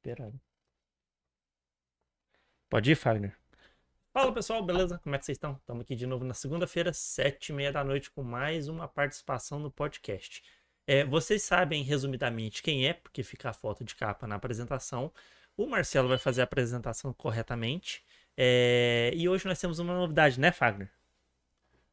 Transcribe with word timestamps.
Esperando. 0.00 0.40
Pode 2.70 2.90
ir, 2.90 2.94
Fagner. 2.94 3.36
Fala 4.14 4.32
pessoal, 4.32 4.64
beleza? 4.64 4.98
Como 4.98 5.14
é 5.14 5.18
que 5.18 5.26
vocês 5.26 5.36
estão? 5.36 5.58
Estamos 5.60 5.82
aqui 5.82 5.94
de 5.94 6.06
novo 6.06 6.24
na 6.24 6.32
segunda-feira, 6.32 6.90
sete 6.90 7.50
e 7.50 7.52
meia 7.52 7.70
da 7.70 7.84
noite, 7.84 8.10
com 8.10 8.22
mais 8.22 8.66
uma 8.66 8.88
participação 8.88 9.58
no 9.58 9.70
podcast. 9.70 10.42
É, 10.86 11.04
vocês 11.04 11.42
sabem 11.42 11.82
resumidamente 11.82 12.62
quem 12.62 12.88
é, 12.88 12.94
porque 12.94 13.22
fica 13.22 13.50
a 13.50 13.52
foto 13.52 13.84
de 13.84 13.94
capa 13.94 14.26
na 14.26 14.36
apresentação. 14.36 15.12
O 15.54 15.66
Marcelo 15.66 16.08
vai 16.08 16.18
fazer 16.18 16.40
a 16.40 16.44
apresentação 16.44 17.12
corretamente. 17.12 18.02
É, 18.34 19.12
e 19.14 19.28
hoje 19.28 19.46
nós 19.46 19.60
temos 19.60 19.78
uma 19.78 19.92
novidade, 19.92 20.40
né, 20.40 20.50
Fagner? 20.50 20.90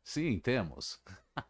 Sim, 0.02 0.40
temos. 0.40 1.04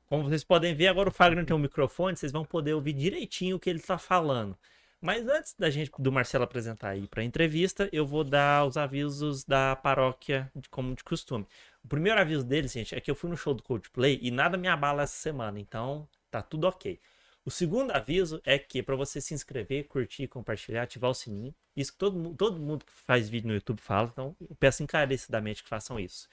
Como 0.08 0.23
vocês 0.23 0.44
podem 0.44 0.73
ver, 0.73 0.88
agora 0.88 1.09
o 1.09 1.13
Fagner 1.13 1.45
tem 1.45 1.55
um 1.55 1.59
microfone, 1.59 2.17
vocês 2.17 2.31
vão 2.31 2.44
poder 2.44 2.73
ouvir 2.73 2.94
direitinho 2.94 3.58
o 3.58 3.59
que 3.59 3.69
ele 3.69 3.80
está 3.80 4.00
falando. 4.00 4.57
Mas 5.00 5.28
antes 5.28 5.53
da 5.53 5.69
gente 5.69 5.91
do 6.00 6.12
Marcelo 6.12 6.44
apresentar 6.44 6.90
aí 6.90 7.08
para 7.08 7.22
a 7.22 7.25
entrevista, 7.25 7.88
eu 7.91 8.06
vou 8.06 8.24
dar 8.24 8.66
os 8.66 8.78
avisos 8.78 9.44
da 9.44 9.75
paróquia, 9.75 10.52
de, 10.56 10.68
como 10.69 10.96
de 10.96 11.03
costume. 11.03 11.46
O 11.84 11.88
primeiro 11.88 12.19
aviso 12.19 12.44
deles, 12.44 12.72
gente, 12.72 12.96
é 12.96 13.00
que 13.00 13.09
eu 13.09 13.16
fui 13.16 13.30
no 13.30 13.38
show 13.38 13.53
do 13.53 13.62
Coldplay 13.62 14.19
e 14.22 14.31
nada 14.31 14.57
me 14.57 14.68
abala 14.68 15.03
essa 15.03 15.16
semana, 15.16 15.59
então 15.59 16.07
tá 16.31 16.41
tudo 16.41 16.68
ok. 16.68 17.00
O 17.46 17.52
segundo 17.52 17.91
aviso 17.91 18.41
é 18.44 18.57
que 18.59 18.84
para 18.84 18.96
você 18.96 19.22
se 19.22 19.34
inscrever, 19.34 19.88
curtir, 19.88 20.28
compartilhar, 20.28 20.84
ativar 20.84 21.12
o 21.12 21.13
sininho, 21.13 21.56
isso 21.75 21.94
que 21.94 21.97
todo, 21.97 22.36
todo 22.36 22.59
mundo 22.59 22.84
que 22.84 22.91
faz 22.91 23.30
vídeo 23.30 23.47
no 23.47 23.53
YouTube 23.53 23.80
fala, 23.80 24.09
então 24.12 24.36
peço 24.59 24.84
encarecidamente 24.84 25.63
que 25.63 25.69
façam 25.69 26.00
isso. 26.00 26.28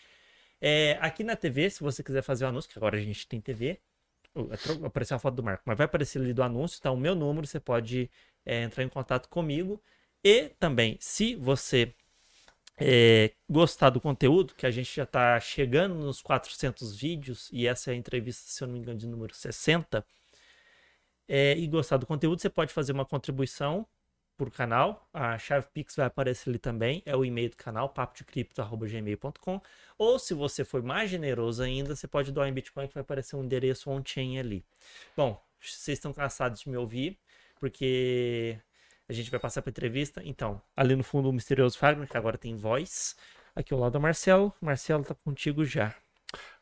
É, 0.61 0.99
aqui 1.01 1.23
na 1.23 1.37
TV, 1.37 1.69
se 1.71 1.81
você 1.81 2.03
quiser 2.03 2.23
fazer 2.23 2.47
o 2.47 2.49
anúncio, 2.49 2.71
que 2.71 2.79
agora 2.79 2.97
a 2.97 3.01
gente 3.01 3.29
tem 3.29 3.41
TV, 3.41 3.79
apareceu 4.85 5.17
a 5.17 5.21
foto 5.21 5.35
do 5.35 5.43
Marco, 5.43 5.63
mas 5.67 5.77
vai 5.77 5.85
aparecer 5.85 6.21
ali 6.21 6.33
do 6.33 6.43
anúncio, 6.43 6.81
tá 6.81 6.91
o 6.91 6.97
meu 6.97 7.15
número, 7.15 7.47
você 7.47 7.61
pode 7.61 8.11
é, 8.44 8.62
entrar 8.62 8.84
em 8.84 8.88
contato 8.88 9.28
comigo. 9.28 9.82
E 10.22 10.50
também, 10.59 10.97
se 11.00 11.34
você 11.34 11.94
é, 12.78 13.32
gostar 13.49 13.91
do 13.91 14.00
conteúdo, 14.00 14.55
que 14.55 14.66
a 14.66 14.71
gente 14.71 14.94
já 14.94 15.05
está 15.05 15.38
chegando 15.41 15.94
nos 15.94 16.22
400 16.22 16.97
vídeos, 16.97 17.49
e 17.53 17.66
essa 17.66 17.91
é 17.91 17.94
a 17.94 17.97
entrevista, 17.97 18.50
se 18.50 18.62
eu 18.62 18.69
não 18.69 18.75
me 18.75 18.81
engano, 18.81 18.99
de 18.99 19.06
número 19.06 19.34
60, 19.34 20.05
é, 21.28 21.56
e 21.56 21.66
gostar 21.66 21.97
do 21.97 22.06
conteúdo, 22.06 22.41
você 22.41 22.50
pode 22.50 22.72
fazer 22.72 22.93
uma 22.93 23.05
contribuição 23.05 23.87
por 24.37 24.50
canal. 24.50 25.09
A 25.12 25.38
chave 25.38 25.66
Pix 25.72 25.97
vai 25.97 26.06
aparecer 26.06 26.50
ali 26.50 26.59
também. 26.59 27.03
É 27.06 27.16
o 27.16 27.25
e-mail 27.25 27.50
do 27.50 27.56
canal, 27.56 27.88
papodecripto.gmail.com. 27.88 29.61
Ou 29.97 30.19
se 30.19 30.34
você 30.34 30.65
for 30.65 30.82
mais 30.82 31.11
generoso 31.11 31.62
ainda, 31.62 31.94
você 31.94 32.06
pode 32.06 32.32
doar 32.32 32.49
em 32.49 32.53
Bitcoin 32.53 32.88
que 32.88 32.94
vai 32.94 33.03
aparecer 33.03 33.37
um 33.37 33.44
endereço 33.44 33.91
on-chain 33.91 34.38
ali. 34.38 34.65
Bom, 35.16 35.43
vocês 35.61 35.99
estão 35.99 36.12
cansados 36.12 36.61
de 36.61 36.69
me 36.69 36.76
ouvir, 36.76 37.19
porque 37.59 38.59
a 39.09 39.13
gente 39.13 39.31
vai 39.31 39.41
passar 39.41 39.63
para 39.63 39.71
entrevista. 39.71 40.23
Então, 40.25 40.61
ali 40.77 40.97
no 40.97 41.05
fundo 41.05 41.29
o 41.29 41.33
misterioso 41.33 41.79
Fagner, 41.79 42.09
que 42.09 42.17
agora 42.17 42.39
tem 42.39 42.57
voz. 42.57 43.17
Aqui 43.55 43.73
ao 43.73 43.81
lado 43.81 43.93
do 43.93 44.01
Marcelo. 44.01 44.53
Marcelo 44.61 45.05
tá 45.05 45.15
contigo 45.15 45.65
já. 45.65 45.95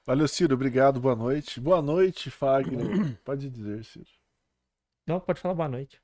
Valeu, 0.05 0.27
Ciro. 0.29 0.55
Obrigado. 0.55 1.01
Boa 1.01 1.17
noite. 1.17 1.61
Boa 1.61 1.81
noite, 1.81 2.31
Fagner. 2.31 3.17
pode 3.25 3.49
dizer, 3.49 3.85
Ciro. 3.85 4.11
Não, 5.07 5.21
pode 5.21 5.41
falar 5.41 5.55
boa 5.55 5.69
noite. 5.69 6.01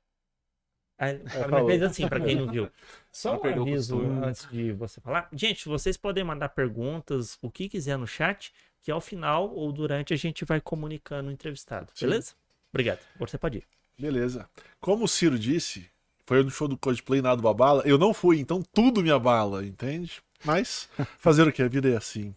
Aí, 0.97 1.15
é, 1.15 1.65
fez 1.65 1.81
assim, 1.81 2.07
para 2.09 2.19
quem 2.19 2.35
não 2.35 2.51
viu. 2.51 2.69
Só 3.11 3.39
um 3.39 3.45
aviso 3.45 4.01
antes 4.21 4.49
de 4.49 4.73
você 4.73 4.99
falar. 4.99 5.29
Gente, 5.31 5.67
vocês 5.67 5.95
podem 5.95 6.25
mandar 6.25 6.49
perguntas, 6.49 7.37
o 7.41 7.49
que 7.49 7.69
quiser 7.69 7.97
no 7.97 8.05
chat, 8.05 8.53
que 8.81 8.91
ao 8.91 8.99
final 8.99 9.49
ou 9.49 9.71
durante 9.71 10.13
a 10.13 10.17
gente 10.17 10.43
vai 10.43 10.59
comunicando 10.59 11.29
o 11.29 11.31
entrevistado. 11.31 11.89
Sim. 11.95 12.05
Beleza? 12.05 12.33
Obrigado. 12.69 12.99
Você 13.17 13.37
pode 13.37 13.59
ir. 13.59 13.78
Beleza. 13.99 14.49
Como 14.79 15.05
o 15.05 15.07
Ciro 15.07 15.37
disse, 15.37 15.89
foi 16.25 16.43
no 16.43 16.49
show 16.49 16.67
do 16.67 16.77
Coldplay 16.77 17.21
nada 17.21 17.41
babala. 17.41 17.83
Eu 17.85 17.97
não 17.97 18.13
fui, 18.13 18.39
então 18.39 18.63
tudo 18.73 19.03
me 19.03 19.11
abala, 19.11 19.65
entende? 19.65 20.21
Mas 20.43 20.89
fazer 21.19 21.47
o 21.47 21.51
que? 21.51 21.61
A 21.61 21.67
vida 21.67 21.89
é 21.89 21.97
assim. 21.97 22.33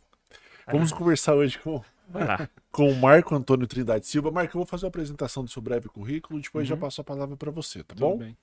Vamos 0.66 0.92
conversar 0.92 1.34
hoje 1.34 1.58
com 1.58 1.82
com 2.70 2.90
o 2.90 2.96
Marco 2.96 3.34
Antônio 3.34 3.66
Trindade 3.66 4.06
Silva. 4.06 4.30
Marco, 4.30 4.56
eu 4.56 4.60
vou 4.60 4.66
fazer 4.66 4.86
uma 4.86 4.90
apresentação 4.90 5.44
do 5.44 5.50
seu 5.50 5.62
breve 5.62 5.88
currículo 5.88 6.38
e 6.38 6.42
depois 6.42 6.68
uhum. 6.68 6.76
já 6.76 6.80
passo 6.80 7.00
a 7.00 7.04
palavra 7.04 7.36
para 7.36 7.50
você, 7.50 7.80
tá 7.80 7.94
Tudo 7.94 8.00
bom? 8.00 8.18
Bem. 8.18 8.36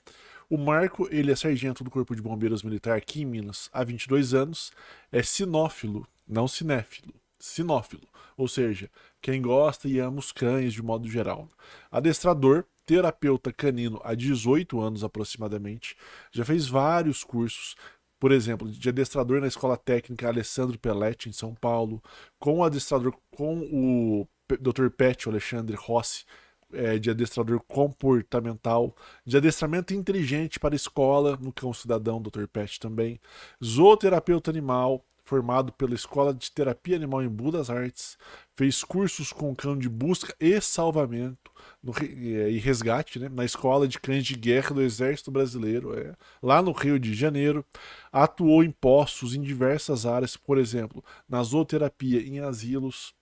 O 0.50 0.58
Marco, 0.58 1.08
ele 1.12 1.32
é 1.32 1.36
sargento 1.36 1.84
do 1.84 1.92
Corpo 1.92 2.16
de 2.16 2.22
Bombeiros 2.22 2.64
Militar 2.64 2.98
aqui 2.98 3.22
em 3.22 3.26
Minas 3.26 3.70
há 3.72 3.84
22 3.84 4.34
anos, 4.34 4.72
é 5.12 5.22
sinófilo, 5.22 6.08
não 6.28 6.48
cinéfilo, 6.48 7.14
sinófilo, 7.38 8.08
ou 8.36 8.48
seja, 8.48 8.90
quem 9.22 9.42
gosta 9.42 9.88
e 9.88 10.00
ama 10.00 10.18
os 10.18 10.32
cães 10.32 10.74
de 10.74 10.82
modo 10.82 11.08
geral. 11.08 11.48
Adestrador, 11.92 12.66
terapeuta 12.90 13.54
canino 13.54 14.02
há 14.04 14.16
18 14.16 14.82
anos 14.82 15.04
aproximadamente, 15.04 15.96
já 16.32 16.44
fez 16.44 16.68
vários 16.68 17.24
cursos, 17.24 17.76
por 18.20 18.32
exemplo, 18.32 18.68
de 18.68 18.90
adestrador 18.90 19.40
na 19.40 19.46
Escola 19.46 19.78
Técnica 19.78 20.28
Alessandro 20.28 20.80
Pelletti, 20.80 21.30
em 21.30 21.32
São 21.32 21.54
Paulo, 21.54 22.02
com 22.40 22.58
o 22.58 22.64
adestrador, 22.64 23.14
com 23.30 23.60
o 23.60 24.28
Dr. 24.60 24.90
Pet 24.90 25.30
Alexandre 25.30 25.76
Rossi, 25.76 26.26
é, 26.74 26.98
de 26.98 27.12
adestrador 27.12 27.60
comportamental, 27.68 28.96
de 29.24 29.38
adestramento 29.38 29.94
inteligente 29.94 30.60
para 30.60 30.76
escola, 30.76 31.38
no 31.40 31.54
Cão 31.54 31.72
Cidadão, 31.72 32.20
Dr. 32.20 32.48
Pet 32.48 32.80
também, 32.80 33.22
zooterapeuta 33.64 34.50
animal, 34.50 35.06
formado 35.30 35.72
pela 35.72 35.94
Escola 35.94 36.34
de 36.34 36.52
Terapia 36.52 36.96
Animal 36.96 37.22
em 37.24 37.30
Budas 37.30 37.70
Artes, 37.70 38.18
fez 38.58 38.84
cursos 38.84 39.32
com 39.32 39.56
cão 39.56 39.78
de 39.78 39.88
busca 39.88 40.36
e 40.40 40.60
salvamento 40.60 41.52
no, 41.84 41.94
e 42.02 42.58
resgate 42.58 43.20
né, 43.20 43.30
na 43.30 43.46
Escola 43.46 43.88
de 43.88 44.00
Cães 44.00 44.26
de 44.26 44.36
Guerra 44.36 44.72
do 44.72 44.82
Exército 44.82 45.30
Brasileiro, 45.30 45.98
é, 45.98 46.16
lá 46.42 46.64
no 46.64 46.72
Rio 46.72 47.00
de 47.00 47.14
Janeiro. 47.14 47.64
Atuou 48.12 48.64
em 48.64 48.72
postos 48.72 49.36
em 49.36 49.42
diversas 49.42 50.04
áreas, 50.04 50.36
por 50.36 50.58
exemplo, 50.58 51.04
na 51.28 51.44
zooterapia 51.44 52.22
em 52.22 52.40
asilos, 52.40 53.14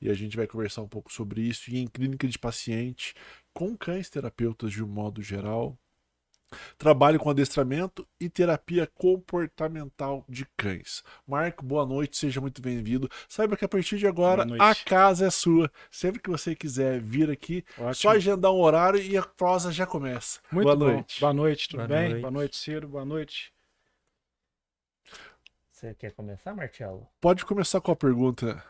e 0.00 0.08
a 0.08 0.14
gente 0.14 0.38
vai 0.38 0.46
conversar 0.46 0.80
um 0.80 0.88
pouco 0.88 1.12
sobre 1.12 1.42
isso, 1.42 1.70
e 1.70 1.78
em 1.78 1.86
clínica 1.86 2.26
de 2.26 2.38
paciente, 2.38 3.14
com 3.52 3.76
cães 3.76 4.08
terapeutas 4.08 4.72
de 4.72 4.82
um 4.82 4.88
modo 4.88 5.20
geral. 5.20 5.78
Trabalho 6.78 7.18
com 7.18 7.30
adestramento 7.30 8.06
e 8.20 8.28
terapia 8.28 8.86
comportamental 8.86 10.24
de 10.28 10.46
cães. 10.56 11.02
Marco, 11.26 11.64
boa 11.64 11.86
noite, 11.86 12.16
seja 12.16 12.40
muito 12.40 12.60
bem-vindo. 12.60 13.08
Saiba 13.28 13.56
que 13.56 13.64
a 13.64 13.68
partir 13.68 13.98
de 13.98 14.06
agora 14.06 14.46
a 14.58 14.74
casa 14.74 15.26
é 15.26 15.30
sua. 15.30 15.70
Sempre 15.90 16.20
que 16.20 16.30
você 16.30 16.54
quiser 16.54 17.00
vir 17.00 17.30
aqui, 17.30 17.64
Ótimo. 17.78 17.94
só 17.94 18.10
agendar 18.10 18.52
um 18.52 18.60
horário 18.60 19.00
e 19.00 19.16
a 19.16 19.22
prosa 19.22 19.72
já 19.72 19.86
começa. 19.86 20.40
Muito 20.50 20.64
boa 20.64 20.76
bom. 20.76 20.84
noite. 20.86 21.20
Boa 21.20 21.32
noite, 21.32 21.68
tudo 21.68 21.78
boa 21.78 21.88
bem? 21.88 22.08
Noite. 22.08 22.20
Boa 22.20 22.30
noite, 22.30 22.56
Ciro. 22.56 22.88
Boa 22.88 23.04
noite. 23.04 23.52
Você 25.70 25.94
quer 25.94 26.12
começar, 26.12 26.54
Marcelo? 26.54 27.08
Pode 27.20 27.44
começar 27.44 27.80
com 27.80 27.90
a 27.90 27.96
pergunta 27.96 28.62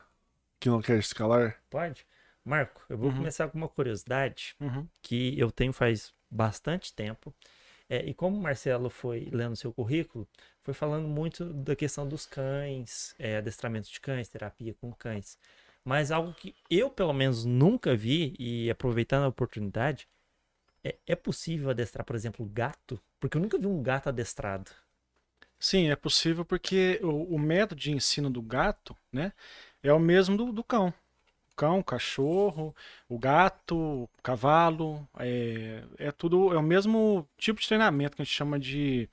que 0.59 0.71
não 0.71 0.81
quer 0.81 0.99
escalar? 0.99 1.61
Pode. 1.69 2.07
Marco, 2.45 2.83
eu 2.89 2.97
vou 2.97 3.11
uhum. 3.11 3.17
começar 3.19 3.49
com 3.49 3.59
uma 3.59 3.69
curiosidade 3.69 4.55
uhum. 4.59 4.89
que 5.01 5.39
eu 5.39 5.51
tenho 5.51 5.73
faz 5.73 6.15
bastante 6.31 6.95
tempo. 6.95 7.35
É, 7.93 8.03
e 8.07 8.15
como 8.15 8.39
o 8.39 8.41
Marcelo 8.41 8.89
foi 8.89 9.29
lendo 9.31 9.55
seu 9.55 9.71
currículo, 9.71 10.27
foi 10.63 10.73
falando 10.73 11.07
muito 11.07 11.53
da 11.53 11.77
questão 11.77 12.09
dos 12.09 12.25
cães, 12.25 13.15
é, 13.19 13.37
adestramento 13.37 13.91
de 13.91 14.01
cães, 14.01 14.31
terapia 14.31 14.73
com 14.81 14.91
cães. 14.95 15.39
Mas 15.85 16.11
algo 16.11 16.33
que 16.33 16.55
eu, 16.71 16.89
pelo 16.89 17.13
menos, 17.13 17.45
nunca 17.45 17.95
vi, 17.95 18.35
e 18.39 18.71
aproveitando 18.71 19.25
a 19.25 19.29
oportunidade, 19.29 20.09
é, 20.83 20.97
é 21.07 21.15
possível 21.15 21.69
adestrar, 21.69 22.03
por 22.03 22.17
exemplo, 22.17 22.47
gato? 22.47 22.99
Porque 23.21 23.37
eu 23.37 23.43
nunca 23.43 23.59
vi 23.59 23.67
um 23.67 23.83
gato 23.83 24.09
adestrado. 24.09 24.71
Sim, 25.61 25.91
é 25.91 25.97
possível 25.97 26.47
porque 26.47 26.99
o, 27.03 27.35
o 27.35 27.39
método 27.39 27.79
de 27.79 27.93
ensino 27.93 28.31
do 28.31 28.41
gato 28.41 28.97
né, 29.13 29.35
é 29.83 29.93
o 29.93 30.01
mesmo 30.01 30.35
do, 30.35 30.51
do 30.51 30.65
cão 30.65 30.95
cão, 31.57 31.83
cachorro, 31.83 32.75
o 33.09 33.19
gato, 33.19 33.77
o 33.77 34.09
cavalo, 34.23 35.07
é, 35.19 35.83
é 35.99 36.13
tudo, 36.13 36.53
é 36.53 36.59
o 36.59 36.63
mesmo 36.63 37.29
tipo 37.39 37.61
de 37.61 37.67
treinamento 37.67 38.17
que 38.17 38.23
a 38.23 38.25
gente 38.25 38.35
chama 38.35 38.59
de 38.59 39.09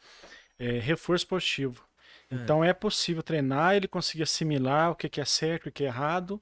é, 0.57 0.79
reforço 0.79 1.27
positivo. 1.27 1.83
É. 2.31 2.35
Então 2.35 2.63
é 2.63 2.73
possível 2.73 3.23
treinar, 3.23 3.75
ele 3.75 3.87
conseguir 3.87 4.23
assimilar 4.23 4.91
o 4.91 4.95
que 4.95 5.19
é 5.19 5.25
certo 5.25 5.67
e 5.67 5.69
o 5.69 5.71
que 5.71 5.83
é 5.83 5.87
errado 5.87 6.41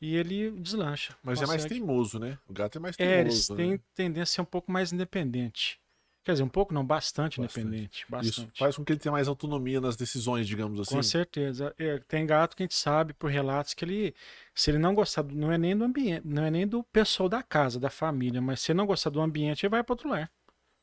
e 0.00 0.16
ele 0.16 0.50
deslancha. 0.52 1.14
Mas 1.22 1.40
consegue. 1.40 1.58
é 1.58 1.60
mais 1.60 1.64
teimoso, 1.64 2.18
né? 2.18 2.38
O 2.48 2.52
gato 2.52 2.78
é 2.78 2.80
mais 2.80 2.96
teimoso. 2.96 3.16
É, 3.16 3.20
eles 3.20 3.46
têm 3.48 3.72
né? 3.72 3.80
tendência 3.94 4.22
a 4.22 4.34
ser 4.34 4.40
um 4.42 4.46
pouco 4.46 4.70
mais 4.70 4.92
independente. 4.92 5.80
Quer 6.24 6.32
dizer, 6.32 6.44
um 6.44 6.48
pouco 6.48 6.74
não, 6.74 6.84
bastante, 6.84 7.40
bastante. 7.40 7.66
independente. 7.66 8.06
Bastante. 8.08 8.32
Isso 8.32 8.50
faz 8.58 8.76
com 8.76 8.84
que 8.84 8.92
ele 8.92 9.00
tenha 9.00 9.12
mais 9.12 9.28
autonomia 9.28 9.80
nas 9.80 9.96
decisões, 9.96 10.46
digamos 10.46 10.78
assim. 10.80 10.94
Com 10.94 11.02
certeza. 11.02 11.74
É, 11.78 11.98
tem 12.06 12.26
gato 12.26 12.54
que 12.54 12.62
a 12.62 12.66
gente 12.66 12.74
sabe 12.74 13.14
por 13.14 13.30
relatos 13.30 13.72
que 13.72 13.84
ele, 13.84 14.14
se 14.54 14.70
ele 14.70 14.78
não 14.78 14.94
gostar, 14.94 15.22
não 15.24 15.50
é 15.50 15.56
nem 15.56 15.76
do 15.76 15.84
ambiente, 15.84 16.26
não 16.26 16.44
é 16.44 16.50
nem 16.50 16.66
do 16.66 16.84
pessoal 16.84 17.28
da 17.28 17.42
casa, 17.42 17.80
da 17.80 17.88
família, 17.88 18.42
mas 18.42 18.60
se 18.60 18.72
ele 18.72 18.76
não 18.76 18.86
gostar 18.86 19.10
do 19.10 19.20
ambiente, 19.20 19.64
ele 19.64 19.70
vai 19.70 19.82
para 19.82 19.92
outro 19.94 20.08
lar. 20.08 20.30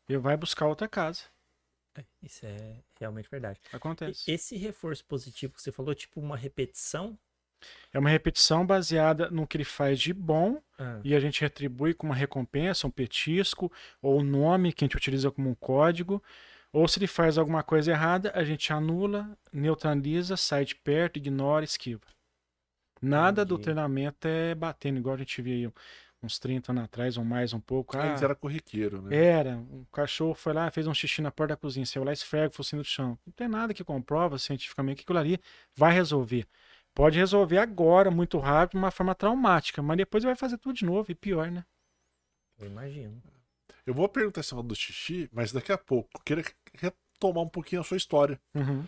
Ele 0.10 0.18
vai 0.18 0.36
buscar 0.36 0.68
outra 0.68 0.88
casa. 0.88 1.24
É, 1.98 2.04
isso 2.22 2.46
é 2.46 2.84
realmente 3.00 3.30
verdade. 3.30 3.60
Acontece. 3.72 4.30
Esse 4.30 4.58
reforço 4.58 5.06
positivo 5.06 5.54
que 5.54 5.62
você 5.62 5.72
falou, 5.72 5.96
tipo 5.96 6.20
uma 6.20 6.36
repetição 6.36 7.18
é 7.94 8.00
uma 8.00 8.10
repetição 8.10 8.66
baseada 8.66 9.30
no 9.30 9.48
que 9.48 9.58
ele 9.58 9.64
faz 9.64 10.00
de 10.00 10.14
bom 10.14 10.62
ah. 10.78 11.00
e 11.04 11.16
a 11.16 11.20
gente 11.20 11.42
retribui 11.42 11.94
com 11.94 12.08
uma 12.08 12.16
recompensa, 12.16 12.88
um 12.88 12.92
petisco 12.92 13.72
ou 14.02 14.20
um 14.20 14.24
nome 14.24 14.74
que 14.74 14.84
a 14.84 14.86
gente 14.86 14.98
utiliza 14.98 15.32
como 15.32 15.50
um 15.50 15.56
código. 15.56 16.22
Ou 16.74 16.88
se 16.90 17.00
ele 17.00 17.08
faz 17.08 17.38
alguma 17.38 17.64
coisa 17.64 17.92
errada, 17.92 18.34
a 18.36 18.44
gente 18.44 18.74
anula, 18.74 19.30
neutraliza, 19.54 20.36
sai 20.36 20.66
de 20.66 20.76
perto, 20.76 21.16
ignora, 21.16 21.64
esquiva. 21.64 22.02
Nada 23.02 23.46
do 23.46 23.54
Entendi. 23.54 23.64
treinamento 23.64 24.28
é 24.28 24.54
batendo, 24.54 24.98
igual 24.98 25.16
a 25.16 25.18
gente 25.18 25.42
via 25.42 25.56
aí 25.56 25.74
uns 26.22 26.40
30 26.40 26.72
anos 26.72 26.84
atrás 26.84 27.18
ou 27.18 27.24
mais 27.24 27.54
um 27.54 27.60
pouco. 27.60 27.96
Ah, 27.98 28.18
era 28.22 28.36
corriqueiro, 28.36 29.02
né? 29.02 29.16
era, 29.16 29.58
um 29.58 29.86
cachorro 29.92 30.34
foi 30.34 30.54
lá, 30.54 30.70
fez 30.72 30.88
um 30.88 30.94
xixi 30.94 31.22
na 31.22 31.32
porta 31.32 31.54
da 31.54 31.58
cozinha, 31.58 31.86
vai 31.96 32.06
lá 32.06 32.14
esfrega 32.14 32.50
focinho 32.50 32.80
no 32.80 32.84
chão. 32.84 33.18
Não 33.26 33.34
tem 33.34 33.48
nada 33.48 33.74
que 33.74 33.84
comprova 33.84 34.38
cientificamente 34.38 34.98
que 34.98 35.04
aquilo 35.04 35.20
ali 35.20 35.40
vai 35.76 35.94
resolver. 35.94 36.48
Pode 36.96 37.20
resolver 37.20 37.58
agora, 37.58 38.10
muito 38.10 38.40
rápido, 38.40 38.80
de 38.80 38.84
uma 38.84 38.90
forma 38.90 39.14
traumática, 39.14 39.82
mas 39.82 39.98
depois 39.98 40.24
vai 40.24 40.34
fazer 40.34 40.58
tudo 40.58 40.78
de 40.78 40.86
novo 40.86 41.12
e 41.12 41.16
pior, 41.16 41.52
né? 41.52 41.66
Eu 42.58 42.68
imagino. 42.68 43.22
Eu 43.86 43.94
vou 43.94 44.08
perguntar 44.08 44.40
esse 44.40 44.56
do 44.56 44.74
xixi, 44.74 45.30
mas 45.32 45.52
daqui 45.52 45.74
a 45.74 45.78
pouco. 45.78 46.10
Eu 46.16 46.22
queria 46.22 46.46
retomar 46.74 47.44
um 47.44 47.50
pouquinho 47.50 47.82
a 47.82 47.84
sua 47.84 47.98
história. 47.98 48.40
Uhum. 48.56 48.88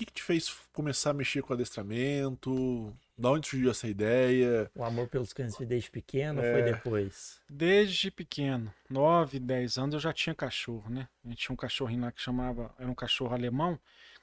O 0.00 0.02
que, 0.02 0.06
que 0.06 0.12
te 0.14 0.22
fez 0.22 0.50
começar 0.72 1.10
a 1.10 1.12
mexer 1.12 1.42
com 1.42 1.52
adestramento? 1.52 2.96
Da 3.18 3.30
onde 3.32 3.46
surgiu 3.46 3.70
essa 3.70 3.86
ideia? 3.86 4.70
O 4.74 4.82
amor 4.82 5.06
pelos 5.08 5.34
cães 5.34 5.54
foi 5.54 5.66
desde 5.66 5.90
pequeno 5.90 6.40
ou 6.40 6.46
É. 6.46 6.52
foi 6.54 6.62
depois? 6.72 7.38
Desde 7.50 8.10
pequeno, 8.10 8.72
9, 8.88 9.38
10 9.38 9.76
anos, 9.76 9.92
eu 9.92 10.00
já 10.00 10.10
tinha 10.10 10.34
cachorro, 10.34 10.88
né? 10.88 11.06
A 11.22 11.28
gente 11.28 11.36
tinha 11.42 11.52
um 11.52 11.56
cachorrinho 11.56 12.00
lá 12.00 12.10
que 12.10 12.22
chamava, 12.22 12.74
era 12.78 12.90
um 12.90 12.94
cachorro 12.94 13.34
alemão, 13.34 13.78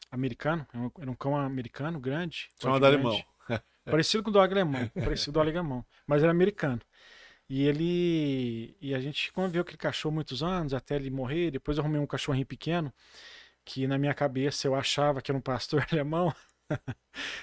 americano, 0.10 0.66
era 1.00 1.12
um- 1.12 1.14
cão 1.14 1.38
americano 1.38 2.00
grande. 2.00 2.50
Chama 2.60 2.80
porte 2.80 2.84
de 2.98 2.98
grande. 3.04 3.08
alemão. 3.08 3.26
Parecido 3.86 4.24
com 4.24 4.32
o 4.32 4.34
dog 4.34 4.52
alemão, 4.52 4.88
parecido 4.96 5.32
com 5.34 5.40
o 5.40 5.44
dog 5.44 5.50
alemão, 5.58 5.86
mas 6.08 6.24
era 6.24 6.32
americano. 6.32 6.82
E 7.48 7.68
ele. 7.68 8.76
E 8.82 8.96
a 8.96 9.00
gente 9.00 9.32
conviveu 9.32 9.64
com 9.64 9.70
aquele 9.70 9.78
cachorro 9.78 10.16
muitos 10.16 10.42
anos, 10.42 10.74
até 10.74 10.96
ele 10.96 11.12
morrer. 11.12 11.52
Depois 11.52 11.78
eu 11.78 11.84
arrumei 11.84 12.02
um 12.02 12.08
cachorrinho 12.08 12.46
pequeno, 12.48 12.92
que 13.68 13.86
na 13.86 13.98
minha 13.98 14.14
cabeça 14.14 14.66
eu 14.66 14.74
achava 14.74 15.22
que 15.22 15.30
era 15.30 15.38
um 15.38 15.42
pastor 15.42 15.86
alemão. 15.92 16.34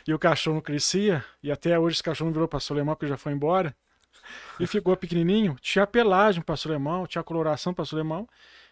e 0.09 0.15
o 0.15 0.19
cachorro 0.19 0.55
não 0.55 0.63
crescia. 0.63 1.23
E 1.43 1.53
até 1.53 1.79
hoje 1.79 1.97
esse 1.97 2.03
cachorro 2.03 2.29
não 2.29 2.33
virou 2.33 2.49
pastor 2.49 2.77
alemão, 2.79 2.95
porque 2.95 3.07
já 3.07 3.19
foi 3.19 3.33
embora. 3.33 3.77
E 4.59 4.67
ficou 4.67 4.97
pequenininho. 4.97 5.57
Tinha 5.61 5.87
pelagem 5.87 6.43
pastor 6.43 6.73
alemão, 6.73 7.07
tinha 7.07 7.23
coloração 7.23 7.75
pastor 7.75 7.99
alemão. 7.99 8.27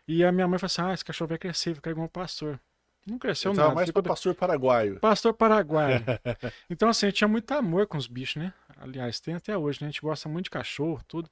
E 0.08 0.24
a 0.24 0.32
minha 0.32 0.48
mãe 0.48 0.58
falou 0.58 0.66
assim: 0.66 0.82
ah, 0.82 0.94
esse 0.94 1.04
cachorro 1.04 1.28
vai 1.28 1.38
crescer, 1.38 1.70
vai 1.70 1.74
ficar 1.76 1.90
igual 1.90 2.06
um 2.06 2.08
pastor. 2.08 2.58
Não 3.06 3.18
cresceu 3.18 3.50
Eu 3.50 3.56
nada. 3.56 3.74
mais 3.74 3.90
pra 3.90 4.02
pastor 4.02 4.34
paraguaio. 4.34 4.98
Pastor 5.00 5.34
paraguaio. 5.34 6.00
então, 6.70 6.88
assim, 6.88 7.06
eu 7.06 7.12
tinha 7.12 7.28
muito 7.28 7.50
amor 7.52 7.86
com 7.86 7.98
os 7.98 8.06
bichos, 8.06 8.36
né? 8.36 8.54
Aliás, 8.80 9.20
tem 9.20 9.34
até 9.34 9.58
hoje, 9.58 9.80
né? 9.82 9.88
A 9.88 9.90
gente 9.90 10.00
gosta 10.00 10.28
muito 10.28 10.44
de 10.44 10.50
cachorro, 10.50 11.02
tudo. 11.06 11.28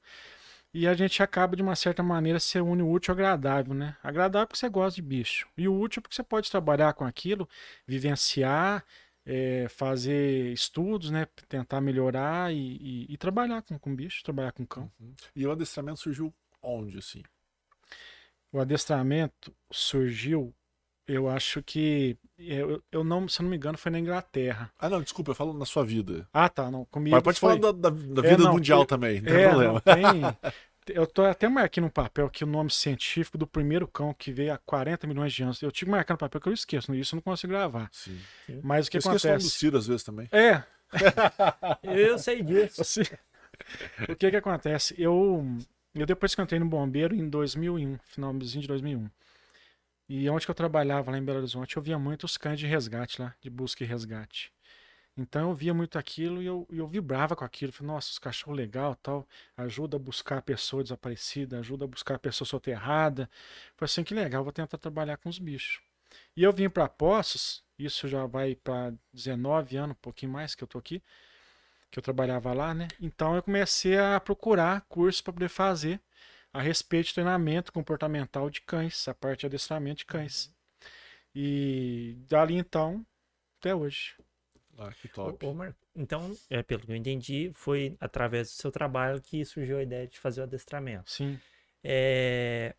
E 0.72 0.86
a 0.86 0.94
gente 0.94 1.22
acaba, 1.22 1.56
de 1.56 1.62
uma 1.62 1.74
certa 1.74 2.02
maneira, 2.02 2.38
ser 2.38 2.60
une 2.62 2.82
o 2.82 2.90
útil 2.90 3.12
ao 3.12 3.16
agradável, 3.16 3.74
né? 3.74 3.96
Agradável 4.02 4.46
porque 4.46 4.58
você 4.58 4.68
gosta 4.68 4.96
de 4.96 5.02
bicho. 5.02 5.48
E 5.56 5.66
o 5.68 5.74
útil 5.78 6.00
porque 6.00 6.14
você 6.14 6.22
pode 6.22 6.48
trabalhar 6.50 6.92
com 6.94 7.04
aquilo, 7.04 7.48
vivenciar, 7.86 8.84
é, 9.26 9.66
fazer 9.68 10.52
estudos, 10.52 11.10
né? 11.10 11.26
Tentar 11.48 11.80
melhorar 11.80 12.52
e, 12.54 12.56
e- 13.06 13.06
e 13.12 13.16
trabalhar 13.16 13.62
com, 13.62 13.78
com 13.78 13.94
bicho, 13.94 14.22
trabalhar 14.22 14.52
com 14.52 14.64
cão. 14.66 14.90
E 15.34 15.44
o 15.46 15.50
adestramento 15.50 16.00
surgiu 16.00 16.32
onde, 16.62 16.98
assim? 16.98 17.22
O 18.52 18.60
adestramento 18.60 19.54
surgiu, 19.72 20.54
eu 21.14 21.28
acho 21.28 21.62
que. 21.62 22.16
Eu, 22.38 22.82
eu 22.90 23.04
não, 23.04 23.28
se 23.28 23.40
eu 23.40 23.44
não 23.44 23.50
me 23.50 23.56
engano, 23.56 23.76
foi 23.76 23.90
na 23.92 23.98
Inglaterra. 23.98 24.70
Ah, 24.78 24.88
não, 24.88 25.02
desculpa, 25.02 25.30
eu 25.32 25.34
falo 25.34 25.52
na 25.52 25.64
sua 25.66 25.84
vida. 25.84 26.26
Ah, 26.32 26.48
tá, 26.48 26.70
não. 26.70 26.84
Comigo 26.86 27.14
Mas 27.16 27.22
pode 27.22 27.38
foi... 27.38 27.56
falar 27.58 27.72
da, 27.72 27.90
da- 27.90 27.96
da 27.96 28.26
É, 28.26 28.30
vida 28.30 28.44
não, 28.44 28.52
mundial 28.54 28.80
eu- 28.80 28.86
também, 28.86 29.20
não 29.20 29.28
tem 29.28 29.36
É, 29.42 29.48
problema. 29.48 29.72
não, 29.74 29.80
tem. 29.80 30.36
Eu 30.94 31.06
tô 31.06 31.22
até 31.22 31.48
marquei 31.48 31.80
no 31.82 31.90
papel 31.90 32.26
aqui 32.26 32.42
o 32.42 32.46
nome 32.46 32.70
científico 32.70 33.36
do 33.38 33.46
primeiro 33.46 33.86
cão 33.86 34.12
que 34.14 34.32
veio 34.32 34.52
há 34.54 34.58
40 34.58 35.06
milhões 35.06 35.32
de 35.32 35.42
anos. 35.42 35.60
Eu 35.62 35.70
tive 35.70 35.86
que 35.90 35.90
marcar 35.92 36.14
no 36.14 36.18
papel 36.18 36.40
que 36.40 36.48
eu 36.48 36.52
esqueço, 36.52 36.92
isso 36.94 37.14
eu 37.14 37.18
não 37.18 37.22
consigo 37.22 37.52
gravar. 37.52 37.88
Sim. 37.92 38.18
Mas 38.62 38.86
o 38.86 38.90
que 38.90 38.96
eu 38.96 38.98
esqueço 39.00 39.08
o 39.08 39.10
nome 39.10 39.20
do 39.20 39.28
acontece? 39.28 39.50
Ciro 39.58 39.76
às 39.78 39.86
vezes 39.86 40.02
também. 40.02 40.26
É, 40.32 40.62
Eu 41.82 42.18
sei 42.18 42.42
disso. 42.42 42.80
assim, 42.80 43.02
o 44.08 44.16
que 44.16 44.30
que 44.30 44.36
acontece? 44.36 44.94
Eu, 44.98 45.44
eu 45.94 46.06
depois 46.06 46.34
que 46.34 46.40
eu 46.40 46.44
entrei 46.44 46.58
no 46.58 46.66
bombeiro 46.66 47.14
em 47.14 47.28
2001, 47.28 47.98
finalzinho 48.04 48.62
de 48.62 48.66
2001. 48.68 49.08
E 50.12 50.28
onde 50.28 50.44
que 50.44 50.50
eu 50.50 50.54
trabalhava 50.56 51.12
lá 51.12 51.18
em 51.18 51.24
Belo 51.24 51.38
Horizonte, 51.38 51.76
eu 51.76 51.82
via 51.82 51.96
muitos 51.96 52.36
cães 52.36 52.58
de 52.58 52.66
resgate 52.66 53.22
lá, 53.22 53.32
de 53.40 53.48
busca 53.48 53.84
e 53.84 53.86
resgate. 53.86 54.52
Então 55.16 55.50
eu 55.50 55.54
via 55.54 55.72
muito 55.72 55.96
aquilo 55.96 56.42
e 56.42 56.46
eu, 56.46 56.66
eu 56.68 56.84
vibrava 56.88 57.36
com 57.36 57.44
aquilo. 57.44 57.70
Falei, 57.70 57.92
nossa, 57.92 58.10
os 58.10 58.18
cachorros 58.18 58.56
legal, 58.56 58.96
tal, 58.96 59.24
ajuda 59.56 59.98
a 59.98 60.00
buscar 60.00 60.38
a 60.38 60.42
pessoa 60.42 60.82
desaparecida, 60.82 61.60
ajuda 61.60 61.84
a 61.84 61.88
buscar 61.88 62.16
a 62.16 62.18
pessoa 62.18 62.44
soterrada. 62.44 63.30
Falei 63.76 63.84
assim, 63.84 64.02
que 64.02 64.12
legal, 64.12 64.42
vou 64.42 64.52
tentar 64.52 64.78
trabalhar 64.78 65.16
com 65.16 65.28
os 65.28 65.38
bichos. 65.38 65.80
E 66.36 66.42
eu 66.42 66.52
vim 66.52 66.68
para 66.68 66.88
Poços, 66.88 67.62
isso 67.78 68.08
já 68.08 68.26
vai 68.26 68.56
para 68.56 68.92
19 69.12 69.76
anos, 69.76 69.92
um 69.92 70.00
pouquinho 70.02 70.32
mais 70.32 70.56
que 70.56 70.64
eu 70.64 70.68
tô 70.68 70.76
aqui, 70.76 71.00
que 71.88 72.00
eu 72.00 72.02
trabalhava 72.02 72.52
lá, 72.52 72.74
né? 72.74 72.88
Então 73.00 73.36
eu 73.36 73.44
comecei 73.44 73.96
a 73.96 74.18
procurar 74.18 74.80
cursos 74.88 75.20
para 75.20 75.32
poder 75.32 75.48
fazer 75.48 76.00
a 76.52 76.60
respeito 76.60 77.06
de 77.08 77.14
treinamento 77.14 77.72
comportamental 77.72 78.50
de 78.50 78.60
cães, 78.60 79.06
a 79.08 79.14
parte 79.14 79.40
de 79.40 79.46
adestramento 79.46 79.98
de 79.98 80.06
cães. 80.06 80.52
E 81.34 82.16
dali 82.28 82.56
então, 82.56 83.04
até 83.60 83.74
hoje. 83.74 84.14
Ah, 84.78 84.92
que 84.92 85.08
top. 85.08 85.44
ô, 85.46 85.54
Mar- 85.54 85.76
Então, 85.94 86.34
é, 86.48 86.62
pelo 86.62 86.82
que 86.82 86.90
eu 86.90 86.96
entendi, 86.96 87.50
foi 87.54 87.96
através 88.00 88.48
do 88.48 88.52
seu 88.52 88.72
trabalho 88.72 89.20
que 89.20 89.44
surgiu 89.44 89.78
a 89.78 89.82
ideia 89.82 90.06
de 90.06 90.18
fazer 90.18 90.40
o 90.40 90.44
adestramento. 90.44 91.10
Sim. 91.10 91.38
É, 91.84 92.74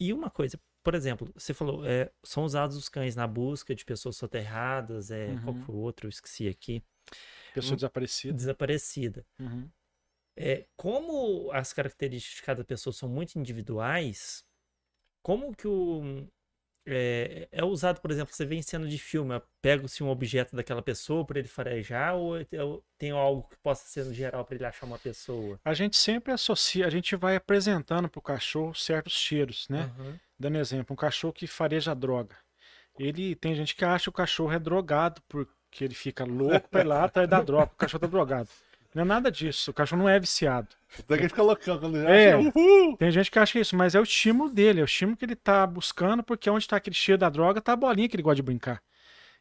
E 0.00 0.12
uma 0.12 0.30
coisa, 0.30 0.60
por 0.84 0.94
exemplo, 0.94 1.28
você 1.34 1.52
falou, 1.52 1.84
é, 1.84 2.10
são 2.22 2.44
usados 2.44 2.76
os 2.76 2.88
cães 2.88 3.16
na 3.16 3.26
busca 3.26 3.74
de 3.74 3.84
pessoas 3.84 4.16
soterradas, 4.16 5.10
é, 5.10 5.34
qual 5.42 5.54
Uhum. 5.54 5.60
que 5.60 5.66
foi 5.66 5.74
o 5.74 5.78
outro? 5.78 6.06
Eu 6.06 6.10
esqueci 6.10 6.46
aqui. 6.46 6.82
Pessoa 7.52 7.74
desaparecida. 7.74 8.34
Desaparecida. 8.34 9.26
Uhum. 9.40 9.68
É, 10.40 10.66
como 10.76 11.50
as 11.52 11.72
características 11.72 12.36
de 12.36 12.42
cada 12.42 12.64
pessoa 12.64 12.92
são 12.94 13.08
muito 13.08 13.36
individuais, 13.36 14.44
como 15.20 15.52
que 15.54 15.66
o 15.66 16.26
é, 16.86 17.48
é 17.50 17.64
usado, 17.64 18.00
por 18.00 18.10
exemplo, 18.10 18.32
você 18.32 18.46
vê 18.46 18.54
em 18.54 18.62
cena 18.62 18.86
de 18.88 18.98
filme, 18.98 19.42
pega-se 19.60 20.02
um 20.02 20.08
objeto 20.08 20.56
daquela 20.56 20.80
pessoa 20.80 21.24
para 21.24 21.40
ele 21.40 21.48
farejar 21.48 22.14
ou 22.14 22.38
é- 22.38 22.46
ou 22.62 22.82
tem 22.96 23.10
algo 23.10 23.48
que 23.48 23.56
possa 23.58 23.86
ser 23.88 24.04
no 24.04 24.14
geral 24.14 24.44
para 24.44 24.54
ele 24.54 24.64
achar 24.64 24.86
uma 24.86 24.98
pessoa? 24.98 25.60
A 25.64 25.74
gente 25.74 25.96
sempre 25.96 26.32
associa, 26.32 26.86
a 26.86 26.90
gente 26.90 27.16
vai 27.16 27.36
apresentando 27.36 28.08
pro 28.08 28.22
cachorro 28.22 28.74
certos 28.74 29.14
cheiros, 29.14 29.68
né? 29.68 29.82
Aham. 29.82 30.18
Dando 30.38 30.56
exemplo, 30.58 30.94
um 30.94 30.96
cachorro 30.96 31.32
que 31.32 31.46
fareja 31.48 31.94
droga. 31.94 32.36
Ele 32.98 33.34
tem 33.34 33.54
gente 33.54 33.74
que 33.74 33.84
acha 33.84 34.04
que 34.04 34.08
o 34.10 34.12
cachorro 34.12 34.52
é 34.52 34.58
drogado 34.58 35.20
porque 35.28 35.84
ele 35.84 35.94
fica 35.94 36.24
louco 36.24 36.68
pra 36.68 36.80
ir 36.80 36.86
lá 36.86 37.04
atrás 37.04 37.28
da 37.28 37.42
droga. 37.42 37.72
O 37.72 37.76
cachorro 37.76 38.00
tá 38.00 38.06
drogado. 38.06 38.48
Não 38.98 39.02
é 39.04 39.06
nada 39.06 39.30
disso. 39.30 39.70
O 39.70 39.74
cachorro 39.74 40.02
não 40.02 40.08
é 40.08 40.18
viciado. 40.18 40.68
Daqui 41.06 41.28
fica 41.28 41.40
loucão 41.42 41.78
quando 41.78 41.98
ele 41.98 42.06
É. 42.06 42.32
acha! 42.34 42.52
Tem 42.98 43.10
gente 43.12 43.30
que 43.30 43.38
acha 43.38 43.60
isso, 43.60 43.76
mas 43.76 43.94
é 43.94 44.00
o 44.00 44.02
estímulo 44.02 44.50
dele, 44.50 44.80
é 44.80 44.82
o 44.82 44.86
estímulo 44.86 45.16
que 45.16 45.24
ele 45.24 45.36
tá 45.36 45.64
buscando, 45.66 46.22
porque 46.22 46.50
onde 46.50 46.66
tá 46.66 46.76
aquele 46.76 46.96
cheiro 46.96 47.18
da 47.18 47.28
droga, 47.28 47.60
tá 47.60 47.74
a 47.74 47.76
bolinha 47.76 48.08
que 48.08 48.16
ele 48.16 48.22
gosta 48.24 48.36
de 48.36 48.42
brincar. 48.42 48.82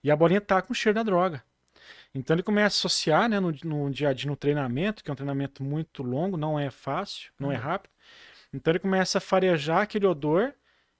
E 0.04 0.12
a 0.12 0.16
bolinha 0.16 0.40
tá 0.40 0.62
com 0.62 0.74
o 0.74 0.76
cheiro 0.76 0.94
da 0.96 1.02
droga. 1.02 1.44
Então 2.14 2.36
ele 2.36 2.44
começa 2.44 2.76
a 2.76 2.78
associar, 2.78 3.28
né, 3.28 3.40
no, 3.40 3.52
no 3.64 3.90
dia 3.90 4.10
a 4.10 4.14
dia, 4.14 4.30
no 4.30 4.36
treinamento, 4.36 5.04
que 5.04 5.10
é 5.10 5.14
um 5.14 5.16
treinamento 5.16 5.64
muito 5.64 6.04
longo, 6.04 6.38
não 6.38 6.60
é 6.60 6.70
fácil, 6.70 7.32
não 7.40 7.52
é 7.52 7.56
rápido. 7.56 7.92
Então 8.54 8.72
ele 8.72 8.80
começa 8.80 9.18
a 9.18 9.22
farejar 9.22 9.82
aquele 9.82 10.06
odor 10.06 10.54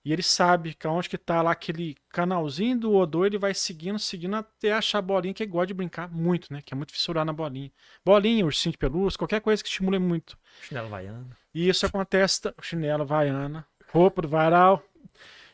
e 0.08 0.14
ele 0.14 0.24
sabe 0.24 0.74
que 0.74 0.88
onde 0.88 1.10
que 1.10 1.18
tá 1.18 1.42
lá 1.42 1.52
aquele 1.52 1.96
canalzinho 2.10 2.80
do 2.80 2.94
odor, 2.96 3.26
ele 3.26 3.38
vai 3.38 3.54
seguindo, 3.54 4.00
seguindo 4.00 4.36
até 4.38 4.72
achar 4.72 5.00
a 5.00 5.02
bolinha 5.02 5.34
que 5.34 5.44
ele 5.44 5.52
gosta 5.52 5.68
de 5.68 5.74
brincar 5.74 6.10
muito, 6.10 6.52
né? 6.54 6.62
Que 6.64 6.74
é 6.74 6.78
muito 6.78 6.94
fissurar 6.94 7.26
na 7.26 7.34
bolinha. 7.34 7.72
Bolinha, 8.06 8.46
ursinho 8.46 8.72
de 8.72 8.78
pelúcia, 8.78 9.18
qualquer 9.18 9.42
coisa 9.42 9.62
que 9.62 9.68
estimule 9.68 10.00
muito. 10.00 10.38
Chinelo 10.62 10.88
vaiano. 10.88 11.30
E 11.54 11.68
isso 11.68 11.86
acontece, 11.86 12.40
chinelo 12.62 13.02
havaiana, 13.04 13.66
roupa 13.92 14.22
do 14.22 14.30
varal. 14.30 14.82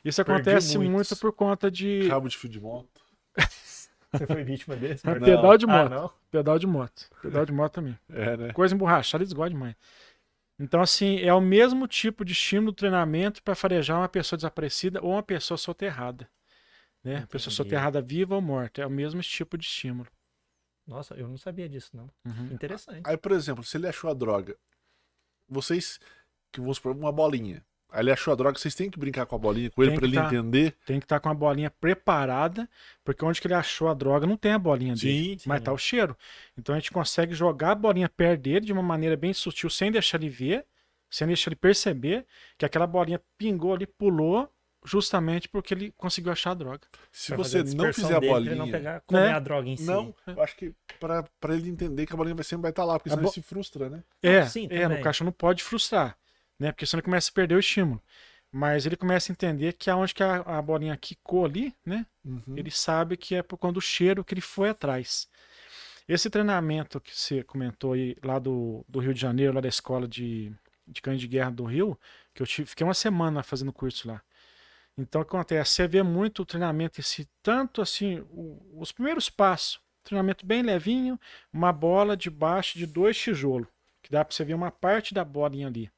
Isso 0.06 0.24
Perdi 0.24 0.42
acontece 0.42 0.78
muitos. 0.78 0.94
muito 0.94 1.16
por 1.18 1.32
conta 1.34 1.72
de 1.72 2.08
Cabo 2.10 2.28
de 2.28 2.38
fio 2.38 2.50
de 2.50 2.60
moto. 2.60 3.02
Você 4.14 4.28
foi 4.28 4.44
vítima 4.44 4.76
desse? 4.76 5.02
Pedal 5.04 5.58
de 5.58 5.66
Ah, 5.66 5.68
moto. 5.68 5.90
não? 5.90 6.12
pedal 6.30 6.60
de 6.60 6.68
moto. 6.68 7.10
Pedal 7.22 7.46
de 7.46 7.52
moto 7.52 7.74
também. 7.74 7.98
É, 8.12 8.38
né? 8.38 8.54
Coisa 8.54 8.76
emborrachada, 8.76 9.24
eles 9.24 9.34
gostam 9.34 9.54
demais. 9.58 9.76
Então, 10.60 10.82
assim, 10.82 11.20
é 11.20 11.34
o 11.34 11.42
mesmo 11.42 11.88
tipo 11.88 12.24
de 12.24 12.34
estímulo 12.34 12.72
do 12.72 12.76
treinamento 12.76 13.42
para 13.42 13.56
farejar 13.56 13.98
uma 14.00 14.10
pessoa 14.10 14.38
desaparecida 14.38 15.02
ou 15.02 15.12
uma 15.12 15.24
pessoa 15.24 15.58
soterrada. 15.58 16.30
Né? 17.04 17.26
Pessoa 17.26 17.54
soterrada 17.54 18.02
viva 18.02 18.36
ou 18.36 18.42
morta. 18.42 18.82
É 18.82 18.86
o 18.86 18.90
mesmo 18.90 19.22
tipo 19.22 19.58
de 19.58 19.66
estímulo. 19.66 20.10
Nossa, 20.86 21.16
eu 21.16 21.28
não 21.28 21.38
sabia 21.38 21.68
disso, 21.68 21.92
não. 21.96 22.10
Uhum. 22.26 22.54
Interessante. 22.54 23.02
Aí, 23.06 23.18
por 23.18 23.32
exemplo, 23.32 23.64
se 23.64 23.78
ele 23.78 23.88
achou 23.88 24.10
a 24.10 24.14
droga, 24.14 24.58
vocês, 25.48 26.00
que 26.52 26.60
vamos 26.60 26.78
supor, 26.78 26.96
uma 26.96 27.12
bolinha. 27.12 27.66
Aí 27.94 28.02
ele 28.02 28.12
achou 28.12 28.32
a 28.34 28.36
droga, 28.36 28.58
vocês 28.58 28.74
têm 28.74 28.90
que 28.90 28.98
brincar 28.98 29.26
com 29.28 29.36
a 29.36 29.38
bolinha 29.38 29.70
com 29.70 29.84
ele 29.84 29.92
Tem 29.92 30.00
pra 30.00 30.08
que 30.10 30.16
ele 30.16 30.22
tá. 30.22 30.28
entender. 30.28 30.76
Tem 30.86 31.00
que 31.00 31.06
estar 31.06 31.20
com 31.20 31.30
a 31.30 31.34
bolinha 31.34 31.70
preparada, 31.70 32.68
porque 33.04 33.24
onde 33.24 33.40
que 33.40 33.46
ele 33.48 33.54
achou 33.54 33.88
a 33.88 33.94
droga 33.94 34.26
não 34.26 34.36
tem 34.36 34.52
a 34.52 34.58
bolinha 34.60 34.96
dele. 34.96 35.38
Sim, 35.40 35.48
Mas 35.48 35.62
tá 35.62 35.72
o 35.72 35.78
cheiro. 35.78 36.18
Então 36.58 36.74
a 36.74 36.80
gente 36.80 36.92
consegue 36.92 37.34
jogar 37.36 37.72
a 37.72 37.76
bolinha 37.76 38.10
perto 38.10 38.42
dele 38.42 38.66
de 38.66 38.74
uma 38.74 38.82
maneira 38.82 39.16
bem 39.16 39.32
sutil, 39.34 39.70
sem 39.70 39.92
deixar 39.92 40.18
ele 40.20 40.28
ver, 40.30 40.66
sem 41.10 41.28
deixar 41.28 41.50
ele 41.50 41.56
perceber 41.56 42.26
que 42.58 42.66
aquela 42.66 42.88
bolinha 42.88 43.22
pingou 43.38 43.74
ali, 43.76 43.86
pulou 43.86 44.50
justamente 44.86 45.48
porque 45.48 45.74
ele 45.74 45.94
conseguiu 45.96 46.32
achar 46.32 46.52
a 46.52 46.56
droga. 46.56 46.82
Se 47.12 47.34
você 47.36 47.60
a 47.60 47.64
não 47.64 47.94
fizer 47.94 48.16
a 48.16 48.20
dele, 48.20 48.32
pra 48.32 48.40
ele 48.42 48.50
bolinha. 48.50 48.56
não 48.56 48.70
pegar, 48.72 49.02
comer 49.02 49.22
Né? 49.22 49.32
a 49.34 49.40
droga 49.40 49.70
em 49.70 49.78
si. 49.78 49.84
Não, 49.86 50.14
eu 50.28 50.42
acho 50.42 50.58
que 50.58 50.74
pra, 51.00 51.24
pra 51.40 51.54
ele 51.56 51.70
entender 51.70 52.06
que 52.06 52.14
a 52.14 52.18
bolinha 52.18 52.36
vai 52.36 52.44
sempre 52.44 52.64
vai 52.64 52.72
estar 52.72 52.84
lá, 52.84 53.00
porque 53.00 53.10
senão 53.10 53.22
bo- 53.24 53.30
ele 53.30 53.34
se 53.34 53.42
frustra, 53.42 53.90
né? 53.90 54.04
É, 54.22 54.46
sim, 54.46 54.66
é, 54.70 54.82
também. 54.82 54.98
no 54.98 55.04
cachorro 55.04 55.28
não 55.28 55.32
pode 55.32 55.64
frustrar, 55.64 56.18
né? 56.64 56.72
Porque 56.72 56.86
senão 56.86 57.00
ele 57.00 57.06
começa 57.06 57.30
a 57.30 57.34
perder 57.34 57.56
o 57.56 57.60
estímulo. 57.60 58.02
Mas 58.52 58.86
ele 58.86 58.96
começa 58.96 59.32
a 59.32 59.34
entender 59.34 59.74
que 59.74 59.90
aonde 59.90 60.14
que 60.14 60.24
a, 60.24 60.38
a 60.42 60.62
bolinha 60.62 60.96
quicou 60.98 61.46
ali, 61.46 61.74
né? 61.86 62.06
Uhum. 62.24 62.56
Ele 62.56 62.70
sabe 62.72 63.18
que 63.18 63.36
é 63.36 63.44
por 63.44 63.58
conta 63.58 63.74
do 63.76 63.82
cheiro 63.82 64.24
que 64.24 64.34
ele 64.34 64.42
foi 64.42 64.70
atrás. 64.70 65.28
Esse 66.08 66.30
treinamento 66.30 67.00
que 67.00 67.16
você 67.18 67.44
comentou 67.44 67.94
aí 67.94 68.16
lá 68.24 68.40
do, 68.40 68.86
do 68.88 69.00
Rio 69.00 69.14
de 69.14 69.22
Janeiro, 69.22 69.54
lá 69.54 69.62
da 69.62 69.70
escola 69.70 70.08
de, 70.08 70.54
de 70.88 71.02
cães 71.02 71.20
de 71.22 71.28
guerra 71.28 71.52
do 71.52 71.64
Rio, 71.66 72.00
que 72.34 72.42
eu 72.44 72.48
tive, 72.48 72.70
fiquei 72.70 72.86
uma 72.86 72.94
semana 72.94 73.44
fazendo 73.44 73.72
curso 73.74 74.08
lá. 74.08 74.22
Então 74.98 75.22
o 75.22 75.26
que 75.26 75.36
acontece? 75.36 75.72
Você 75.72 75.88
vê 75.88 76.04
muito 76.04 76.42
o 76.44 76.46
treinamento 76.46 77.00
esse 77.00 77.28
tanto 77.42 77.82
assim, 77.82 78.20
o- 78.32 78.80
os 78.80 78.92
primeiros 78.92 79.30
passos, 79.30 79.80
treinamento 80.04 80.46
bem 80.46 80.62
levinho, 80.62 81.20
uma 81.52 81.72
bola 81.74 82.16
debaixo 82.18 82.78
de 82.78 82.86
dois 82.86 83.18
tijolos, 83.18 83.68
que 84.02 84.12
dá 84.12 84.24
para 84.24 84.36
você 84.36 84.44
ver 84.46 84.54
uma 84.54 84.72
parte 84.72 85.14
da 85.14 85.24
bolinha 85.26 85.68
ali. 85.68 85.92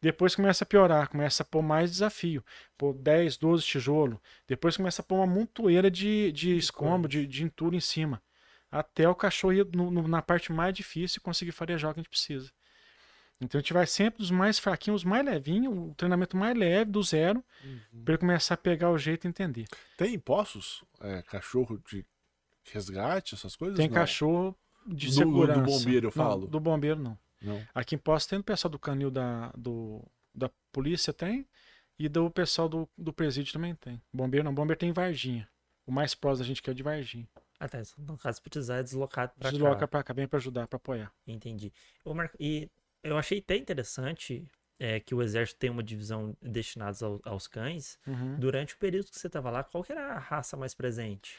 Depois 0.00 0.34
começa 0.34 0.64
a 0.64 0.66
piorar, 0.66 1.08
começa 1.08 1.42
a 1.42 1.46
pôr 1.46 1.62
mais 1.62 1.90
desafio, 1.90 2.44
pôr 2.76 2.94
10, 2.94 3.36
12 3.36 3.64
tijolos. 3.64 4.18
Depois 4.46 4.76
começa 4.76 5.02
a 5.02 5.04
pôr 5.04 5.16
uma 5.16 5.26
montoeira 5.26 5.90
de, 5.90 6.30
de 6.32 6.56
escombro, 6.56 7.08
de, 7.08 7.26
de 7.26 7.44
entulho 7.44 7.76
em 7.76 7.80
cima. 7.80 8.22
Até 8.70 9.08
o 9.08 9.14
cachorro 9.14 9.52
ir 9.52 9.66
no- 9.74 9.90
no- 9.90 10.08
na 10.08 10.20
parte 10.20 10.52
mais 10.52 10.74
difícil 10.74 11.18
e 11.18 11.22
conseguir 11.22 11.52
farejar 11.52 11.90
o 11.90 11.94
que 11.94 12.00
a 12.00 12.02
gente 12.02 12.10
precisa. 12.10 12.50
Então 13.40 13.58
a 13.58 13.62
gente 13.62 13.72
vai 13.74 13.86
sempre 13.86 14.18
dos 14.18 14.30
mais 14.30 14.58
fraquinhos, 14.58 15.02
os 15.02 15.04
mais 15.04 15.24
levinhos, 15.24 15.72
o 15.76 15.94
treinamento 15.94 16.36
mais 16.36 16.56
leve, 16.56 16.90
do 16.90 17.02
zero, 17.02 17.44
para 18.04 18.12
ele 18.14 18.18
começar 18.18 18.54
a 18.54 18.56
pegar 18.56 18.90
o 18.90 18.96
jeito 18.98 19.26
e 19.26 19.28
entender. 19.28 19.66
Tem 19.96 20.18
poços? 20.18 20.82
É, 21.00 21.20
cachorro 21.22 21.78
de 21.90 22.04
resgate, 22.72 23.34
essas 23.34 23.54
coisas? 23.54 23.76
Tem 23.76 23.88
Não. 23.88 23.94
cachorro 23.94 24.56
de 24.86 25.06
Do- 25.06 25.12
do 25.12 25.18
segurança. 25.18 25.60
bombeiro, 25.60 26.06
eu 26.06 26.12
Não, 26.16 26.24
falo. 26.24 26.46
do 26.46 26.58
bombeiro 26.58 26.98
não. 27.00 27.18
Não. 27.40 27.62
Aqui 27.74 27.94
em 27.94 27.98
Poços 27.98 28.26
tem 28.26 28.38
o 28.38 28.42
pessoal 28.42 28.70
do 28.70 28.78
canil 28.78 29.10
da, 29.10 29.52
do, 29.56 30.02
da 30.34 30.50
polícia 30.72 31.12
tem 31.12 31.46
e 31.98 32.08
do 32.08 32.30
pessoal 32.30 32.68
do, 32.68 32.88
do 32.96 33.12
presídio 33.12 33.52
também 33.52 33.74
tem. 33.74 34.00
Bombeiro 34.12 34.44
não, 34.44 34.54
bombeiro 34.54 34.78
tem 34.78 34.88
em 34.90 34.92
Varginha. 34.92 35.48
O 35.86 35.92
mais 35.92 36.14
próximo 36.14 36.44
da 36.44 36.48
gente 36.48 36.62
que 36.62 36.68
é 36.70 36.72
o 36.72 36.74
de 36.74 36.82
Varginha. 36.82 37.28
Ah, 37.58 37.68
tá. 37.68 37.80
No 37.96 38.18
caso, 38.18 38.42
precisar, 38.42 38.76
é 38.78 38.82
deslocado 38.82 39.32
pra 39.38 39.50
Desloca 39.50 39.76
cá. 39.80 39.88
pra 39.88 40.02
cá, 40.02 40.12
vem 40.12 40.26
pra 40.28 40.36
ajudar, 40.38 40.66
pra 40.66 40.76
apoiar. 40.76 41.10
Entendi. 41.26 41.72
Ô, 42.04 42.12
Marco, 42.12 42.36
e 42.38 42.68
eu 43.02 43.16
achei 43.16 43.38
até 43.38 43.56
interessante 43.56 44.46
é, 44.78 45.00
que 45.00 45.14
o 45.14 45.22
exército 45.22 45.58
tem 45.58 45.70
uma 45.70 45.82
divisão 45.82 46.36
destinada 46.42 46.98
ao- 47.06 47.20
aos 47.24 47.46
cães. 47.46 47.98
Uhum. 48.06 48.38
Durante 48.38 48.74
o 48.74 48.78
período 48.78 49.06
que 49.10 49.18
você 49.18 49.26
estava 49.28 49.50
lá, 49.50 49.64
qual 49.64 49.82
que 49.82 49.92
era 49.92 50.14
a 50.14 50.18
raça 50.18 50.54
mais 50.56 50.74
presente? 50.74 51.38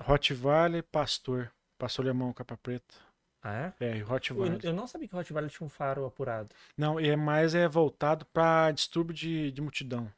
Rottweiler, 0.00 0.82
pastor. 0.84 1.52
Pastor 1.78 2.04
alemão, 2.06 2.32
capa 2.32 2.56
preta. 2.56 2.94
Ah, 3.42 3.52
é? 3.54 3.72
É, 3.80 3.96
e 3.96 4.00
Eu, 4.00 4.06
Rottweiler. 4.06 4.60
eu 4.62 4.72
não 4.72 4.86
sabia 4.86 5.08
que 5.08 5.14
o 5.14 5.18
Rottweiler 5.18 5.50
tinha 5.50 5.66
um 5.66 5.70
faro 5.70 6.04
apurado. 6.06 6.54
Não, 6.76 6.98
é 6.98 7.16
mais 7.16 7.54
é 7.54 7.68
voltado 7.68 8.24
pra 8.26 8.70
distúrbio 8.70 9.14
de, 9.14 9.50
de 9.50 9.60
multidão. 9.60 10.10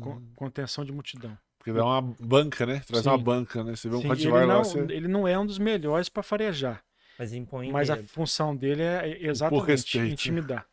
con- 0.00 0.14
Uhum. 0.14 0.32
contenção 0.36 0.84
de 0.84 0.92
multidão. 0.92 1.36
Porque 1.58 1.72
dá 1.72 1.84
uma 1.84 2.02
banca, 2.02 2.66
né? 2.66 2.80
Traz 2.80 3.04
Sim. 3.04 3.10
uma 3.10 3.18
banca, 3.18 3.62
né? 3.62 3.76
Você 3.76 3.88
vê 3.88 3.94
um 3.96 4.00
Sim, 4.00 4.08
Rottweiler 4.08 4.42
ele, 4.42 4.46
lá, 4.46 4.54
não, 4.54 4.64
você... 4.64 4.78
ele 4.80 5.08
não 5.08 5.28
é 5.28 5.38
um 5.38 5.46
dos 5.46 5.58
melhores 5.58 6.08
pra 6.08 6.22
farejar. 6.22 6.82
Mas 7.18 7.32
impõe 7.32 7.72
Mas 7.72 7.88
a 7.90 7.96
medo. 7.96 8.08
função 8.08 8.56
dele 8.56 8.82
é 8.82 9.22
exatamente 9.26 9.66
respeito. 9.70 10.12
intimidar. 10.12 10.66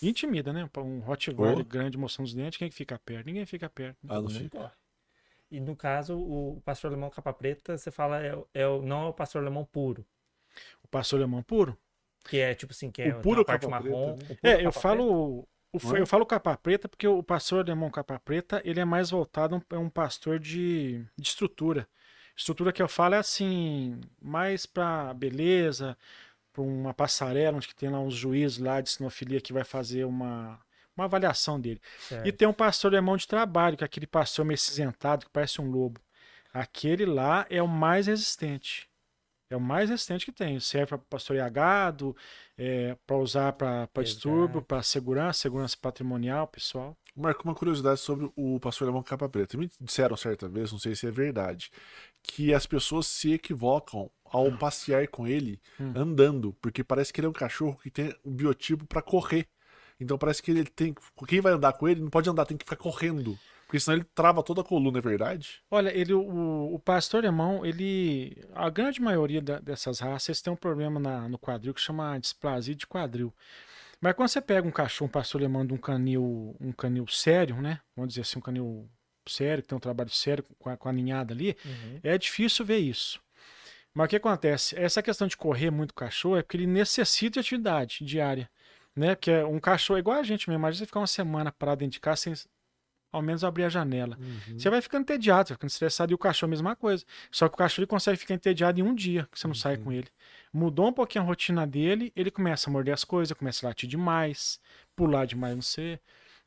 Intimida, 0.00 0.52
né? 0.52 0.68
Um 0.76 1.00
Rottweiler 1.00 1.64
Oh. 1.64 1.64
grande 1.64 1.98
mostrando 1.98 2.26
os 2.26 2.34
dentes, 2.34 2.58
quem 2.58 2.68
que 2.68 2.74
fica 2.74 2.98
perto? 2.98 3.26
Ninguém 3.26 3.46
fica 3.46 3.68
perto. 3.68 3.98
Ah, 4.08 4.20
não 4.20 4.28
fica. 4.28 4.72
E 5.50 5.60
no 5.60 5.74
caso, 5.74 6.18
o 6.18 6.60
pastor 6.64 6.90
alemão 6.90 7.10
capa 7.10 7.32
preta, 7.32 7.76
você 7.76 7.90
fala, 7.90 8.22
é, 8.24 8.32
é 8.54 8.64
não 8.82 9.04
é 9.06 9.08
o 9.08 9.12
pastor 9.12 9.42
alemão 9.42 9.64
puro. 9.64 10.04
O 10.88 10.90
pastor 10.90 11.18
alemão 11.20 11.42
puro? 11.42 11.76
Que 12.24 12.38
é 12.38 12.54
tipo 12.54 12.72
assim, 12.72 12.90
que 12.90 13.02
é 13.02 13.14
O 13.14 13.20
puro 13.20 13.44
parte 13.44 13.66
capa 13.66 13.80
preta, 13.80 13.96
marrom. 13.96 14.16
né? 14.16 14.22
o 14.22 14.26
puro 14.26 14.38
É, 14.42 14.66
eu 14.66 14.72
falo. 14.72 15.48
O, 15.70 15.78
Não 15.84 15.96
é? 15.96 16.00
eu 16.00 16.06
falo 16.06 16.24
capa 16.24 16.56
preta 16.56 16.88
porque 16.88 17.06
o 17.06 17.22
pastor 17.22 17.60
alemão 17.60 17.90
capa 17.90 18.18
preta 18.18 18.62
ele 18.64 18.80
é 18.80 18.84
mais 18.86 19.10
voltado 19.10 19.54
a 19.54 19.58
um, 19.58 19.62
é 19.76 19.78
um 19.78 19.90
pastor 19.90 20.38
de, 20.38 21.04
de 21.16 21.28
estrutura. 21.28 21.86
Estrutura 22.34 22.72
que 22.72 22.80
eu 22.80 22.88
falo 22.88 23.16
é 23.16 23.18
assim, 23.18 24.00
mais 24.22 24.64
pra 24.64 25.12
beleza, 25.12 25.96
pra 26.52 26.62
uma 26.62 26.94
passarela 26.94 27.56
onde 27.56 27.68
que 27.68 27.74
tem 27.74 27.90
lá 27.90 28.00
uns 28.00 28.14
juízes 28.14 28.58
lá 28.58 28.80
de 28.80 28.90
sinofilia 28.90 29.40
que 29.40 29.52
vai 29.52 29.64
fazer 29.64 30.04
uma, 30.04 30.58
uma 30.96 31.04
avaliação 31.04 31.60
dele. 31.60 31.80
preta. 32.08 32.26
E 32.28 32.32
tem 32.32 32.48
um 32.48 32.52
pastor 32.52 32.92
alemão 32.92 33.16
de 33.16 33.26
trabalho, 33.28 33.76
que 33.76 33.84
é 33.84 33.86
aquele 33.86 34.06
pastor 34.06 34.44
meio 34.46 34.56
cinzentado, 34.58 35.26
que 35.26 35.30
parece 35.32 35.60
um 35.60 35.70
lobo. 35.70 36.00
Aquele 36.52 37.04
lá 37.04 37.44
é 37.50 37.62
o 37.62 37.68
mais 37.68 38.06
resistente. 38.06 38.88
É 39.50 39.56
o 39.56 39.60
mais 39.60 39.88
resistente 39.88 40.26
que 40.26 40.32
tem. 40.32 40.60
Serve 40.60 40.86
para 40.86 40.98
pastorear 40.98 41.50
gado, 41.50 42.14
é, 42.56 42.96
para 43.06 43.16
usar 43.16 43.52
para 43.52 43.88
distúrbio, 44.02 44.60
para 44.60 44.82
segurança, 44.82 45.40
segurança 45.40 45.76
patrimonial, 45.80 46.46
pessoal. 46.46 46.96
Marco, 47.16 47.42
uma 47.44 47.54
curiosidade 47.54 47.98
sobre 47.98 48.30
o 48.36 48.60
pastor 48.60 48.86
alemão 48.86 49.02
capa 49.02 49.28
preta. 49.28 49.56
Me 49.56 49.70
disseram 49.80 50.16
certa 50.16 50.48
vez, 50.48 50.70
não 50.70 50.78
sei 50.78 50.94
se 50.94 51.06
é 51.06 51.10
verdade, 51.10 51.70
que 52.22 52.52
as 52.54 52.66
pessoas 52.66 53.06
se 53.06 53.32
equivocam 53.32 54.10
ao 54.24 54.52
passear 54.58 55.08
com 55.08 55.26
ele 55.26 55.60
Hum. 55.80 55.92
andando, 55.96 56.54
porque 56.60 56.84
parece 56.84 57.12
que 57.12 57.20
ele 57.20 57.26
é 57.26 57.30
um 57.30 57.32
cachorro 57.32 57.78
que 57.82 57.90
tem 57.90 58.14
um 58.24 58.30
biotipo 58.32 58.86
pra 58.86 59.00
correr. 59.02 59.48
Então 59.98 60.16
parece 60.16 60.42
que 60.42 60.50
ele 60.50 60.64
tem. 60.64 60.94
Quem 61.26 61.40
vai 61.40 61.52
andar 61.52 61.72
com 61.72 61.88
ele 61.88 62.00
não 62.00 62.10
pode 62.10 62.28
andar, 62.30 62.44
tem 62.46 62.56
que 62.56 62.64
ficar 62.64 62.76
correndo. 62.76 63.36
Porque 63.68 63.78
senão 63.78 63.98
ele 63.98 64.06
trava 64.14 64.42
toda 64.42 64.62
a 64.62 64.64
coluna, 64.64 64.98
é 64.98 65.02
verdade? 65.02 65.60
Olha, 65.70 65.90
ele, 65.94 66.14
o, 66.14 66.74
o 66.74 66.78
pastor 66.78 67.20
alemão, 67.20 67.66
ele, 67.66 68.42
a 68.54 68.70
grande 68.70 68.98
maioria 69.00 69.42
da- 69.42 69.60
dessas 69.60 70.00
raças 70.00 70.40
têm 70.40 70.50
um 70.50 70.56
problema 70.56 70.98
na- 70.98 71.28
no 71.28 71.38
quadril 71.38 71.74
que 71.74 71.80
chama 71.80 72.18
displasia 72.18 72.74
de 72.74 72.86
quadril. 72.86 73.30
Mas 74.00 74.14
quando 74.14 74.28
você 74.30 74.40
pega 74.40 74.66
um 74.66 74.70
cachorro, 74.70 75.08
um 75.08 75.12
pastor 75.12 75.40
alemão 75.42 75.66
de 75.66 75.74
um 75.74 75.76
canil, 75.76 76.56
um 76.58 76.72
canil 76.72 77.06
sério, 77.08 77.60
né? 77.60 77.78
Vamos 77.94 78.08
dizer 78.14 78.22
assim, 78.22 78.38
um 78.38 78.42
canil 78.42 78.88
sério, 79.28 79.62
que 79.62 79.68
tem 79.68 79.76
um 79.76 79.80
trabalho 79.80 80.08
sério 80.10 80.42
com 80.58 80.70
a, 80.70 80.76
com 80.76 80.88
a 80.88 80.92
ninhada 80.92 81.34
ali, 81.34 81.54
Uhum. 81.64 82.00
é 82.02 82.16
difícil 82.16 82.64
ver 82.64 82.78
isso. 82.78 83.20
Mas 83.92 84.06
o 84.06 84.08
que 84.08 84.16
acontece? 84.16 84.78
Essa 84.78 85.02
questão 85.02 85.26
de 85.28 85.36
correr 85.36 85.70
muito 85.70 85.92
cachorro 85.92 86.36
é 86.38 86.42
porque 86.42 86.56
ele 86.56 86.66
necessita 86.66 87.34
de 87.34 87.40
atividade 87.40 87.98
diária. 88.02 88.48
Né? 88.96 89.14
Porque 89.14 89.30
um 89.44 89.60
cachorro 89.60 89.98
é 89.98 90.00
igual 90.00 90.18
a 90.18 90.22
gente 90.22 90.48
mesmo. 90.48 90.60
Imagina 90.60 90.78
você 90.80 90.86
ficar 90.86 91.00
uma 91.00 91.06
semana 91.06 91.52
parado 91.52 91.80
dentro 91.80 91.92
de 91.92 92.00
casa 92.00 92.22
sem 92.22 92.34
ao 93.12 93.22
menos 93.22 93.42
abrir 93.44 93.64
a 93.64 93.68
janela. 93.68 94.18
Você 94.58 94.68
vai 94.70 94.80
ficando 94.80 95.02
entediado, 95.02 95.48
vai 95.48 95.56
ficando 95.56 95.70
estressado. 95.70 96.12
E 96.12 96.14
o 96.14 96.18
cachorro 96.18 96.48
a 96.48 96.50
mesma 96.50 96.76
coisa. 96.76 97.04
Só 97.30 97.48
que 97.48 97.54
o 97.54 97.58
cachorro 97.58 97.82
ele 97.82 97.86
consegue 97.86 98.18
ficar 98.18 98.34
entediado 98.34 98.80
em 98.80 98.82
um 98.82 98.94
dia 98.94 99.28
que 99.32 99.38
você 99.38 99.46
não 99.46 99.54
sai 99.54 99.76
com 99.76 99.92
ele. 99.92 100.08
Mudou 100.52 100.88
um 100.88 100.92
pouquinho 100.92 101.24
a 101.24 101.26
rotina 101.26 101.66
dele, 101.66 102.12
ele 102.16 102.30
começa 102.30 102.68
a 102.68 102.72
morder 102.72 102.94
as 102.94 103.04
coisas, 103.04 103.36
começa 103.36 103.66
a 103.66 103.68
latir 103.68 103.88
demais, 103.88 104.60
pular 104.96 105.26
demais 105.26 105.56
no 105.56 105.62
você. 105.62 106.00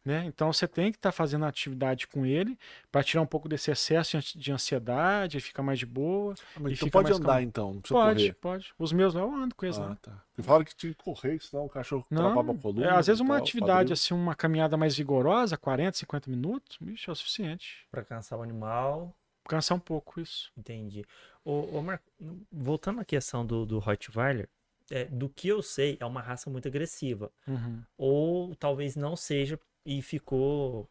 Né? 0.03 0.25
Então 0.25 0.51
você 0.51 0.67
tem 0.67 0.91
que 0.91 0.98
estar 0.98 1.12
fazendo 1.12 1.46
atividade 1.46 2.08
com 2.08 2.25
ele 2.25 2.58
para 2.91 3.03
tirar 3.03 3.22
um 3.22 3.25
pouco 3.27 3.48
desse 3.48 3.70
excesso 3.70 4.12
de 4.12 4.17
ansi- 4.17 4.38
de 4.39 4.51
ansiedade, 4.51 5.38
ele 5.38 5.43
fica 5.43 5.62
mais 5.62 5.77
de 5.77 5.86
boa. 5.86 6.34
Ah, 6.55 6.60
mas 6.60 6.72
E 6.72 6.75
então 6.75 6.89
pode 6.89 7.13
andar 7.13 7.27
calmo. 7.34 7.41
então, 7.41 7.74
não 7.75 7.81
Pode, 7.81 8.20
correr. 8.20 8.34
pode. 8.34 8.74
Os 8.79 8.91
meus 8.91 9.13
lá 9.13 9.22
eu 9.22 9.31
ando 9.31 9.53
com 9.53 9.63
eles 9.63 9.77
Ah, 9.77 9.86
lá. 9.89 9.96
tá. 10.01 10.24
Falaram 10.41 10.65
que 10.65 10.75
tinha 10.75 10.91
que 10.91 11.03
correr, 11.03 11.39
senão 11.39 11.65
o 11.65 11.70
cachorro 11.70 12.03
travava 12.10 12.39
a 12.39 12.43
Não, 12.43 12.58
coluna. 12.58 12.88
é, 12.88 12.89
às 12.98 13.05
vezes 13.05 13.20
uma 13.20 13.36
tal, 13.36 13.43
atividade, 13.43 13.72
quadril. 13.89 13.93
assim, 13.93 14.13
uma 14.15 14.34
caminhada 14.34 14.75
mais 14.75 14.98
vigorosa, 14.98 15.55
40, 15.55 15.96
50 16.00 16.31
minutos, 16.31 16.77
bicho, 16.81 17.12
é 17.12 17.13
o 17.13 17.15
suficiente. 17.15 17.86
Pra 17.91 18.03
cansar 18.03 18.39
o 18.39 18.41
animal. 18.41 19.15
Cansar 19.48 19.77
um 19.77 19.79
pouco 19.79 20.20
isso. 20.20 20.51
Entendi. 20.58 21.05
Ô, 21.46 21.77
ô 21.77 21.81
Marco, 21.84 22.03
voltando 22.51 23.01
à 23.01 23.05
questão 23.05 23.46
do, 23.46 23.67
do 23.67 23.77
Rottweiler, 23.77 24.50
é, 24.89 25.05
do 25.05 25.29
que 25.29 25.48
eu 25.48 25.62
sei, 25.62 25.96
é 26.00 26.05
uma 26.05 26.22
raça 26.22 26.50
muito 26.50 26.67
agressiva. 26.67 27.31
Uhum. 27.48 27.81
Ou 27.98 28.55
talvez 28.55 28.96
não 28.96 29.15
seja 29.15 29.60
e 29.86 30.02
ficou 30.02 30.90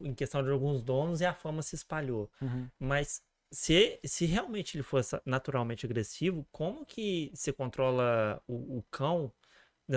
em 0.00 0.14
questão 0.14 0.42
de 0.42 0.50
alguns 0.50 0.82
donos 0.82 1.20
e 1.20 1.24
a 1.24 1.34
fama 1.34 1.62
se 1.62 1.74
espalhou. 1.74 2.30
Uhum. 2.40 2.68
Mas 2.78 3.22
se, 3.50 3.98
se 4.04 4.24
realmente 4.24 4.76
ele 4.76 4.82
fosse 4.82 5.20
naturalmente 5.24 5.86
agressivo, 5.86 6.46
como 6.50 6.84
que 6.84 7.30
você 7.34 7.52
controla 7.52 8.42
o, 8.46 8.78
o 8.78 8.84
cão, 8.90 9.32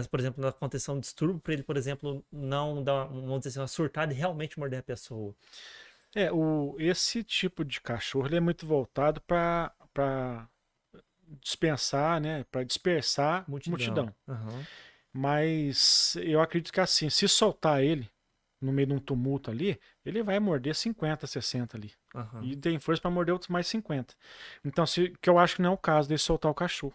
por 0.10 0.20
exemplo, 0.20 0.44
na 0.44 0.52
contenção 0.52 0.96
de 0.96 1.02
distúrbio, 1.02 1.40
para 1.40 1.54
ele, 1.54 1.64
por 1.64 1.78
exemplo, 1.78 2.26
não 2.32 2.84
dar, 2.84 3.06
vamos 3.06 3.40
dizer 3.40 3.50
assim, 3.50 3.60
uma 3.60 3.68
surtada 3.68 4.14
e 4.14 4.16
realmente 4.16 4.60
morder 4.60 4.80
a 4.80 4.84
pessoa? 4.84 5.34
É, 6.14 6.32
o, 6.32 6.76
esse 6.80 7.24
tipo 7.24 7.64
de 7.64 7.82
cachorro 7.82 8.28
ele 8.28 8.38
é 8.38 8.42
muito 8.42 8.66
voltado 8.66 9.22
para 9.22 10.50
dispensar, 11.42 12.22
né, 12.22 12.46
para 12.52 12.64
dispersar 12.64 13.50
multidão. 13.50 14.14
Aham. 14.28 14.66
Mas 15.14 16.18
eu 16.18 16.42
acredito 16.42 16.74
que 16.74 16.80
assim, 16.82 17.10
se 17.10 17.28
soltar 17.28 17.82
ele 17.82 18.10
no 18.62 18.72
meio 18.72 18.88
de 18.88 18.94
um 18.94 19.00
tumulto 19.00 19.52
ali, 19.52 19.80
ele 20.06 20.24
vai 20.24 20.40
morder 20.40 20.76
50, 20.76 21.28
60 21.28 21.78
ali. 21.78 21.92
aham. 22.14 22.42
E 22.42 22.56
tem 22.56 22.80
força 22.80 23.02
para 23.02 23.12
morder 23.12 23.34
outros 23.34 23.50
mais 23.50 23.68
50. 23.68 24.14
Então, 24.64 24.86
se, 24.86 25.14
que 25.22 25.30
eu 25.30 25.38
acho 25.40 25.56
que 25.58 25.62
não 25.62 25.72
é 25.72 25.74
o 25.74 25.78
caso 25.78 26.10
de 26.10 26.18
soltar 26.18 26.52
o 26.52 26.56
cachorro. 26.56 26.94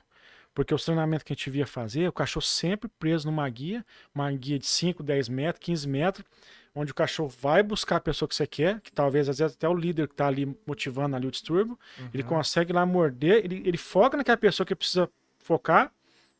Porque 0.52 0.74
os 0.74 0.84
treinamentos 0.84 1.22
que 1.24 1.32
a 1.32 1.36
gente 1.36 1.48
via 1.48 1.66
fazer, 1.66 2.08
o 2.08 2.12
cachorro 2.12 2.44
sempre 2.44 2.88
preso 2.98 3.26
numa 3.30 3.48
guia, 3.48 3.86
uma 4.14 4.30
guia 4.32 4.58
de 4.58 4.66
5, 4.66 5.02
10 5.02 5.28
metros, 5.28 5.64
15 5.64 5.88
metros, 5.88 6.26
onde 6.74 6.90
o 6.92 6.94
cachorro 6.94 7.28
vai 7.28 7.62
buscar 7.62 7.96
a 7.96 8.00
pessoa 8.00 8.28
que 8.28 8.34
você 8.34 8.46
quer, 8.46 8.80
que 8.80 8.92
talvez 8.92 9.28
às 9.28 9.38
vezes 9.38 9.56
até 9.56 9.68
o 9.68 9.74
líder 9.74 10.08
que 10.08 10.14
tá 10.14 10.26
ali 10.26 10.56
motivando 10.66 11.14
ali 11.16 11.26
o 11.26 11.30
distúrbio, 11.30 11.78
ele 12.12 12.22
Uhum. 12.22 12.28
consegue 12.28 12.72
lá 12.72 12.84
morder, 12.84 13.44
ele, 13.44 13.62
ele 13.64 13.78
foca 13.78 14.16
naquela 14.16 14.36
pessoa 14.36 14.66
que 14.66 14.74
precisa 14.74 15.08
focar, 15.38 15.92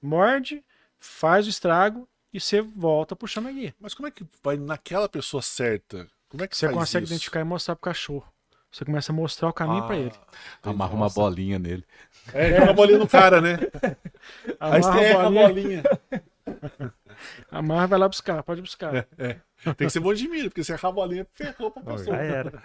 morde, 0.02 0.64
faz 0.98 1.46
o 1.46 1.50
estrago 1.50 2.08
e 2.32 2.40
você 2.40 2.60
volta 2.60 3.16
puxando 3.16 3.49
a 3.49 3.52
guia. 3.52 3.75
Mas 3.80 3.94
como 3.94 4.08
é 4.08 4.10
que 4.10 4.25
vai 4.42 4.56
naquela 4.56 5.08
pessoa 5.08 5.42
certa? 5.42 6.06
Como 6.28 6.42
é 6.44 6.49
que 6.49 6.56
Você 6.56 6.66
faz 6.66 6.76
consegue 6.76 7.04
isso? 7.04 7.12
identificar 7.14 7.40
e 7.40 7.44
mostrar 7.44 7.75
pro 7.76 7.82
cachorro. 7.84 8.26
Você 8.70 8.84
começa 8.84 9.10
a 9.10 9.14
mostrar 9.14 9.49
o 9.49 9.52
caminho 9.52 9.82
pra 9.82 9.96
Ah, 9.96 9.99
ele. 9.99 10.14
Amarra 10.62 10.94
uma 10.94 11.08
bolinha 11.08 11.58
nele. 11.58 11.84
É, 12.32 12.54
joga 12.54 12.70
a 12.70 12.75
bolinha 12.75 12.99
no 12.99 13.08
cara, 13.08 13.40
né? 13.40 13.58
Aí 14.60 14.82
Amarra 14.82 14.82
você 14.82 14.99
a 14.99 15.02
erra 15.02 15.26
a 15.26 15.30
bolinha, 15.30 15.49
bolinha. 15.49 15.82
amarra, 17.50 17.87
vai 17.87 17.98
lá 17.98 18.09
buscar, 18.09 18.42
pode 18.42 18.61
buscar. 18.61 19.07
Tem 19.76 19.87
que 19.87 19.90
ser 19.90 20.00
bom 20.00 20.14
de 20.14 20.28
mira, 20.28 20.48
porque 20.48 20.64
se 20.64 20.72
errar 20.72 20.88
a 20.88 20.92
bolinha, 20.92 21.26
ferrou 21.35 21.70
pra 21.70 21.83
pessoa. 21.83 22.16
Já 22.16 22.22
era. 22.22 22.62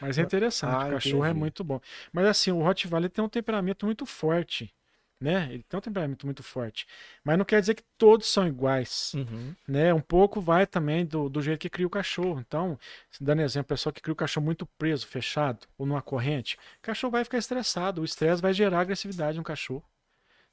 Mas 0.00 0.18
é 0.18 0.22
interessante, 0.22 0.72
Ah, 0.74 0.86
o 0.86 0.90
cachorro 0.90 1.24
é 1.24 1.28
entendi. 1.28 1.40
muito 1.40 1.64
bom. 1.64 1.80
Mas 2.12 2.26
assim, 2.26 2.50
o 2.52 2.62
Rottweiler 2.62 3.10
tem 3.10 3.24
um 3.24 3.28
temperamento 3.28 3.84
muito 3.86 4.06
forte, 4.06 4.72
né? 5.20 5.48
Ele 5.52 5.62
tem 5.64 5.78
um 5.78 5.80
temperamento 5.80 6.26
muito 6.26 6.42
forte. 6.42 6.86
Mas 7.24 7.36
não 7.38 7.44
quer 7.44 7.60
dizer 7.60 7.74
que 7.74 7.82
todos 7.96 8.28
são 8.28 8.46
iguais, 8.46 9.12
Uhum. 9.14 9.54
né? 9.66 9.92
Um 9.92 10.00
pouco 10.00 10.40
vai 10.40 10.66
também 10.66 11.04
do, 11.06 11.28
do 11.28 11.42
jeito 11.42 11.60
que 11.60 11.70
cria 11.70 11.86
o 11.86 11.90
cachorro. 11.90 12.40
Então, 12.40 12.78
dando 13.20 13.42
exemplo, 13.42 13.66
a 13.66 13.76
pessoa 13.76 13.92
que 13.92 14.00
cria 14.00 14.12
o 14.12 14.16
cachorro 14.16 14.44
muito 14.46 14.66
preso, 14.78 15.06
fechado, 15.06 15.66
ou 15.76 15.86
numa 15.86 16.02
corrente, 16.02 16.56
o 16.78 16.82
cachorro 16.82 17.10
vai 17.12 17.24
ficar 17.24 17.38
estressado. 17.38 18.00
O 18.02 18.04
estresse 18.04 18.40
vai 18.42 18.52
gerar 18.54 18.80
agressividade 18.80 19.38
no 19.38 19.44
cachorro. 19.44 19.84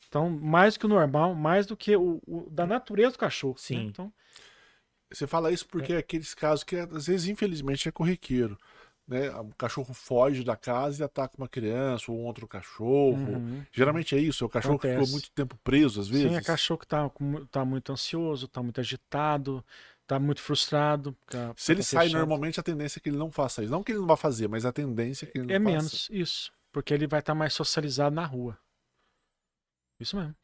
Então, 0.07 0.29
mais 0.29 0.75
do 0.75 0.79
que 0.81 0.85
o 0.85 0.89
normal, 0.89 1.35
mais 1.35 1.65
do 1.65 1.75
que 1.77 1.95
o, 1.95 2.21
o- 2.27 2.49
da 2.49 2.65
natureza 2.65 3.13
do 3.13 3.19
cachorro. 3.19 3.53
né? 3.53 3.59
Sim. 3.59 3.87
Então, 3.87 4.13
Você 5.11 5.27
fala 5.27 5.51
isso 5.51 5.67
porque 5.67 5.93
é 5.93 5.97
aqueles 5.97 6.33
casos 6.33 6.63
que 6.63 6.75
às 6.75 7.07
vezes, 7.07 7.27
infelizmente, 7.27 7.87
é 7.87 7.91
corriqueiro. 7.91 8.57
Né? 9.07 9.29
O 9.39 9.53
cachorro 9.55 9.93
foge 9.93 10.43
da 10.43 10.55
casa 10.55 11.03
e 11.03 11.05
ataca 11.05 11.35
uma 11.37 11.47
criança 11.47 12.11
ou 12.11 12.17
um 12.19 12.23
outro 12.25 12.47
cachorro. 12.47 13.33
uhum. 13.33 13.63
Geralmente 13.71 14.15
é 14.15 14.19
isso, 14.19 14.43
é 14.43 14.47
o 14.47 14.49
cachorro 14.49 14.79
que 14.79 14.87
ficou 14.87 14.97
Acontece. 15.03 15.11
muito 15.13 15.31
tempo 15.31 15.55
preso, 15.63 16.01
às 16.01 16.07
vezes. 16.07 16.27
Sim, 16.31 16.35
é 16.35 16.41
cachorro 16.41 16.79
que 16.79 16.87
tá, 16.87 17.09
tá 17.51 17.63
muito 17.63 17.91
ansioso, 17.91 18.47
tá 18.47 18.63
muito 18.63 18.79
agitado, 18.79 19.63
tá 20.07 20.17
muito 20.19 20.41
frustrado. 20.41 21.15
Se 21.55 21.71
ele 21.71 21.81
tá 21.81 21.85
sai 21.85 22.05
fechado. 22.05 22.19
normalmente, 22.19 22.59
a 22.59 22.63
tendência 22.63 22.97
é 22.97 23.01
que 23.01 23.09
ele 23.09 23.17
não 23.17 23.31
faça 23.31 23.61
isso. 23.61 23.71
Não 23.71 23.83
que 23.83 23.91
ele 23.91 23.99
não 23.99 24.07
vá 24.07 24.17
fazer, 24.17 24.47
mas 24.47 24.65
a 24.65 24.71
tendência 24.73 25.25
é 25.25 25.29
que 25.29 25.37
ele 25.37 25.45
não 25.47 25.53
É 25.55 25.59
faça. 25.59 25.69
menos, 25.71 26.07
isso. 26.11 26.51
Porque 26.71 26.91
ele 26.93 27.05
vai 27.05 27.19
estar 27.19 27.35
mais 27.35 27.53
socializado 27.53 28.15
na 28.15 28.25
rua. 28.25 28.57
Isso 29.99 30.17
mesmo. 30.17 30.35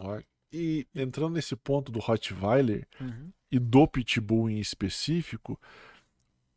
Ó, 0.00 0.20
E 0.52 0.86
entrando 0.94 1.34
nesse 1.34 1.54
ponto 1.54 1.92
do 1.92 1.98
Rottweiler 1.98 2.86
Uhum. 3.00 3.30
e 3.52 3.58
do 3.58 3.86
Pitbull 3.86 4.48
em 4.48 4.58
específico, 4.58 5.60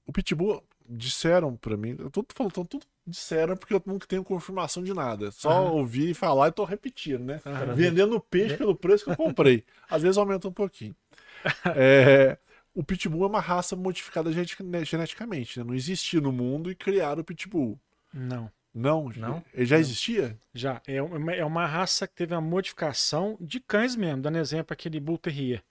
o 0.05 0.13
Pitbull 0.13 0.63
disseram 0.89 1.55
pra 1.55 1.77
mim, 1.77 1.95
eu 1.99 2.09
tô 2.09 2.25
falando 2.33 2.51
tudo 2.67 2.85
disseram 3.05 3.57
porque 3.57 3.73
eu 3.73 3.81
nunca 3.85 4.07
tenho 4.07 4.23
confirmação 4.23 4.83
de 4.83 4.93
nada. 4.93 5.31
Só 5.31 5.49
Aham. 5.49 5.71
ouvi 5.71 6.13
falar 6.13 6.49
e 6.49 6.51
tô 6.51 6.63
repetindo, 6.63 7.23
né? 7.23 7.41
Aham. 7.45 7.73
Vendendo 7.73 8.19
peixe 8.19 8.57
pelo 8.57 8.75
preço 8.75 9.03
que 9.05 9.11
eu 9.11 9.15
comprei. 9.15 9.65
Às 9.89 10.01
vezes 10.01 10.17
aumenta 10.17 10.47
um 10.47 10.53
pouquinho. 10.53 10.95
É, 11.75 12.37
o 12.75 12.83
Pitbull 12.83 13.23
é 13.23 13.27
uma 13.27 13.39
raça 13.39 13.75
modificada 13.75 14.29
né, 14.29 14.83
geneticamente, 14.83 15.57
né? 15.57 15.65
Não 15.65 15.73
existia 15.73 16.19
no 16.19 16.31
mundo 16.31 16.69
e 16.69 16.75
criaram 16.75 17.21
o 17.21 17.23
Pitbull. 17.23 17.79
Não, 18.13 18.51
Não, 18.73 19.09
Não? 19.15 19.43
ele 19.53 19.65
já 19.65 19.75
Não. 19.77 19.81
existia? 19.81 20.37
já. 20.53 20.81
É 20.85 21.01
uma, 21.01 21.33
é 21.33 21.45
uma 21.45 21.65
raça 21.65 22.07
que 22.07 22.13
teve 22.15 22.35
a 22.35 22.41
modificação 22.41 23.37
de 23.39 23.59
cães 23.59 23.95
mesmo. 23.95 24.21
Dando 24.21 24.37
exemplo, 24.37 24.73
aquele 24.73 24.99
Bull 24.99 25.17
Terrier. 25.17 25.63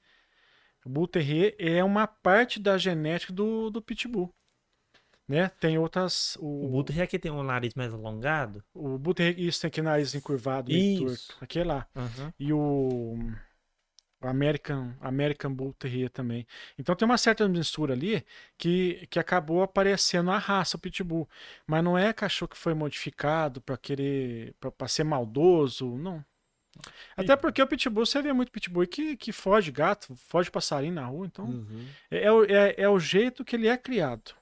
O 0.84 0.88
Bull 0.88 1.06
Terrier 1.06 1.54
é 1.58 1.84
uma 1.84 2.06
parte 2.06 2.58
da 2.58 2.78
genética 2.78 3.32
do, 3.32 3.68
do 3.70 3.82
Pitbull. 3.82 4.32
Né? 5.28 5.50
Tem 5.60 5.76
outras. 5.78 6.36
O, 6.40 6.64
O 6.64 6.68
Bull 6.68 6.84
aqui 7.02 7.18
tem 7.18 7.30
um 7.30 7.42
nariz 7.42 7.74
mais 7.74 7.92
alongado. 7.92 8.64
o 8.72 8.98
Terrier, 9.14 9.38
isso 9.38 9.60
tem 9.60 9.68
aquele 9.68 9.86
nariz 9.86 10.14
encurvado, 10.14 10.72
Isso. 10.72 11.04
torto. 11.28 11.44
Aquele 11.44 11.64
lá. 11.66 11.86
Uhum. 11.94 12.32
e 12.38 12.52
o 12.52 13.18
o 14.20 14.26
American, 14.26 14.94
American 15.00 15.54
Bull 15.54 15.72
Terrier 15.74 16.10
também. 16.10 16.46
Então 16.76 16.94
tem 16.96 17.06
uma 17.06 17.18
certa 17.18 17.48
mistura 17.48 17.92
ali 17.94 18.24
que, 18.56 19.06
que 19.10 19.18
acabou 19.18 19.62
aparecendo 19.62 20.30
a 20.30 20.38
raça 20.38 20.76
o 20.76 20.80
Pitbull. 20.80 21.28
Mas 21.66 21.84
não 21.84 21.96
é 21.96 22.12
cachorro 22.12 22.48
que 22.48 22.56
foi 22.56 22.74
modificado 22.74 23.60
para 23.60 23.76
querer, 23.76 24.54
para 24.76 24.88
ser 24.88 25.04
maldoso, 25.04 25.96
não. 25.96 26.24
Até 27.16 27.36
porque 27.36 27.62
o 27.62 27.66
Pitbull, 27.66 28.06
você 28.06 28.20
vê 28.22 28.32
muito 28.32 28.52
Pitbull 28.52 28.86
que, 28.86 29.16
que 29.16 29.32
foge 29.32 29.70
gato, 29.70 30.14
foge 30.16 30.50
passarinho 30.50 30.94
na 30.94 31.06
rua, 31.06 31.26
então 31.26 31.44
Uhum. 31.46 31.86
é, 32.10 32.18
é, 32.18 32.28
é, 32.52 32.82
é 32.82 32.88
o 32.88 32.98
jeito 32.98 33.44
que 33.44 33.54
ele 33.56 33.68
é 33.68 33.76
criado. 33.76 34.32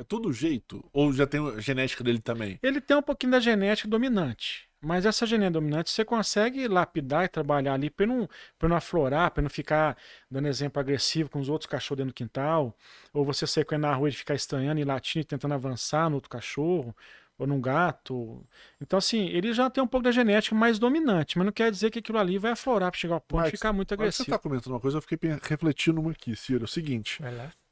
É 0.00 0.04
todo 0.04 0.32
jeito? 0.32 0.82
Ou 0.94 1.12
já 1.12 1.26
tem 1.26 1.46
a 1.46 1.60
genética 1.60 2.02
dele 2.02 2.20
também? 2.20 2.58
Ele 2.62 2.80
tem 2.80 2.96
um 2.96 3.02
pouquinho 3.02 3.32
da 3.32 3.38
genética 3.38 3.86
dominante. 3.86 4.66
Mas 4.80 5.04
essa 5.04 5.26
genética 5.26 5.60
dominante 5.60 5.90
você 5.90 6.06
consegue 6.06 6.66
lapidar 6.66 7.26
e 7.26 7.28
trabalhar 7.28 7.74
ali 7.74 7.90
para 7.90 8.06
não, 8.06 8.26
pra 8.58 8.66
não 8.66 8.76
aflorar, 8.76 9.30
para 9.30 9.42
não 9.42 9.50
ficar 9.50 9.94
dando 10.30 10.48
exemplo 10.48 10.80
agressivo 10.80 11.28
com 11.28 11.38
os 11.38 11.50
outros 11.50 11.68
cachorros 11.70 11.98
dentro 11.98 12.14
do 12.14 12.16
quintal. 12.16 12.74
Ou 13.12 13.26
você 13.26 13.46
ele 13.46 13.76
na 13.76 13.92
rua 13.92 14.08
e 14.08 14.12
ficar 14.12 14.34
estranhando 14.34 14.80
e 14.80 14.84
latindo 14.84 15.20
e 15.22 15.26
tentando 15.26 15.52
avançar 15.52 16.08
no 16.08 16.14
outro 16.14 16.30
cachorro. 16.30 16.96
Ou 17.38 17.46
num 17.46 17.60
gato. 17.60 18.42
Então, 18.80 18.98
assim, 18.98 19.26
ele 19.28 19.52
já 19.52 19.68
tem 19.68 19.84
um 19.84 19.86
pouco 19.86 20.04
da 20.04 20.12
genética 20.12 20.54
mais 20.54 20.78
dominante, 20.78 21.36
mas 21.36 21.44
não 21.44 21.52
quer 21.52 21.70
dizer 21.70 21.90
que 21.90 21.98
aquilo 21.98 22.18
ali 22.18 22.38
vai 22.38 22.52
aflorar 22.52 22.90
para 22.90 22.98
chegar 22.98 23.14
ao 23.14 23.20
ponto 23.20 23.40
de 23.40 23.44
Marcos, 23.44 23.58
ficar 23.58 23.72
muito 23.72 23.92
Agora 23.92 24.08
que 24.08 24.16
você 24.16 24.22
agressivo. 24.22 24.36
tá 24.36 24.42
comentando 24.42 24.72
uma 24.72 24.80
coisa, 24.80 24.96
eu 24.98 25.02
fiquei 25.02 25.18
refletindo 25.42 26.00
uma 26.00 26.10
aqui, 26.12 26.34
Ciro. 26.36 26.64
É 26.64 26.64
o 26.64 26.68
seguinte. 26.68 27.22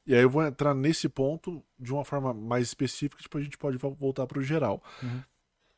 E 0.09 0.15
aí 0.15 0.23
eu 0.23 0.31
vou 0.31 0.45
entrar 0.45 0.75
nesse 0.75 1.09
ponto 1.09 1.63
de 1.79 1.93
uma 1.93 2.05
forma 2.05 2.35
mais 2.35 2.67
específica, 2.69 3.23
depois 3.23 3.43
a 3.43 3.45
gente 3.45 3.59
pode 3.59 3.77
vo- 3.77 3.95
voltar 3.95 4.27
pro 4.27 4.43
geral. 4.43 4.83
Uhum. 5.03 5.23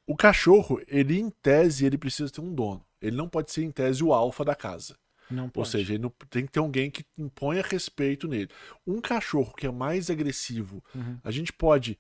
O 0.07 0.17
cachorro, 0.17 0.81
ele 0.89 1.19
em 1.19 1.29
tese, 1.31 1.85
ele 1.85 1.99
precisa 1.99 2.31
ter 2.33 2.41
um 2.41 2.55
dono. 2.55 2.85
Ele 3.03 3.17
não 3.17 3.29
pode 3.29 3.51
ser 3.53 3.63
em 3.65 3.71
tese 3.71 4.03
o 4.03 4.13
alfa 4.13 4.45
da 4.45 4.55
casa. 4.55 4.97
Não 5.31 5.45
Ou 5.45 5.51
pode. 5.51 5.69
seja, 5.69 5.93
ele 5.95 6.03
não- 6.03 6.13
tem 6.29 6.45
que 6.47 6.53
ter 6.53 6.59
alguém 6.61 6.91
que 6.91 7.05
imponha 7.17 7.63
respeito 7.63 8.27
nele. 8.27 8.49
Um 8.87 9.01
cachorro 9.01 9.53
que 9.55 9.67
é 9.67 9.71
mais 9.71 10.11
agressivo, 10.11 10.83
Uhum. 10.95 11.19
a 11.23 11.31
gente 11.31 11.53
pode 11.53 11.99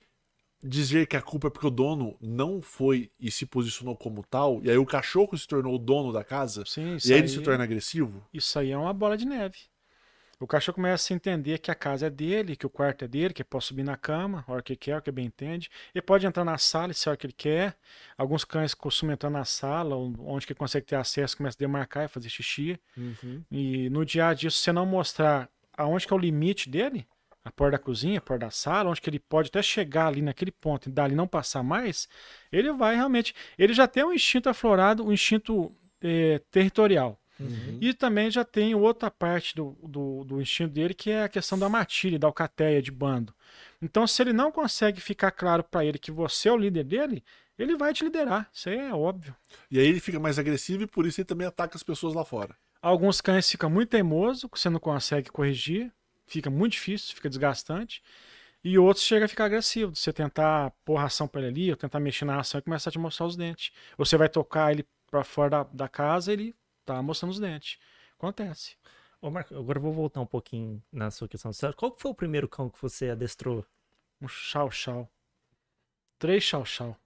dizer 0.63 1.07
que 1.07 1.17
a 1.17 1.23
culpa 1.23 1.47
é 1.47 1.51
porque 1.51 1.67
o 1.67 1.71
dono 1.71 2.17
não 2.21 2.61
foi 2.61 3.11
e 3.19 3.31
se 3.31 3.47
posicionou 3.47 3.97
como 3.97 4.23
tal, 4.29 4.61
e 4.63 4.71
aí 4.71 4.77
o 4.77 4.85
cachorro 4.85 5.37
se 5.39 5.47
tornou 5.47 5.75
o 5.75 5.79
dono 5.79 6.13
da 6.13 6.23
casa, 6.23 6.65
Sim, 6.67 6.99
e 7.03 7.13
aí 7.13 7.19
ele 7.21 7.29
se 7.29 7.41
torna 7.41 7.65
agressivo? 7.65 8.23
Isso 8.35 8.59
aí 8.59 8.71
é 8.71 8.77
uma 8.77 8.93
bola 8.93 9.17
de 9.17 9.25
neve. 9.25 9.57
O 10.41 10.47
cachorro 10.47 10.77
começa 10.77 11.13
a 11.13 11.15
entender 11.15 11.59
que 11.59 11.71
a 11.71 11.75
casa 11.75 12.07
é 12.07 12.11
dele, 12.11 12.57
que 12.57 12.65
o 12.65 12.71
quarto 12.71 13.05
é 13.05 13.09
dele, 13.09 13.35
que 13.35 13.43
ele 13.43 13.49
pode 13.49 13.67
subir 13.67 13.83
na 13.83 13.95
cama, 13.95 14.43
a 14.49 14.53
hora 14.53 14.63
que 14.63 14.75
quer, 14.75 14.95
hora 14.95 15.03
que 15.03 15.13
bem 15.13 15.27
entende. 15.27 15.69
Ele 15.95 16.01
pode 16.01 16.27
entrar 16.27 16.47
na 16.47 16.57
sala, 16.57 16.95
se 16.95 17.07
é 17.07 17.11
a 17.11 17.13
hora 17.13 17.17
que 17.19 17.27
ele 17.27 17.35
quer. 17.35 17.77
Alguns 18.17 18.43
cães 18.43 18.73
costumam 18.73 19.13
entrar 19.13 19.29
na 19.29 19.45
sala, 19.45 19.95
onde 19.97 20.47
que 20.47 20.55
ele 20.55 20.59
consegue 20.59 20.87
ter 20.87 20.97
acesso, 20.97 21.37
começa 21.37 21.59
a 21.59 21.61
demarcar 21.61 22.07
e 22.07 22.09
fazer 22.09 22.31
xixi. 22.31 22.81
E 23.51 23.91
no 23.91 24.03
dia 24.03 24.29
a 24.29 24.35
dia, 24.35 24.51
se 24.51 24.57
você 24.57 24.73
não 24.73 24.87
mostrar 24.87 25.47
aonde 25.77 26.07
que 26.07 26.13
é 26.13 26.17
o 26.17 26.19
limite 26.19 26.71
dele, 26.71 27.07
a 27.45 27.53
porta 27.53 27.73
da 27.73 27.79
cozinha, 27.79 28.19
a 28.19 28.23
porta 28.23 28.47
da 28.47 28.51
sala, 28.51 28.89
onde 28.89 29.01
que 29.03 29.11
ele 29.11 29.19
pode 29.19 29.49
até 29.49 29.61
chegar 29.61 30.07
ali 30.07 30.23
naquele 30.23 30.51
ponto 30.53 30.89
e 30.89 30.93
dali 30.93 31.15
não 31.15 31.29
passar 31.29 31.63
mais, 31.63 32.09
ele 32.51 32.73
vai 32.73 32.97
realmente. 32.97 33.35
Ele 33.59 33.75
já 33.75 33.87
tem 33.87 34.05
um 34.05 34.13
instinto 34.13 34.49
aflorado, 34.49 35.05
um 35.05 35.13
instinto 35.13 35.71
eh, 36.03 36.41
territorial. 36.51 37.20
Uhum. 37.41 37.79
E 37.81 37.95
também 37.95 38.31
já 38.31 38.45
tem 38.45 38.75
outra 38.75 39.11
parte 39.11 39.57
do, 39.57 39.77
do, 39.83 40.25
do 40.25 40.43
instinto 40.43 40.75
dele, 40.75 40.93
que 40.93 41.11
é 41.11 41.23
a 41.23 41.29
questão 41.29 41.59
da 41.59 41.69
matilha, 41.69 42.19
da 42.19 42.27
alcateia 42.27 42.83
de 42.83 42.91
bando. 42.91 43.35
Então, 43.81 44.07
se 44.07 44.23
ele 44.23 44.33
não 44.33 44.53
consegue 44.53 45.01
ficar 45.01 45.31
claro 45.31 45.65
para 45.65 45.85
ele 45.85 45.99
que 45.99 46.11
você 46.11 46.49
é 46.49 46.53
o 46.53 46.57
líder 46.57 46.85
dele, 46.85 47.25
ele 47.59 47.77
vai 47.77 47.95
te 47.95 48.05
liderar. 48.05 48.49
Isso 48.53 48.69
aí 48.69 48.77
é 48.77 48.95
óbvio. 48.95 49.35
E 49.71 49.79
aí 49.79 49.87
ele 49.87 50.01
fica 50.01 50.21
mais 50.21 50.39
agressivo 50.39 50.83
e 50.83 50.87
por 50.87 51.07
isso 51.07 51.21
ele 51.21 51.27
também 51.27 51.47
ataca 51.47 51.77
as 51.77 51.83
pessoas 51.83 52.15
lá 52.15 52.25
fora. 52.25 52.55
Alguns 52.83 53.21
cães 53.21 53.51
ficam 53.51 53.71
muito 53.71 53.91
teimosos, 53.91 54.49
que 54.51 54.59
você 54.59 54.71
não 54.71 54.81
consegue 54.81 55.31
corrigir, 55.31 55.93
fica 56.27 56.51
muito 56.51 56.73
difícil, 56.73 57.15
fica 57.15 57.29
desgastante. 57.29 58.03
E 58.63 58.79
outros 58.79 59.05
chegam 59.05 59.25
a 59.25 59.29
ficar 59.29 59.47
agressivo, 59.47 59.97
você 59.97 60.13
tentar 60.13 60.73
pôr 60.85 60.97
ração 60.97 61.27
para 61.27 61.41
ele 61.41 61.49
ali, 61.49 61.71
ou 61.71 61.77
tentar 61.77 61.99
mexer 61.99 62.27
na 62.27 62.37
ração 62.37 62.59
e 62.59 62.63
começar 62.63 62.91
a 62.91 62.93
te 62.93 62.99
mostrar 62.99 63.27
os 63.27 63.37
dentes. 63.37 63.73
Ou 63.97 64.05
você 64.05 64.19
vai 64.19 64.29
tocar 64.29 64.71
ele 64.71 64.87
para 65.11 65.25
fora 65.25 65.51
da, 65.51 65.63
da 65.65 65.89
casa, 65.89 66.33
ele 66.33 66.55
tá 66.95 67.03
mostrando 67.03 67.33
os 67.33 67.41
dentes. 67.41 67.79
Acontece. 68.19 68.77
Ô, 69.21 69.31
Marco, 69.31 69.55
agora 69.55 69.79
eu 69.79 69.83
vou 69.83 69.93
voltar 69.93 70.21
um 70.21 70.27
pouquinho 70.27 70.83
na 70.93 71.11
sua 71.11 71.29
questão. 71.29 71.51
Qual 71.77 71.95
foi 71.99 72.11
o 72.11 72.15
primeiro 72.15 72.49
cão 72.49 72.71
que 72.71 72.81
você 72.81 73.11
adestrou? 73.11 73.65
Um 74.21 74.29
chau-chau. 74.29 75.11
Três 76.19 76.43
chau-chau 76.45 76.97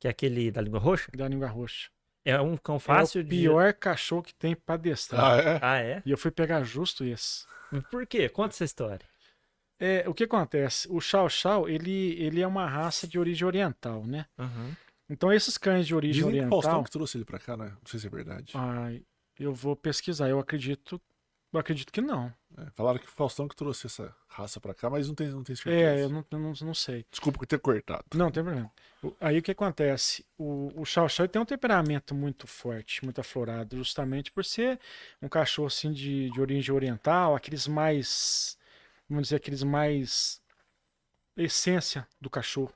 Que 0.00 0.08
é 0.08 0.10
aquele 0.10 0.50
da 0.50 0.60
língua 0.60 0.80
roxa? 0.80 1.10
da 1.14 1.28
língua 1.28 1.48
roxa. 1.48 1.90
É 2.24 2.40
um 2.40 2.56
cão 2.56 2.78
fácil 2.78 3.20
é 3.20 3.22
o 3.22 3.24
de. 3.24 3.30
pior 3.30 3.72
cachorro 3.72 4.22
que 4.22 4.34
tem 4.34 4.54
pra 4.54 4.74
adestrar. 4.74 5.38
é? 5.38 5.58
Ah, 5.62 5.78
é? 5.78 6.02
E 6.04 6.10
eu 6.10 6.18
fui 6.18 6.30
pegar 6.30 6.62
justo 6.62 7.04
esse. 7.04 7.46
Por 7.90 8.06
quê? 8.06 8.28
Conta 8.28 8.54
essa 8.54 8.64
história. 8.64 9.06
É, 9.78 10.08
o 10.08 10.12
que 10.14 10.24
acontece? 10.24 10.88
O 10.90 11.00
Chow 11.00 11.28
Chow, 11.28 11.68
ele, 11.68 12.20
ele 12.20 12.40
é 12.40 12.46
uma 12.46 12.66
raça 12.66 13.06
de 13.06 13.18
origem 13.18 13.46
oriental, 13.46 14.04
né? 14.04 14.26
Uhum. 14.36 14.74
Então 15.08 15.32
esses 15.32 15.56
cães 15.56 15.86
de 15.86 15.94
origem 15.94 16.24
Dizem 16.24 16.40
que 16.40 16.46
o 16.46 16.50
Faustão 16.50 16.70
oriental... 16.72 16.84
que 16.84 16.90
trouxe 16.90 17.16
ele 17.16 17.24
pra 17.24 17.38
cá, 17.38 17.56
né? 17.56 17.66
Não 17.68 17.86
sei 17.86 18.00
se 18.00 18.06
é 18.06 18.10
verdade. 18.10 18.52
Ai, 18.54 19.02
eu 19.38 19.54
vou 19.54 19.76
pesquisar. 19.76 20.28
Eu 20.28 20.38
acredito 20.38 21.00
Eu 21.52 21.60
acredito 21.60 21.92
que 21.92 22.00
não. 22.00 22.32
É, 22.58 22.70
falaram 22.74 22.98
que 22.98 23.06
o 23.06 23.10
Faustão 23.10 23.48
que 23.48 23.56
trouxe 23.56 23.86
essa 23.86 24.14
raça 24.28 24.60
pra 24.60 24.74
cá, 24.74 24.90
mas 24.90 25.08
não 25.08 25.14
tem, 25.14 25.28
não 25.28 25.42
tem 25.42 25.56
certeza. 25.56 25.76
É, 25.76 26.04
eu 26.04 26.10
não, 26.10 26.24
eu 26.30 26.38
não, 26.38 26.52
não 26.60 26.74
sei. 26.74 27.06
Desculpa 27.10 27.38
por 27.38 27.46
ter 27.46 27.58
cortado. 27.58 28.04
Não, 28.14 28.30
tem 28.30 28.42
problema. 28.44 28.70
O- 29.02 29.14
Aí 29.20 29.38
o 29.38 29.42
que 29.42 29.52
acontece? 29.52 30.26
O, 30.36 30.72
o 30.82 30.84
Chow 30.84 31.06
ele 31.20 31.28
tem 31.28 31.40
um 31.40 31.46
temperamento 31.46 32.14
muito 32.14 32.46
forte, 32.46 33.02
muito 33.04 33.20
aflorado, 33.20 33.76
justamente 33.76 34.30
por 34.30 34.44
ser 34.44 34.78
um 35.22 35.28
cachorro 35.28 35.68
assim 35.68 35.92
de, 35.92 36.30
de 36.30 36.40
origem 36.40 36.74
oriental, 36.74 37.34
aqueles 37.34 37.66
mais, 37.66 38.58
vamos 39.08 39.24
dizer, 39.24 39.36
aqueles 39.36 39.62
mais 39.62 40.40
essência 41.36 42.06
do 42.20 42.28
cachorro, 42.28 42.72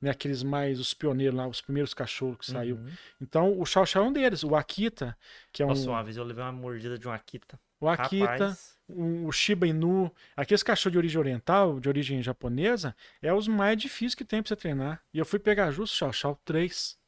né? 0.00 0.10
Aqueles 0.10 0.42
mais 0.42 0.80
os 0.80 0.94
pioneiros 0.94 1.36
lá, 1.36 1.46
os 1.46 1.60
primeiros 1.60 1.92
cachorros 1.94 2.38
que 2.38 2.46
saiu. 2.46 2.76
Uhum. 2.76 2.90
Então 3.20 3.58
o 3.60 3.64
Chow 3.66 3.84
Chow 3.86 4.04
é 4.04 4.08
um 4.08 4.12
deles, 4.12 4.42
o 4.44 4.54
Akita, 4.56 5.16
que 5.52 5.62
é 5.62 5.66
um 5.66 5.70
Nossa, 5.70 5.88
uma 5.90 6.02
vez 6.02 6.16
eu 6.16 6.24
levei 6.24 6.42
uma 6.42 6.52
mordida 6.52 6.98
de 6.98 7.06
um 7.06 7.12
Akita. 7.12 7.58
o 7.80 7.88
Akita, 7.88 8.56
um- 8.88 9.26
o 9.26 9.32
Shiba 9.32 9.66
Inu, 9.66 10.12
aqueles 10.36 10.62
cachorros 10.62 10.92
de 10.92 10.98
origem 10.98 11.18
oriental, 11.18 11.78
de 11.80 11.88
origem 11.88 12.22
japonesa, 12.22 12.94
é 13.22 13.32
os 13.32 13.46
mais 13.46 13.76
difíceis 13.78 14.14
que 14.14 14.24
tem 14.24 14.42
pra 14.42 14.48
você 14.48 14.56
treinar. 14.56 15.02
E 15.12 15.18
eu 15.18 15.24
fui 15.26 15.38
pegar 15.38 15.70
justo 15.70 15.96
Chau 15.96 16.12
Chau 16.12 16.40
3. 16.44 16.98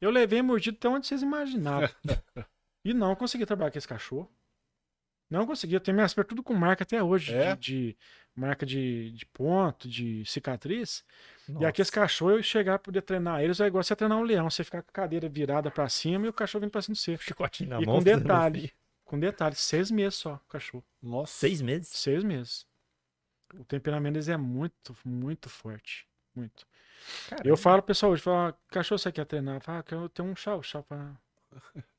Eu 0.00 0.10
levei 0.10 0.42
mordido 0.42 0.76
até 0.76 0.88
onde 0.88 1.06
vocês 1.06 1.22
imaginavam. 1.22 1.88
e 2.84 2.92
não 2.92 3.14
consegui 3.14 3.46
trabalhar 3.46 3.70
com 3.70 3.78
esse 3.78 3.86
cachorro. 3.88 4.28
Não 5.32 5.46
consegui. 5.46 5.74
Eu 5.74 5.80
tenho 5.80 5.94
minhas 5.94 6.12
pernas 6.14 6.28
tudo 6.28 6.42
com 6.42 6.52
marca 6.54 6.82
até 6.84 7.02
hoje. 7.02 7.34
É? 7.34 7.54
De, 7.56 7.60
de- 7.92 7.96
marca 8.34 8.64
de, 8.66 9.10
de 9.12 9.26
ponto, 9.26 9.88
de 9.88 10.24
cicatriz. 10.26 11.04
E 11.48 11.52
nossa. 11.52 11.68
aqueles 11.68 11.90
cachorros, 11.90 12.36
eu 12.36 12.42
chegar 12.42 12.78
poder 12.78 13.02
treinar 13.02 13.42
eles, 13.42 13.60
é 13.60 13.66
igual 13.66 13.82
você 13.82 13.94
treinar 13.96 14.18
um 14.18 14.22
leão. 14.22 14.48
Você 14.50 14.62
ficar 14.64 14.82
com 14.82 14.90
a 14.90 14.92
cadeira 14.92 15.28
virada 15.28 15.70
pra 15.70 15.88
cima 15.88 16.26
e 16.26 16.28
o 16.28 16.32
cachorro 16.32 16.60
vindo 16.62 16.70
pra 16.70 16.82
cima 16.82 16.94
de 16.94 17.00
você. 17.00 17.16
Chicotinho 17.22 17.70
na 17.70 17.80
E 17.80 17.86
mão. 17.86 17.96
com 17.96 18.00
fazendo 18.02 18.22
detalhe. 18.22 18.58
assim. 18.60 18.70
Com 19.04 19.18
detalhe, 19.20 19.54
seis 19.56 19.90
meses 19.90 20.18
só, 20.18 20.34
o 20.34 20.48
cachorro. 20.48 20.84
Nossa. 21.02 21.32
Seis 21.34 21.60
meses? 21.60 21.88
Seis 21.88 22.22
meses. 22.24 22.66
O 23.54 23.64
temperamento 23.64 24.14
deles 24.14 24.28
é 24.28 24.36
muito, 24.38 24.96
muito 25.04 25.50
forte. 25.50 26.06
Muito. 26.34 26.66
Caramba. 27.28 27.46
Eu 27.48 27.56
falo 27.56 27.82
pro 27.82 27.88
pessoal 27.88 28.12
hoje, 28.12 28.22
falo, 28.22 28.48
"Ah, 28.48 28.54
cachorro 28.70 28.98
você 28.98 29.12
quer 29.12 29.26
treinar? 29.26 29.60
Fala, 29.60 29.80
ah, 29.80 29.94
eu 29.94 30.08
tenho 30.08 30.28
um 30.30 30.36
chau, 30.36 30.62
chau 30.62 30.82
pra... 30.82 31.12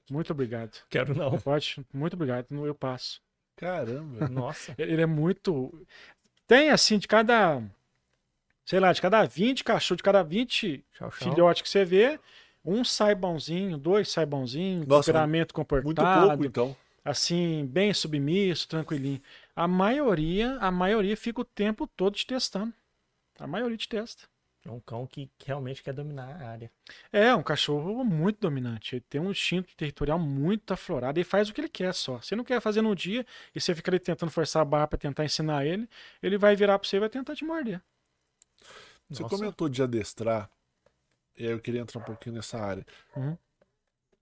Muito 0.10 0.32
obrigado. 0.32 0.78
Quero 0.90 1.16
não. 1.16 1.40
Pode, 1.40 1.86
muito 1.94 2.14
obrigado, 2.14 2.48
eu 2.66 2.76
passo. 2.76 3.22
Caramba. 3.56 4.28
Nossa. 4.30 4.74
Ele 4.78 5.02
é 5.02 5.06
muito. 5.06 5.86
Tem 6.48 6.70
assim, 6.70 6.98
de 6.98 7.08
cada. 7.08 7.62
Sei 8.66 8.80
lá, 8.80 8.94
de 8.94 9.02
cada 9.02 9.24
20 9.26 9.64
cachorros, 9.64 9.98
de 9.98 10.04
cada 10.04 10.24
20 10.24 10.84
Tchau, 10.94 11.12
tchau. 11.12 11.12
filhotes 11.12 11.62
que 11.62 11.70
você 11.70 11.84
vê, 11.84 12.20
um 12.64 12.84
sai 12.84 13.14
bonzinho, 13.14 13.78
dois 13.78 14.10
sai 14.10 14.26
bonzinho, 14.26 14.86
Nossa, 14.88 15.12
temperamento 15.12 15.54
Muito 15.54 15.54
comportado, 15.54 16.28
pouco, 16.28 16.46
então. 16.46 16.76
assim, 17.04 17.66
bem 17.66 17.94
submisso, 17.94 18.68
tranquilinho. 18.68 19.22
A 19.56 19.68
maioria, 19.68 20.58
a 20.60 20.72
maioria 20.72 21.18
fica 21.18 21.42
o 21.42 21.46
tempo 21.46 21.86
todo 21.88 22.16
te 22.16 22.26
testando. 22.26 22.74
A 23.38 23.46
maioria 23.46 23.76
te 23.78 23.90
testa. 23.90 24.24
É 24.66 24.72
um 24.72 24.80
cão 24.80 25.06
que 25.06 25.30
realmente 25.46 25.84
quer 25.84 25.94
dominar 25.94 26.42
a 26.42 26.48
área. 26.48 26.72
É, 27.12 27.36
um 27.36 27.44
cachorro 27.44 28.04
muito 28.06 28.40
dominante. 28.40 28.96
Ele 28.96 29.06
tem 29.10 29.20
um 29.20 29.30
instinto 29.30 29.76
territorial 29.76 30.18
muito 30.18 30.72
aflorado. 30.72 31.20
Ele 31.20 31.26
faz 31.26 31.50
o 31.50 31.54
que 31.54 31.60
ele 31.60 31.68
quer 31.68 31.94
só. 31.94 32.22
Você 32.22 32.34
não 32.34 32.46
quer 32.46 32.62
fazer 32.62 32.82
no 32.82 32.96
dia 32.96 33.26
e 33.54 33.60
você 33.60 33.76
fica 33.76 33.92
ali 33.92 34.00
tentando 34.00 34.32
forçar 34.32 34.62
a 34.62 34.66
barra 34.66 34.88
pra 34.88 34.98
tentar 34.98 35.26
ensinar 35.26 35.66
ele, 35.66 35.90
ele 36.22 36.38
vai 36.38 36.56
virar 36.56 36.80
pra 36.80 36.88
você 36.88 36.96
e 36.96 37.00
vai 37.02 37.10
tentar 37.10 37.36
te 37.36 37.44
morder. 37.44 37.82
Você 39.10 39.22
Nossa. 39.22 39.36
comentou 39.36 39.68
de 39.68 39.84
adestrar, 39.84 40.50
e 41.38 41.46
aí 41.46 41.52
eu 41.52 41.60
queria 41.60 41.82
entrar 41.82 42.00
um 42.00 42.04
pouquinho 42.04 42.36
nessa 42.36 42.58
área. 42.58 42.86
Uhum. 43.16 43.38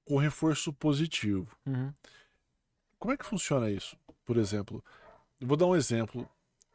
Com 0.04 0.18
reforço 0.18 0.74
positivo. 0.74 1.56
Uhum. 1.66 1.94
Como 2.98 3.14
é 3.14 3.18
que 3.18 3.26
funciona 3.26 3.70
isso? 3.70 3.96
Por 4.26 4.38
exemplo, 4.38 4.84
eu 5.40 5.48
vou 5.48 5.56
dar 5.56 5.68
um 5.68 5.76
exemplo. 5.76 6.28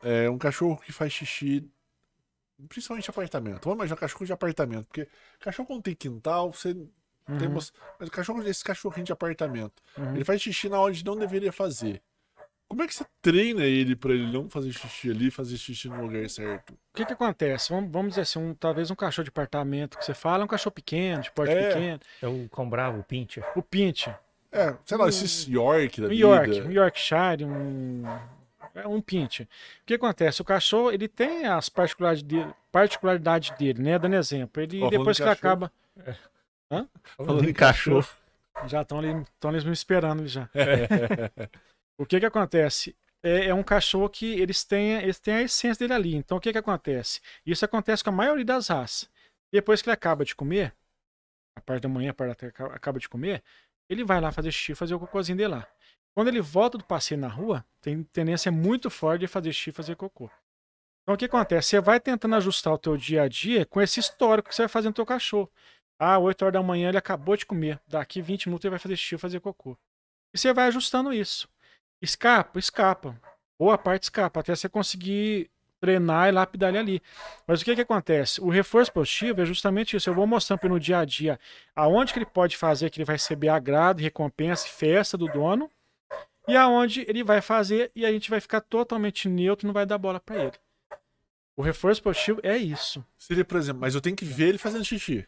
É 0.03 0.31
um 0.31 0.39
cachorro 0.39 0.79
que 0.79 0.93
faz 0.93 1.13
xixi, 1.13 1.69
principalmente 2.69 3.11
apartamento. 3.11 3.65
Vamos 3.65 3.77
imaginar 3.77 3.97
cachorro 3.97 4.27
de 4.27 4.33
apartamento, 4.33 4.87
porque 4.87 5.09
cachorro 5.41 5.67
quando 5.67 5.83
tem 5.83 5.95
quintal, 5.95 6.53
você 6.53 6.77
Uhum. 7.29 7.39
tem 7.39 7.49
umas... 7.49 7.73
Mas 7.99 8.09
o 8.09 8.13
cachorro, 8.13 8.43
esse 8.49 8.63
cachorrinho 8.63 9.05
de 9.05 9.13
apartamento, 9.13 9.83
Uhum. 9.99 10.15
ele 10.15 10.25
faz 10.25 10.41
xixi 10.41 10.69
na 10.69 10.81
onde 10.81 11.05
não 11.05 11.17
deveria 11.17 11.53
fazer. 11.53 12.01
Como 12.69 12.83
é 12.83 12.87
que 12.87 12.95
você 12.95 13.05
treina 13.23 13.65
ele 13.65 13.95
pra 13.95 14.13
ele 14.13 14.33
não 14.33 14.49
fazer 14.51 14.73
xixi 14.73 15.11
ali 15.11 15.29
e 15.29 15.31
fazer 15.31 15.57
xixi 15.57 15.89
no 15.89 16.03
lugar 16.03 16.29
certo? 16.29 16.73
O 16.73 16.77
que 16.97 17.05
que 17.07 17.13
acontece? 17.13 17.71
Vamos, 17.71 17.91
vamos 17.93 18.09
dizer 18.11 18.23
assim, 18.23 18.39
um, 18.41 18.55
talvez 18.55 18.91
um 18.91 18.95
cachorro 18.97 19.25
de 19.25 19.29
apartamento 19.31 19.97
que 19.99 20.05
você 20.05 20.15
fala 20.15 20.43
é 20.43 20.45
um 20.45 20.49
cachorro 20.49 20.73
pequeno, 20.75 21.23
de 21.23 21.31
porte 21.31 21.53
É. 21.53 21.69
pequeno. 21.69 22.01
É 22.23 22.27
o 22.27 22.49
cão 22.49 22.69
bravo, 22.69 23.01
o 23.01 23.05
Pincher. 23.05 23.45
O 23.55 23.63
Pinch, 23.63 24.09
É, 24.51 24.75
sei 24.85 24.97
lá, 24.97 25.09
esses 25.09 25.47
York 25.47 26.01
da 26.01 26.09
um 26.09 26.13
York, 26.13 26.51
vida. 26.51 26.67
um 26.69 26.73
Yorkshire, 26.73 27.45
um 27.45 28.05
é 28.77 28.87
um 28.87 29.01
Pinch. 29.01 29.43
O 29.43 29.49
que 29.87 29.95
acontece? 29.95 30.43
O 30.43 30.45
cachorro, 30.45 30.91
ele 30.91 31.09
tem 31.09 31.47
as 31.47 31.69
particularidades 31.69 32.23
dele, 32.23 32.55
particularidades 32.71 33.51
dele, 33.59 33.83
né? 33.83 33.99
Dando 33.99 34.17
exemplo. 34.17 34.63
Ele 34.63 34.83
Ó, 34.83 34.91
depois 34.91 35.17
de 35.17 35.23
que 35.23 35.29
ele 35.29 35.33
acaba, 35.33 35.73
Falando 37.17 37.49
em 37.49 37.53
cachorro. 37.53 38.09
já 38.67 38.83
estão 38.83 38.99
ali, 38.99 39.23
estão 39.23 39.51
eles 39.51 39.65
me 39.65 39.73
esperando 39.73 40.27
já. 40.27 40.49
o 41.99 42.05
que 42.05 42.21
que 42.21 42.27
acontece? 42.27 42.97
É, 43.23 43.47
é 43.47 43.55
um 43.55 43.63
cachorro 43.63 44.09
que 44.09 44.39
eles 44.41 44.65
têm, 44.65 44.93
eles 44.95 45.19
têm 45.19 45.35
a 45.35 45.43
essência 45.43 45.87
dele 45.87 45.95
ali. 45.95 46.15
Então 46.15 46.39
o 46.39 46.41
que 46.41 46.53
que 46.53 46.59
acontece? 46.59 47.21
Isso 47.45 47.65
acontece 47.65 48.03
com 48.03 48.11
a 48.11 48.13
maioria 48.13 48.45
das 48.45 48.69
raças. 48.69 49.09
Depois 49.53 49.81
que 49.81 49.89
ele 49.89 49.95
acaba 49.95 50.25
de 50.25 50.35
comer, 50.35 50.75
a 51.57 51.61
parte 51.61 51.83
da 51.83 51.89
manhã, 51.89 52.11
a 52.11 52.15
parte 52.15 52.29
da 52.31 52.51
tarde, 52.51 52.75
acaba 52.75 52.99
de 52.99 53.09
comer, 53.09 53.43
ele 53.89 54.05
vai 54.05 54.21
lá 54.21 54.33
fazer 54.33 54.51
xixi, 54.51 54.75
fazer 54.75 54.95
o 54.95 55.01
cocôzinho 55.01 55.39
dele 55.39 55.55
lá. 55.55 55.69
Quando 56.17 56.29
ele 56.29 56.41
volta 56.41 56.79
do 56.79 56.85
passeio 56.85 57.21
na 57.21 57.29
rua, 57.29 57.63
tem 57.83 58.03
tendência 58.03 58.51
muito 58.51 58.89
forte 58.89 59.21
de 59.21 59.27
fazer 59.27 59.53
xixi 59.53 59.69
e 59.69 59.73
fazer 59.75 59.97
cocô. 59.97 60.31
Então 61.03 61.15
o 61.15 61.19
que 61.19 61.27
acontece? 61.27 61.69
Você 61.69 61.81
vai 61.81 62.01
tentando 62.01 62.35
ajustar 62.37 62.73
o 62.73 62.79
teu 62.79 62.97
dia 62.97 63.25
a 63.25 63.29
dia 63.29 63.67
com 63.67 63.83
esse 63.83 64.01
histórico 64.01 64.49
que 64.49 64.55
você 64.55 64.63
vai 64.63 64.69
fazer 64.71 64.89
no 64.89 64.95
teu 64.95 65.05
cachorro. 65.05 65.53
Ah, 65.99 66.19
8 66.19 66.41
horas 66.41 66.55
da 66.55 66.63
manhã 66.63 66.89
ele 66.89 66.97
acabou 66.97 67.37
de 67.37 67.45
comer. 67.45 67.79
Daqui 67.87 68.23
20 68.23 68.47
minutos 68.47 68.65
ele 68.65 68.71
vai 68.71 68.79
fazer 68.79 68.97
xixi 68.97 69.17
e 69.17 69.19
fazer 69.19 69.41
cocô. 69.41 69.77
E 70.33 70.39
você 70.39 70.55
vai 70.55 70.69
ajustando 70.69 71.13
isso. 71.13 71.51
Escapa, 72.01 72.59
escapa. 72.59 73.21
Boa 73.59 73.77
parte 73.77 74.05
escapa, 74.05 74.41
até 74.41 74.57
você 74.57 74.71
conseguir 74.71 75.51
treinar 75.79 76.31
e 76.31 76.33
lapidar 76.33 76.71
ele 76.71 76.79
ali. 76.79 77.03
Mas 77.47 77.61
o 77.61 77.65
que 77.65 77.75
que 77.75 77.83
acontece? 77.83 78.41
O 78.41 78.49
reforço 78.49 78.91
positivo 78.91 79.43
é 79.43 79.45
justamente 79.45 79.95
isso. 79.95 80.09
Eu 80.09 80.15
vou 80.15 80.27
mostrando 80.27 80.61
para 80.61 80.69
ele 80.69 80.75
no 80.75 80.81
dia 80.81 80.99
a 80.99 81.05
dia 81.05 81.39
aonde 81.75 82.15
que 82.15 82.19
ele 82.19 82.25
pode 82.25 82.57
fazer 82.57 82.89
que 82.89 82.99
ele 82.99 83.05
vai 83.05 83.17
receber 83.17 83.51
agrado, 83.51 84.01
recompensa 84.01 84.67
e 84.67 84.71
festa 84.71 85.19
do 85.19 85.27
dono 85.27 85.71
e 86.49 86.57
aonde 86.57 87.05
ele 87.09 87.25
vai 87.25 87.41
fazer 87.41 87.91
e 87.95 88.05
a 88.05 88.13
gente 88.13 88.31
vai 88.31 88.41
ficar 88.41 88.61
totalmente 88.61 89.29
neutro, 89.29 89.67
não 89.67 89.75
vai 89.75 89.87
dar 89.87 89.99
bola 89.99 90.21
para 90.21 90.45
ele. 90.45 90.53
O 91.57 91.63
reforço 91.63 92.03
positivo 92.03 92.41
é 92.43 92.57
isso. 92.57 93.05
Seria, 93.19 93.45
por 93.45 93.57
exemplo, 93.57 93.81
mas 93.81 93.95
eu 93.95 94.01
tenho 94.01 94.15
que 94.15 94.25
ver 94.25 94.49
ele 94.49 94.59
fazendo 94.59 94.85
xixi. 94.85 95.27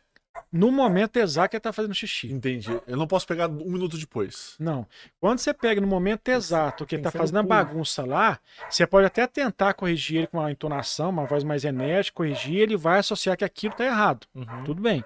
No 0.52 0.70
momento 0.70 1.16
exato 1.16 1.50
que 1.50 1.56
ele 1.56 1.62
tá 1.62 1.72
fazendo 1.72 1.94
xixi. 1.94 2.32
Entendi. 2.32 2.70
Eu 2.86 2.96
não 2.96 3.06
posso 3.06 3.26
pegar 3.26 3.48
um 3.48 3.70
minuto 3.70 3.98
depois. 3.98 4.54
Não. 4.58 4.86
Quando 5.20 5.38
você 5.38 5.52
pega 5.52 5.80
no 5.80 5.86
momento 5.86 6.28
exato 6.28 6.86
que 6.86 6.94
ele 6.94 7.02
tá 7.02 7.10
fazendo 7.10 7.38
a 7.38 7.42
bagunça 7.42 8.04
lá, 8.04 8.38
você 8.68 8.86
pode 8.86 9.06
até 9.06 9.26
tentar 9.26 9.74
corrigir 9.74 10.18
ele 10.18 10.26
com 10.26 10.38
uma 10.38 10.50
entonação, 10.50 11.10
uma 11.10 11.26
voz 11.26 11.44
mais 11.44 11.64
enérgica, 11.64 12.16
corrigir, 12.16 12.56
ele 12.56 12.76
vai 12.76 13.00
associar 13.00 13.36
que 13.36 13.44
aquilo 13.44 13.74
tá 13.74 13.84
errado. 13.84 14.26
Uhum. 14.34 14.64
Tudo 14.64 14.80
bem. 14.80 15.04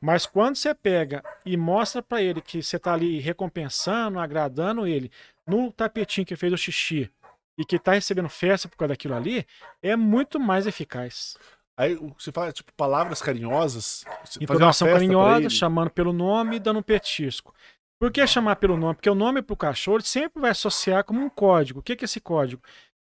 Mas 0.00 0.26
quando 0.26 0.56
você 0.56 0.74
pega 0.74 1.22
e 1.44 1.56
mostra 1.56 2.02
pra 2.02 2.22
ele 2.22 2.40
que 2.40 2.62
você 2.62 2.78
tá 2.78 2.92
ali 2.92 3.18
recompensando, 3.20 4.18
agradando 4.18 4.86
ele 4.86 5.10
no 5.48 5.72
tapetinho 5.72 6.26
que 6.26 6.36
fez 6.36 6.52
o 6.52 6.56
xixi 6.56 7.10
e 7.58 7.64
que 7.64 7.78
tá 7.78 7.92
recebendo 7.92 8.28
festa 8.28 8.68
por 8.68 8.76
causa 8.76 8.90
daquilo 8.90 9.14
ali, 9.14 9.46
é 9.82 9.96
muito 9.96 10.38
mais 10.38 10.66
eficaz. 10.66 11.36
Aí 11.76 11.94
você 11.94 12.30
fala, 12.32 12.52
tipo, 12.52 12.72
palavras 12.74 13.22
carinhosas. 13.22 14.04
pra 14.46 14.56
carinhosa, 14.84 15.48
chamando 15.48 15.90
pelo 15.90 16.12
nome 16.12 16.56
e 16.56 16.60
dando 16.60 16.80
um 16.80 16.82
petisco. 16.82 17.54
Por 18.00 18.12
que 18.12 18.24
chamar 18.26 18.56
pelo 18.56 18.76
nome? 18.76 18.94
Porque 18.94 19.10
o 19.10 19.14
nome 19.14 19.42
pro 19.42 19.56
cachorro 19.56 20.00
sempre 20.02 20.40
vai 20.40 20.50
associar 20.50 21.02
como 21.04 21.20
um 21.20 21.28
código. 21.28 21.80
O 21.80 21.82
que 21.82 21.96
que 21.96 22.04
é 22.04 22.06
esse 22.06 22.20
código? 22.20 22.62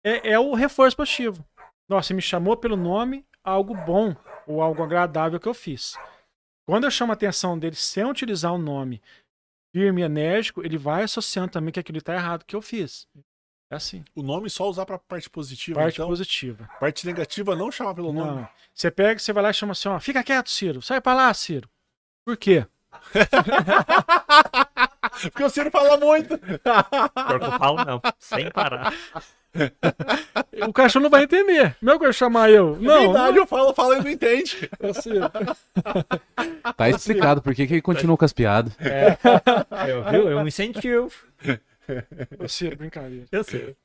É, 0.03 0.31
é 0.31 0.39
o 0.39 0.53
reforço 0.53 0.97
positivo. 0.97 1.45
Nossa, 1.87 2.13
me 2.13 2.21
chamou 2.21 2.57
pelo 2.57 2.75
nome, 2.75 3.25
algo 3.43 3.75
bom 3.75 4.15
ou 4.47 4.61
algo 4.61 4.81
agradável 4.81 5.39
que 5.39 5.47
eu 5.47 5.53
fiz. 5.53 5.95
Quando 6.67 6.85
eu 6.85 6.91
chamo 6.91 7.11
a 7.11 7.13
atenção 7.13 7.57
dele 7.59 7.75
sem 7.75 8.05
utilizar 8.05 8.53
o 8.53 8.57
nome 8.57 9.01
firme 9.71 10.01
e 10.01 10.05
enérgico, 10.05 10.63
ele 10.63 10.77
vai 10.77 11.03
associando 11.03 11.51
também 11.51 11.71
que 11.71 11.79
aquilo 11.79 11.97
está 11.97 12.13
errado 12.13 12.45
que 12.45 12.55
eu 12.55 12.61
fiz. 12.61 13.07
É 13.69 13.75
assim. 13.75 14.03
O 14.13 14.21
nome 14.21 14.49
só 14.49 14.69
usar 14.69 14.85
pra 14.85 14.99
parte 14.99 15.29
positiva. 15.29 15.79
Parte 15.79 15.95
então, 15.95 16.07
positiva. 16.07 16.69
parte 16.79 17.05
negativa 17.05 17.55
não 17.55 17.71
chamar 17.71 17.95
pelo 17.95 18.11
nome. 18.11 18.41
Não. 18.41 18.49
Você 18.73 18.91
pega, 18.91 19.17
você 19.17 19.31
vai 19.31 19.43
lá 19.43 19.49
e 19.49 19.53
chama 19.53 19.71
assim, 19.71 19.87
ó, 19.87 19.99
fica 19.99 20.23
quieto, 20.23 20.49
Ciro. 20.49 20.81
Sai 20.81 20.99
pra 20.99 21.13
lá, 21.13 21.33
Ciro. 21.33 21.69
Por 22.25 22.35
quê? 22.35 22.65
Porque 25.01 25.43
você 25.43 25.63
não 25.63 25.71
fala 25.71 25.97
muito. 25.97 26.37
Pior 26.37 27.39
que 27.39 27.45
eu 27.45 27.59
falo, 27.59 27.85
não. 27.85 28.01
Sem 28.19 28.51
parar. 28.51 28.93
O 30.67 30.71
cachorro 30.71 31.03
não 31.03 31.09
vai 31.09 31.23
entender. 31.23 31.75
Não 31.81 31.93
é 31.93 31.99
que 31.99 32.05
eu 32.05 32.13
chamar 32.13 32.49
eu. 32.49 32.77
Na 32.77 32.93
Não, 32.93 33.01
verdade, 33.01 33.37
eu 33.37 33.47
falo, 33.47 33.73
falo 33.73 33.93
e 33.95 34.01
não 34.01 34.09
entende. 34.09 34.69
não 34.79 34.89
é 34.89 34.93
Ciro. 34.93 35.31
Tá 36.77 36.89
explicado 36.89 37.41
por 37.41 37.53
que 37.53 37.63
ele 37.63 37.81
continuou 37.81 38.17
com 38.17 38.25
as 38.25 38.33
piadas. 38.33 38.73
Eu, 39.87 40.03
viu? 40.09 40.29
Eu 40.29 40.41
me 40.41 40.47
incentivo. 40.47 41.11
Ô, 42.39 42.47
Ciro, 42.47 42.77
brincadeira. 42.77 43.25
Eu 43.31 43.43
sei. 43.43 43.75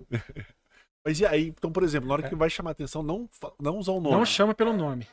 Mas 1.05 1.21
e 1.21 1.27
aí, 1.27 1.49
então, 1.49 1.71
por 1.71 1.83
exemplo, 1.83 2.09
na 2.09 2.15
hora 2.15 2.29
que 2.29 2.35
vai 2.35 2.51
chamar 2.51 2.73
atenção, 2.73 3.03
não, 3.03 3.29
não 3.61 3.79
usar 3.79 3.93
o 3.93 4.01
nome. 4.01 4.17
Não 4.17 4.25
chama 4.25 4.55
pelo 4.55 4.73
nome. 4.73 5.07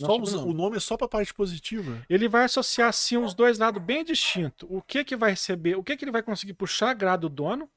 Só 0.00 0.16
o 0.16 0.52
nome 0.52 0.76
é 0.76 0.80
só 0.80 0.96
pra 0.96 1.08
parte 1.08 1.34
positiva. 1.34 2.04
Ele 2.08 2.28
vai 2.28 2.44
associar 2.44 2.88
assim 2.88 3.16
os 3.16 3.34
dois 3.34 3.58
lados 3.58 3.82
bem 3.82 4.04
distintos. 4.04 4.68
O 4.70 4.80
que 4.80 5.04
que 5.04 5.16
vai 5.16 5.30
receber, 5.30 5.76
o 5.76 5.82
que 5.82 5.96
que 5.96 6.04
ele 6.04 6.12
vai 6.12 6.22
conseguir 6.22 6.54
puxar 6.54 6.90
agrado 6.90 7.28
do 7.28 7.34
dono 7.34 7.68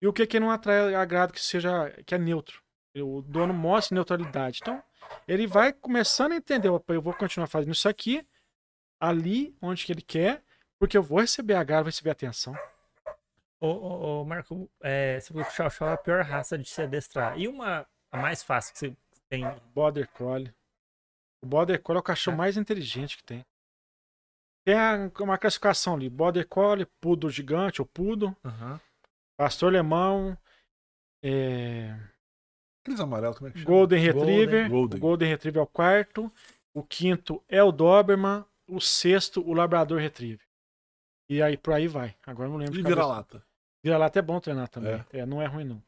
e 0.00 0.06
o 0.06 0.12
que 0.12 0.26
que 0.26 0.38
não 0.38 0.50
atrai 0.50 0.94
agrado 0.94 1.32
que 1.32 1.40
seja 1.40 1.90
que 2.06 2.14
é 2.14 2.18
neutro. 2.18 2.62
O 2.96 3.20
dono 3.22 3.52
mostra 3.52 3.94
neutralidade. 3.94 4.60
Então, 4.62 4.82
ele 5.26 5.46
vai 5.46 5.72
começando 5.72 6.32
a 6.32 6.36
entender, 6.36 6.68
opa, 6.68 6.94
eu 6.94 7.02
vou 7.02 7.14
continuar 7.14 7.48
fazendo 7.48 7.72
isso 7.72 7.88
aqui 7.88 8.24
ali 9.00 9.56
onde 9.60 9.84
que 9.84 9.92
ele 9.92 10.02
quer, 10.02 10.44
porque 10.78 10.96
eu 10.96 11.02
vou 11.02 11.20
receber 11.20 11.54
agrado, 11.54 11.84
vou 11.84 11.90
receber 11.90 12.10
atenção. 12.10 12.54
Ô, 13.60 13.66
ô, 13.66 14.20
ô, 14.20 14.24
Marco, 14.24 14.70
é, 14.80 15.18
você 15.18 15.32
falou 15.32 15.44
que 15.44 15.52
o 15.52 15.54
Chow 15.54 15.70
Chow 15.70 15.88
é 15.88 15.92
a 15.92 15.96
pior 15.96 16.24
raça 16.24 16.56
de 16.56 16.68
se 16.68 16.80
adestrar. 16.80 17.38
E 17.38 17.48
uma 17.48 17.86
a 18.10 18.16
mais 18.16 18.42
fácil 18.42 18.72
que 18.72 18.78
você 18.78 18.96
tem? 19.28 19.44
Border 19.74 20.08
Collie. 20.10 20.52
O 21.42 21.46
Border 21.46 21.80
Collie 21.82 21.98
é 21.98 22.00
o 22.00 22.04
cachorro 22.04 22.36
mais 22.36 22.56
inteligente 22.56 23.16
que 23.16 23.24
tem. 23.24 23.44
Tem 24.64 24.74
a- 24.78 25.10
uma 25.20 25.38
classificação 25.38 25.94
ali, 25.94 26.08
Border 26.10 26.46
Collie, 26.46 26.86
Poodle 27.00 27.30
gigante 27.30 27.80
ou 27.80 27.86
Poodle, 27.86 28.36
Aham. 28.44 28.80
Pastor 29.38 29.68
Alemão, 29.70 30.36
é, 31.24 31.98
Aqueles 32.82 33.00
amarelos, 33.00 33.36
como 33.38 33.48
é 33.48 33.52
que 33.52 33.58
chama? 33.58 33.70
Golden 33.70 34.00
Retriever. 34.00 34.70
Golden. 34.70 34.98
O 34.98 35.00
Golden 35.00 35.28
Retriever 35.28 35.60
é 35.60 35.62
o 35.62 35.66
quarto. 35.66 36.32
O 36.74 36.82
quinto 36.82 37.42
é 37.48 37.62
o 37.62 37.70
Doberman. 37.72 38.44
O 38.68 38.80
sexto, 38.80 39.42
o 39.46 39.52
Labrador 39.52 39.98
Retriever. 39.98 40.46
E 41.28 41.42
aí 41.42 41.56
por 41.58 41.74
aí 41.74 41.86
vai. 41.88 42.16
Agora 42.26 42.48
eu 42.48 42.52
não 42.52 42.58
lembro. 42.58 42.78
E 42.78 42.82
vira-lata. 42.82 43.44
Vira-lata 43.84 44.18
é 44.18 44.22
bom 44.22 44.40
treinar 44.40 44.68
também. 44.68 45.04
É. 45.12 45.26
não 45.26 45.42
é 45.42 45.46
ruim 45.46 45.64
não. 45.64 45.82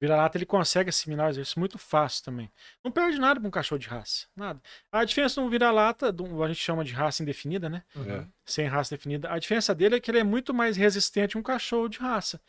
Vira-lata 0.00 0.38
ele 0.38 0.46
consegue 0.46 0.88
assimilar 0.88 1.26
o 1.26 1.30
exercício 1.30 1.60
muito 1.60 1.78
fácil 1.78 2.24
também. 2.24 2.50
Não 2.82 2.90
perde 2.90 3.18
nada 3.18 3.38
pra 3.38 3.46
um 3.46 3.50
cachorro 3.50 3.78
de 3.78 3.86
raça. 3.86 4.26
Nada. 4.34 4.58
A 4.90 5.04
diferença 5.04 5.40
de 5.40 5.46
um 5.46 5.50
vira-lata, 5.50 6.10
de 6.10 6.22
um- 6.22 6.42
a 6.42 6.48
gente 6.48 6.60
chama 6.60 6.82
de 6.82 6.92
raça 6.92 7.22
indefinida, 7.22 7.68
né? 7.68 7.82
É. 8.06 8.24
Sem 8.44 8.66
raça 8.66 8.96
definida. 8.96 9.30
A 9.30 9.38
diferença 9.38 9.74
dele 9.74 9.96
é 9.96 10.00
que 10.00 10.10
ele 10.10 10.18
é 10.18 10.24
muito 10.24 10.54
mais 10.54 10.76
resistente 10.76 11.32
que 11.32 11.38
um 11.38 11.42
cachorro 11.42 11.88
de 11.88 11.98
raça. 11.98 12.40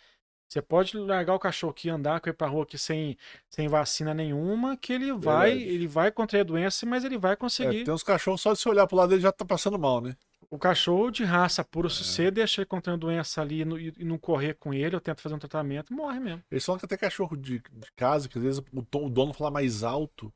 Você 0.47 0.61
pode 0.61 0.97
largar 0.97 1.33
o 1.33 1.39
cachorro 1.39 1.71
aqui 1.71 1.87
e 1.87 1.91
andar 1.91 2.19
com 2.19 2.29
ele 2.29 2.35
pra 2.35 2.47
rua 2.47 2.63
aqui 2.63 2.77
sem, 2.77 3.17
sem 3.49 3.67
vacina 3.69 4.13
nenhuma, 4.13 4.75
que 4.75 4.91
ele 4.91 5.11
vai, 5.13 5.51
Verdade. 5.51 5.73
ele 5.73 5.87
vai 5.87 6.11
contrair 6.11 6.41
a 6.41 6.45
doença, 6.45 6.85
mas 6.85 7.03
ele 7.05 7.17
vai 7.17 7.33
É, 7.33 7.35
conseguir. 7.37 7.83
tem 7.85 7.93
uns 7.93 8.03
cachorros, 8.03 8.41
só 8.41 8.51
de 8.53 8.59
você 8.59 8.67
olhar 8.67 8.85
pro 8.85 8.97
lado 8.97 9.09
dele 9.09 9.21
já 9.21 9.31
tá 9.31 9.45
passando 9.45 9.79
mal, 9.79 10.01
né? 10.01 10.15
O 10.51 10.59
cachorro 10.59 11.09
de 11.09 11.23
raça 11.23 11.63
pura, 11.63 11.87
É. 11.87 11.89
se 11.89 12.03
você 12.03 12.29
deixa 12.29 12.59
ele 12.61 12.65
contraindo 12.65 12.99
doença 12.99 13.41
ali 13.41 13.61
e 13.61 13.65
não- 13.65 13.79
e 13.79 14.03
não 14.03 14.17
correr 14.17 14.53
com 14.55 14.73
ele, 14.73 14.93
eu 14.95 14.99
tento 14.99 15.21
fazer 15.21 15.33
um 15.33 15.39
tratamento, 15.39 15.93
morre 15.93 16.19
mesmo. 16.19 16.43
Eles 16.51 16.65
falam 16.65 16.77
que 16.77 16.85
até 16.85 16.97
cachorro 16.97 17.37
de, 17.37 17.59
de 17.59 17.91
casa, 17.95 18.27
que 18.27 18.37
às 18.37 18.43
vezes 18.43 18.61
o, 18.73 18.83
tom- 18.83 19.05
o 19.05 19.09
dono 19.09 19.33
fala 19.33 19.49
mais 19.49 19.81
alto 19.81 20.31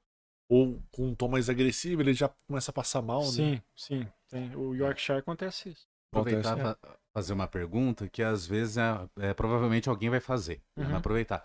ou 0.49 0.81
com 0.91 1.07
um 1.09 1.15
tom 1.15 1.27
mais 1.27 1.49
agressivo, 1.49 2.01
ele 2.01 2.13
já 2.13 2.29
começa 2.47 2.71
a 2.71 2.73
passar 2.73 3.01
mal, 3.01 3.21
né? 3.23 3.27
Sim, 3.27 3.61
sim. 3.75 4.07
Tem. 4.29 4.55
O 4.55 4.73
Yorkshire 4.73 5.19
acontece 5.19 5.69
isso. 5.71 5.85
Aproveitar 6.13 6.55
fa- 6.57 6.77
fazer 7.13 7.33
uma 7.33 7.47
pergunta 7.47 8.07
que 8.07 8.23
às 8.23 8.47
vezes 8.47 8.77
é, 8.77 9.09
é, 9.19 9.33
provavelmente 9.33 9.89
alguém 9.89 10.09
vai 10.09 10.21
fazer. 10.21 10.61
né? 10.77 10.85
Uhum. 10.87 10.95
Aproveitar. 10.95 11.39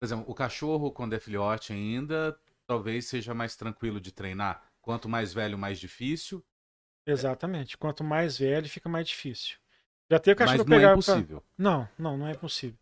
Por 0.00 0.06
exemplo, 0.06 0.24
o 0.26 0.34
cachorro, 0.34 0.90
quando 0.92 1.12
é 1.14 1.20
filhote 1.20 1.74
ainda, 1.74 2.34
talvez 2.66 3.06
seja 3.06 3.34
mais 3.34 3.54
tranquilo 3.54 4.00
de 4.00 4.12
treinar. 4.12 4.62
Quanto 4.80 5.08
mais 5.10 5.34
velho, 5.34 5.58
mais 5.58 5.78
difícil. 5.78 6.42
Exatamente. 7.06 7.76
Quanto 7.76 8.02
mais 8.02 8.38
velho, 8.38 8.68
fica 8.68 8.88
mais 8.88 9.06
difícil. 9.08 9.56
Já 10.10 10.18
Mas 10.44 10.50
cachorro 10.50 10.68
não 10.68 10.76
é 10.76 10.80
pegar 10.80 10.88
pra... 10.88 11.14
impossível. 11.14 11.44
Não, 11.56 11.88
não, 11.98 12.16
não 12.16 12.28
é 12.28 12.34
possível. 12.34 12.78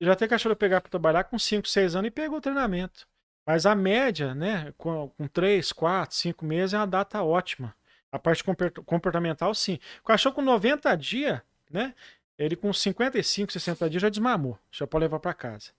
Já 0.00 0.14
tem 0.14 0.28
cachorro 0.28 0.54
pegar 0.54 0.80
para 0.80 0.90
trabalhar 0.90 1.24
com 1.24 1.38
5, 1.38 1.66
6 1.66 1.96
anos 1.96 2.08
e 2.08 2.10
pegou 2.10 2.38
o 2.38 2.40
treinamento. 2.40 3.06
Mas 3.46 3.66
a 3.66 3.74
média, 3.74 4.34
né, 4.34 4.72
com, 4.76 5.08
com 5.16 5.26
3, 5.26 5.72
4, 5.72 6.14
5 6.14 6.44
meses 6.44 6.74
é 6.74 6.78
uma 6.78 6.86
data 6.86 7.22
ótima. 7.22 7.74
A 8.12 8.18
parte 8.18 8.44
compor- 8.44 8.70
comportamental, 8.84 9.54
sim. 9.54 9.78
O 10.00 10.04
cachorro 10.04 10.34
com 10.36 10.42
90 10.42 10.94
dias, 10.96 11.40
né, 11.70 11.94
ele 12.38 12.54
com 12.54 12.72
55, 12.72 13.50
60 13.52 13.90
dias 13.90 14.02
já 14.02 14.08
desmamou. 14.08 14.58
Já 14.70 14.86
pode 14.86 15.02
levar 15.04 15.18
para 15.18 15.34
casa. 15.34 15.70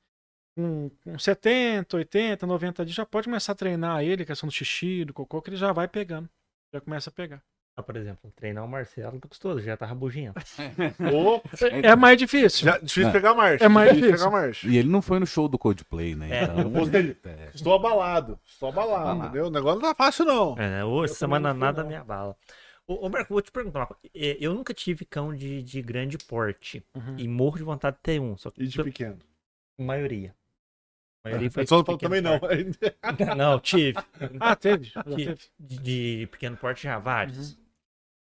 Com, 0.55 0.89
com 1.03 1.17
70, 1.17 1.95
80, 1.95 2.45
90 2.45 2.83
dias 2.85 2.95
já 2.95 3.05
pode 3.05 3.25
começar 3.25 3.53
a 3.53 3.55
treinar 3.55 4.03
ele, 4.03 4.25
questão 4.25 4.49
do 4.49 4.53
xixi, 4.53 5.05
do 5.05 5.13
cocô, 5.13 5.41
que 5.41 5.49
ele 5.51 5.57
já 5.57 5.71
vai 5.71 5.87
pegando. 5.87 6.29
Já 6.73 6.81
começa 6.81 7.09
a 7.09 7.13
pegar. 7.13 7.41
Ah, 7.79 7.83
por 7.83 7.95
exemplo, 7.95 8.31
treinar 8.35 8.65
o 8.65 8.67
Marcelo 8.67 9.19
tá 9.19 9.27
custoso, 9.27 9.61
já 9.61 9.77
tá 9.77 9.85
rabugento. 9.85 10.39
Ou 11.13 11.41
É 11.81 11.95
mais 11.95 12.17
difícil. 12.17 12.65
já, 12.65 12.77
difícil 12.77 13.07
É. 13.07 13.11
pegar 13.11 13.33
marcha. 13.33 13.63
É 13.63 13.67
mais 13.69 13.89
difícil 13.89 14.07
difícil. 14.11 14.29
pegar 14.29 14.41
marcha. 14.41 14.67
E 14.67 14.77
ele 14.77 14.89
não 14.89 15.01
foi 15.01 15.19
no 15.19 15.25
show 15.25 15.47
do 15.47 15.57
Coldplay, 15.57 16.13
né? 16.15 16.29
É, 16.29 16.43
Então, 16.43 16.85
seja, 16.85 17.17
é. 17.25 17.49
Estou 17.53 17.73
abalado. 17.73 18.37
Estou 18.45 18.69
abalado, 18.69 19.01
Abalado. 19.01 19.23
entendeu? 19.27 19.47
O 19.47 19.49
negócio 19.49 19.79
não 19.81 19.89
tá 19.89 19.95
fácil, 19.95 20.25
não. 20.25 20.53
É, 20.57 20.69
né? 20.69 20.83
Hoje, 20.85 21.13
Eu 21.13 21.15
semana 21.17 21.51
fui, 21.51 21.59
nada 21.59 21.81
não. 21.83 21.89
me 21.89 21.95
abala. 21.95 22.35
Ô, 22.85 23.05
ô, 23.05 23.09
Marco, 23.09 23.33
vou 23.33 23.41
te 23.41 23.51
perguntar 23.51 23.79
uma 23.79 23.85
coisa. 23.87 24.01
É, 24.15 24.37
Eu 24.41 24.53
nunca 24.53 24.73
tive 24.73 25.05
cão 25.05 25.33
de, 25.33 25.61
de 25.63 25.81
grande 25.81 26.17
porte. 26.17 26.83
Uhum. 26.95 27.15
E 27.17 27.27
morro 27.27 27.57
de 27.57 27.63
vontade 27.63 27.95
de 27.97 28.01
ter 28.03 28.19
um. 28.19 28.35
Só 28.35 28.49
que 28.49 28.61
E 28.63 28.67
de 28.67 28.73
pela 28.75 28.85
pequeno. 28.85 29.17
maioria. 29.77 30.35
A 31.23 31.29
maioria 31.29 31.49
foi 31.51 31.63
É, 31.63 31.65
só 31.67 31.83
também 31.83 32.19
não. 32.19 32.39
porte. 32.39 32.77
Não, 33.37 33.59
tive. 33.59 33.97
Ah, 34.39 34.55
teve. 34.55 34.91
De, 35.05 35.37
de 35.59 36.27
pequeno 36.31 36.57
porte 36.57 36.83
já, 36.83 36.97
vários. 36.97 37.51
Uhum. 37.51 37.57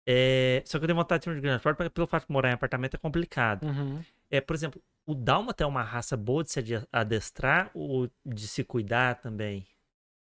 É, 0.10 0.64
só 0.66 0.78
que 0.80 0.86
eu 0.86 0.88
tenho 0.88 0.98
vontade 0.98 1.20
de 1.20 1.26
ter 1.26 1.32
um 1.32 1.36
de 1.36 1.42
grande 1.42 1.62
porte, 1.62 1.90
pelo 1.90 2.08
fato 2.08 2.26
de 2.28 2.32
morar 2.32 2.50
em 2.50 2.54
apartamento 2.54 2.96
é 2.96 2.98
complicado. 2.98 3.66
Uhum. 3.66 4.02
É, 4.32 4.40
por 4.40 4.56
exemplo, 4.56 4.82
o 5.06 5.14
Dálmata 5.14 5.64
é 5.64 5.68
uma 5.68 5.84
raça 5.84 6.16
boa 6.16 6.44
de 6.44 6.52
se 6.52 6.60
ade- 6.60 6.88
adestrar 6.92 7.70
ou 7.74 8.10
de 8.26 8.48
se 8.48 8.64
cuidar 8.64 9.16
também? 9.16 9.66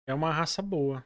É 0.09 0.13
uma 0.15 0.33
raça 0.33 0.61
boa. 0.61 1.05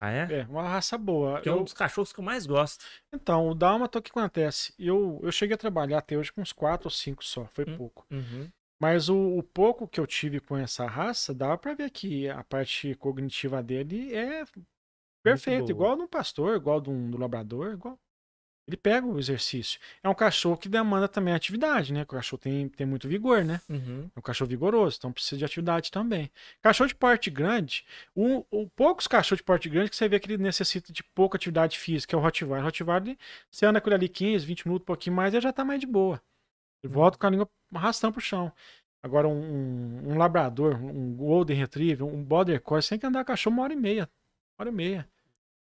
Ah, 0.00 0.10
é? 0.12 0.40
É, 0.40 0.46
uma 0.48 0.68
raça 0.68 0.96
boa. 0.98 1.40
Que 1.40 1.48
é 1.48 1.52
um 1.52 1.56
Eu- 1.58 1.64
dos 1.64 1.72
cachorros 1.72 2.12
que 2.12 2.20
eu 2.20 2.24
mais 2.24 2.46
gosto. 2.46 2.84
Então, 3.12 3.48
o 3.48 3.54
Dálmata, 3.54 3.98
o 3.98 4.02
que 4.02 4.10
acontece? 4.10 4.72
Eu, 4.78 5.18
eu 5.22 5.32
cheguei 5.32 5.54
a 5.54 5.58
trabalhar 5.58 5.98
até 5.98 6.16
hoje 6.16 6.32
com 6.32 6.40
uns 6.42 6.52
4 6.52 6.86
ou 6.86 6.90
5 6.90 7.24
só, 7.24 7.46
foi 7.46 7.64
Hum. 7.66 7.76
pouco. 7.76 8.06
Uhum. 8.10 8.48
Mas 8.80 9.08
o, 9.08 9.38
o 9.38 9.42
pouco 9.42 9.88
que 9.88 9.98
eu 9.98 10.06
tive 10.06 10.40
com 10.40 10.56
essa 10.56 10.86
raça, 10.86 11.32
dava 11.32 11.56
pra 11.56 11.74
ver 11.74 11.90
que 11.90 12.28
a 12.28 12.44
parte 12.44 12.94
cognitiva 12.96 13.62
dele 13.62 14.14
é 14.14 14.44
perfeita, 15.22 15.70
igual 15.70 15.96
do 15.96 16.06
pastor, 16.06 16.56
igual 16.56 16.80
do, 16.80 16.92
do 17.10 17.16
labrador, 17.16 17.72
igual. 17.72 17.98
Ele 18.66 18.78
pega 18.78 19.06
o 19.06 19.18
exercício. 19.18 19.78
É 20.02 20.08
um 20.08 20.14
cachorro 20.14 20.56
que 20.56 20.70
demanda 20.70 21.06
também 21.06 21.34
atividade, 21.34 21.92
né? 21.92 22.02
O 22.02 22.06
cachorro 22.06 22.40
tem, 22.40 22.66
tem 22.70 22.86
muito 22.86 23.06
vigor, 23.06 23.44
né? 23.44 23.60
Uhum. 23.68 24.10
É 24.16 24.18
um 24.18 24.22
cachorro 24.22 24.48
vigoroso, 24.48 24.96
então 24.98 25.12
precisa 25.12 25.36
de 25.38 25.44
atividade 25.44 25.90
também. 25.90 26.30
Cachorro 26.62 26.88
de 26.88 26.94
porte 26.94 27.28
grande, 27.28 27.84
o, 28.14 28.42
o- 28.50 28.66
poucos 28.70 29.06
cachorros 29.06 29.38
de 29.40 29.44
porte 29.44 29.68
grande 29.68 29.90
que 29.90 29.96
você 29.96 30.08
vê 30.08 30.18
que 30.18 30.26
ele 30.32 30.42
necessita 30.42 30.92
de 30.94 31.02
pouca 31.04 31.36
atividade 31.36 31.78
física, 31.78 32.16
é 32.16 32.18
o 32.18 32.22
Rottweiler. 32.22 32.62
O 32.62 32.64
Rottweiler, 32.64 33.18
você 33.50 33.66
anda 33.66 33.82
com 33.82 33.88
ele 33.90 33.96
ali 33.96 34.08
15, 34.08 34.46
20 34.46 34.64
minutos, 34.66 34.84
um 34.84 34.86
pouquinho 34.86 35.14
mais, 35.14 35.34
ele 35.34 35.42
já 35.42 35.52
tá 35.52 35.62
mais 35.62 35.78
de 35.78 35.86
boa. 35.86 36.22
Ele 36.82 36.92
volta 36.92 37.18
com 37.18 37.26
a 37.26 37.30
língua 37.30 37.48
arrastando 37.74 38.14
pro 38.14 38.22
chão. 38.22 38.50
Agora, 39.02 39.28
um, 39.28 40.12
um- 40.12 40.16
labrador, 40.16 40.76
um 40.82 41.14
Golden 41.14 41.54
Retriever, 41.58 42.06
um 42.06 42.24
Border 42.24 42.62
Collie, 42.62 42.82
você 42.82 42.90
tem 42.90 42.98
que 42.98 43.06
andar 43.06 43.24
cachorro 43.26 43.54
uma 43.56 43.64
hora 43.64 43.74
e 43.74 43.76
meia. 43.76 44.04
Uma 44.58 44.62
hora 44.64 44.70
e 44.70 44.72
meia. 44.72 45.08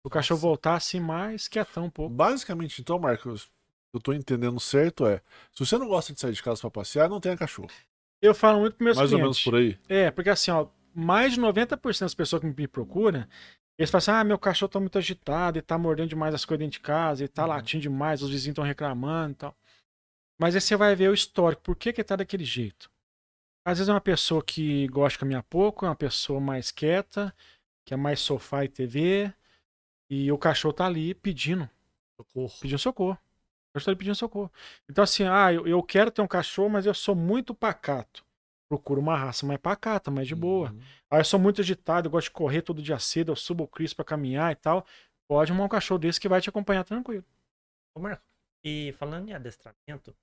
O 0.07 0.09
cachorro 0.09 0.39
voltar 0.39 0.77
assim 0.77 1.01
mais 1.01 1.49
quietão 1.49 1.87
um 1.87 1.91
pouco. 1.91 2.15
Basicamente, 2.15 2.81
então, 2.81 2.97
Marcos, 2.97 3.51
eu 3.93 4.01
tô 4.01 4.13
entendendo 4.13 4.61
certo 4.61 5.05
é, 5.05 5.21
se 5.53 5.67
você 5.67 5.77
não 5.77 5.89
gosta 5.89 6.13
de 6.13 6.21
sair 6.21 6.33
de 6.33 6.41
casa 6.41 6.61
pra 6.61 6.71
passear, 6.71 7.09
não 7.09 7.19
tenha 7.21 7.37
cachorro. 7.37 7.69
Eu 8.23 8.33
falo 8.33 8.61
muito 8.61 8.77
para 8.77 8.85
meus 8.85 8.97
Mais 8.99 9.13
ou 9.13 9.19
clientes. 9.19 9.39
menos 9.39 9.45
por 9.45 9.57
aí. 9.57 9.77
É, 9.89 10.11
porque 10.13 10.31
assim, 10.31 10.53
ó, 10.53 10.69
mais 10.95 11.33
de 11.33 11.41
90% 11.41 12.07
das 12.07 12.15
pessoas 12.15 12.41
que 12.41 12.47
me 12.47 12.69
procuram, 12.69 13.27
eles 13.77 13.91
falam 13.91 13.99
assim: 13.99 14.11
ah, 14.13 14.23
meu 14.23 14.39
cachorro 14.39 14.71
tá 14.71 14.79
muito 14.79 14.97
agitado, 14.97 15.59
ele 15.59 15.67
tá 15.67 15.77
mordendo 15.77 16.09
demais 16.09 16.35
as 16.35 16.45
coisas 16.45 16.61
dentro 16.61 16.79
de 16.79 16.81
casa, 16.81 17.23
ele 17.23 17.29
tá 17.29 17.43
Uhum. 17.43 17.49
latindo 17.49 17.83
demais, 17.83 18.23
os 18.23 18.31
vizinhos 18.31 18.53
estão 18.53 18.65
reclamando 18.65 19.33
e 19.33 19.37
tal. 19.37 19.57
Mas 20.39 20.55
aí 20.55 20.61
você 20.61 20.77
vai 20.77 20.95
ver 20.95 21.11
o 21.11 21.15
histórico, 21.15 21.63
por 21.63 21.77
que 21.77 21.93
que 21.93 22.05
tá 22.05 22.17
daquele 22.17 22.45
jeito. 22.45 22.91
Às 23.65 23.79
vezes 23.79 23.89
é 23.89 23.93
uma 23.93 24.01
pessoa 24.01 24.43
que 24.45 24.87
gosta 24.89 25.13
de 25.17 25.19
caminhar 25.19 25.43
pouco, 25.45 25.85
é 25.87 25.89
uma 25.89 25.97
pessoa 25.97 26.41
mais 26.41 26.71
quieta, 26.71 27.35
que 27.85 27.95
é 27.95 27.97
mais 27.97 28.21
sofá 28.21 28.65
e 28.65 28.69
TV, 28.69 29.33
e 30.11 30.31
o 30.33 30.39
cachorro 30.39 30.73
tá 30.75 30.87
ali 30.87 31.15
pedindo, 31.15 31.69
Socorro. 32.17 32.53
pedindo 32.61 32.79
socorro. 32.79 33.13
O 33.13 33.75
cachorro 33.75 33.85
tá 33.87 33.91
ali 33.91 33.99
pedindo 33.99 34.15
socorro. 34.15 34.53
Então 34.89 35.05
assim, 35.05 35.25
ah, 35.25 35.53
eu, 35.53 35.67
eu 35.67 35.83
quero 35.83 36.11
ter 36.11 36.23
um 36.23 36.27
cachorro, 36.29 36.71
mas 36.71 36.87
eu 36.87 36.95
sou 36.95 37.15
muito 37.15 37.55
pacato. 37.55 38.25
Procuro 38.69 39.01
uma 39.01 39.17
raça 39.17 39.47
mais 39.47 39.61
pacata, 39.61 40.11
mais 40.11 40.27
de 40.27 40.35
boa. 40.35 40.71
Uhum. 40.73 40.81
Ah, 41.11 41.19
eu 41.19 41.25
sou 41.25 41.39
muito 41.39 41.61
agitado, 41.61 42.07
eu 42.09 42.11
gosto 42.11 42.27
de 42.27 42.33
correr 42.33 42.63
todo 42.63 42.83
dia 42.83 42.99
cedo, 42.99 43.31
eu 43.31 43.37
subo 43.37 43.65
o 43.65 43.69
Cris 43.69 43.95
pra 43.95 44.05
caminhar 44.05 44.51
e 44.53 44.57
tal. 44.57 44.85
Pode 45.29 45.51
arrumar 45.53 45.67
um 45.67 45.69
cachorro 45.69 45.99
desse 45.99 46.21
que 46.21 46.29
vai 46.29 46.41
te 46.41 46.49
acompanhar 46.49 46.85
tranquilo. 46.85 47.25
Ô, 47.97 48.01
Marco, 48.01 48.23
e 48.65 48.93
falando 48.99 49.29
em 49.29 49.33
adestramento, 49.35 50.15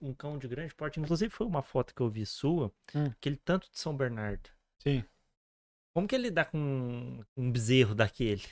um, 0.00 0.12
cão 0.14 0.38
de 0.38 0.46
grande 0.48 0.74
porte, 0.74 1.00
inclusive 1.00 1.30
foi 1.32 1.46
uma 1.46 1.62
foto 1.62 1.94
que 1.94 2.00
eu 2.00 2.08
vi 2.10 2.24
sua, 2.26 2.72
Hum. 2.94 3.06
aquele 3.06 3.36
tanto 3.36 3.70
de 3.70 3.78
São 3.78 3.96
Bernardo. 3.96 4.48
Sim. 4.82 5.04
Como 5.94 6.06
que 6.06 6.14
ele 6.14 6.30
dá 6.30 6.44
com 6.44 7.24
um 7.36 7.50
bezerro 7.52 7.94
daquele? 7.94 8.42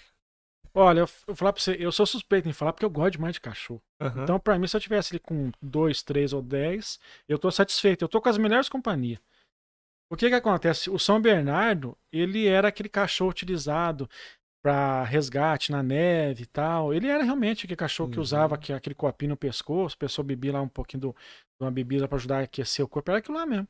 Olha, 0.80 1.00
eu 1.00 1.08
vou 1.26 1.34
falar 1.34 1.52
pra 1.52 1.60
você, 1.60 1.76
eu 1.80 1.90
sou 1.90 2.06
suspeito 2.06 2.48
em 2.48 2.52
falar 2.52 2.72
porque 2.72 2.84
eu 2.84 2.90
gosto 2.90 3.12
demais 3.14 3.34
de 3.34 3.40
cachorro. 3.40 3.82
Aham. 4.00 4.22
Então, 4.22 4.38
pra 4.38 4.56
mim, 4.58 4.68
se 4.68 4.76
eu 4.76 4.80
tivesse 4.80 5.12
ali 5.12 5.18
com 5.18 5.50
dois, 5.60 6.02
três 6.04 6.32
ou 6.32 6.40
dez, 6.40 7.00
eu 7.28 7.36
tô 7.38 7.50
satisfeito. 7.50 8.02
Eu 8.04 8.08
tô 8.08 8.20
com 8.20 8.28
as 8.28 8.38
melhores 8.38 8.68
companhias. 8.68 9.18
O 10.10 10.16
que 10.16 10.28
que 10.28 10.34
acontece? 10.36 10.88
O 10.88 10.98
São 10.98 11.20
Bernardo, 11.20 11.98
ele 12.12 12.46
era 12.46 12.68
aquele 12.68 12.88
cachorro 12.88 13.30
utilizado 13.30 14.08
pra 14.62 15.02
resgate 15.02 15.72
na 15.72 15.82
neve 15.82 16.44
e 16.44 16.46
tal. 16.46 16.94
Ele 16.94 17.08
era 17.08 17.24
realmente 17.24 17.64
aquele 17.64 17.76
cachorro 17.76 18.10
que 18.10 18.16
Uhum. 18.16 18.22
usava 18.22 18.56
que- 18.56 18.72
aquele 18.72 18.94
copinho 18.94 19.30
no 19.30 19.36
pescoço, 19.36 19.96
a 19.96 19.98
pessoa 19.98 20.24
bebia 20.24 20.52
lá 20.52 20.62
um 20.62 20.68
pouquinho 20.68 21.00
do- 21.00 21.12
de 21.12 21.64
uma 21.64 21.70
bebida 21.72 22.06
pra 22.06 22.16
ajudar 22.16 22.38
a 22.38 22.42
aquecer 22.42 22.84
o 22.84 22.88
corpo. 22.88 23.10
Era 23.10 23.18
aquilo 23.18 23.36
lá 23.36 23.44
mesmo. 23.44 23.66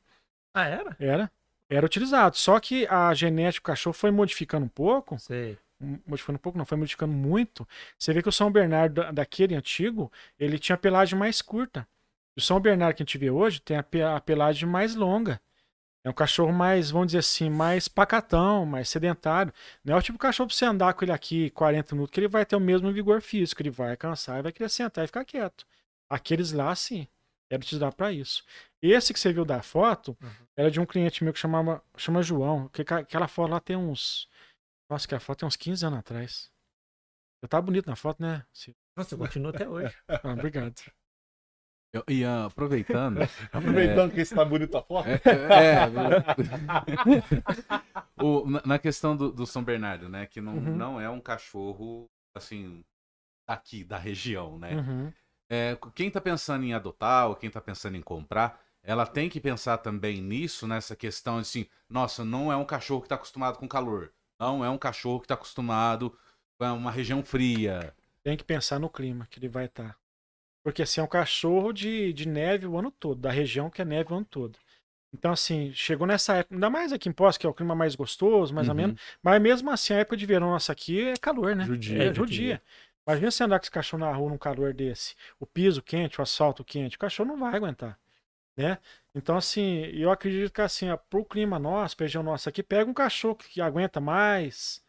Ah, 0.54 0.66
era? 0.66 0.96
Era. 1.00 1.32
Era 1.70 1.86
utilizado. 1.86 2.36
Só 2.36 2.60
que 2.60 2.86
a 2.86 3.12
genética 3.14 3.62
do 3.62 3.66
cachorro 3.66 3.94
foi 3.94 4.10
modificando 4.10 4.64
um 4.66 4.70
pouco 4.70 5.18
Sei. 5.18 5.58
Modificando 6.06 6.36
um 6.36 6.40
pouco, 6.42 6.58
não, 6.58 6.64
foi 6.66 6.76
modificando 6.78 7.12
muito. 7.12 7.66
Você 7.98 8.12
vê 8.12 8.22
que 8.22 8.28
o 8.28 8.32
São 8.32 8.50
Bernardo 8.50 8.94
da- 8.94 9.10
daquele 9.12 9.54
antigo, 9.54 10.10
ele 10.38 10.58
tinha 10.58 10.74
a 10.74 10.78
pelagem 10.78 11.18
mais 11.18 11.40
curta. 11.42 11.86
O 12.36 12.40
São 12.40 12.60
Bernardo 12.60 12.96
que 12.96 13.02
a 13.02 13.04
gente 13.04 13.18
vê 13.18 13.30
hoje 13.30 13.60
tem 13.60 13.76
a, 13.76 13.82
pe- 13.82 14.02
a 14.02 14.20
pelagem 14.20 14.68
mais 14.68 14.94
longa. 14.94 15.40
É 16.04 16.10
um 16.10 16.12
cachorro 16.12 16.52
mais, 16.52 16.90
vamos 16.90 17.08
dizer 17.08 17.18
assim, 17.18 17.50
mais 17.50 17.88
pacatão, 17.88 18.64
mais 18.64 18.88
sedentário. 18.88 19.52
Não 19.84 19.94
é 19.94 19.98
o 19.98 20.02
tipo 20.02 20.16
de 20.16 20.22
cachorro 20.22 20.48
pra 20.48 20.56
você 20.56 20.64
andar 20.64 20.94
com 20.94 21.04
ele 21.04 21.12
aqui 21.12 21.50
40 21.50 21.94
minutos, 21.94 22.12
que 22.14 22.20
ele 22.20 22.28
vai 22.28 22.46
ter 22.46 22.56
o 22.56 22.60
mesmo 22.60 22.90
vigor 22.92 23.20
físico, 23.20 23.60
ele 23.60 23.70
vai 23.70 23.96
cansar 23.96 24.38
e 24.38 24.42
vai 24.42 24.52
querer 24.52 24.68
sentar 24.70 25.04
e 25.04 25.08
ficar 25.08 25.24
quieto. 25.24 25.66
Aqueles 26.08 26.52
lá, 26.52 26.74
sim, 26.74 27.06
era 27.50 27.60
utilizado 27.60 27.94
para 27.96 28.12
isso. 28.12 28.44
Esse 28.80 29.12
que 29.12 29.18
você 29.20 29.32
viu 29.32 29.44
da 29.44 29.60
foto, 29.62 30.16
Uhum. 30.22 30.30
era 30.56 30.70
de 30.70 30.80
um 30.80 30.86
cliente 30.86 31.24
meu 31.24 31.32
que 31.32 31.38
chamava, 31.38 31.82
chama 31.96 32.22
João. 32.22 32.68
Que, 32.68 32.82
aquela 32.82 33.26
foto 33.28 33.50
lá 33.50 33.60
tem 33.60 33.76
uns. 33.76 34.28
Nossa, 34.88 35.06
que 35.06 35.14
a 35.14 35.20
foto 35.20 35.40
tem 35.40 35.46
uns 35.48 35.56
15 35.56 35.84
anos 35.84 35.98
atrás. 35.98 36.50
Eu 37.42 37.48
tava 37.48 37.62
bonito 37.62 37.86
na 37.86 37.96
foto, 37.96 38.20
né? 38.22 38.44
Nossa, 38.96 39.14
eu 39.14 39.18
continuo 39.18 39.50
até 39.50 39.68
hoje. 39.68 39.94
Ah, 40.08 40.32
obrigado. 40.32 40.74
Eu- 41.92 42.04
e 42.08 42.24
ah, 42.24 42.46
aproveitando. 42.46 43.20
Aproveitando 43.52 44.12
que 44.12 44.20
esse 44.20 44.34
tá 44.34 44.44
bonito 44.44 44.76
a 44.76 44.82
foto. 44.82 45.08
É, 45.08 45.14
é, 45.14 45.84
é. 45.84 47.28
O- 48.20 48.48
na, 48.50 48.62
na 48.66 48.78
questão 48.78 49.16
do, 49.16 49.30
do 49.30 49.46
São 49.46 49.62
Bernardo, 49.62 50.08
né? 50.08 50.26
Que 50.26 50.40
não, 50.40 50.54
Uhum. 50.54 50.76
não 50.76 51.00
é 51.00 51.08
um 51.08 51.20
cachorro, 51.20 52.10
assim, 52.34 52.84
aqui, 53.46 53.84
da 53.84 53.98
região, 53.98 54.58
né? 54.58 54.74
Uhum. 54.76 55.12
É, 55.50 55.78
quem 55.94 56.10
tá 56.10 56.20
pensando 56.20 56.64
em 56.64 56.74
adotar 56.74 57.28
ou 57.28 57.36
quem 57.36 57.50
tá 57.50 57.60
pensando 57.60 57.96
em 57.96 58.02
comprar, 58.02 58.60
ela 58.82 59.06
tem 59.06 59.28
que 59.30 59.40
pensar 59.40 59.78
também 59.78 60.20
nisso, 60.20 60.66
nessa 60.66 60.96
questão 60.96 61.38
assim, 61.38 61.66
nossa, 61.88 62.24
não 62.24 62.52
é 62.52 62.56
um 62.56 62.64
cachorro 62.66 63.02
que 63.02 63.08
tá 63.08 63.14
acostumado 63.14 63.58
com 63.58 63.68
calor. 63.68 64.12
Não 64.38 64.64
é 64.64 64.70
um 64.70 64.78
cachorro 64.78 65.20
que 65.20 65.26
tá 65.28 65.34
acostumado 65.34 66.16
com 66.58 66.64
uma 66.72 66.90
região 66.90 67.22
fria. 67.22 67.94
Tem 68.22 68.36
que 68.36 68.44
pensar 68.44 68.78
no 68.78 68.88
clima 68.90 69.26
que 69.30 69.38
ele 69.38 69.48
vai 69.48 69.66
estar. 69.66 69.96
Porque 70.62 70.82
assim, 70.82 71.00
é 71.00 71.04
um 71.04 71.08
cachorro 71.08 71.72
de, 71.72 72.12
de 72.12 72.28
neve 72.28 72.66
o 72.66 72.76
ano 72.78 72.90
todo, 72.90 73.20
da 73.20 73.30
região 73.30 73.70
que 73.70 73.82
é 73.82 73.84
neve 73.84 74.12
o 74.12 74.16
ano 74.16 74.26
todo. 74.26 74.58
Então, 75.12 75.32
assim, 75.32 75.72
chegou 75.72 76.06
nessa 76.06 76.36
época, 76.36 76.54
ainda 76.54 76.70
mais 76.70 76.92
aqui 76.92 77.08
em 77.08 77.12
Poços, 77.12 77.38
que 77.38 77.46
é 77.46 77.48
o 77.50 77.54
clima 77.54 77.74
mais 77.74 77.94
gostoso, 77.94 78.54
mais 78.54 78.68
ou 78.68 78.74
Uhum. 78.74 78.82
menos. 78.82 79.00
Mas 79.22 79.40
mesmo 79.40 79.70
assim, 79.70 79.94
a 79.94 79.98
época 79.98 80.16
de 80.16 80.26
verão 80.26 80.50
nossa 80.50 80.72
aqui 80.72 81.02
é 81.08 81.16
calor, 81.16 81.56
né? 81.56 81.64
Judia. 81.66 82.04
É 82.04 82.14
judia. 82.14 82.62
Imagina 83.06 83.30
você 83.30 83.44
andar 83.44 83.58
com 83.58 83.64
esse 83.64 83.70
cachorro 83.70 84.00
na 84.04 84.12
rua 84.12 84.30
num 84.30 84.38
calor 84.38 84.74
desse. 84.74 85.14
O 85.40 85.46
piso 85.46 85.82
quente, 85.82 86.20
o 86.20 86.22
asfalto 86.22 86.64
quente, 86.64 86.96
o 86.96 86.98
cachorro 86.98 87.28
não 87.30 87.38
vai 87.38 87.54
aguentar. 87.56 87.98
Né? 88.56 88.78
Então, 89.18 89.36
assim, 89.36 89.80
eu 89.86 90.12
acredito 90.12 90.52
que 90.52 90.60
assim, 90.60 90.88
ó, 90.90 90.96
pro 90.96 91.24
clima 91.24 91.58
nosso, 91.58 91.96
pra 91.96 92.04
região 92.04 92.22
nossa 92.22 92.50
aqui, 92.50 92.62
pega 92.62 92.88
um 92.88 92.94
cachorro 92.94 93.34
que 93.34 93.60
aguenta 93.60 94.00
mais, 94.00 94.80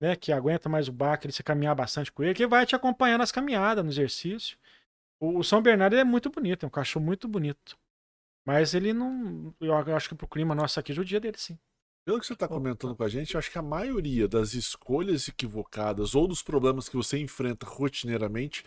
né? 0.00 0.16
Que 0.16 0.32
aguenta 0.32 0.68
mais 0.68 0.88
o 0.88 0.92
baque, 0.92 1.26
ele 1.26 1.32
você 1.32 1.42
caminhar 1.42 1.76
bastante 1.76 2.10
com 2.10 2.24
ele, 2.24 2.34
que 2.34 2.46
vai 2.48 2.66
te 2.66 2.74
acompanhar 2.74 3.16
nas 3.16 3.30
caminhadas, 3.30 3.84
no 3.84 3.90
exercício. 3.90 4.58
O, 5.20 5.38
o 5.38 5.44
São 5.44 5.62
Bernardo 5.62 5.94
é 5.94 6.02
muito 6.02 6.30
bonito, 6.30 6.64
é 6.64 6.66
um 6.66 6.70
cachorro 6.70 7.04
muito 7.04 7.28
bonito. 7.28 7.78
Mas 8.44 8.74
ele 8.74 8.92
não. 8.92 9.54
Eu 9.60 9.76
acho 9.94 10.08
que 10.08 10.16
pro 10.16 10.26
clima 10.26 10.52
nosso 10.52 10.80
aqui, 10.80 10.92
judia 10.92 11.20
dele, 11.20 11.38
sim. 11.38 11.56
Pelo 12.04 12.18
que 12.18 12.26
você 12.26 12.32
está 12.32 12.48
comentando 12.48 12.96
com 12.96 13.04
a 13.04 13.08
gente, 13.08 13.34
eu 13.34 13.38
acho 13.38 13.52
que 13.52 13.58
a 13.58 13.62
maioria 13.62 14.26
das 14.26 14.52
escolhas 14.52 15.28
equivocadas 15.28 16.16
ou 16.16 16.26
dos 16.26 16.42
problemas 16.42 16.88
que 16.88 16.96
você 16.96 17.18
enfrenta 17.18 17.66
rotineiramente 17.66 18.64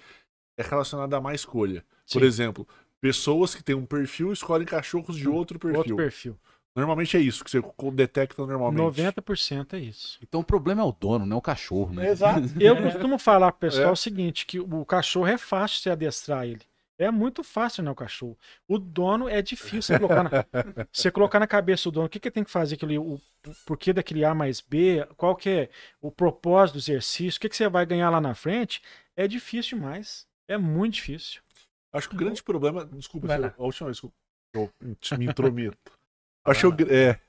é 0.57 0.63
relacionada 0.63 1.17
a 1.17 1.21
má 1.21 1.33
escolha. 1.33 1.83
Por 2.09 2.21
Sim. 2.21 2.25
exemplo, 2.25 2.67
pessoas 3.03 3.53
que 3.53 3.61
têm 3.61 3.75
um 3.75 3.85
perfil 3.85 4.31
escolhem 4.31 4.65
cachorros 4.65 5.17
de 5.17 5.27
outro 5.27 5.59
perfil. 5.59 5.77
Outro 5.77 5.95
perfil. 5.97 6.39
Normalmente 6.73 7.17
é 7.17 7.19
isso 7.19 7.43
que 7.43 7.51
você 7.51 7.61
detecta 7.91 8.45
normalmente. 8.45 9.01
90% 9.01 9.73
é 9.73 9.79
isso. 9.79 10.17
Então 10.23 10.39
o 10.39 10.43
problema 10.43 10.81
é 10.81 10.85
o 10.85 10.93
dono, 10.93 11.25
não 11.25 11.35
é 11.35 11.37
o 11.37 11.41
cachorro, 11.41 11.93
né? 11.93 12.07
Exato. 12.09 12.47
Eu 12.57 12.81
costumo 12.81 13.19
falar 13.19 13.51
pro 13.51 13.59
pessoal 13.59 13.89
É. 13.89 13.91
o 13.91 13.95
seguinte, 13.95 14.45
que 14.45 14.57
o 14.57 14.85
cachorro 14.85 15.27
é 15.27 15.37
fácil 15.37 15.81
você 15.81 15.89
adestrar 15.89 16.45
ele. 16.45 16.61
É 16.97 17.11
muito 17.11 17.43
fácil, 17.43 17.83
né, 17.83 17.91
o 17.91 17.95
cachorro. 17.95 18.37
O 18.69 18.79
dono 18.79 19.27
é 19.27 19.41
difícil 19.41 19.81
você 19.81 19.99
colocar 19.99 20.23
na, 20.23 20.29
você 20.89 21.11
colocar 21.11 21.39
na 21.41 21.47
cabeça 21.47 21.83
do 21.89 21.91
dono 21.91 22.05
o 22.05 22.09
que, 22.09 22.21
que 22.21 22.29
ele 22.29 22.33
tem 22.33 22.43
que 22.45 22.51
fazer, 22.51 22.75
aquele, 22.75 22.97
o 22.97 23.19
porquê 23.65 23.91
daquele 23.91 24.23
A 24.23 24.33
mais 24.33 24.61
B, 24.61 25.05
qual 25.17 25.35
que 25.35 25.49
é 25.49 25.69
o 26.01 26.09
propósito 26.09 26.75
do 26.75 26.79
exercício, 26.79 27.37
o 27.37 27.41
que, 27.41 27.49
que 27.49 27.57
você 27.57 27.67
vai 27.67 27.85
ganhar 27.85 28.09
lá 28.09 28.21
na 28.21 28.33
frente, 28.33 28.81
é 29.13 29.27
difícil 29.27 29.77
demais. 29.77 30.25
É 30.47 30.57
muito 30.57 30.93
difícil. 30.95 31.41
Acho 31.93 32.09
que 32.09 32.15
o 32.15 32.17
grande 32.17 32.41
problema. 32.43 32.85
Desculpa, 32.85 33.27
Vai 33.27 33.37
se 33.37 33.43
eu- 33.43 33.47
lá. 33.47 33.53
a 33.57 33.63
última 33.63 33.87
vez 33.87 33.99
que 33.99 34.05
eu 34.07 34.13
eu 34.55 35.17
me 35.17 35.25
intrometo. 35.25 35.77
Acho 36.45 36.71
que 36.75 36.83
eu, 36.83 36.87
é, 36.89 37.19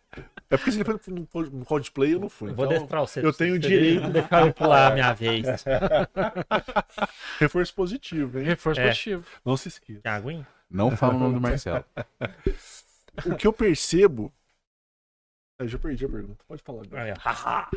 é 0.50 0.56
porque 0.56 0.72
se 0.72 0.78
ele 0.80 0.84
foi 0.84 1.14
no, 1.14 1.64
Coldplay, 1.64 2.14
eu 2.14 2.18
não 2.20 2.28
fui. 2.28 2.50
Eu 2.50 2.54
vou 2.54 2.66
então, 2.66 2.78
destrar 2.78 3.00
você. 3.02 3.24
eu 3.24 3.32
tenho 3.32 3.58
direito. 3.58 4.02
tem 4.02 4.10
Deixar 4.12 4.46
eu 4.46 4.52
pular 4.52 4.90
a 4.90 4.94
minha 4.94 5.12
vez. 5.12 5.46
reforço 7.38 7.74
positivo, 7.74 8.38
hein? 8.38 8.44
Reforço 8.44 8.80
É. 8.80 8.86
positivo. 8.88 9.26
Não 9.44 9.56
se 9.56 9.68
esqueça. 9.68 10.00
Aguinha? 10.04 10.46
Não 10.70 10.96
fala 10.96 11.14
o 11.14 11.18
nome 11.18 11.34
do 11.34 11.40
Marcelo. 11.40 11.84
O 13.26 13.36
que 13.36 13.46
eu 13.46 13.52
percebo. 13.52 14.32
Eu 15.60 15.68
já 15.68 15.78
perdi 15.78 16.04
a 16.04 16.08
pergunta. 16.08 16.44
Pode 16.48 16.60
falar 16.64 16.82
agora. 16.82 17.68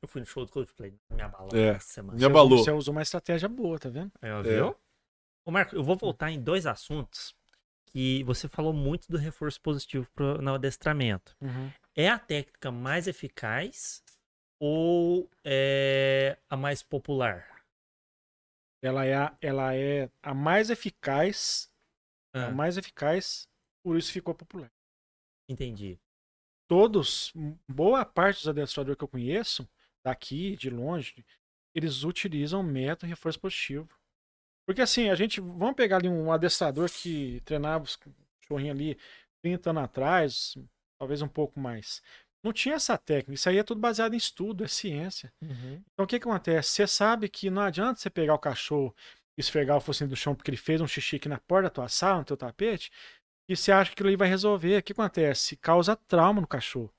Eu 0.00 0.06
fui 0.06 0.20
no 0.20 0.26
show 0.28 0.46
do 0.46 0.52
Coldplay. 0.52 0.94
Me 1.10 1.22
abalou 1.22 1.50
É. 1.52 1.70
essa 1.70 1.94
semana. 1.94 2.16
Me 2.16 2.24
abalou. 2.24 2.58
Você 2.58 2.70
usou 2.70 2.92
uma 2.92 3.02
estratégia 3.02 3.48
boa, 3.48 3.80
tá 3.80 3.88
vendo? 3.88 4.12
Aí, 4.22 4.30
ó, 4.30 4.42
É. 4.44 4.74
Ô, 5.44 5.50
Marco, 5.50 5.74
eu 5.74 5.82
vou 5.82 5.96
voltar 5.96 6.30
em 6.30 6.40
dois 6.40 6.66
assuntos 6.66 7.34
que 7.86 8.22
você 8.24 8.48
falou 8.48 8.72
muito 8.72 9.08
do 9.10 9.18
reforço 9.18 9.60
positivo 9.60 10.06
pro, 10.14 10.40
no 10.40 10.54
adestramento. 10.54 11.36
É 11.96 12.08
a 12.08 12.18
técnica 12.18 12.70
mais 12.70 13.06
eficaz 13.06 14.02
ou 14.60 15.28
é 15.44 16.38
a 16.48 16.56
mais 16.56 16.82
popular? 16.82 17.64
Ela 18.82 19.04
é, 19.04 19.14
a, 19.14 19.36
ela 19.40 19.74
é 19.74 20.10
a 20.22 20.32
mais 20.32 20.70
eficaz, 20.70 21.70
a 22.34 22.40
Ah, 22.40 22.50
mais 22.50 22.76
eficaz, 22.76 23.46
por 23.82 23.96
isso 23.96 24.12
ficou 24.12 24.34
popular. 24.34 24.70
entendi. 25.48 25.98
todos, 26.68 27.32
boa 27.68 28.04
parte 28.04 28.38
dos 28.38 28.48
adestradores 28.48 28.96
que 28.96 29.04
eu 29.04 29.08
conheço, 29.08 29.68
daqui, 30.04 30.56
de 30.56 30.70
longe, 30.70 31.24
eles 31.74 32.04
utilizam 32.04 32.62
método 32.62 33.08
reforço 33.08 33.40
positivo. 33.40 33.88
Porque 34.66 34.82
assim, 34.82 35.08
a 35.08 35.14
gente, 35.14 35.40
vamos 35.40 35.74
pegar 35.74 35.96
ali 35.96 36.08
um 36.08 36.32
adestrador 36.32 36.88
que 36.90 37.40
treinava 37.44 37.84
os 37.84 37.96
cachorrinhos 37.96 38.76
ali 38.76 38.98
30 39.42 39.70
anos 39.70 39.82
atrás, 39.84 40.58
talvez 40.98 41.22
um 41.22 41.28
pouco 41.28 41.58
mais. 41.58 42.02
Não 42.42 42.52
tinha 42.52 42.76
essa 42.76 42.96
técnica, 42.96 43.34
isso 43.34 43.48
aí 43.48 43.58
é 43.58 43.62
tudo 43.62 43.80
baseado 43.80 44.14
em 44.14 44.16
estudo, 44.16 44.64
é 44.64 44.68
ciência. 44.68 45.32
Uhum. 45.42 45.82
Então 45.92 46.04
o 46.04 46.06
que, 46.06 46.18
que 46.18 46.28
acontece? 46.28 46.70
Você 46.70 46.86
sabe 46.86 47.28
que 47.28 47.50
não 47.50 47.62
adianta 47.62 48.00
você 48.00 48.08
pegar 48.08 48.34
o 48.34 48.38
cachorro 48.38 48.94
e 49.36 49.40
esfregar 49.40 49.76
o 49.76 49.80
focinho 49.80 50.08
do 50.08 50.16
chão 50.16 50.34
porque 50.34 50.50
ele 50.50 50.56
fez 50.56 50.80
um 50.80 50.86
xixi 50.86 51.16
aqui 51.16 51.28
na 51.28 51.38
porta 51.38 51.64
da 51.64 51.70
tua 51.70 51.88
sala, 51.88 52.18
no 52.18 52.24
teu 52.24 52.36
tapete, 52.36 52.90
e 53.48 53.56
você 53.56 53.72
acha 53.72 53.90
que 53.90 53.94
aquilo 53.94 54.08
ali 54.08 54.16
vai 54.16 54.28
resolver. 54.28 54.78
O 54.78 54.82
que 54.82 54.92
acontece? 54.92 55.56
Causa 55.56 55.96
trauma 55.96 56.40
no 56.40 56.46
cachorro. 56.46 56.92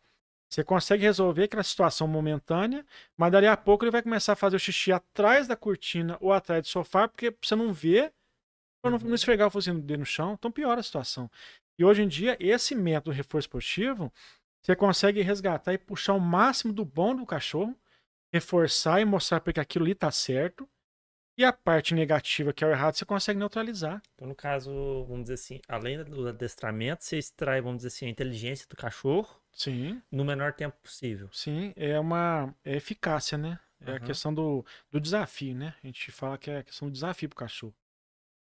Você 0.52 0.66
consegue 0.66 1.04
resolver 1.04 1.44
aquela 1.44 1.64
situação 1.64 2.10
momentânea, 2.10 2.86
mas 3.16 3.32
dali 3.32 3.48
a 3.48 3.56
pouco 3.56 3.86
ele 3.86 3.92
vai 3.92 4.02
começar 4.02 4.34
a 4.34 4.36
fazer 4.36 4.58
o 4.58 4.60
xixi 4.60 4.92
atrás 4.92 5.48
da 5.48 5.56
cortina 5.56 6.18
ou 6.20 6.34
atrás 6.34 6.64
do 6.64 6.68
sofá, 6.68 7.08
porque 7.08 7.34
você 7.42 7.56
não 7.56 7.72
vê, 7.72 8.12
para 8.82 8.92
não, 8.92 9.00
não 9.00 9.16
esfregar 9.16 9.48
o 9.48 9.52
focinho 9.52 9.80
dele 9.80 10.00
no 10.00 10.06
chão, 10.06 10.34
então 10.34 10.52
piora 10.52 10.82
a 10.82 10.84
situação. 10.84 11.32
E 11.80 11.86
hoje 11.86 12.02
em 12.02 12.08
dia, 12.08 12.36
esse 12.38 12.76
método 12.76 13.16
reforço 13.16 13.50
positivo, 13.50 14.12
você 14.62 14.76
consegue 14.76 15.22
resgatar 15.22 15.74
e 15.74 15.78
puxar 15.78 16.16
o 16.16 16.20
máximo 16.20 16.74
do 16.74 16.84
bom 16.84 17.16
do 17.16 17.26
cachorro, 17.26 17.74
reforçar 18.34 19.00
e 19.00 19.06
mostrar 19.06 19.40
porque 19.40 19.60
aquilo 19.60 19.86
ali 19.86 19.96
tá 19.96 20.12
certo. 20.12 20.68
E 21.38 21.46
a 21.46 21.54
parte 21.54 21.96
negativa, 21.96 22.52
que 22.52 22.62
é 22.62 22.68
o 22.68 22.72
errado, 22.72 22.96
você 22.96 23.06
consegue 23.06 23.40
neutralizar. 23.40 24.02
Então, 24.16 24.28
no 24.28 24.36
caso, 24.36 24.70
vamos 25.06 25.24
dizer 25.24 25.36
assim, 25.36 25.62
além 25.66 26.04
do 26.04 26.28
adestramento, 26.28 27.06
você 27.06 27.18
extrai, 27.18 27.62
vamos 27.62 27.78
dizer 27.78 27.88
assim, 27.88 28.06
a 28.08 28.10
inteligência 28.10 28.68
do 28.68 28.76
cachorro 28.76 29.41
Sim, 29.54 30.02
no 30.12 30.26
menor 30.26 30.54
tempo 30.54 30.78
possível. 30.82 31.30
sim, 31.32 31.74
é 31.76 32.00
uma 32.00 32.54
é 32.64 32.76
eficácia, 32.76 33.38
né? 33.38 33.60
É 33.86 33.94
a 33.94 34.00
Aham. 34.00 34.00
questão 34.00 34.34
do, 34.34 34.66
do 34.92 35.00
desafio, 35.00 35.56
né? 35.56 35.76
A 35.84 35.88
gente 35.88 36.12
fala 36.12 36.38
que 36.38 36.52
é 36.52 36.60
a 36.60 36.64
questão 36.64 36.88
do 36.88 36.92
desafio 36.94 37.30
pro 37.30 37.38
cachorro. 37.38 37.76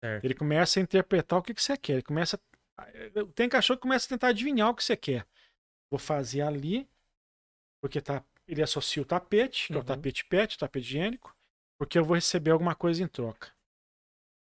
Certo. 0.02 0.24
Ele 0.24 0.34
começa 0.34 0.80
a 0.80 0.82
interpretar 0.82 1.38
o 1.38 1.42
que, 1.42 1.54
que 1.54 1.62
você 1.62 1.76
quer. 1.76 1.94
Ele 1.94 2.02
começa. 2.02 2.40
Tem 3.34 3.48
cachorro 3.48 3.78
que 3.78 3.82
começa 3.82 4.06
a 4.06 4.11
tentar 4.11 4.28
adivinhar 4.28 4.70
o 4.70 4.74
que 4.74 4.84
você 4.84 4.96
quer. 4.96 5.26
Vou 5.90 5.98
fazer 5.98 6.42
ali, 6.42 6.88
porque 7.80 8.00
tá, 8.00 8.24
ele 8.48 8.62
associa 8.62 9.02
o 9.02 9.06
tapete, 9.06 9.70
que 9.70 9.78
é 9.78 9.80
o 9.80 9.84
Uhum. 9.84 9.86
tapete 9.86 10.24
pet, 10.26 10.56
o 10.56 10.58
tapete 10.58 10.86
higiênico. 10.86 11.36
porque 11.78 11.98
eu 11.98 12.04
vou 12.04 12.14
receber 12.14 12.50
alguma 12.52 12.74
coisa 12.74 13.02
em 13.02 13.08
troca. 13.08 13.52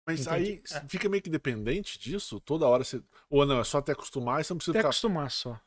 Mas 0.07 0.21
Entendi. 0.23 0.61
aí 0.63 0.63
fica 0.89 1.09
meio 1.09 1.23
que 1.23 1.31
dependente 1.31 1.99
disso? 1.99 2.41
Toda 2.41 2.67
hora 2.67 2.83
você. 2.85 3.03
Ou 3.29 3.45
não, 3.45 3.61
é 3.61 3.65
só 3.65 3.79
até 3.79 3.93
acostumar 3.93 4.41
e 4.41 4.45
você 4.45 4.53
não 4.53 4.59
precisa 4.59 4.73
Até 4.73 4.79
ficar. 4.79 4.89
acostumar 4.89 5.31
só. 5.31 5.61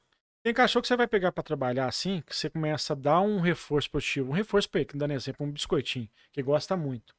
Tem 0.43 0.53
cachorro 0.53 0.81
que 0.81 0.87
você 0.87 0.95
vai 0.95 1.07
pegar 1.07 1.31
pra 1.31 1.43
trabalhar 1.43 1.85
assim, 1.85 2.21
que 2.21 2.35
você 2.35 2.49
começa 2.49 2.93
a 2.93 2.95
dar 2.95 3.21
um 3.21 3.39
reforço 3.39 3.89
positivo. 3.91 4.31
Um 4.31 4.33
reforço 4.33 4.69
pra 4.69 4.81
ele, 4.81 4.89
que 4.89 4.97
dando 4.97 5.13
exemplo, 5.13 5.45
um 5.45 5.51
biscoitinho, 5.51 6.09
que 6.31 6.41
gosta 6.41 6.75
muito. 6.75 7.15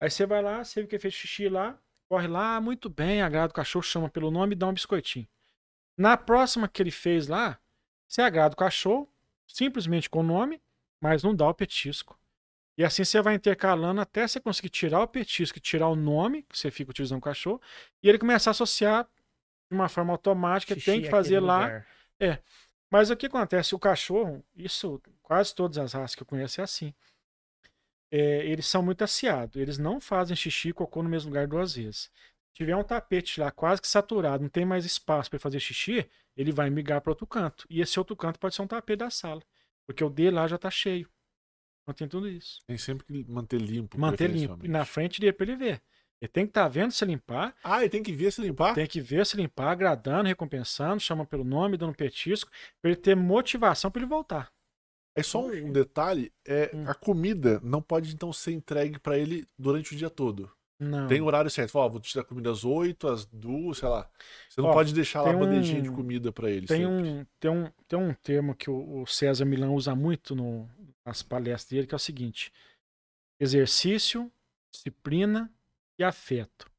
Aí 0.00 0.10
você 0.10 0.24
vai 0.24 0.42
lá, 0.42 0.64
você 0.64 0.80
viu 0.80 0.88
que 0.88 0.98
fez 0.98 1.12
xixi 1.12 1.48
lá, 1.48 1.78
corre 2.08 2.26
lá, 2.26 2.60
muito 2.60 2.88
bem, 2.88 3.20
agrada 3.20 3.50
o 3.50 3.54
cachorro, 3.54 3.82
chama 3.82 4.08
pelo 4.08 4.30
nome 4.30 4.54
e 4.54 4.56
dá 4.56 4.66
um 4.66 4.72
biscoitinho. 4.72 5.28
Na 5.96 6.16
próxima 6.16 6.66
que 6.66 6.82
ele 6.82 6.90
fez 6.90 7.28
lá, 7.28 7.58
você 8.08 8.22
agrada 8.22 8.54
o 8.54 8.56
cachorro, 8.58 9.08
simplesmente 9.46 10.08
com 10.08 10.20
o 10.20 10.24
nome, 10.24 10.60
mas 11.00 11.22
não 11.22 11.34
dá 11.34 11.46
o 11.46 11.54
petisco. 11.54 12.18
E 12.76 12.82
assim 12.82 13.04
você 13.04 13.20
vai 13.20 13.34
intercalando 13.34 14.00
até 14.00 14.26
você 14.26 14.40
conseguir 14.40 14.70
tirar 14.70 15.02
o 15.02 15.06
petisco 15.06 15.58
e 15.58 15.60
tirar 15.60 15.88
o 15.88 15.94
nome, 15.94 16.42
que 16.44 16.58
você 16.58 16.70
fica 16.70 16.90
utilizando 16.90 17.18
o 17.18 17.22
cachorro, 17.22 17.60
e 18.02 18.08
ele 18.08 18.18
começar 18.18 18.50
a 18.50 18.52
associar 18.52 19.04
de 19.70 19.76
uma 19.76 19.90
forma 19.90 20.12
automática, 20.12 20.74
Xixi 20.74 20.90
tem 20.90 21.00
que 21.02 21.08
é 21.08 21.10
fazer 21.10 21.38
lá. 21.38 21.64
lugar. 21.64 21.86
Mas 22.92 23.08
o 23.08 23.16
que 23.16 23.24
acontece? 23.24 23.74
O 23.74 23.78
cachorro, 23.78 24.44
isso 24.54 25.00
quase 25.22 25.54
todas 25.54 25.78
as 25.78 25.94
raças 25.94 26.14
que 26.14 26.22
eu 26.22 26.26
conheço 26.26 26.60
é 26.60 26.64
assim. 26.64 26.92
É, 28.10 28.44
eles 28.44 28.66
são 28.66 28.82
muito 28.82 29.02
aciados. 29.02 29.56
Eles 29.56 29.78
não 29.78 29.98
fazem 29.98 30.36
xixi 30.36 30.68
e 30.68 30.72
cocô 30.74 31.02
no 31.02 31.08
mesmo 31.08 31.30
lugar 31.30 31.46
duas 31.46 31.74
vezes. 31.74 32.10
Se 32.48 32.52
tiver 32.52 32.76
um 32.76 32.84
tapete 32.84 33.40
lá 33.40 33.50
quase 33.50 33.80
que 33.80 33.88
saturado, 33.88 34.42
não 34.42 34.50
tem 34.50 34.66
mais 34.66 34.84
espaço 34.84 35.30
para 35.30 35.38
fazer 35.38 35.58
xixi, 35.58 36.06
ele 36.36 36.52
vai 36.52 36.68
migrar 36.68 37.00
para 37.00 37.12
outro 37.12 37.26
canto. 37.26 37.66
E 37.70 37.80
esse 37.80 37.98
outro 37.98 38.14
canto 38.14 38.38
pode 38.38 38.54
ser 38.54 38.60
um 38.60 38.66
tapete 38.66 38.98
da 38.98 39.08
sala. 39.08 39.40
Porque 39.86 40.04
o 40.04 40.10
dele 40.10 40.32
lá 40.32 40.46
já 40.46 40.58
tá 40.58 40.70
cheio. 40.70 41.08
Então 41.82 41.94
tem 41.94 42.06
tudo 42.06 42.28
isso. 42.28 42.60
Tem 42.66 42.76
sempre 42.76 43.06
que 43.06 43.24
manter 43.26 43.58
limpo. 43.58 43.98
Manter 43.98 44.28
limpo. 44.28 44.66
E 44.66 44.68
na 44.68 44.84
frente 44.84 45.18
dele 45.18 45.32
para 45.32 45.46
ele 45.46 45.56
ver. 45.56 45.82
Ele 46.22 46.28
tem 46.28 46.46
que 46.46 46.50
estar 46.50 46.68
vendo 46.68 46.92
se 46.92 47.04
limpar, 47.04 47.52
Ah, 47.64 47.80
ele 47.80 47.90
tem 47.90 48.00
que 48.02 48.12
ver 48.12 48.30
se 48.32 48.40
limpar? 48.40 48.74
tem 48.74 48.86
que 48.86 49.00
ver 49.00 49.26
se 49.26 49.36
limpar, 49.36 49.72
agradando, 49.72 50.28
recompensando, 50.28 51.00
chama 51.00 51.26
pelo 51.26 51.42
nome, 51.42 51.76
dando 51.76 51.92
petisco, 51.96 52.48
para 52.80 52.92
ele 52.92 53.00
ter 53.00 53.16
motivação 53.16 53.90
para 53.90 54.00
ele 54.02 54.08
voltar. 54.08 54.48
É 55.18 55.22
só 55.22 55.44
um 55.44 55.72
detalhe: 55.72 56.32
é, 56.46 56.70
Hum. 56.72 56.84
a 56.86 56.94
comida 56.94 57.60
não 57.64 57.82
pode 57.82 58.14
então 58.14 58.32
ser 58.32 58.52
entregue 58.52 59.00
pra 59.00 59.18
ele 59.18 59.46
durante 59.58 59.94
o 59.94 59.96
dia 59.98 60.08
todo. 60.08 60.48
Não. 60.80 61.06
Tem 61.08 61.20
horário 61.20 61.50
certo. 61.50 61.74
Ó, 61.76 61.88
vou 61.88 62.00
te 62.00 62.14
dar 62.14 62.24
comida 62.24 62.50
às 62.50 62.64
8, 62.64 63.06
às 63.08 63.24
2, 63.26 63.78
sei 63.78 63.88
lá. 63.88 64.08
Você 64.48 64.60
não 64.60 64.68
Ó, 64.70 64.72
pode 64.72 64.94
deixar 64.94 65.22
lá 65.22 65.28
a 65.28 65.30
tem 65.32 65.40
bandejinha 65.40 65.82
de 65.82 65.90
um- 65.90 65.94
comida 65.94 66.32
pra 66.32 66.50
ele. 66.50 66.66
Tem 66.66 66.78
sempre. 66.86 67.08
um, 67.08 67.26
tem, 67.40 67.50
um, 67.50 67.70
tem 67.86 67.98
um 67.98 68.14
termo 68.14 68.54
que 68.54 68.70
o, 68.70 69.02
o 69.02 69.06
César 69.06 69.44
Milão 69.44 69.74
usa 69.74 69.94
muito 69.94 70.34
no, 70.34 70.68
nas 71.04 71.20
palestras 71.22 71.68
dele, 71.70 71.86
que 71.86 71.94
é 71.94 71.96
o 71.96 71.98
seguinte: 72.00 72.50
exercício, 73.40 74.30
disciplina 74.72 75.52
e 76.02 76.04
afeto. 76.04 76.70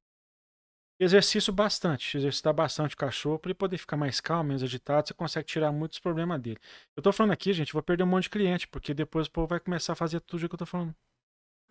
Exercício 0.99 1.51
bastante, 1.51 2.17
exercitar 2.17 2.53
bastante 2.53 2.93
o 2.93 2.97
cachorro 2.97 3.39
para 3.39 3.49
ele 3.49 3.57
poder 3.57 3.78
ficar 3.78 3.97
mais 3.97 4.21
calmo, 4.21 4.49
menos 4.49 4.63
agitado, 4.63 5.07
você 5.07 5.13
consegue 5.13 5.45
tirar 5.45 5.71
muitos 5.71 5.99
problemas 5.99 6.39
dele. 6.39 6.59
Eu 6.95 7.01
tô 7.01 7.11
falando 7.11 7.32
aqui, 7.32 7.51
gente, 7.51 7.74
vou 7.74 7.82
perder 7.82 8.03
um 8.03 8.07
monte 8.07 8.24
de 8.24 8.30
cliente, 8.30 8.67
porque 8.67 8.93
depois 8.93 9.28
o 9.28 9.32
povo 9.32 9.47
vai 9.47 9.59
começar 9.59 9.93
a 9.93 9.95
fazer 9.95 10.21
tudo 10.21 10.45
o 10.45 10.49
que 10.49 10.55
eu 10.55 10.59
tô 10.59 10.65
falando. 10.65 10.95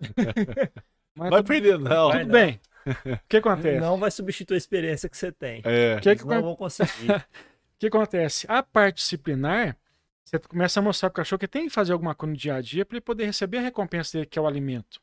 Mas 1.14 1.30
Vai 1.30 1.40
tudo, 1.40 1.46
perder, 1.46 1.78
não. 1.78 2.08
Vai 2.08 2.20
tudo 2.20 2.32
bem. 2.32 2.60
O 2.86 3.18
que 3.28 3.36
acontece? 3.36 3.80
Não 3.80 3.98
vai 3.98 4.10
substituir 4.10 4.54
a 4.54 4.58
experiência 4.58 5.08
que 5.08 5.16
você 5.16 5.30
tem. 5.30 5.62
É. 5.64 5.96
O 5.96 6.00
que, 6.00 6.16
que, 6.16 6.26
não 6.26 6.42
vão 6.42 6.56
conseguir. 6.56 7.10
O 7.10 7.24
que 7.78 7.86
acontece? 7.86 8.46
A 8.48 8.62
parte 8.62 8.96
disciplinar, 8.96 9.76
você 10.24 10.38
começa 10.38 10.80
a 10.80 10.82
mostrar 10.82 11.10
pro 11.10 11.16
cachorro 11.16 11.38
que 11.38 11.48
tem 11.48 11.68
que 11.68 11.70
fazer 11.70 11.92
alguma 11.92 12.14
coisa 12.14 12.32
no 12.32 12.36
dia 12.36 12.54
a 12.54 12.60
dia 12.60 12.84
para 12.84 12.96
ele 12.96 13.02
poder 13.02 13.26
receber 13.26 13.58
a 13.58 13.62
recompensa 13.62 14.18
dele, 14.18 14.26
que 14.26 14.38
é 14.38 14.42
o 14.42 14.46
alimento. 14.46 15.00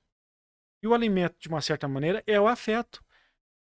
E 0.82 0.88
o 0.88 0.94
alimento, 0.94 1.36
de 1.40 1.48
uma 1.48 1.62
certa 1.62 1.88
maneira, 1.88 2.24
é 2.26 2.40
o 2.40 2.48
afeto. 2.48 3.04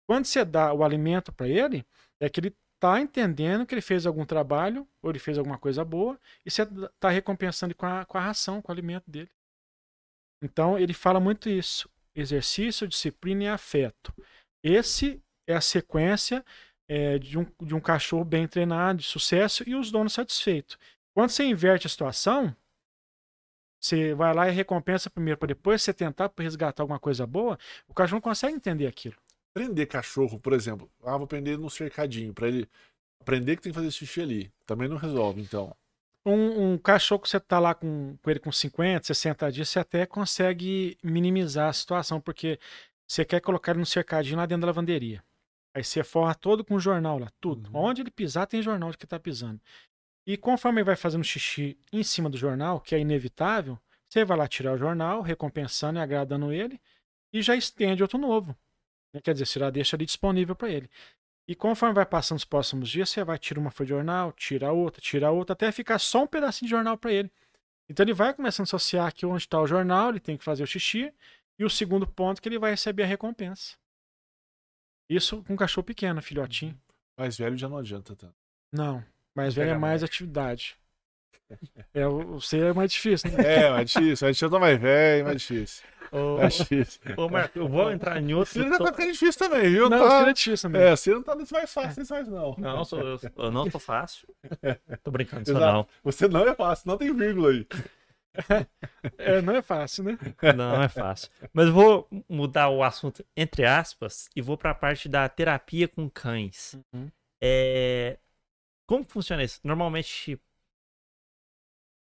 Quando 0.06 0.24
você 0.24 0.44
dá 0.44 0.72
o 0.72 0.82
alimento 0.82 1.32
para 1.32 1.48
ele, 1.48 1.86
é 2.20 2.28
que 2.28 2.40
ele 2.40 2.56
tá 2.80 3.00
entendendo 3.00 3.64
que 3.64 3.74
ele 3.74 3.80
fez 3.80 4.06
algum 4.06 4.24
trabalho, 4.24 4.88
ou 5.00 5.10
ele 5.10 5.18
fez 5.18 5.38
alguma 5.38 5.58
coisa 5.58 5.84
boa, 5.84 6.18
e 6.44 6.50
você 6.50 6.66
tá 6.98 7.08
recompensando 7.08 7.74
com 7.74 7.86
a, 7.86 8.04
com 8.04 8.18
a 8.18 8.20
ração, 8.20 8.60
com 8.60 8.70
o 8.70 8.74
alimento 8.74 9.10
dele. 9.10 9.30
Então, 10.42 10.78
ele 10.78 10.92
fala 10.92 11.20
muito 11.20 11.48
isso: 11.48 11.88
exercício, 12.14 12.88
disciplina 12.88 13.44
e 13.44 13.48
afeto. 13.48 14.12
Esse 14.62 15.22
é 15.46 15.54
a 15.54 15.60
sequência 15.60 16.44
é, 16.88 17.18
de, 17.18 17.38
um, 17.38 17.46
de 17.62 17.74
um 17.74 17.80
cachorro 17.80 18.24
bem 18.24 18.48
treinado, 18.48 18.98
de 18.98 19.06
sucesso, 19.06 19.62
e 19.68 19.74
os 19.74 19.90
donos 19.90 20.12
satisfeitos. 20.12 20.78
Quando 21.14 21.30
você 21.30 21.44
inverte 21.44 21.86
a 21.86 21.90
situação, 21.90 22.54
você 23.82 24.14
vai 24.14 24.32
lá 24.32 24.48
e 24.48 24.52
recompensa 24.52 25.10
primeiro 25.10 25.36
para 25.36 25.48
depois 25.48 25.82
você 25.82 25.92
tentar 25.92 26.30
resgatar 26.38 26.84
alguma 26.84 27.00
coisa 27.00 27.26
boa, 27.26 27.58
o 27.88 27.92
cachorro 27.92 28.16
não 28.16 28.20
consegue 28.20 28.54
entender 28.54 28.86
aquilo. 28.86 29.16
Prender 29.52 29.88
cachorro, 29.88 30.38
por 30.38 30.52
exemplo. 30.52 30.88
Ah, 31.04 31.18
vou 31.18 31.26
prender 31.26 31.58
num 31.58 31.68
cercadinho. 31.68 32.32
Pra 32.32 32.46
ele 32.46 32.68
aprender 33.20 33.56
que 33.56 33.62
tem 33.62 33.72
que 33.72 33.76
fazer 33.76 33.90
xixi 33.90 34.20
ali. 34.20 34.52
Também 34.64 34.88
não 34.88 34.96
resolve, 34.96 35.42
então. 35.42 35.74
Um, 36.24 36.74
um 36.74 36.78
cachorro 36.78 37.20
que 37.20 37.28
você 37.28 37.40
tá 37.40 37.58
lá 37.58 37.74
com, 37.74 38.16
com 38.22 38.30
ele 38.30 38.38
com 38.38 38.52
50, 38.52 39.04
60 39.04 39.50
dias, 39.50 39.68
você 39.68 39.80
até 39.80 40.06
consegue 40.06 40.96
minimizar 41.02 41.68
a 41.68 41.72
situação, 41.72 42.20
porque 42.20 42.60
você 43.04 43.24
quer 43.24 43.40
colocar 43.40 43.72
ele 43.72 43.80
no 43.80 43.86
cercadinho 43.86 44.36
lá 44.36 44.46
dentro 44.46 44.60
da 44.60 44.68
lavanderia. 44.68 45.22
Aí 45.74 45.82
você 45.82 46.04
forra 46.04 46.34
todo 46.34 46.64
com 46.64 46.78
jornal 46.78 47.18
lá, 47.18 47.32
tudo. 47.40 47.68
Uhum. 47.74 47.86
Onde 47.86 48.02
ele 48.02 48.10
pisar, 48.12 48.46
tem 48.46 48.62
jornal 48.62 48.92
de 48.92 48.98
que 48.98 49.06
tá 49.06 49.18
pisando. 49.18 49.60
E 50.26 50.36
conforme 50.36 50.80
ele 50.80 50.86
vai 50.86 50.96
fazendo 50.96 51.24
xixi 51.24 51.78
em 51.92 52.02
cima 52.02 52.30
do 52.30 52.36
jornal, 52.36 52.80
que 52.80 52.94
é 52.94 52.98
inevitável, 52.98 53.78
você 54.08 54.24
vai 54.24 54.36
lá 54.36 54.46
tirar 54.46 54.72
o 54.72 54.78
jornal, 54.78 55.20
recompensando 55.22 55.98
e 55.98 56.02
agradando 56.02 56.52
ele, 56.52 56.80
e 57.32 57.42
já 57.42 57.56
estende 57.56 58.02
outro 58.02 58.18
novo. 58.18 58.56
Né? 59.12 59.20
Quer 59.20 59.32
dizer, 59.32 59.46
você 59.46 59.58
já 59.58 59.70
deixa 59.70 59.96
ali 59.96 60.04
disponível 60.04 60.54
para 60.54 60.70
ele. 60.70 60.88
E 61.48 61.54
conforme 61.54 61.94
vai 61.94 62.06
passando 62.06 62.38
os 62.38 62.44
próximos 62.44 62.88
dias, 62.88 63.10
você 63.10 63.24
vai 63.24 63.38
tirar 63.38 63.58
uma 63.58 63.70
folha 63.70 63.86
de 63.86 63.92
jornal, 63.94 64.32
tira 64.32 64.70
outra, 64.70 65.00
tira 65.00 65.30
outra, 65.30 65.54
até 65.54 65.72
ficar 65.72 65.98
só 65.98 66.22
um 66.22 66.26
pedacinho 66.26 66.68
de 66.68 66.70
jornal 66.70 66.96
para 66.96 67.12
ele. 67.12 67.32
Então 67.88 68.04
ele 68.04 68.14
vai 68.14 68.32
começando 68.32 68.64
a 68.64 68.68
associar 68.68 69.12
que 69.12 69.26
onde 69.26 69.42
está 69.42 69.60
o 69.60 69.66
jornal, 69.66 70.10
ele 70.10 70.20
tem 70.20 70.36
que 70.36 70.44
fazer 70.44 70.62
o 70.62 70.66
xixi, 70.66 71.12
e 71.58 71.64
o 71.64 71.70
segundo 71.70 72.06
ponto 72.06 72.40
que 72.40 72.48
ele 72.48 72.58
vai 72.58 72.70
receber 72.70 73.02
a 73.02 73.06
recompensa. 73.06 73.76
Isso 75.08 75.42
com 75.44 75.54
um 75.54 75.56
cachorro 75.56 75.84
pequeno, 75.84 76.22
filhotinho. 76.22 76.80
Mais 77.18 77.36
velho 77.36 77.56
já 77.56 77.68
não 77.68 77.76
adianta 77.76 78.16
tanto. 78.16 78.34
Não, 78.72 79.04
mais 79.34 79.54
velho 79.54 79.70
é 79.70 79.78
mais 79.78 80.02
atividade. 80.02 80.76
É, 81.92 82.06
o 82.06 82.40
seu 82.40 82.68
é 82.68 82.72
mais 82.72 82.90
difícil, 82.90 83.30
né? 83.30 83.44
É, 83.44 83.70
mais 83.70 83.90
difícil. 83.90 84.26
A 84.26 84.32
gente 84.32 84.40
já 84.40 84.48
tá 84.48 84.58
mais 84.58 84.80
velho, 84.80 85.24
mais 85.26 85.42
difícil. 85.42 85.84
Ô, 86.12 86.36
Mais 86.36 86.54
difícil. 86.54 87.00
ô, 87.16 87.28
Marco, 87.28 87.58
eu 87.58 87.66
vou 87.66 87.90
entrar 87.90 88.20
em 88.20 88.34
outro. 88.34 88.52
Ciro 88.52 88.68
já 88.68 88.78
tá 88.78 88.92
ficando 88.92 89.12
difícil 89.12 89.38
também, 89.38 89.70
viu? 89.70 89.88
Não, 89.88 90.08
tá... 90.08 90.28
é 90.28 90.32
difícil 90.34 90.70
também. 90.70 90.86
É, 90.86 90.94
Ciro 90.94 91.16
não 91.16 91.22
tá 91.22 91.34
nesse 91.34 91.52
mais 91.52 91.72
fácil, 91.72 92.00
nesse 92.00 92.12
mais 92.12 92.28
não. 92.28 92.54
Não, 92.58 92.84
sou, 92.84 93.00
eu, 93.00 93.20
eu 93.36 93.50
não 93.50 93.70
sou 93.70 93.80
fácil. 93.80 94.28
Tô 95.02 95.10
brincando, 95.10 95.50
Exato. 95.50 95.64
não. 95.64 95.86
Você 96.04 96.28
não 96.28 96.46
é 96.46 96.54
fácil, 96.54 96.88
não 96.88 96.98
tem 96.98 97.14
vírgula 97.14 97.50
aí. 97.50 97.66
É, 99.18 99.42
não 99.42 99.54
é 99.54 99.60
fácil, 99.60 100.04
né? 100.04 100.18
Não 100.56 100.82
é 100.82 100.88
fácil. 100.88 101.28
Mas 101.52 101.66
eu 101.66 101.72
vou 101.74 102.08
mudar 102.26 102.70
o 102.70 102.82
assunto, 102.82 103.22
entre 103.36 103.66
aspas, 103.66 104.26
e 104.34 104.40
vou 104.40 104.56
pra 104.56 104.74
parte 104.74 105.06
da 105.06 105.28
terapia 105.28 105.86
com 105.86 106.08
cães. 106.08 106.78
Uhum. 106.94 107.10
É... 107.42 108.16
Como 108.92 109.06
que 109.06 109.12
funciona 109.14 109.42
isso? 109.42 109.58
Normalmente 109.64 110.38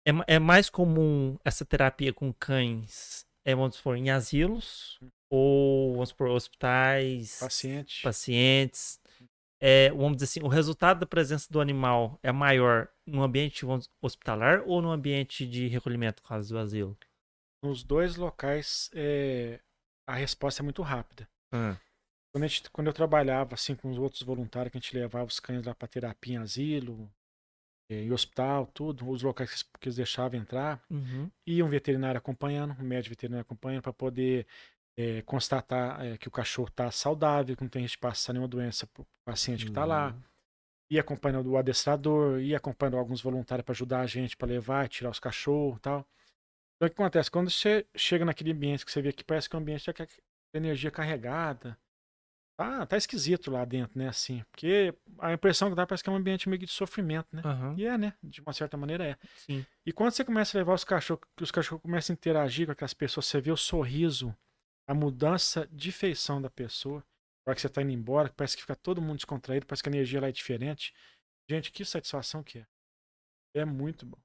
é, 0.03 0.09
é 0.27 0.39
mais 0.39 0.71
comum 0.71 1.37
essa 1.45 1.63
terapia 1.63 2.11
com 2.11 2.33
cães, 2.33 3.27
é, 3.45 3.53
vamos 3.53 3.75
supor, 3.75 3.95
em 3.95 4.09
asilos 4.09 4.99
ou, 5.31 5.93
vamos 5.93 6.09
supor, 6.09 6.29
hospitais, 6.29 7.41
Paciente. 7.41 8.01
pacientes. 8.01 8.99
É, 9.61 9.91
vamos 9.91 10.17
dizer 10.17 10.25
assim, 10.25 10.39
o 10.41 10.47
resultado 10.47 11.01
da 11.01 11.05
presença 11.05 11.47
do 11.53 11.61
animal 11.61 12.17
é 12.23 12.31
maior 12.31 12.89
no 13.05 13.21
ambiente 13.21 13.65
vamos, 13.65 13.87
hospitalar 14.01 14.63
ou 14.65 14.81
no 14.81 14.89
ambiente 14.89 15.45
de 15.45 15.67
recolhimento, 15.67 16.23
no 16.23 16.27
caso 16.27 16.51
do 16.51 16.57
asilo? 16.57 16.97
Nos 17.63 17.83
dois 17.83 18.15
locais, 18.15 18.89
é, 18.95 19.59
a 20.07 20.15
resposta 20.15 20.63
é 20.63 20.65
muito 20.65 20.81
rápida. 20.81 21.29
Quando, 22.31 22.47
gente- 22.47 22.69
quando 22.71 22.87
eu 22.87 22.93
trabalhava 22.93 23.55
assim 23.55 23.75
com 23.75 23.89
os 23.89 23.97
outros 23.97 24.21
voluntários, 24.21 24.71
que 24.71 24.77
a 24.77 24.81
gente 24.81 24.95
levava 24.95 25.25
os 25.25 25.39
cães 25.39 25.65
lá 25.65 25.73
para 25.73 25.87
terapia 25.87 26.35
em 26.35 26.37
asilo, 26.37 27.11
eh, 27.89 28.03
em 28.03 28.11
hospital, 28.11 28.67
tudo, 28.67 29.09
os 29.09 29.23
locais 29.23 29.49
que 29.49 29.55
eles- 29.55 29.69
que 29.79 29.89
deixavam 29.89 30.39
entrar, 30.39 30.83
Uhum. 30.89 31.29
e 31.47 31.63
um 31.63 31.69
veterinário 31.69 32.17
acompanhando, 32.19 32.75
um 32.79 32.83
médico 32.83 33.11
veterinário 33.11 33.41
acompanhando, 33.41 33.83
para 33.83 33.93
poder 33.93 34.45
eh, 35.01 35.21
constatar 35.21 36.05
eh, 36.05 36.17
que 36.17 36.27
o 36.27 36.31
cachorro 36.31 36.67
está 36.67 36.91
saudável, 36.91 37.55
que 37.55 37.63
não 37.63 37.69
tem 37.69 37.83
risco 37.83 37.95
de 37.97 38.01
passar 38.01 38.33
nenhuma 38.33 38.49
doença 38.49 38.85
para 38.85 39.01
o 39.01 39.07
paciente 39.25 39.63
que 39.63 39.71
está 39.71 39.85
lá. 39.85 40.13
E 40.91 40.99
acompanhando 40.99 41.49
o 41.51 41.55
adestrador, 41.57 42.41
e 42.41 42.53
acompanhando 42.53 42.97
alguns 42.97 43.21
voluntários 43.21 43.63
para 43.63 43.71
ajudar 43.71 44.01
a 44.01 44.07
gente, 44.07 44.35
para 44.35 44.49
levar 44.49 44.89
tirar 44.89 45.09
os 45.09 45.19
cachorros 45.19 45.77
e 45.77 45.81
tal. 45.81 45.99
Então 46.75 46.87
o 46.87 46.89
que 46.89 47.01
acontece? 47.01 47.31
Quando 47.31 47.49
você 47.49 47.85
chega 47.95 48.25
naquele 48.25 48.51
ambiente 48.51 48.85
que 48.85 48.91
você 48.91 49.01
vê 49.01 49.13
que 49.13 49.23
parece 49.23 49.47
que 49.49 49.55
é 49.55 49.59
um 49.59 49.61
ambiente 49.61 49.85
com 49.93 50.05
energia 50.53 50.91
carregada, 50.91 51.77
tá, 52.59 52.85
tá 52.85 52.97
esquisito 52.97 53.49
lá 53.49 53.63
dentro, 53.63 53.97
né? 53.97 54.09
Assim, 54.09 54.43
porque 54.51 54.93
a 55.19 55.31
impressão 55.31 55.69
que 55.69 55.75
dá 55.75 55.87
parece 55.87 56.03
que 56.03 56.09
é 56.09 56.13
um 56.13 56.17
ambiente 56.17 56.49
meio 56.49 56.59
de 56.59 56.67
sofrimento, 56.67 57.29
né? 57.31 57.41
Aham. 57.45 57.73
E 57.77 57.85
é, 57.85 57.97
né? 57.97 58.13
De 58.21 58.41
uma 58.41 58.51
certa 58.51 58.75
maneira 58.75 59.05
é. 59.05 59.17
Sim. 59.37 59.65
E 59.85 59.93
quando 59.93 60.11
você 60.11 60.25
começa 60.25 60.57
a 60.57 60.59
levar 60.59 60.73
os 60.73 60.83
cachorros, 60.83 61.23
que 61.37 61.43
os 61.43 61.51
cachorros 61.51 61.81
começam 61.81 62.13
a 62.13 62.15
interagir 62.15 62.65
com 62.65 62.73
aquelas 62.73 62.93
pessoas, 62.93 63.27
você 63.27 63.39
vê 63.39 63.49
o 63.49 63.55
sorriso 63.55 64.35
a 64.85 64.93
mudança 64.93 65.69
de 65.71 65.91
feição 65.91 66.41
da 66.41 66.49
pessoa. 66.49 66.99
Na 67.45 67.51
hora 67.51 67.55
que 67.55 67.61
você 67.61 67.69
tá 67.69 67.81
indo 67.81 67.91
embora, 67.91 68.33
parece 68.35 68.57
que 68.57 68.63
fica 68.63 68.75
todo 68.75 69.01
mundo 69.01 69.17
descontraído, 69.17 69.65
parece 69.65 69.81
que 69.81 69.87
a 69.87 69.93
energia 69.93 70.19
lá 70.19 70.27
é 70.27 70.31
diferente. 70.31 70.93
Gente, 71.49 71.71
que 71.71 71.85
satisfação 71.85 72.43
que 72.43 72.59
é. 72.59 72.67
É 73.55 73.65
muito 73.65 74.05
bom. 74.05 74.19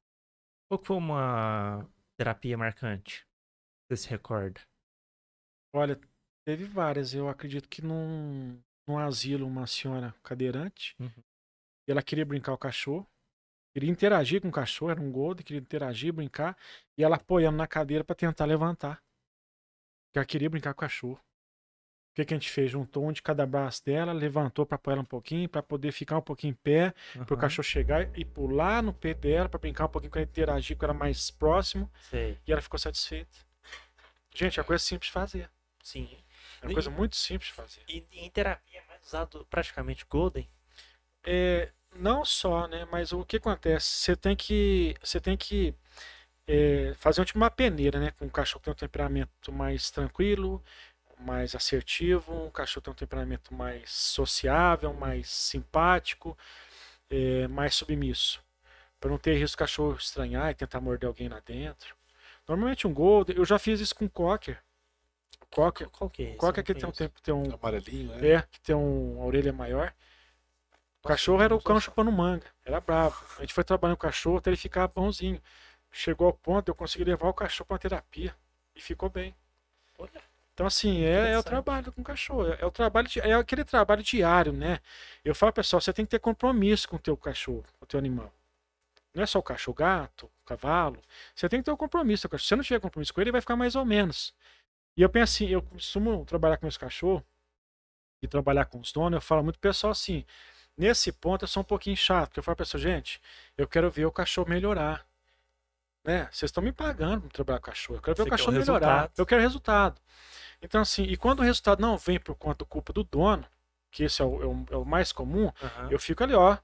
Qual 0.68 0.78
que 0.78 0.87
foi 0.87 0.97
uma 0.97 1.89
terapia 2.16 2.59
marcante? 2.59 3.24
Você 3.89 3.97
se 3.97 4.09
recorda? 4.09 4.61
Olha, 5.72 6.01
teve 6.45 6.65
várias. 6.65 7.15
Eu 7.15 7.29
acredito 7.29 7.69
que 7.69 7.83
num, 7.83 8.59
num 8.87 8.99
asilo, 8.99 9.47
uma 9.47 9.67
senhora 9.67 10.15
cadeirante, 10.23 10.95
Uhum. 10.99 11.11
e 11.89 11.93
ela 11.93 12.03
queria 12.03 12.25
brincar 12.25 12.53
com 12.53 12.57
o 12.57 12.59
cachorro, 12.59 13.07
queria 13.73 13.91
interagir 13.91 14.41
com 14.41 14.49
o 14.49 14.53
cachorro, 14.53 14.91
era 14.91 15.01
um 15.01 15.11
golden, 15.11 15.45
queria 15.45 15.61
interagir, 15.61 16.13
brincar, 16.13 16.57
e 16.97 17.03
ela 17.05 17.17
apoiando 17.17 17.57
na 17.57 17.67
cadeira 17.67 18.05
para 18.05 18.15
tentar 18.15 18.45
levantar. 18.45 19.03
Porque 20.07 20.19
ela 20.19 20.27
queria 20.27 20.49
brincar 20.51 20.73
com 20.75 20.79
o 20.79 20.81
cachorro. 20.87 21.21
O 22.13 22.15
que, 22.15 22.25
que 22.25 22.33
a 22.33 22.37
gente 22.37 22.49
fez? 22.49 22.71
Juntou 22.71 23.09
um 23.09 23.11
de 23.11 23.21
cada 23.21 23.45
braço 23.45 23.85
dela, 23.85 24.13
levantou 24.13 24.65
para 24.65 24.77
apoiar 24.77 24.95
ela 24.95 25.03
um 25.03 25.07
pouquinho, 25.07 25.49
para 25.49 25.61
poder 25.65 25.91
ficar 25.91 26.17
um 26.17 26.23
pouquinho 26.23 26.53
em 26.53 26.55
pé, 26.55 26.95
para 27.27 27.35
o 27.35 27.37
cachorro 27.37 27.65
chegar 27.67 28.17
e 28.17 28.25
pular 28.25 28.81
no 28.85 28.95
peito 28.95 29.23
dela, 29.23 29.49
para 29.49 29.59
brincar 29.59 29.87
um 29.87 29.89
pouquinho 29.89 30.13
com 30.13 30.19
ela, 30.21 30.29
interagir 30.29 30.77
com 30.77 30.85
ela 30.85 30.95
mais 30.95 31.33
próximo, 31.33 31.91
Sei. 32.09 32.39
e 32.47 32.53
ela 32.53 32.63
ficou 32.63 32.79
satisfeita. 32.79 33.37
Gente, 34.33 34.61
é 34.61 34.63
coisa 34.63 34.81
simples 34.85 35.09
de 35.09 35.13
fazer. 35.13 35.51
Sim. 35.83 36.09
É 36.65 36.67
uma 36.67 36.73
E- 36.73 36.75
coisa 36.75 36.91
muito 36.91 37.17
simples 37.17 37.49
de 37.49 37.55
fazer. 37.55 37.83
E 37.89 38.05
em 38.12 38.31
terapia 38.31 38.81
é 38.81 38.85
mais 38.89 39.03
usado 39.07 39.47
praticamente 39.51 40.05
Golden? 40.09 40.49
É, 41.27 41.71
não 41.97 42.25
só, 42.25 42.67
né? 42.69 42.87
Mas 42.91 43.12
o 43.12 43.25
que 43.25 43.37
acontece? 43.37 43.87
Você 43.89 44.17
tem 44.17 44.37
que, 44.37 44.95
você 45.03 45.21
tem 45.21 45.37
que 45.37 45.75
é, 46.49 46.95
fazer 46.97 47.25
tipo 47.25 47.39
uma 47.39 47.51
peneira, 47.51 48.01
né? 48.01 48.12
Com 48.12 48.27
um 48.27 48.31
cachorro 48.31 48.61
que 48.61 48.67
tem 48.67 48.73
um 48.73 48.77
temperamento 48.77 49.53
mais 49.53 49.91
tranquilo, 49.91 50.62
mais 51.21 51.55
assertivo, 51.55 52.33
um 52.47 52.51
cachorro 52.51 52.83
que 52.83 52.87
tem 52.87 52.93
um 52.93 52.97
temperamento 52.97 53.55
mais 53.55 53.91
sociável, 53.93 54.93
mais 54.95 55.31
simpático, 55.31 56.37
é, 57.11 57.49
mais 57.49 57.75
submisso. 57.75 58.43
Para 59.01 59.11
não 59.11 59.19
ter 59.19 59.35
risco 59.39 59.57
do 59.57 59.61
cachorro 59.61 59.97
estranhar 59.97 60.51
e 60.51 60.55
tentar 60.55 60.81
morder 60.81 61.09
alguém 61.09 61.29
lá 61.29 61.41
dentro. 61.41 61.97
Normalmente 62.49 62.87
um 62.87 62.95
Golden, 62.95 63.37
eu 63.37 63.45
já 63.45 63.59
fiz 63.59 63.81
isso 63.81 63.95
com. 63.95 64.09
Cocker, 64.09 64.59
Qual 66.37 66.53
que 66.53 66.61
é 66.61 66.65
esse? 66.65 66.73
Eu 66.75 66.75
que 66.75 66.75
não 66.75 66.81
tem 66.81 66.89
um 66.89 66.93
tempo, 66.93 67.23
tem 67.23 67.33
um 67.35 67.55
Amarelinho, 67.55 68.17
né? 68.17 68.29
é, 68.29 68.43
que 68.51 68.61
tem 68.61 68.75
um, 68.75 69.19
uma 69.19 69.27
orelha 69.27 69.53
maior. 69.53 69.95
O 71.05 71.07
cachorro 71.07 71.43
era 71.43 71.55
o 71.55 71.63
cão 71.63 71.79
chupando 71.79 72.11
manga. 72.11 72.47
Era 72.65 72.81
bravo. 72.81 73.25
A 73.39 73.43
gente 73.43 73.55
foi 73.55 73.63
trabalhando 73.63 73.97
com 73.97 74.07
o 74.07 74.09
cachorro 74.09 74.39
até 74.39 74.51
ele 74.51 74.57
ficar 74.57 74.89
bonzinho. 74.89 75.41
Chegou 75.93 76.27
ao 76.27 76.33
ponto 76.33 76.65
de 76.65 76.71
eu 76.73 76.75
conseguir 76.75 77.05
levar 77.05 77.29
o 77.29 77.35
cachorro 77.35 77.67
para 77.69 77.75
uma 77.75 77.79
terapia. 77.79 78.35
E 78.75 78.81
ficou 78.81 79.09
bem. 79.09 79.33
Olha. 79.97 80.21
Então, 80.55 80.67
assim, 80.67 81.05
é, 81.05 81.33
é 81.33 81.39
o 81.39 81.43
trabalho 81.43 81.93
com 81.93 82.01
o 82.01 82.05
cachorro. 82.05 82.53
É, 82.53 82.59
é 82.61 82.67
o 82.67 82.71
trabalho, 82.71 83.09
é 83.23 83.33
aquele 83.35 83.65
trabalho 83.65 84.03
diário, 84.03 84.53
né? 84.53 84.81
Eu 85.25 85.35
falo, 85.35 85.53
pessoal, 85.53 85.81
você 85.81 85.93
tem 85.93 86.05
que 86.05 86.11
ter 86.11 86.19
compromisso 86.19 86.89
com 86.89 86.97
o 86.97 86.99
teu 86.99 87.17
cachorro, 87.17 87.65
com 87.79 87.85
o 87.85 87.87
teu 87.87 87.99
animal. 87.99 88.33
Não 89.15 89.23
é 89.23 89.27
só 89.27 89.39
o 89.39 89.43
cachorro, 89.43 89.77
gato, 89.77 90.27
o 90.27 90.45
cavalo. 90.45 91.01
Você 91.35 91.49
tem 91.49 91.61
que 91.61 91.65
ter 91.65 91.71
um 91.71 91.77
compromisso. 91.77 92.23
com 92.23 92.29
o 92.29 92.31
cachorro. 92.33 92.45
Se 92.45 92.49
você 92.49 92.57
não 92.57 92.65
tiver 92.65 92.81
compromisso 92.81 93.15
com 93.15 93.21
ele, 93.21 93.29
ele 93.29 93.33
vai 93.33 93.41
ficar 93.41 93.55
mais 93.55 93.77
ou 93.77 93.85
menos. 93.85 94.35
E 94.97 95.03
eu 95.03 95.09
penso 95.09 95.35
assim, 95.35 95.47
eu 95.49 95.63
costumo 95.63 96.25
trabalhar 96.25 96.57
com 96.59 96.67
meus 96.67 96.77
cachorros 96.77 97.23
e 98.23 98.29
trabalhar 98.29 98.65
com 98.67 98.81
os 98.81 98.93
donos, 98.93 99.17
eu 99.17 99.21
falo 99.21 99.43
muito 99.45 99.59
pessoal 99.59 99.91
assim, 99.93 100.25
nesse 100.77 101.13
ponto 101.13 101.45
eu 101.45 101.49
sou 101.49 101.63
um 101.63 101.65
pouquinho 101.67 101.97
chato, 101.97 102.29
porque 102.29 102.41
eu 102.41 102.45
falo 102.45 102.57
pra 102.57 102.65
pessoal, 102.65 102.81
gente, 102.83 103.21
eu 103.57 103.69
quero 103.69 103.91
ver 103.91 104.07
o 104.07 104.13
cachorro 104.13 104.49
melhorar. 104.49 105.07
Né? 106.05 106.29
Vocês 106.31 106.51
estão 106.51 106.63
me 106.63 106.73
pagando 106.73 107.23
pra 107.23 107.31
trabalhar 107.31 107.59
com 107.61 107.69
o 107.69 107.71
cachorro. 107.73 107.99
Eu 107.99 108.03
quero 108.03 108.17
ver 108.17 108.23
Você 108.23 108.29
o 108.29 108.31
cachorro 108.31 108.53
melhorar. 108.53 108.79
resultado. 108.79 109.13
Eu 109.17 109.27
quero 109.27 109.41
resultado. 109.43 110.01
Então, 110.63 110.81
assim, 110.83 111.05
e 111.05 111.17
quando 111.17 111.41
o 111.41 111.43
resultado 111.43 111.81
não 111.81 111.97
vem 111.99 112.21
por 112.21 112.35
conta 112.37 112.65
culpa 112.65 112.93
do 112.93 113.05
dono, 113.05 113.47
que 113.91 114.05
esse 114.05 114.23
é 114.23 114.25
o, 114.25 114.43
é 114.43 114.47
o- 114.47 114.67
é 114.73 114.77
o 114.77 114.85
mais 114.85 115.13
comum, 115.13 115.53
Aham. 115.63 115.89
eu 115.91 115.99
fico 115.99 116.23
ali, 116.25 116.35
ó. 116.35 116.59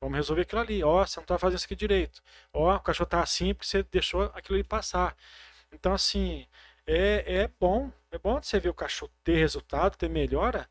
Vamos 0.00 0.16
resolver 0.16 0.42
aquilo 0.42 0.60
ali. 0.62 0.82
Ó, 0.84 1.04
você 1.06 1.20
não 1.20 1.26
tá 1.26 1.38
fazendo 1.38 1.58
isso 1.58 1.66
aqui 1.66 1.76
direito. 1.76 2.22
Ó, 2.52 2.74
o 2.76 2.80
cachorro 2.80 3.08
tá 3.10 3.22
assim 3.22 3.54
porque 3.54 3.66
você 3.68 3.82
deixou 3.84 4.24
aquilo 4.34 4.56
ali 4.56 4.64
passar. 4.64 5.16
Então, 5.72 5.92
assim, 5.94 6.46
é, 6.90 7.42
é 7.42 7.50
bom. 7.60 7.90
É 8.10 8.18
bom 8.18 8.42
você 8.42 8.58
ver 8.58 8.68
o 8.68 8.74
cachorro 8.74 9.12
ter 9.22 9.36
resultado, 9.36 9.96
ter 9.96 10.08
melhora. 10.08 10.68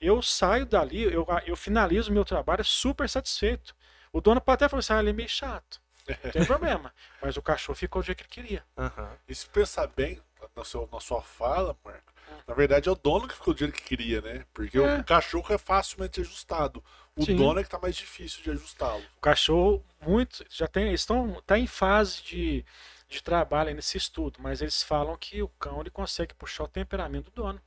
Eu 0.00 0.22
saio 0.22 0.64
dali, 0.64 1.02
eu, 1.02 1.26
eu 1.44 1.56
finalizo 1.56 2.10
o 2.10 2.14
meu 2.14 2.24
trabalho 2.24 2.64
super 2.64 3.08
satisfeito. 3.08 3.74
O 4.12 4.20
dono 4.20 4.40
pode 4.40 4.56
até 4.56 4.68
falar 4.68 4.78
assim, 4.78 4.92
ah, 4.92 5.00
ele 5.00 5.10
é 5.10 5.12
meio 5.12 5.28
chato. 5.28 5.80
Não 6.24 6.30
tem 6.30 6.44
problema. 6.44 6.94
Mas 7.20 7.36
o 7.36 7.42
cachorro 7.42 7.76
ficou 7.76 8.00
do 8.00 8.06
jeito 8.06 8.18
que 8.18 8.40
ele 8.40 8.46
queria. 8.46 8.64
Aham. 8.76 9.10
E 9.28 9.34
se 9.34 9.46
pensar 9.48 9.88
bem 9.88 10.22
na, 10.56 10.64
seu, 10.64 10.88
na 10.92 11.00
sua 11.00 11.20
fala, 11.20 11.76
Marco, 11.84 12.12
na 12.46 12.54
verdade 12.54 12.88
é 12.88 12.92
o 12.92 12.94
dono 12.94 13.26
que 13.26 13.34
ficou 13.34 13.52
do 13.52 13.58
jeito 13.58 13.74
que 13.74 13.82
queria, 13.82 14.20
né? 14.20 14.44
Porque 14.54 14.78
É. 14.78 14.98
o 14.98 15.04
cachorro 15.04 15.52
é 15.52 15.58
facilmente 15.58 16.20
ajustado. 16.20 16.82
O 17.16 17.24
Sim. 17.24 17.36
dono 17.36 17.58
é 17.58 17.64
que 17.64 17.68
tá 17.70 17.78
mais 17.78 17.96
difícil 17.96 18.42
de 18.42 18.50
ajustá-lo. 18.50 19.02
O 19.16 19.20
cachorro, 19.20 19.84
muito, 20.00 20.44
já 20.48 20.68
tem, 20.68 20.94
estão 20.94 21.42
tá 21.44 21.58
em 21.58 21.66
fase 21.66 22.22
de, 22.22 22.64
de 23.08 23.22
trabalho 23.22 23.74
nesse 23.74 23.96
estudo, 23.96 24.38
mas 24.40 24.60
eles 24.60 24.82
falam 24.82 25.16
que 25.16 25.42
o 25.42 25.48
cão 25.48 25.80
ele 25.80 25.90
consegue 25.90 26.34
puxar 26.34 26.64
o 26.64 26.68
temperamento 26.68 27.30
do 27.30 27.42
dono. 27.42 27.60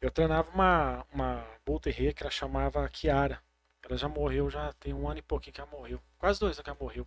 Eu 0.00 0.10
treinava 0.10 0.50
uma, 0.50 1.06
uma 1.12 1.46
Bull 1.64 1.80
Terrier 1.80 2.14
que 2.14 2.22
ela 2.22 2.30
chamava 2.30 2.88
Kiara. 2.88 3.42
Ela 3.82 3.96
já 3.96 4.08
morreu, 4.08 4.50
já 4.50 4.72
tem 4.74 4.92
um 4.92 5.08
ano 5.08 5.18
e 5.18 5.22
pouquinho 5.22 5.54
que 5.54 5.60
ela 5.60 5.70
morreu. 5.70 6.00
Quase 6.18 6.38
dois 6.38 6.56
anos 6.56 6.64
que 6.64 6.70
ela 6.70 6.78
morreu. 6.78 7.06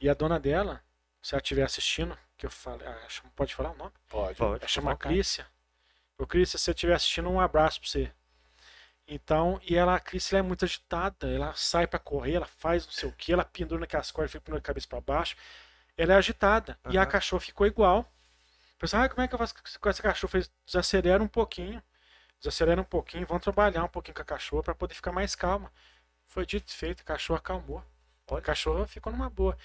E 0.00 0.08
a 0.08 0.14
dona 0.14 0.38
dela, 0.38 0.82
se 1.22 1.34
ela 1.34 1.40
estiver 1.40 1.64
assistindo, 1.64 2.16
que 2.36 2.46
eu 2.46 2.50
falei, 2.50 2.86
ah, 2.86 3.06
pode 3.34 3.54
falar 3.54 3.70
o 3.70 3.76
nome? 3.76 3.92
Pode. 4.08 4.36
Pode. 4.38 4.60
Ela 4.60 4.68
chama. 4.68 4.96
Clícia. 4.96 5.46
Ô, 6.16 6.26
Clícia, 6.26 6.58
se 6.58 6.64
você 6.64 6.70
estiver 6.70 6.94
assistindo, 6.94 7.28
um 7.28 7.40
abraço 7.40 7.80
pra 7.80 7.88
você. 7.88 8.12
Então, 9.06 9.60
e 9.62 9.74
ela, 9.76 9.96
a 9.96 10.00
Clícia 10.00 10.36
ela 10.36 10.44
é 10.44 10.48
muito 10.48 10.64
agitada. 10.64 11.30
Ela 11.30 11.54
sai 11.54 11.86
pra 11.86 11.98
correr, 11.98 12.34
ela 12.34 12.46
faz 12.46 12.86
não 12.86 12.92
sei 12.92 13.08
o 13.08 13.12
que, 13.12 13.32
ela 13.32 13.44
pendura 13.44 13.80
naquelas 13.80 14.10
cordas, 14.10 14.30
fica 14.30 14.42
pendurando 14.42 14.62
a 14.62 14.66
cabeça 14.66 14.86
pra 14.86 15.00
baixo. 15.00 15.36
Ela 15.98 16.14
é 16.14 16.16
agitada. 16.16 16.78
E 16.88 16.96
a 16.96 17.04
cachorra 17.04 17.40
ficou 17.40 17.66
igual. 17.66 18.10
Pensei, 18.78 18.96
ah, 18.96 19.08
como 19.08 19.20
é 19.20 19.26
que 19.26 19.34
eu 19.34 19.38
faço 19.38 19.54
com 19.80 19.88
essa 19.88 20.00
cachorra? 20.00 20.30
Fez, 20.30 20.50
desacelera 20.64 21.20
um 21.20 21.26
pouquinho. 21.26 21.82
Desacelera 22.38 22.80
um 22.80 22.84
pouquinho, 22.84 23.26
vão 23.26 23.40
trabalhar 23.40 23.82
um 23.82 23.88
pouquinho 23.88 24.14
com 24.14 24.22
a 24.22 24.24
cachorra 24.24 24.62
pra 24.62 24.74
poder 24.76 24.94
ficar 24.94 25.10
mais 25.10 25.34
calma. 25.34 25.72
Foi 26.28 26.46
dito 26.46 26.70
e 26.70 26.74
feito, 26.74 27.00
a 27.00 27.04
cachorra 27.04 27.40
acalmou. 27.40 27.84
A 28.30 28.40
cachorra 28.40 28.86
ficou 28.86 29.12
numa 29.12 29.28
boa. 29.28 29.58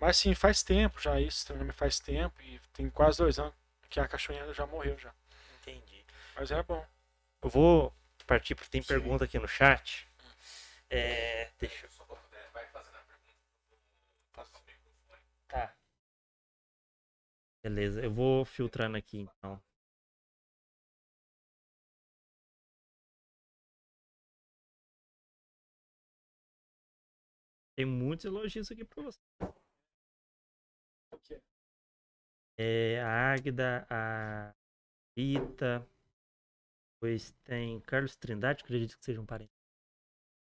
Mas 0.00 0.16
sim, 0.18 0.32
faz 0.32 0.62
tempo 0.62 1.00
já 1.00 1.20
isso, 1.20 1.44
treinamento 1.46 1.76
faz 1.76 1.98
tempo. 1.98 2.40
E 2.42 2.60
tem 2.72 2.88
quase 2.88 3.18
dois 3.18 3.40
anos 3.40 3.52
que 3.88 3.98
a 3.98 4.06
cachorrinha 4.06 4.54
já 4.54 4.64
morreu 4.64 4.96
já. 4.96 5.12
Entendi. 5.60 6.04
Mas 6.36 6.52
é 6.52 6.62
bom. 6.62 6.86
Eu 7.42 7.50
vou 7.50 7.92
partir 8.26 8.54
porque 8.54 8.70
tem 8.70 8.82
pergunta 8.82 9.24
aqui 9.24 9.40
no 9.40 9.48
chat. 9.48 10.06
É. 10.88 11.48
Deixa 11.58 11.86
eu. 11.86 12.09
Beleza, 17.62 18.02
eu 18.02 18.10
vou 18.10 18.44
filtrando 18.44 18.96
aqui 18.96 19.18
então. 19.18 19.60
Tem 27.76 27.84
muitos 27.86 28.24
elogios 28.24 28.70
aqui 28.70 28.84
pra 28.84 29.02
você. 29.02 29.18
É 32.58 33.00
a 33.00 33.32
Águida, 33.32 33.86
a 33.88 34.54
Rita. 35.16 35.86
Depois 36.94 37.32
tem 37.44 37.80
Carlos 37.80 38.16
Trindade, 38.16 38.62
acredito 38.62 38.98
que 38.98 39.04
seja 39.04 39.20
um 39.20 39.26
parente. 39.26 39.52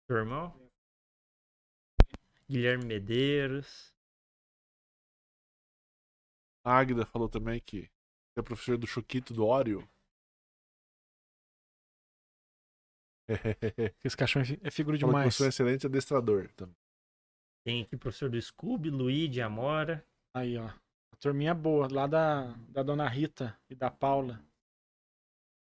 Seu 0.08 0.18
irmão? 0.18 0.54
Guilherme 2.50 2.86
Medeiros. 2.86 3.95
A 6.66 6.78
Águida 6.80 7.06
falou 7.06 7.30
também 7.30 7.62
que 7.62 7.88
é 8.38 8.42
professor 8.42 8.78
do 8.78 8.88
Choquito 8.88 9.34
do 9.34 9.46
Oreo. 9.46 9.88
Esse 14.04 14.18
cachorro 14.18 14.46
é 14.46 14.68
é 14.68 14.72
figura 14.72 14.98
Falou 15.00 15.14
que 15.14 15.20
demais. 15.20 15.36
você 15.36 15.44
é 15.44 15.46
um 15.46 15.50
excelente 15.50 15.86
adestrador. 15.86 16.52
também. 16.56 16.76
Tem 17.66 17.84
aqui 17.84 17.96
o 17.96 18.00
professor 18.00 18.30
do 18.30 18.40
Scooby, 18.42 18.90
Luigi, 18.90 19.42
Amora. 19.42 20.06
Aí, 20.36 20.58
ó. 20.58 20.68
A 20.68 21.18
turminha 21.20 21.54
boa, 21.54 21.88
lá 21.92 22.06
da, 22.06 22.52
da 22.70 22.84
dona 22.84 23.08
Rita 23.08 23.58
e 23.70 23.76
da 23.76 23.90
Paula. 23.90 24.44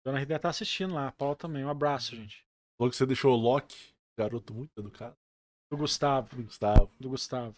Dona 0.05 0.19
Rita 0.19 0.39
tá 0.39 0.51
assistindo 0.51 0.95
lá, 0.95 1.09
a 1.09 1.13
Paula 1.13 1.35
também. 1.35 1.65
Um 1.65 1.71
abraço, 1.71 2.15
gente. 2.15 2.47
Falou 2.79 2.91
que 2.91 2.97
você 2.97 3.07
deixou 3.07 3.33
o 3.33 3.41
Loki, 3.41 3.95
garoto 4.17 4.55
muito 4.55 4.71
educado. 4.79 5.17
Do 5.71 5.77
Gustavo. 5.77 6.37
do 6.37 6.45
Gustavo. 6.45 6.93
Do 7.01 7.09
Gustavo. 7.09 7.57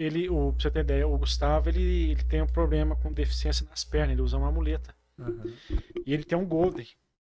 Ele, 0.00 0.30
o, 0.30 0.52
pra 0.52 0.62
você 0.62 0.70
ter 0.70 0.80
ideia, 0.80 1.06
o 1.06 1.18
Gustavo 1.18 1.68
ele, 1.68 2.12
ele 2.12 2.24
tem 2.24 2.40
um 2.40 2.46
problema 2.46 2.96
com 2.96 3.12
deficiência 3.12 3.66
nas 3.68 3.84
pernas, 3.84 4.12
ele 4.12 4.22
usa 4.22 4.38
uma 4.38 4.50
muleta. 4.50 4.94
E 6.06 6.14
ele 6.14 6.24
tem 6.24 6.38
um 6.38 6.46
Golden, 6.46 6.88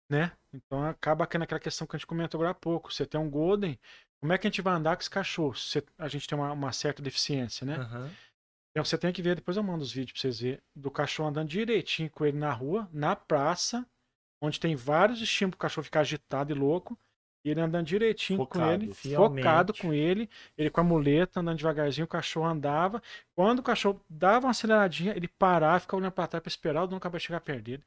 né? 0.09 0.31
Então 0.51 0.83
acaba 0.83 1.27
que 1.27 1.37
naquela 1.37 1.59
questão 1.59 1.85
que 1.85 1.95
a 1.95 1.99
gente 1.99 2.07
comentou 2.07 2.39
agora 2.39 2.51
há 2.51 2.55
pouco. 2.55 2.91
Você 2.91 3.05
tem 3.05 3.21
um 3.21 3.29
Golden, 3.29 3.79
como 4.19 4.33
é 4.33 4.37
que 4.39 4.47
a 4.47 4.49
gente 4.49 4.63
vai 4.63 4.73
andar 4.73 4.95
com 4.95 5.01
esse 5.01 5.09
cachorro? 5.09 5.53
Se 5.53 5.83
a 5.95 6.07
gente 6.07 6.27
tem 6.27 6.35
uma, 6.35 6.51
uma 6.51 6.71
certa 6.71 7.03
deficiência, 7.03 7.65
né? 7.67 7.75
Aham. 7.75 8.11
Então 8.71 8.83
você 8.83 8.97
tem 8.97 9.13
que 9.13 9.21
ver, 9.21 9.35
depois 9.35 9.55
eu 9.55 9.63
mando 9.63 9.83
os 9.83 9.91
vídeos 9.91 10.13
pra 10.13 10.21
vocês 10.21 10.39
verem, 10.39 10.61
do 10.75 10.91
cachorro 10.91 11.29
andando 11.29 11.47
direitinho 11.47 12.09
com 12.09 12.25
ele 12.25 12.37
na 12.37 12.51
rua, 12.51 12.89
na 12.91 13.15
praça, 13.15 13.87
onde 14.41 14.59
tem 14.59 14.75
vários 14.75 15.21
estímulos 15.21 15.51
pro 15.51 15.59
cachorro 15.59 15.85
ficar 15.85 16.01
agitado 16.01 16.51
e 16.51 16.55
louco. 16.55 16.97
E 17.45 17.49
ele 17.51 17.61
andando 17.61 17.85
direitinho 17.85 18.39
com 18.39 18.45
Focado, 18.45 18.83
ele, 18.85 18.93
fielmente. 18.95 19.43
focado 19.43 19.73
com 19.75 19.93
ele, 19.93 20.27
ele 20.57 20.71
com 20.71 20.81
a 20.81 20.83
muleta, 20.83 21.39
andando 21.39 21.57
devagarzinho, 21.59 22.05
o 22.05 22.07
cachorro 22.07 22.47
andava. 22.47 23.01
Quando 23.35 23.59
o 23.59 23.63
cachorro 23.63 24.01
dava 24.09 24.47
uma 24.47 24.51
aceleradinha, 24.51 25.13
ele 25.15 25.27
parava, 25.27 25.79
ficava 25.79 26.01
olhando 26.01 26.11
pra 26.13 26.25
trás 26.25 26.41
pra 26.41 26.49
esperar 26.49 26.83
o 26.83 26.87
dono 26.87 26.97
acabar 26.97 27.19
de 27.19 27.23
chegar 27.25 27.39
perto 27.41 27.61
dele. 27.63 27.83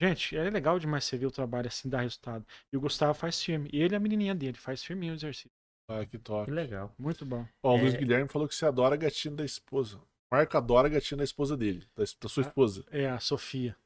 Gente, 0.00 0.36
é 0.36 0.48
legal 0.48 0.78
demais 0.78 1.04
você 1.04 1.18
ver 1.18 1.26
o 1.26 1.30
trabalho 1.30 1.66
assim, 1.66 1.88
dar 1.88 2.02
resultado. 2.02 2.46
E 2.72 2.76
o 2.76 2.80
Gustavo 2.80 3.12
faz 3.12 3.42
firme. 3.42 3.68
E 3.72 3.82
ele 3.82 3.94
e 3.94 3.96
a 3.96 4.00
menininha 4.00 4.34
dele, 4.34 4.56
faz 4.56 4.82
firminho 4.82 5.12
o 5.12 5.16
exercício. 5.16 5.50
Ah, 5.90 6.06
que 6.06 6.16
top. 6.16 6.44
Que 6.44 6.52
legal. 6.52 6.94
Muito 6.96 7.26
bom. 7.26 7.44
Ó, 7.64 7.74
o 7.74 7.80
Luiz 7.80 7.94
É. 7.94 7.98
Guilherme 7.98 8.28
falou 8.28 8.46
que 8.46 8.54
você 8.54 8.64
adora 8.64 8.94
a 8.94 8.98
gatinha 8.98 9.34
da 9.34 9.44
esposa. 9.44 10.00
Marco 10.32 10.56
adora 10.56 10.86
a 10.86 10.90
gatinha 10.90 11.18
da 11.18 11.24
esposa 11.24 11.56
dele, 11.56 11.84
da, 11.96 12.04
da 12.04 12.28
sua 12.28 12.44
Ah. 12.44 12.46
esposa. 12.46 12.84
É 12.92 13.10
a 13.10 13.18
Sofia. 13.18 13.76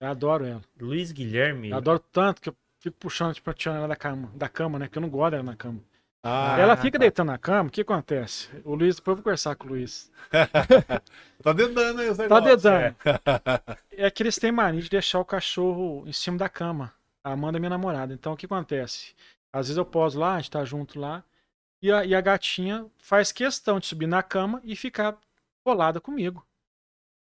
Eu 0.00 0.08
adoro 0.08 0.46
ela. 0.46 0.62
Luiz 0.80 1.12
Guilherme. 1.12 1.68
Eu 1.70 1.76
adoro 1.76 1.98
tanto 1.98 2.40
que 2.40 2.48
eu 2.48 2.56
fico 2.86 2.96
puxando, 2.98 3.34
tipo, 3.34 3.52
tirando 3.52 3.78
ela 3.78 3.88
da 3.88 3.96
cama, 3.96 4.30
da 4.34 4.48
cama, 4.48 4.78
né? 4.78 4.88
Que 4.88 4.98
eu 4.98 5.02
não 5.02 5.08
gosto 5.08 5.32
dela 5.32 5.42
na 5.42 5.56
cama. 5.56 5.80
Ah, 6.22 6.56
ela 6.58 6.76
fica 6.76 6.98
tá. 6.98 7.02
deitando 7.02 7.28
na 7.28 7.38
cama, 7.38 7.68
o 7.68 7.72
que 7.72 7.82
acontece? 7.82 8.48
O 8.64 8.74
Luiz, 8.74 8.96
depois 8.96 9.12
eu 9.12 9.16
vou 9.16 9.24
conversar 9.24 9.54
com 9.54 9.66
o 9.66 9.70
Luiz. 9.70 10.10
tá 11.42 11.52
dedando 11.52 12.00
aí 12.00 12.28
Tá 12.28 12.40
dedando. 12.40 12.96
É 13.98 14.10
que 14.10 14.22
eles 14.22 14.36
têm 14.36 14.52
mania 14.52 14.82
de 14.82 14.90
deixar 14.90 15.18
o 15.20 15.24
cachorro 15.24 16.04
em 16.06 16.12
cima 16.12 16.36
da 16.36 16.48
cama. 16.48 16.92
A 17.24 17.32
Amanda 17.32 17.58
é 17.58 17.60
minha 17.60 17.70
namorada. 17.70 18.12
Então 18.12 18.32
o 18.32 18.36
que 18.36 18.44
acontece? 18.46 19.14
Às 19.52 19.68
vezes 19.68 19.78
eu 19.78 19.86
poso 19.86 20.18
lá, 20.18 20.34
a 20.34 20.40
gente 20.40 20.50
tá 20.50 20.64
junto 20.64 21.00
lá, 21.00 21.24
e 21.80 21.90
a, 21.90 22.04
e 22.04 22.14
a 22.14 22.20
gatinha 22.20 22.86
faz 22.98 23.32
questão 23.32 23.78
de 23.80 23.86
subir 23.86 24.06
na 24.06 24.22
cama 24.22 24.60
e 24.64 24.76
ficar 24.76 25.16
colada 25.64 26.00
comigo. 26.00 26.46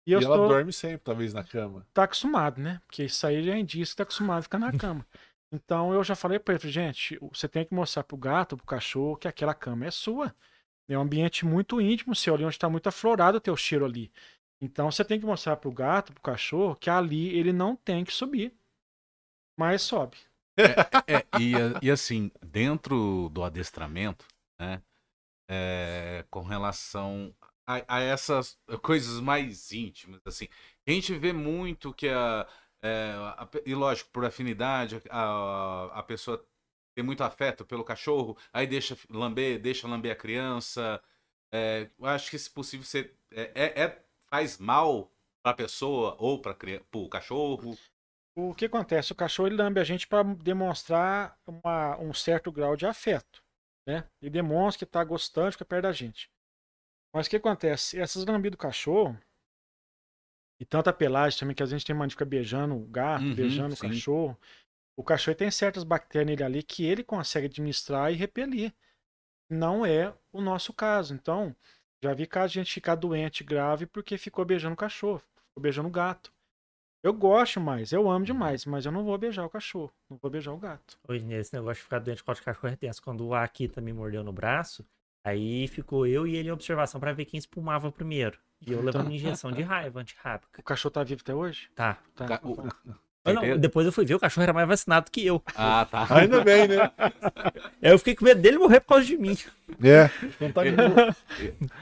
E 0.07 0.15
E 0.15 0.15
ela 0.15 0.37
dorme 0.49 0.73
sempre, 0.73 0.99
talvez, 1.05 1.35
na 1.35 1.45
cama. 1.45 1.87
tá 1.93 2.05
acostumado, 2.05 2.61
né? 2.61 2.81
Porque 2.87 3.05
isso 3.05 3.27
aí 3.27 3.45
já 3.45 3.53
é 3.55 3.59
indício 3.59 3.93
que 3.93 3.99
tá 3.99 4.03
acostumado 4.05 4.39
a 4.39 4.43
ficar 4.43 4.59
na 4.59 4.73
cama. 4.73 5.07
Então 5.53 5.93
eu 5.95 6.05
já 6.05 6.15
falei 6.15 6.39
pra 6.39 6.55
ele, 6.55 6.69
gente, 6.71 7.19
você 7.21 7.49
tem 7.49 7.65
que 7.65 7.75
mostrar 7.75 8.05
pro 8.05 8.17
gato, 8.17 8.57
pro 8.57 8.67
cachorro, 8.67 9.17
que 9.17 9.27
aquela 9.29 9.55
cama 9.55 9.87
é 9.87 9.91
sua. 9.91 10.35
É 10.89 10.99
um 10.99 11.03
ambiente 11.03 11.47
muito 11.47 11.81
íntimo 11.81 12.15
seu 12.15 12.35
ali, 12.35 12.45
onde 12.45 12.59
tá 12.59 12.69
muito 12.69 12.89
aflorado 12.89 13.39
o 13.39 13.41
teu 13.41 13.57
cheiro 13.57 13.85
ali. 13.87 14.13
Então 14.61 14.91
você 14.91 15.05
tem 15.05 15.21
que 15.21 15.27
mostrar 15.27 15.57
pro 15.57 15.73
gato, 15.73 16.13
pro 16.13 16.23
cachorro, 16.23 16.77
que 16.77 16.91
ali 16.91 17.29
ele 17.37 17.53
não 17.53 17.77
tem 17.77 18.05
que 18.05 18.13
subir. 18.15 18.55
Mas 19.57 19.83
sobe. 19.83 20.17
É, 21.07 21.27
e, 21.33 21.59
a- 21.59 21.77
e 21.81 21.91
assim, 21.91 22.31
dentro 22.43 23.29
do 23.31 23.43
adestramento, 23.43 24.27
né? 24.61 24.83
é, 25.49 26.25
com 26.31 26.43
relação 26.43 27.35
a, 27.67 27.97
a 27.99 28.01
essas 28.01 28.59
coisas 28.83 29.21
mais 29.21 29.73
íntimas, 29.73 30.21
assim, 30.27 30.49
a 30.87 30.91
gente 30.93 31.15
vê 31.19 31.33
muito 31.33 31.95
que 31.95 32.09
a, 32.09 32.47
é, 32.83 33.13
a 33.37 33.49
e 33.67 33.75
lógico, 33.75 34.11
por 34.11 34.25
afinidade, 34.25 35.01
a, 35.11 35.99
a 36.01 36.03
pessoa 36.03 36.45
tem 36.95 37.05
muito 37.05 37.23
afeto 37.25 37.65
pelo 37.65 37.85
cachorro, 37.85 38.37
aí 38.53 38.67
deixa 38.67 38.97
lamber, 39.11 39.61
deixa 39.61 39.87
lamber 39.89 40.13
a 40.13 40.17
criança. 40.17 41.03
é, 41.53 41.89
eu 41.99 42.07
acho 42.07 42.31
que 42.31 42.39
se 42.39 42.51
possível 42.51 42.85
você 42.85 43.13
é, 43.33 43.53
é- 43.55 43.83
é- 43.85 44.05
faz 44.31 44.59
mal 44.59 45.11
para 45.43 45.53
a 45.53 45.55
pessoa 45.55 46.17
ou 46.19 46.41
para 46.41 46.57
o 46.95 47.09
cachorro. 47.09 47.77
O 48.37 48.55
que 48.55 48.67
acontece? 48.67 49.13
O 49.13 49.17
cachorro 49.17 49.49
ele 49.49 49.57
lambe 49.57 49.81
a 49.81 49.85
gente 49.85 50.07
para 50.07 50.23
demonstrar 50.23 51.37
uma- 51.47 51.99
um 51.99 52.13
certo 52.15 52.53
grau 52.53 52.77
de 52.77 52.87
afeto. 52.87 53.43
Né? 53.87 54.05
Ele 54.23 54.31
demonstra 54.31 54.79
que 54.79 54.85
está 54.85 55.03
gostando 55.03 55.49
de 55.49 55.53
ficar 55.53 55.65
perto 55.65 55.83
da 55.85 55.93
gente. 55.93 56.31
Mas 57.15 57.27
o 57.27 57.31
que 57.31 57.37
acontece? 57.37 57.99
Essas 57.99 58.25
lambidas 58.27 58.57
do 58.57 58.61
cachorro, 58.61 59.19
e 60.61 60.65
tanta 60.65 60.93
pelagem 60.93 61.39
também, 61.39 61.55
que 61.55 61.63
às 61.63 61.71
vezes 61.71 61.77
a 61.77 61.79
gente 61.79 61.87
tem 61.87 61.97
mania 61.97 62.09
de 62.09 62.15
ficar 62.15 62.25
beijando 62.25 62.75
o 62.77 62.87
gato, 62.87 63.25
Uhum, 63.25 63.35
beijando 63.35 63.75
sim. 63.75 63.87
o 63.87 63.91
cachorro. 63.91 64.39
O 64.97 65.05
cachorro 65.05 65.37
tem 65.37 65.51
certas 65.51 65.85
bactérias 65.85 66.27
nele 66.27 66.43
ali 66.45 66.63
que 66.63 66.85
ele 66.85 67.05
consegue 67.05 67.47
administrar 67.47 68.13
e 68.13 68.17
repelir. 68.17 68.75
Não 69.51 69.85
é 69.87 70.15
o 70.33 70.41
nosso 70.41 70.73
caso. 70.73 71.15
Então, 71.15 71.55
já 72.03 72.13
vi 72.15 72.27
caso 72.27 72.53
de 72.53 72.61
gente 72.61 72.73
ficar 72.75 72.95
doente, 72.95 73.45
grave, 73.45 73.87
porque 73.87 74.19
ficou 74.19 74.45
beijando 74.45 74.75
o 74.75 74.77
cachorro, 74.77 75.19
ficou 75.19 75.63
beijando 75.63 75.89
o 75.89 75.93
gato. 75.93 76.33
Eu 77.03 77.13
gosto 77.13 77.61
mais, 77.61 77.93
eu 77.93 78.11
amo 78.11 78.25
demais, 78.25 78.65
mas 78.65 78.85
eu 78.85 78.93
não 78.93 79.05
vou 79.05 79.17
beijar 79.17 79.45
o 79.45 79.51
cachorro, 79.51 79.93
não 80.11 80.19
vou 80.19 80.31
beijar 80.31 80.53
o 80.53 80.59
gato. 80.59 80.99
Hoje 81.09 81.25
nesse 81.25 81.55
negócio 81.55 81.77
de 81.77 81.85
ficar 81.85 82.01
doente 82.01 82.25
com 82.25 82.33
de 82.33 82.43
cachorro 82.43 82.69
é 82.73 82.77
tenso. 82.77 83.03
Quando 83.03 83.27
o 83.27 83.35
Akita 83.35 83.81
me 83.81 83.93
mordeu 83.93 84.25
no 84.25 84.33
braço, 84.33 84.85
aí 85.25 85.69
ficou 85.69 86.07
eu 86.07 86.27
e 86.27 86.37
ele 86.37 86.49
em 86.49 86.53
observação 86.53 87.01
pra 87.01 87.13
ver 87.13 87.25
quem 87.25 87.39
espumava 87.39 87.91
primeiro. 87.93 88.39
E 88.67 88.73
eu 88.73 88.83
levando 88.83 89.11
injeção 89.13 89.53
de 89.53 89.63
raiva 89.63 90.01
antirrábica. 90.01 90.61
O 90.61 90.65
cachorro 90.65 90.93
tá 90.93 91.05
vivo 91.05 91.21
até 91.23 91.35
hoje? 91.35 91.69
Tá. 91.75 91.99
Tá. 92.15 92.27
Ca- 92.27 92.41
o- 92.43 92.69
Mas 93.25 93.35
não, 93.35 93.59
depois 93.59 93.87
eu 93.87 93.93
fui 93.93 94.05
ver, 94.07 94.15
o 94.15 94.19
cachorro 94.21 94.43
era 94.45 94.53
mais 94.53 94.67
vacinado 94.67 95.11
que 95.11 95.25
eu. 95.25 95.43
Ah, 95.55 95.87
tá. 95.91 96.07
Ainda 96.17 96.43
bem, 96.43 96.67
né? 96.67 96.91
Eu 97.83 97.99
fiquei 97.99 98.15
com 98.17 98.25
medo 98.25 98.41
dele 98.41 98.59
morrer 98.59 98.81
por 98.81 98.89
causa 98.95 99.05
de 99.05 99.17
mim. 99.19 99.37
É. 99.83 100.11
Não 100.41 100.51
tá 100.51 100.63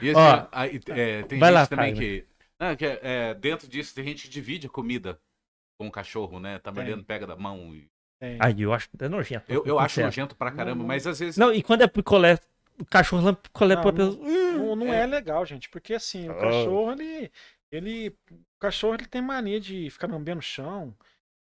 E 0.01 0.09
assim, 0.09 0.19
Ó, 0.19 0.47
aí, 0.51 0.79
é, 0.89 1.23
tem 1.23 1.39
vai 1.39 1.49
gente 1.49 1.59
lá, 1.59 1.67
também 1.67 1.93
que. 1.95 2.25
Ah, 2.59 2.75
que 2.75 2.85
é, 2.85 2.99
é, 3.01 3.33
dentro 3.33 3.67
disso, 3.67 3.93
tem 3.95 4.03
gente 4.03 4.23
que 4.23 4.29
divide 4.29 4.67
a 4.67 4.69
comida 4.69 5.19
com 5.79 5.87
o 5.87 5.91
cachorro, 5.91 6.39
né? 6.39 6.59
Tá 6.59 6.71
mordendo, 6.71 7.03
pega 7.03 7.25
da 7.25 7.35
mão. 7.35 7.73
e- 7.73 7.87
Tem. 8.19 8.37
Aí 8.41 8.61
eu 8.61 8.73
acho 8.73 8.89
é 8.99 9.07
nojento. 9.07 9.45
Eu, 9.47 9.63
eu 9.65 9.79
acho 9.79 9.89
sincero. 9.95 10.07
nojento 10.07 10.35
pra 10.35 10.51
caramba, 10.51 10.79
Não, 10.79 10.87
mas 10.87 11.07
às 11.07 11.19
vezes. 11.19 11.37
Não, 11.37 11.53
e 11.53 11.61
quando 11.63 11.81
é 11.83 11.87
picolé, 11.87 12.37
o 12.79 12.85
cachorro 12.85 13.35
picolé 13.35 13.75
Não, 13.75 13.83
não- 13.91 14.15
Não, 14.57 14.75
não 14.75 14.93
é. 14.93 15.05
legal, 15.05 15.45
gente, 15.45 15.69
porque 15.69 15.93
assim, 15.93 16.27
o 16.29 16.31
Ah. 16.31 16.39
cachorro, 16.39 16.91
ele, 16.91 17.31
ele. 17.71 18.09
O 18.31 18.59
cachorro 18.59 18.95
ele 18.95 19.05
tem 19.05 19.21
mania 19.21 19.59
de 19.59 19.89
ficar 19.89 20.07
lambendo 20.07 20.39
o 20.39 20.43
chão. 20.43 20.95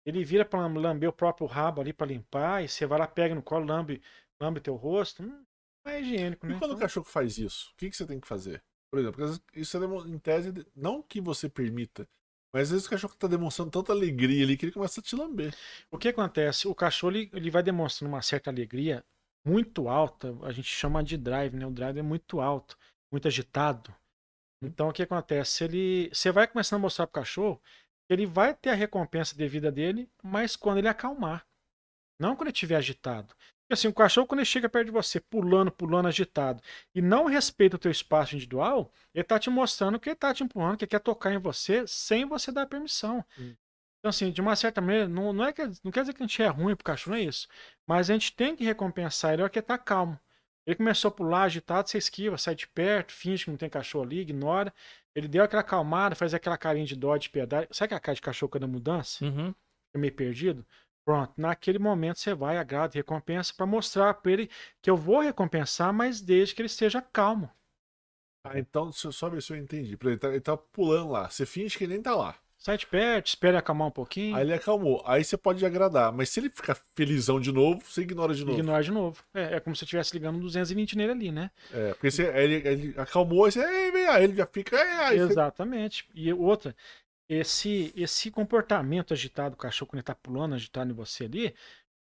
Ele 0.04 0.24
vira 0.24 0.44
pra 0.44 0.66
lamber 0.66 1.08
o 1.08 1.12
próprio 1.12 1.46
rabo 1.46 1.80
ali 1.80 1.92
pra 1.92 2.06
limpar, 2.06 2.64
e 2.64 2.68
você 2.68 2.84
vai 2.86 2.98
lá, 2.98 3.06
pega 3.06 3.34
no 3.34 3.42
colo, 3.42 3.64
lambe, 3.66 4.02
lambe 4.40 4.60
teu 4.60 4.74
rosto. 4.74 5.22
Hum, 5.22 5.44
Não 5.84 5.92
é 5.92 6.00
higiênico, 6.00 6.46
né? 6.46 6.54
E 6.54 6.58
quando 6.58 6.70
o 6.70 6.74
Então, 6.74 6.80
cachorro 6.80 7.06
faz 7.06 7.38
isso, 7.38 7.70
o 7.72 7.76
que, 7.76 7.90
que 7.90 7.96
você 7.96 8.06
tem 8.06 8.20
que 8.20 8.26
fazer? 8.26 8.62
Por 8.90 8.98
exemplo, 9.00 9.12
porque 9.18 9.24
às 9.24 9.30
vezes 9.30 9.68
isso 9.68 9.76
é 9.76 10.08
em 10.08 10.18
tese, 10.18 10.66
não 10.76 11.02
que 11.02 11.20
você 11.20 11.48
permita, 11.48 12.06
mas 12.52 12.64
às 12.64 12.70
vezes 12.72 12.86
o 12.86 12.90
cachorro 12.90 13.14
tá 13.16 13.26
demonstrando 13.26 13.70
tanta 13.70 13.90
alegria 13.92 14.44
ali 14.44 14.56
que 14.56 14.66
ele 14.66 14.72
começa 14.72 15.00
a 15.00 15.02
te 15.02 15.16
lamber. 15.16 15.54
O 15.90 15.98
que 15.98 16.08
acontece? 16.08 16.68
O 16.68 16.74
cachorro 16.74 17.16
ele, 17.16 17.30
ele 17.32 17.50
vai 17.50 17.62
demonstrando 17.62 18.12
uma 18.14 18.22
certa 18.22 18.50
alegria 18.50 19.04
muito 19.44 19.88
alta, 19.88 20.36
a 20.42 20.52
gente 20.52 20.68
chama 20.68 21.02
de 21.02 21.16
drive, 21.16 21.56
né? 21.56 21.66
O 21.66 21.70
drive 21.70 21.98
é 21.98 22.02
muito 22.02 22.40
alto, 22.40 22.76
muito 23.10 23.26
agitado. 23.28 23.94
Então 24.62 24.88
o 24.88 24.92
que 24.92 25.02
acontece? 25.02 25.64
Ele, 25.64 26.10
você 26.12 26.30
vai 26.30 26.46
começando 26.46 26.78
a 26.78 26.82
mostrar 26.82 27.06
pro 27.06 27.20
cachorro 27.20 27.60
que 28.06 28.12
ele 28.12 28.26
vai 28.26 28.54
ter 28.54 28.70
a 28.70 28.74
recompensa 28.74 29.36
devida 29.36 29.72
dele, 29.72 30.08
mas 30.22 30.54
quando 30.56 30.78
ele 30.78 30.88
acalmar, 30.88 31.46
não 32.20 32.36
quando 32.36 32.48
ele 32.48 32.54
estiver 32.54 32.76
agitado. 32.76 33.34
Porque 33.62 33.74
assim, 33.74 33.88
o 33.88 33.94
cachorro 33.94 34.26
quando 34.26 34.40
ele 34.40 34.46
chega 34.46 34.68
perto 34.68 34.86
de 34.86 34.92
você, 34.92 35.18
pulando, 35.20 35.72
pulando, 35.72 36.06
agitado, 36.08 36.62
e 36.94 37.02
não 37.02 37.24
respeita 37.26 37.76
o 37.76 37.78
teu 37.78 37.90
espaço 37.90 38.34
individual, 38.34 38.92
ele 39.14 39.24
tá 39.24 39.38
te 39.38 39.50
mostrando 39.50 39.98
que 39.98 40.10
ele 40.10 40.16
tá 40.16 40.32
te 40.32 40.44
empurrando, 40.44 40.76
que 40.76 40.84
ele 40.84 40.90
quer 40.90 41.00
tocar 41.00 41.32
em 41.32 41.38
você 41.38 41.86
sem 41.86 42.24
você 42.24 42.52
dar 42.52 42.66
permissão. 42.66 43.24
Então, 44.02 44.10
assim, 44.10 44.32
de 44.32 44.40
uma 44.40 44.56
certa 44.56 44.80
maneira, 44.80 45.06
não, 45.06 45.32
não, 45.32 45.44
é 45.44 45.52
que, 45.52 45.62
não 45.84 45.92
quer 45.92 46.00
dizer 46.00 46.12
que 46.12 46.24
a 46.24 46.26
gente 46.26 46.42
é 46.42 46.48
ruim 46.48 46.74
pro 46.74 46.84
cachorro, 46.84 47.14
não 47.14 47.22
é 47.22 47.24
isso. 47.24 47.46
Mas 47.86 48.10
a 48.10 48.12
gente 48.12 48.34
tem 48.34 48.56
que 48.56 48.64
recompensar 48.64 49.32
ele, 49.32 49.42
porque 49.42 49.62
tá 49.62 49.78
calmo. 49.78 50.18
Ele 50.66 50.74
começou 50.74 51.08
a 51.08 51.12
pular 51.12 51.44
agitado, 51.44 51.88
você 51.88 51.98
esquiva, 51.98 52.36
sai 52.36 52.56
de 52.56 52.66
perto, 52.66 53.12
finge 53.12 53.44
que 53.44 53.50
não 53.50 53.56
tem 53.56 53.70
cachorro 53.70 54.04
ali, 54.04 54.18
ignora. 54.18 54.74
Ele 55.14 55.28
deu 55.28 55.44
aquela 55.44 55.62
calmada, 55.62 56.16
faz 56.16 56.34
aquela 56.34 56.58
carinha 56.58 56.84
de 56.84 56.96
dó, 56.96 57.16
de 57.16 57.30
piedade. 57.30 57.68
Sabe 57.70 57.86
aquela 57.86 58.00
cara 58.00 58.14
de 58.16 58.22
cachorro 58.22 58.50
quando 58.50 58.64
é 58.64 58.66
mudança? 58.66 59.24
Uhum. 59.24 59.52
Fica 59.52 59.98
meio 59.98 60.14
perdido? 60.16 60.66
Pronto, 61.04 61.32
naquele 61.36 61.78
momento 61.78 62.18
você 62.18 62.34
vai, 62.34 62.58
agrada, 62.58 62.94
recompensa, 62.94 63.54
para 63.56 63.66
mostrar 63.66 64.14
para 64.14 64.32
ele 64.32 64.50
que 64.80 64.90
eu 64.90 64.96
vou 64.96 65.20
recompensar, 65.20 65.92
mas 65.92 66.20
desde 66.20 66.56
que 66.56 66.62
ele 66.62 66.66
esteja 66.66 67.00
calmo. 67.00 67.48
Ah, 68.44 68.58
então, 68.58 68.90
só 68.90 69.28
ver 69.28 69.40
se 69.42 69.52
eu 69.52 69.56
entendi. 69.56 69.96
Ele 70.00 70.16
tá, 70.16 70.28
ele 70.28 70.40
tá 70.40 70.56
pulando 70.56 71.10
lá, 71.10 71.30
você 71.30 71.46
finge 71.46 71.78
que 71.78 71.84
ele 71.84 71.94
nem 71.94 72.02
tá 72.02 72.16
lá. 72.16 72.36
Sai 72.62 72.78
de 72.78 72.86
perto, 72.86 73.26
espere 73.26 73.56
acalmar 73.56 73.88
um 73.88 73.90
pouquinho, 73.90 74.36
Aí 74.36 74.42
ele 74.42 74.54
acalmou. 74.54 75.02
Aí 75.04 75.24
você 75.24 75.36
pode 75.36 75.66
agradar. 75.66 76.12
Mas 76.12 76.28
se 76.28 76.38
ele 76.38 76.48
ficar 76.48 76.76
felizão 76.94 77.40
de 77.40 77.50
novo, 77.50 77.80
você 77.84 78.02
ignora 78.02 78.32
de 78.32 78.44
novo. 78.44 78.56
ignora 78.56 78.80
de 78.84 78.92
novo. 78.92 79.20
É, 79.34 79.56
é 79.56 79.60
como 79.60 79.74
se 79.74 79.80
você 79.80 79.84
estivesse 79.84 80.12
ligando 80.14 80.38
220 80.38 80.96
nele 80.96 81.10
ali, 81.10 81.32
né? 81.32 81.50
É, 81.72 81.88
porque 81.92 82.08
você, 82.08 82.28
ele, 82.36 82.54
ele 82.68 82.94
acalmou, 82.96 83.50
você, 83.50 83.58
"Ei, 83.58 83.90
vem", 83.90 84.06
aí 84.06 84.22
ele 84.22 84.36
já 84.36 84.46
fica. 84.46 84.76
Aí 85.06 85.18
você- 85.18 85.32
Exatamente. 85.32 86.06
E 86.14 86.32
outra, 86.32 86.72
esse 87.28 87.92
esse 87.96 88.30
comportamento 88.30 89.12
agitado 89.12 89.56
do 89.56 89.58
cachorro 89.58 89.88
quando 89.90 89.98
ele 89.98 90.04
tá 90.04 90.14
pulando, 90.14 90.54
agitado 90.54 90.88
em 90.92 90.94
você 90.94 91.24
ali, 91.24 91.52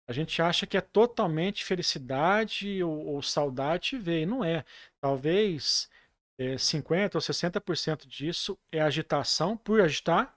a 0.08 0.12
gente 0.12 0.42
acha 0.42 0.66
que 0.66 0.76
é 0.76 0.80
totalmente 0.80 1.64
felicidade 1.64 2.82
ou, 2.82 3.06
ou 3.06 3.22
saudade 3.22 3.96
ver, 3.96 4.22
e 4.22 4.26
não 4.26 4.42
é. 4.44 4.64
Talvez 5.00 5.88
é, 6.36 6.58
50 6.58 7.18
ou 7.18 7.22
60% 7.22 8.08
disso 8.08 8.58
é 8.72 8.80
agitação 8.80 9.56
por 9.56 9.80
agitar 9.80 10.36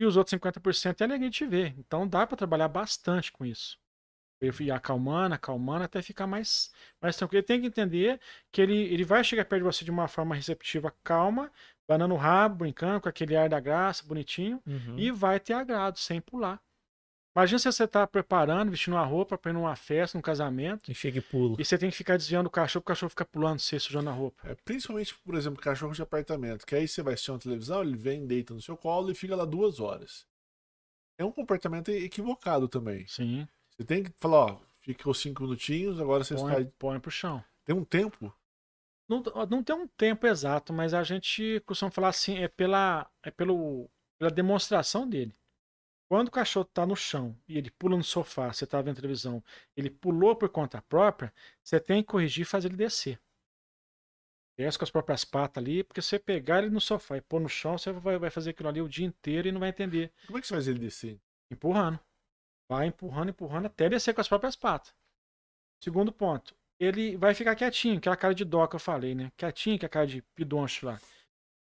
e 0.00 0.06
os 0.06 0.16
outros 0.16 0.32
50% 0.32 1.02
é 1.02 1.04
alegria 1.04 1.30
de 1.30 1.36
te 1.36 1.46
ver. 1.46 1.74
Então 1.78 2.08
dá 2.08 2.26
para 2.26 2.36
trabalhar 2.36 2.68
bastante 2.68 3.30
com 3.32 3.44
isso. 3.44 3.78
Ele 4.40 4.52
ir 4.64 4.70
acalmando, 4.72 5.34
acalmando, 5.34 5.84
até 5.84 6.02
ficar 6.02 6.26
mais, 6.26 6.72
mais 7.02 7.16
tranquilo. 7.16 7.40
Ele 7.40 7.46
tem 7.46 7.60
que 7.60 7.66
entender 7.68 8.20
que 8.52 8.62
ele, 8.62 8.74
ele 8.74 9.04
vai 9.04 9.22
chegar 9.24 9.44
perto 9.44 9.62
de 9.62 9.66
você 9.66 9.84
de 9.84 9.90
uma 9.90 10.08
forma 10.08 10.34
receptiva, 10.34 10.94
calma, 11.04 11.52
banando 11.88 12.14
o 12.14 12.16
rabo, 12.18 12.56
brincando 12.56 13.00
com 13.02 13.08
aquele 13.08 13.36
ar 13.36 13.48
da 13.50 13.60
graça, 13.60 14.06
bonitinho, 14.06 14.62
Uhum. 14.66 14.98
e 14.98 15.10
vai 15.12 15.38
ter 15.40 15.52
agrado, 15.54 15.98
sem 15.98 16.20
pular. 16.20 16.60
Imagina 17.34 17.58
se 17.60 17.70
você 17.72 17.86
tá 17.86 18.06
preparando, 18.06 18.70
vestindo 18.70 18.94
uma 18.94 19.04
roupa 19.04 19.38
para 19.38 19.52
ir 19.52 19.54
numa 19.54 19.76
festa, 19.76 20.18
num 20.18 20.22
casamento, 20.22 20.90
E 20.90 20.94
chega 20.94 21.18
e 21.18 21.22
pula. 21.22 21.56
e 21.60 21.64
você 21.64 21.78
tem 21.78 21.88
que 21.88 21.96
ficar 21.96 22.16
desviando 22.16 22.48
o 22.48 22.50
cachorro, 22.50 22.80
o 22.82 22.84
cachorro 22.84 23.10
fica 23.10 23.24
pulando, 23.24 23.60
você 23.60 23.78
sujando 23.78 24.10
a 24.10 24.12
roupa. 24.12 24.48
É, 24.48 24.54
principalmente, 24.64 25.14
por 25.24 25.36
exemplo, 25.36 25.62
cachorro 25.62 25.92
de 25.92 26.02
apartamento, 26.02 26.66
que 26.66 26.74
aí 26.74 26.88
você 26.88 27.02
vai 27.02 27.14
assistir 27.14 27.30
uma 27.30 27.38
televisão, 27.38 27.82
ele 27.82 27.96
vem, 27.96 28.26
deita 28.26 28.52
no 28.52 28.60
seu 28.60 28.76
colo 28.76 29.12
e 29.12 29.14
fica 29.14 29.36
lá 29.36 29.44
duas 29.44 29.78
horas. 29.78 30.26
É 31.16 31.24
um 31.24 31.30
comportamento 31.30 31.90
equivocado 31.90 32.66
também. 32.66 33.06
Sim. 33.06 33.46
Você 33.76 33.84
tem 33.84 34.02
que 34.02 34.10
falar, 34.16 34.46
ó, 34.46 34.60
ficou 34.80 35.14
cinco 35.14 35.44
minutinhos, 35.44 36.00
agora 36.00 36.24
você 36.24 36.34
Põe, 36.34 36.52
está. 36.62 36.72
põe 36.78 36.98
pro 36.98 37.10
chão. 37.12 37.44
Tem 37.64 37.76
um 37.76 37.84
tempo. 37.84 38.34
Não, 39.08 39.22
não 39.48 39.62
tem 39.62 39.76
um 39.76 39.86
tempo 39.86 40.26
exato, 40.26 40.72
mas 40.72 40.94
a 40.94 41.02
gente 41.04 41.60
costuma 41.66 41.90
falar 41.90 42.08
assim, 42.08 42.38
é 42.38 42.48
pela, 42.48 43.08
é 43.22 43.30
pelo, 43.30 43.88
pela 44.18 44.30
demonstração 44.30 45.08
dele. 45.08 45.34
Quando 46.10 46.26
o 46.26 46.32
cachorro 46.32 46.64
tá 46.64 46.84
no 46.84 46.96
chão 46.96 47.36
e 47.46 47.56
ele 47.56 47.70
pula 47.70 47.96
no 47.96 48.02
sofá, 48.02 48.52
você 48.52 48.66
tá 48.66 48.82
vendo 48.82 48.96
televisão, 48.96 49.40
ele 49.76 49.88
pulou 49.88 50.34
por 50.34 50.48
conta 50.48 50.82
própria, 50.82 51.32
você 51.62 51.78
tem 51.78 52.02
que 52.02 52.08
corrigir 52.08 52.42
e 52.42 52.44
fazer 52.44 52.66
ele 52.66 52.76
descer. 52.76 53.20
Desce 54.58 54.76
com 54.76 54.82
as 54.82 54.90
próprias 54.90 55.24
patas 55.24 55.62
ali, 55.62 55.84
porque 55.84 56.02
se 56.02 56.08
você 56.08 56.18
pegar 56.18 56.58
ele 56.58 56.70
no 56.70 56.80
sofá 56.80 57.16
e 57.16 57.20
pôr 57.20 57.40
no 57.40 57.48
chão, 57.48 57.78
você 57.78 57.92
vai, 57.92 58.18
vai 58.18 58.28
fazer 58.28 58.50
aquilo 58.50 58.68
ali 58.68 58.82
o 58.82 58.88
dia 58.88 59.06
inteiro 59.06 59.46
e 59.46 59.52
não 59.52 59.60
vai 59.60 59.68
entender. 59.68 60.12
Como 60.26 60.36
é 60.36 60.40
que 60.40 60.48
você 60.48 60.54
faz 60.54 60.66
ele 60.66 60.80
descer? 60.80 61.16
Empurrando. 61.48 62.00
Vai 62.68 62.88
empurrando, 62.88 63.28
empurrando, 63.28 63.66
até 63.66 63.88
descer 63.88 64.12
com 64.12 64.20
as 64.20 64.28
próprias 64.28 64.56
patas. 64.56 64.92
Segundo 65.80 66.10
ponto, 66.10 66.56
ele 66.80 67.16
vai 67.16 67.34
ficar 67.34 67.54
quietinho, 67.54 67.98
aquela 67.98 68.16
cara 68.16 68.34
de 68.34 68.44
dó 68.44 68.66
que 68.66 68.74
eu 68.74 68.80
falei, 68.80 69.14
né? 69.14 69.30
Quietinho, 69.36 69.78
que 69.78 69.84
é 69.84 69.86
a 69.86 69.88
cara 69.88 70.08
de 70.08 70.22
pidoncho 70.34 70.86
lá. 70.86 71.00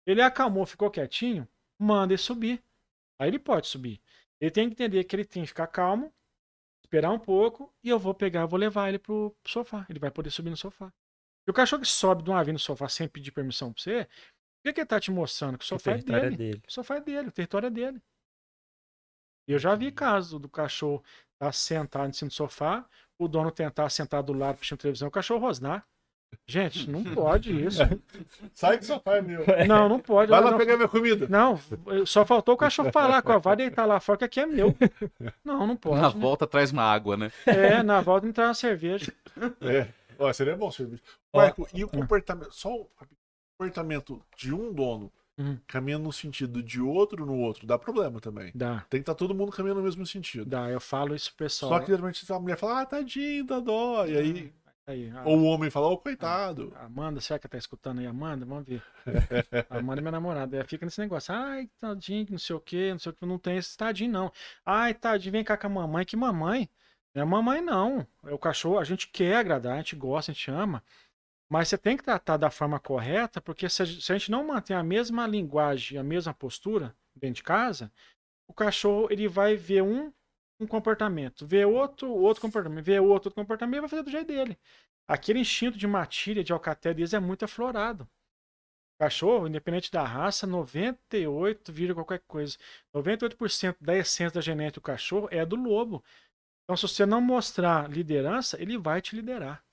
Ele 0.07 0.23
acalmou, 0.23 0.65
ficou 0.65 0.89
quietinho, 0.89 1.47
manda 1.77 2.13
ele 2.13 2.17
subir. 2.17 2.63
Aí 3.19 3.27
ele 3.27 3.37
pode 3.37 3.67
subir. 3.67 4.01
Ele 4.39 4.51
tem 4.51 4.67
que 4.67 4.73
entender 4.73 5.03
que 5.03 5.15
ele 5.15 5.25
tem 5.25 5.43
que 5.43 5.49
ficar 5.49 5.67
calmo, 5.67 6.13
esperar 6.83 7.11
um 7.11 7.19
pouco, 7.19 7.73
e 7.83 7.89
eu 7.89 7.99
vou 7.99 8.13
pegar, 8.13 8.45
vou 8.45 8.59
levar 8.59 8.89
ele 8.89 8.99
pro 8.99 9.35
sofá. 9.45 9.85
Ele 9.89 9.99
vai 9.99 10.11
poder 10.11 10.31
subir 10.31 10.49
no 10.49 10.57
sofá. 10.57 10.91
E 11.47 11.51
o 11.51 11.53
cachorro 11.53 11.81
que 11.81 11.87
sobe 11.87 12.23
de 12.23 12.29
uma 12.29 12.43
vez 12.43 12.53
no 12.53 12.59
sofá 12.59 12.87
sem 12.89 13.07
pedir 13.07 13.31
permissão 13.31 13.73
pra 13.73 13.81
você, 13.81 14.01
o 14.01 14.07
que, 14.65 14.73
que 14.73 14.79
ele 14.81 14.87
tá 14.87 14.99
te 14.99 15.11
mostrando? 15.11 15.57
Que 15.57 15.65
o 15.65 15.67
O 15.73 15.79
sofá 15.79 15.91
é 15.93 16.01
território 16.01 16.27
dele. 16.29 16.35
é 16.35 16.37
dele. 16.37 16.63
O 16.67 16.71
sofá 16.71 16.95
é 16.97 17.01
dele, 17.01 17.29
o 17.29 17.31
território 17.31 17.67
é 17.67 17.69
dele. 17.69 18.01
Eu 19.47 19.57
já 19.59 19.75
vi 19.75 19.91
casos 19.91 20.39
do 20.39 20.47
cachorro 20.49 21.03
estar 21.33 21.51
sentado 21.51 22.09
em 22.09 22.13
cima 22.13 22.29
do 22.29 22.33
sofá, 22.33 22.87
o 23.17 23.27
dono 23.27 23.51
tentar 23.51 23.89
sentar 23.89 24.21
do 24.23 24.33
lado 24.33 24.55
assistindo 24.55 24.79
televisão, 24.79 25.07
o 25.07 25.11
cachorro 25.11 25.41
rosnar. 25.41 25.87
Gente, 26.45 26.89
não 26.89 27.03
pode 27.03 27.51
isso. 27.65 27.79
Sai 28.53 28.79
que 28.79 28.85
sofá 28.85 29.17
é 29.17 29.21
meu. 29.21 29.45
Não, 29.67 29.87
não 29.87 29.99
pode. 29.99 30.31
Vai 30.31 30.41
lá 30.41 30.51
não, 30.51 30.57
pegar 30.57 30.77
minha 30.77 30.87
comida. 30.87 31.27
não, 31.29 31.59
só 32.05 32.25
faltou 32.25 32.55
o 32.55 32.57
cachorro 32.57 32.91
falar, 32.91 33.21
ó, 33.23 33.39
vai 33.39 33.55
deitar 33.55 33.85
lá 33.85 33.99
fora 33.99 34.17
que 34.17 34.25
aqui 34.25 34.39
é 34.39 34.45
meu. 34.47 34.75
Não, 35.43 35.67
não 35.67 35.75
pode. 35.75 36.01
Na 36.01 36.11
né? 36.11 36.19
volta 36.19 36.47
traz 36.47 36.71
uma 36.71 36.83
água, 36.83 37.15
né? 37.15 37.31
É, 37.45 37.83
na 37.83 38.01
volta 38.01 38.25
me 38.25 38.33
traz 38.33 38.49
uma 38.49 38.53
cerveja. 38.55 39.13
É. 39.61 39.87
Ó, 40.17 40.33
seria 40.33 40.55
bom 40.55 40.71
serviço. 40.71 41.03
Marco, 41.33 41.67
e 41.73 41.83
o 41.83 41.87
comportamento. 41.87 42.51
Só 42.51 42.73
o 42.73 42.89
comportamento 43.57 44.21
de 44.35 44.53
um 44.53 44.73
dono 44.73 45.11
Hum. 45.39 45.57
caminhando 45.65 46.03
no 46.03 46.11
sentido 46.11 46.61
de 46.61 46.81
outro 46.81 47.25
no 47.25 47.37
outro, 47.37 47.65
dá 47.65 47.79
problema 47.79 48.19
também. 48.19 48.51
Dá, 48.53 48.85
Tem 48.89 48.99
que 48.99 49.03
estar 49.03 49.15
todo 49.15 49.33
mundo 49.33 49.53
caminhando 49.53 49.77
no 49.77 49.85
mesmo 49.85 50.05
sentido. 50.05 50.45
dá. 50.45 50.69
Eu 50.69 50.81
falo 50.81 51.15
isso 51.15 51.29
pro 51.33 51.45
pessoal. 51.45 51.71
Só 51.71 51.79
que 51.79 51.87
geralmente 51.87 52.29
a 52.29 52.39
mulher 52.39 52.57
fala, 52.57 52.81
ah, 52.81 52.85
tadinho, 52.85 53.45
dá 53.45 53.61
dó. 53.61 54.05
E 54.05 54.17
aí. 54.17 54.53
Aí, 54.89 55.11
a- 55.11 55.23
Ou 55.23 55.37
o 55.39 55.43
homem 55.43 55.69
fala, 55.69 55.87
ô, 55.87 55.97
coitado. 55.97 56.73
Amanda, 56.77 57.21
será 57.21 57.37
que 57.37 57.47
tá 57.47 57.57
escutando 57.59 57.99
aí? 57.99 58.07
Amanda, 58.07 58.43
vamos 58.43 58.65
ver. 58.65 58.81
A 59.69 59.77
Amanda 59.77 59.99
é 59.99 60.01
minha 60.01 60.11
namorada. 60.11 60.55
Ela 60.57 60.65
fica 60.65 60.83
nesse 60.85 60.99
negócio. 60.99 61.31
Ai, 61.33 61.69
tadinho, 61.79 62.25
não 62.31 62.39
sei 62.39 62.55
o 62.55 62.59
que, 62.59 62.91
não 62.91 62.97
sei 62.99 63.11
o 63.11 63.15
que. 63.15 63.25
Não 63.25 63.37
tem 63.37 63.57
esse 63.57 63.77
tadinho, 63.77 64.11
não. 64.11 64.31
Ai, 64.65 64.95
tadinho, 64.95 65.31
vem 65.31 65.43
cá 65.43 65.55
com 65.55 65.67
a 65.67 65.69
mamãe. 65.69 66.03
Que 66.05 66.15
mamãe? 66.17 66.67
Não 67.13 67.21
é 67.21 67.25
mamãe, 67.25 67.61
não. 67.61 68.05
É 68.25 68.33
o 68.33 68.39
cachorro. 68.39 68.79
A 68.79 68.83
gente 68.83 69.07
quer 69.09 69.35
agradar, 69.35 69.73
a 69.73 69.77
gente 69.77 69.95
gosta, 69.95 70.31
a 70.31 70.33
gente 70.33 70.49
ama. 70.49 70.83
Mas 71.47 71.67
você 71.67 71.77
tem 71.77 71.95
que 71.97 72.03
tratar 72.03 72.37
da 72.37 72.49
forma 72.49 72.79
correta, 72.79 73.39
porque 73.41 73.69
se 73.69 73.81
a 73.81 73.85
gente 73.85 74.01
se 74.03 74.11
a 74.11 74.17
gente 74.17 74.31
não 74.31 74.45
mantém 74.47 74.75
a 74.75 74.83
mesma 74.83 75.27
linguagem, 75.27 75.97
a 75.99 76.03
mesma 76.03 76.33
postura 76.33 76.95
dentro 77.15 77.35
de 77.37 77.43
casa, 77.43 77.91
o 78.47 78.53
cachorro 78.53 79.07
ele 79.11 79.27
vai 79.27 79.55
ver 79.55 79.83
um, 79.83 80.11
um 80.59 80.67
comportamento, 80.67 81.45
ver 81.47 81.65
outro, 81.65 82.11
outro 82.11 82.41
comportamento, 82.41 82.83
ver 82.85 82.99
outro, 82.99 83.13
outro 83.29 83.31
comportamento 83.33 83.77
e 83.77 83.81
vai 83.81 83.89
fazer 83.89 84.03
do 84.03 84.11
jeito 84.11 84.27
dele. 84.27 84.57
Aquele 85.07 85.39
instinto 85.39 85.77
de 85.77 85.87
matilha, 85.87 86.43
de 86.43 86.51
alcaté 86.53 86.93
deles 86.93 87.13
é 87.13 87.19
muito 87.19 87.45
aflorado. 87.45 88.07
Cachorro, 89.01 89.47
independente 89.47 89.89
da 89.91 90.03
raça, 90.03 90.45
98, 90.45 91.71
vira 91.71 91.93
qualquer 91.93 92.19
coisa. 92.27 92.57
98% 92.93 93.77
da 93.79 93.95
essência 93.95 94.35
da 94.35 94.41
genética 94.41 94.81
do 94.81 94.83
cachorro 94.83 95.29
é 95.31 95.45
do 95.45 95.55
lobo. 95.55 96.03
Então, 96.63 96.75
se 96.75 96.83
você 96.87 97.05
não 97.05 97.21
mostrar 97.21 97.89
liderança, 97.89 98.61
ele 98.61 98.77
vai 98.77 99.01
te 99.01 99.15
liderar. 99.15 99.63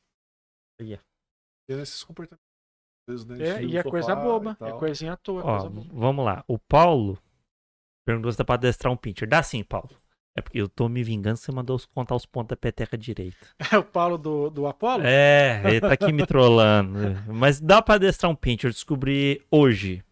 Tem 0.78 1.80
esses 1.80 2.04
comportamentos. 2.04 2.44
né, 3.26 3.48
É, 3.48 3.62
e 3.64 3.76
é 3.76 3.82
sofá 3.82 3.90
coisa 3.90 4.14
boba. 4.14 4.56
e 4.60 4.64
É 4.64 4.78
coisinha 4.78 5.12
à 5.14 5.16
toa. 5.16 5.42
Ó, 5.42 5.58
coisa 5.58 5.68
boba. 5.68 5.88
vamos 5.92 6.24
lá. 6.24 6.44
O 6.46 6.58
Paulo 6.58 7.18
perguntou 8.06 8.30
se 8.30 8.38
dá 8.38 8.44
pra 8.44 8.54
adestrar 8.54 8.92
um 8.92 8.96
pincher. 8.96 9.28
Dá 9.28 9.42
sim, 9.42 9.64
Paulo. 9.64 9.90
É 10.36 10.42
porque 10.42 10.60
eu 10.60 10.68
tô 10.68 10.86
me 10.86 11.02
vingando, 11.02 11.38
você 11.38 11.50
mandou 11.50 11.74
os- 11.76 11.86
contar 11.86 12.14
os 12.14 12.26
pontos 12.26 12.50
da 12.50 12.56
peteca 12.56 12.96
direita. 12.98 13.46
É 13.72 13.78
o 13.78 13.82
Paulo 13.82 14.18
do, 14.18 14.50
do 14.50 14.66
Apolo? 14.66 15.02
É, 15.06 15.62
ele 15.64 15.80
tá 15.80 15.92
aqui 15.92 16.12
me 16.12 16.26
trollando. 16.26 16.98
Mas 17.26 17.58
dá 17.58 17.80
pra 17.80 17.94
adestrar 17.94 18.30
um 18.30 18.34
pincher, 18.34 18.68
eu 18.68 18.72
descobri 18.72 19.42
hoje. 19.50 20.04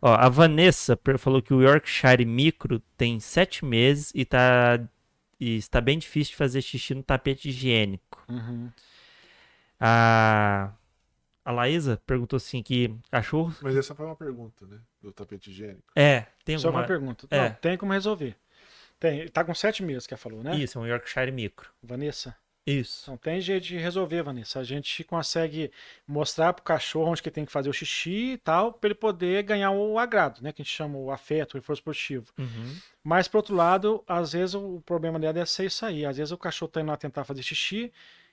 Ó, 0.00 0.14
a 0.14 0.28
Vanessa 0.30 0.98
falou 1.18 1.42
que 1.42 1.52
o 1.52 1.60
Yorkshire 1.62 2.24
Micro 2.24 2.80
tem 2.96 3.20
sete 3.20 3.64
meses 3.66 4.10
e 4.14 4.24
tá 4.24 4.80
e 5.38 5.56
está 5.56 5.78
bem 5.80 5.98
difícil 5.98 6.30
de 6.32 6.36
fazer 6.36 6.62
xixi 6.62 6.94
no 6.94 7.02
tapete 7.02 7.50
higiênico. 7.50 8.24
Uhum. 8.28 8.70
A 9.78 10.72
a 11.44 11.52
Laísa 11.52 12.00
perguntou 12.06 12.36
assim 12.36 12.62
que 12.62 12.94
cachorro 13.10 13.54
Mas 13.62 13.74
essa 13.74 13.94
foi 13.94 14.04
uma 14.06 14.14
pergunta, 14.14 14.66
né? 14.66 14.78
Do 15.02 15.10
tapete 15.12 15.50
higiênico. 15.50 15.82
é, 15.96 16.26
tem 16.44 16.58
Só 16.58 16.68
alguma 16.68 16.82
uma 16.82 16.86
pergunta. 16.88 17.26
É. 17.30 17.48
Não, 17.48 17.54
tem 17.56 17.76
como 17.78 17.92
resolver. 17.92 18.36
Tem. 19.00 19.26
Tá 19.28 19.42
com 19.42 19.54
sete 19.54 19.82
meses, 19.82 20.06
que 20.06 20.14
ela 20.14 20.18
falou, 20.18 20.42
né? 20.42 20.56
Isso, 20.56 20.78
é 20.78 20.82
um 20.82 20.86
Yorkshire 20.86 21.32
Micro. 21.32 21.70
Vanessa. 21.82 22.36
Isso. 22.66 23.10
Não 23.10 23.16
tem 23.16 23.40
jeito 23.40 23.64
de 23.64 23.78
resolver, 23.78 24.22
Vanessa. 24.22 24.60
A 24.60 24.64
gente 24.64 25.02
consegue 25.02 25.72
mostrar 26.06 26.52
pro 26.52 26.62
cachorro 26.62 27.10
onde 27.10 27.22
que 27.22 27.30
tem 27.30 27.44
que 27.44 27.50
fazer 27.50 27.70
o 27.70 27.72
xixi 27.72 28.32
e 28.32 28.38
tal, 28.38 28.74
para 28.74 28.88
ele 28.88 28.94
poder 28.94 29.42
ganhar 29.42 29.70
o 29.70 29.98
agrado, 29.98 30.42
né? 30.42 30.52
Que 30.52 30.60
a 30.60 30.64
gente 30.64 30.74
chama 30.74 30.98
o 30.98 31.10
afeto, 31.10 31.54
o 31.54 31.56
reforço 31.56 31.82
positivo. 31.82 32.30
Uhum. 32.38 32.76
Mas, 33.02 33.26
por 33.26 33.38
outro 33.38 33.56
lado, 33.56 34.04
às 34.06 34.34
vezes 34.34 34.54
o 34.54 34.80
problema 34.84 35.18
dela 35.18 35.40
é 35.40 35.46
ser 35.46 35.64
isso 35.64 35.84
aí. 35.86 36.04
Às 36.04 36.18
vezes 36.18 36.30
o 36.30 36.38
cachorro 36.38 36.70
tá 36.70 36.82
indo 36.82 36.90
lá 36.90 36.96
tentar 36.98 37.24
fazer 37.24 37.42
xixi 37.42 37.90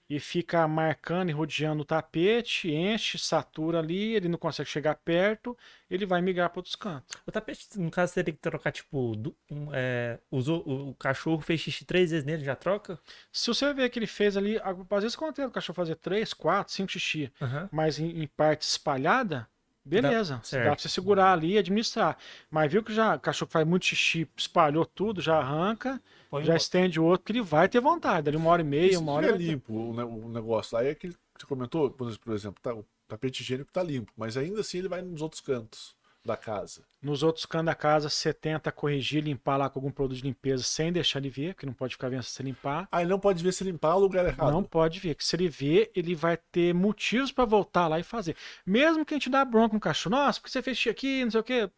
e 0.10 0.20
fica 0.20 0.68
marcando 0.68 1.30
e 1.30 1.34
rodeando 1.34 1.82
o 1.82 1.86
tapete, 1.86 2.72
enche, 2.72 3.18
satura 3.18 3.80
ali, 3.80 4.14
ele 4.16 4.30
não 4.30 4.38
consegue 4.38 4.70
chegar 4.70 4.96
perto, 4.96 5.58
ele 5.90 6.06
vai 6.06 6.22
migrar 6.22 6.50
para 6.50 6.60
outros 6.60 6.76
cantos. 6.76 7.16
O 7.26 7.32
tapete, 7.32 7.68
no 7.80 7.92
caso, 7.92 8.14
você 8.14 8.24
teria 8.24 8.34
que 8.36 8.42
trocar, 8.42 8.72
tipo, 8.72 9.16
du- 9.16 9.36
um, 9.52 9.68
é, 9.74 10.20
usou, 10.32 10.64
o, 10.66 10.90
o 10.92 10.96
cachorro 10.96 11.42
fez 11.42 11.60
xixi 11.62 11.86
três 11.86 12.12
vezes 12.12 12.26
nele, 12.26 12.44
já 12.44 12.56
troca? 12.56 13.00
Se 13.32 13.48
você 13.48 13.74
vê 13.74 13.90
que 13.90 14.00
ele 14.00 14.08
fez 14.08 14.38
ali, 14.38 14.58
às 14.64 15.04
vezes 15.04 15.16
acontece 15.16 15.48
o 15.48 15.52
cachorro 15.52 15.76
fazer 15.76 15.96
três, 15.96 16.34
quatro, 16.34 16.74
cinco 16.74 16.92
xixi, 16.92 17.32
Aham. 17.42 17.70
mas 17.72 18.00
em, 18.00 18.22
em 18.24 18.28
parte 18.28 18.62
espalhada, 18.64 19.48
beleza. 19.88 20.36
Dá, 20.36 20.44
certo. 20.44 20.66
pra 20.66 20.78
você 20.78 20.90
segurar 20.90 21.34
ali 21.34 21.54
e 21.54 21.58
administrar. 21.58 22.18
Mas 22.50 22.72
viu 22.72 22.84
que 22.84 22.94
já 22.94 23.16
o 23.16 23.20
cachorro 23.20 23.52
faz 23.52 23.66
muito 23.68 23.86
xixi, 23.86 24.28
espalhou 24.38 24.86
tudo, 24.86 25.22
já 25.22 25.38
arranca, 25.38 26.02
Põe 26.30 26.44
já 26.46 26.56
estende 26.56 27.00
o 27.00 27.04
outro, 27.06 27.26
que 27.26 27.32
ele 27.32 27.42
vai 27.42 27.68
ter 27.68 27.80
vontade. 27.80 28.24
Dali 28.26 28.38
uma 28.38 28.50
hora 28.52 28.62
e 28.62 28.66
meia, 28.66 28.92
se 28.92 28.98
uma 28.98 29.12
hora. 29.14 29.28
ter- 29.28 29.38
limpo 29.38 29.74
o, 29.74 29.94
ne- 29.94 30.04
o 30.04 30.30
negócio, 30.30 30.78
aí 30.78 30.88
é 30.88 30.96
que 30.96 31.10
você 31.10 31.46
comentou, 31.48 31.90
por 31.90 32.08
exemplo, 32.08 32.24
por 32.26 32.34
exemplo, 32.34 32.62
tá, 32.62 32.74
o 32.74 32.86
tapete 33.08 33.42
higiênico 33.42 33.72
tá 33.72 33.82
limpo, 33.82 34.12
mas 34.18 34.38
ainda 34.38 34.62
assim 34.62 34.80
ele 34.80 34.88
vai 34.90 35.02
nos 35.02 35.22
outros 35.22 35.42
cantos 35.42 35.96
da 36.28 36.38
casa. 36.38 36.82
Nos 37.02 37.24
outros 37.24 37.46
cantos 37.46 37.66
da 37.68 37.76
casa, 37.76 38.10
você 38.10 38.34
tenta 38.34 38.72
corrigir, 38.72 39.24
limpar 39.24 39.58
lá 39.58 39.70
com 39.70 39.80
algum 39.80 39.92
produto 39.92 40.18
de 40.18 40.24
limpeza 40.24 40.64
sem 40.64 40.92
deixar 40.92 41.20
ele 41.20 41.30
ver, 41.30 41.56
que 41.56 41.66
não 41.66 41.74
pode 41.74 41.94
ficar 41.96 42.10
vendo 42.10 42.24
se 42.24 42.44
limpar. 42.44 42.88
Aí 42.92 43.06
não 43.06 43.20
pode 43.20 43.44
ver 43.44 43.52
se 43.52 43.64
limpar 43.64 43.96
o 43.96 44.00
lugar 44.00 44.26
errado. 44.26 44.52
Não 44.52 44.64
pode 44.64 45.00
ver, 45.00 45.16
que 45.16 45.24
se 45.26 45.36
ele 45.36 45.48
ver, 45.50 45.92
ele 45.96 46.14
vai 46.14 46.38
ter 46.52 46.74
motivos 46.74 47.32
para 47.32 47.46
voltar 47.46 47.88
lá 47.88 48.00
e 48.00 48.04
fazer. 48.04 48.36
Mesmo 48.66 49.06
que 49.06 49.14
a 49.14 49.18
gente 49.18 49.30
dá 49.30 49.44
bronca 49.46 49.74
no 49.74 49.80
cachorro, 49.80 50.16
nossa, 50.16 50.40
porque 50.40 50.52
você 50.52 50.62
fez 50.62 50.78
xixi 50.78 50.90
aqui, 50.90 51.24
não 51.24 51.32
sei 51.32 51.40
o 51.40 51.44
quê. 51.44 51.70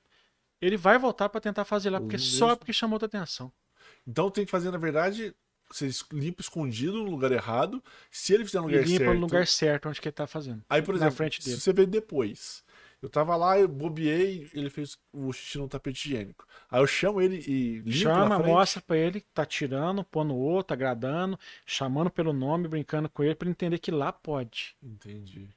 Ele 0.61 0.75
vai 0.75 0.97
voltar 0.97 1.29
para 1.29 1.39
tentar 1.39 1.63
fazer 1.63 1.89
lá, 1.89 1.99
porque 2.01 2.17
Mesmo- 2.17 2.37
só 2.37 2.55
porque 2.55 2.73
chamou 2.73 2.95
outra 2.95 3.05
atenção. 3.07 3.51
Então 4.07 4.29
tem 4.29 4.43
que 4.45 4.51
fazer, 4.51 4.71
na 4.71 4.77
verdade, 4.77 5.33
você 5.71 5.89
limpa 6.11 6.41
escondido 6.41 6.93
no 7.03 7.11
lugar 7.11 7.31
errado. 7.31 7.81
Se 8.09 8.33
ele 8.33 8.43
fizer 8.43 8.59
no 8.59 8.65
lugar 8.67 8.83
limpa 8.83 8.97
certo. 9.05 9.13
no 9.13 9.19
lugar 9.19 9.47
certo 9.47 9.87
onde 9.89 10.01
que 10.01 10.07
ele 10.07 10.13
tá 10.13 10.25
fazendo. 10.27 10.63
Aí, 10.69 10.81
por 10.81 10.93
na 10.95 11.01
exemplo, 11.01 11.15
frente 11.15 11.41
dele. 11.43 11.55
se 11.57 11.61
você 11.61 11.71
vê 11.73 11.85
depois. 11.85 12.63
Eu 13.01 13.09
tava 13.09 13.35
lá, 13.37 13.57
eu 13.57 13.67
bobeei, 13.67 14.49
ele 14.53 14.69
fez 14.69 14.97
o 15.13 15.31
xixi 15.31 15.57
no 15.57 15.69
tapete 15.69 16.05
higiênico. 16.09 16.45
Aí 16.69 16.81
eu 16.81 16.87
chamo 16.87 17.21
ele 17.21 17.37
e 17.47 17.77
limpo 17.79 17.91
Chama, 17.91 18.39
mostra 18.39 18.81
pra 18.85 18.97
ele 18.97 19.21
que 19.21 19.27
tá 19.33 19.45
tirando, 19.45 20.03
pondo 20.03 20.33
o 20.33 20.37
outro, 20.37 20.73
agradando, 20.73 21.39
chamando 21.65 22.09
pelo 22.09 22.33
nome, 22.33 22.67
brincando 22.67 23.07
com 23.09 23.23
ele, 23.23 23.35
pra 23.35 23.45
ele 23.45 23.51
entender 23.51 23.77
que 23.79 23.89
lá 23.89 24.11
pode. 24.11 24.75
Entendi. 24.83 25.47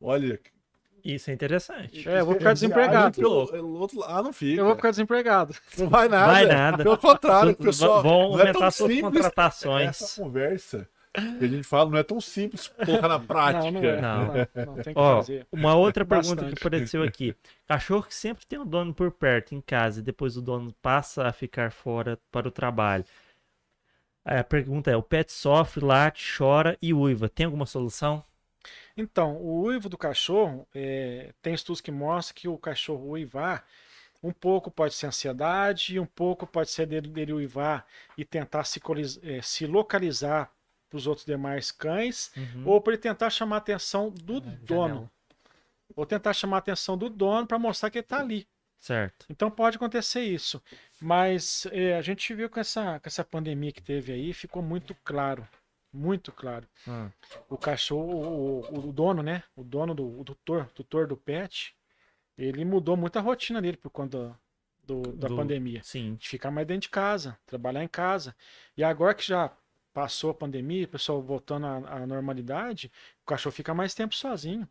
Olha, 0.00 0.38
Isso 1.02 1.30
é 1.30 1.32
interessante. 1.32 2.06
É, 2.06 2.20
eu 2.20 2.26
vou 2.26 2.34
ficar 2.34 2.52
desempregado. 2.52 3.26
outro 3.26 4.00
lado- 4.00 4.12
Ah, 4.18 4.22
não 4.22 4.32
fica. 4.32 4.60
Eu 4.60 4.66
vou 4.66 4.76
ficar 4.76 4.90
desempregado. 4.90 5.54
Não 5.78 5.88
vai 5.88 6.08
nada. 6.08 6.32
Vai 6.32 6.46
nada. 6.46 6.82
Pelo 6.84 6.98
contrário, 6.98 7.50
V- 7.52 7.64
pessoal. 7.64 8.02
vão 8.02 8.30
não 8.32 8.38
é 8.38 8.40
aumentar 8.42 8.58
tão 8.58 8.70
suas 8.70 8.92
simples 8.92 9.02
contratações. 9.24 9.88
Essa 9.88 10.20
conversa 10.20 10.88
que 11.38 11.44
a 11.44 11.48
gente 11.48 11.64
fala 11.64 11.90
não 11.90 11.98
é 11.98 12.02
tão 12.02 12.20
simples 12.20 12.68
colocar 12.68 13.08
na 13.08 13.18
prática. 13.18 13.70
Não, 13.70 13.80
não 13.80 13.88
é. 13.88 14.00
Não. 14.00 14.26
Não, 14.54 14.66
não, 14.66 14.82
tem 14.82 14.94
que 14.94 15.00
Ó, 15.00 15.16
fazer. 15.16 15.46
uma 15.50 15.74
outra 15.74 16.04
pergunta 16.04 16.36
Bastante. 16.36 16.54
que 16.54 16.60
apareceu 16.66 17.02
aqui. 17.02 17.34
Cachorro 17.66 18.04
que 18.04 18.14
sempre 18.14 18.46
tem 18.46 18.58
o 18.58 18.64
dono 18.64 18.94
por 18.94 19.10
perto 19.10 19.54
em 19.54 19.60
casa 19.60 20.00
e 20.00 20.02
depois 20.02 20.36
o 20.36 20.42
dono 20.42 20.72
passa 20.82 21.26
a 21.26 21.32
ficar 21.32 21.72
fora 21.72 22.18
para 22.30 22.48
o 22.48 22.50
trabalho. 22.50 23.04
A 24.24 24.42
pergunta 24.42 24.90
é: 24.90 24.96
o 24.96 25.02
pet 25.02 25.32
sofre, 25.32 25.84
late, 25.84 26.36
chora 26.36 26.76
e 26.82 26.92
uiva. 26.92 27.28
Tem 27.28 27.46
alguma 27.46 27.66
solução? 27.66 28.24
Então, 28.96 29.36
o 29.36 29.62
uivo 29.62 29.88
do 29.88 29.96
cachorro, 29.96 30.66
é, 30.74 31.32
tem 31.40 31.54
estudos 31.54 31.80
que 31.80 31.92
mostram 31.92 32.34
que 32.34 32.48
o 32.48 32.58
cachorro 32.58 33.10
uivar, 33.10 33.64
um 34.22 34.32
pouco 34.32 34.70
pode 34.70 34.94
ser 34.94 35.06
ansiedade, 35.06 35.94
e 35.94 36.00
um 36.00 36.06
pouco 36.06 36.46
pode 36.46 36.70
ser 36.70 36.86
dele, 36.86 37.08
dele 37.08 37.32
uivar 37.32 37.86
e 38.16 38.24
tentar 38.24 38.64
se, 38.64 38.80
é, 39.22 39.40
se 39.42 39.66
localizar 39.66 40.50
para 40.88 40.96
os 40.96 41.06
outros 41.06 41.26
demais 41.26 41.70
cães, 41.72 42.30
Uhum. 42.36 42.62
ou 42.66 42.80
para 42.80 42.92
ele 42.94 43.02
tentar 43.02 43.30
chamar 43.30 43.56
a 43.56 43.58
atenção 43.58 44.10
do 44.10 44.40
janela. 44.40 44.58
dono. 44.62 45.10
Ou 45.94 46.04
tentar 46.06 46.32
chamar 46.32 46.56
a 46.56 46.58
atenção 46.58 46.96
do 46.98 47.08
dono 47.08 47.46
para 47.46 47.58
mostrar 47.58 47.90
que 47.90 47.98
ele 47.98 48.04
está 48.04 48.18
ali. 48.20 48.46
Certo. 48.78 49.26
Então 49.30 49.50
pode 49.50 49.76
acontecer 49.76 50.20
isso. 50.22 50.62
Mas 51.00 51.66
é, 51.72 51.96
a 51.96 52.02
gente 52.02 52.32
viu 52.34 52.48
com 52.50 52.60
essa, 52.60 53.00
com 53.00 53.08
essa 53.08 53.24
pandemia 53.24 53.72
que 53.72 53.82
teve 53.82 54.12
aí, 54.12 54.32
ficou 54.32 54.62
muito 54.62 54.94
claro. 55.04 55.46
Muito 55.92 56.30
claro. 56.30 56.66
Ah, 56.86 57.08
O 57.48 57.56
cachorro, 57.56 58.60
o, 58.70 58.88
o 58.88 58.92
dono, 58.92 59.22
né? 59.22 59.42
O 59.56 59.64
dono 59.64 59.94
do 59.94 60.20
o 60.20 60.24
tutor, 60.24 60.66
tutor 60.74 61.06
do 61.06 61.16
pet, 61.16 61.74
ele 62.36 62.64
mudou 62.64 62.96
muito 62.96 63.16
a 63.18 63.22
rotina 63.22 63.62
dele 63.62 63.78
por 63.78 63.88
conta 63.90 64.38
do, 64.84 65.00
da 65.14 65.28
Do- 65.28 65.36
pandemia. 65.36 65.80
sim. 65.82 66.16
De 66.16 66.28
ficar 66.28 66.50
mais 66.50 66.66
dentro 66.66 66.82
de 66.82 66.88
casa, 66.90 67.38
trabalhar 67.46 67.82
em 67.82 67.88
casa. 67.88 68.36
E 68.76 68.84
agora 68.84 69.14
que 69.14 69.26
já 69.26 69.50
passou 69.96 70.28
a 70.28 70.34
pandemia, 70.34 70.84
o 70.84 70.88
pessoal 70.88 71.22
voltando 71.22 71.64
à, 71.64 71.76
à 72.02 72.06
normalidade, 72.06 72.92
o 73.22 73.24
cachorro 73.24 73.54
fica 73.54 73.72
mais 73.72 73.94
tempo 73.94 74.14
sozinho. 74.14 74.68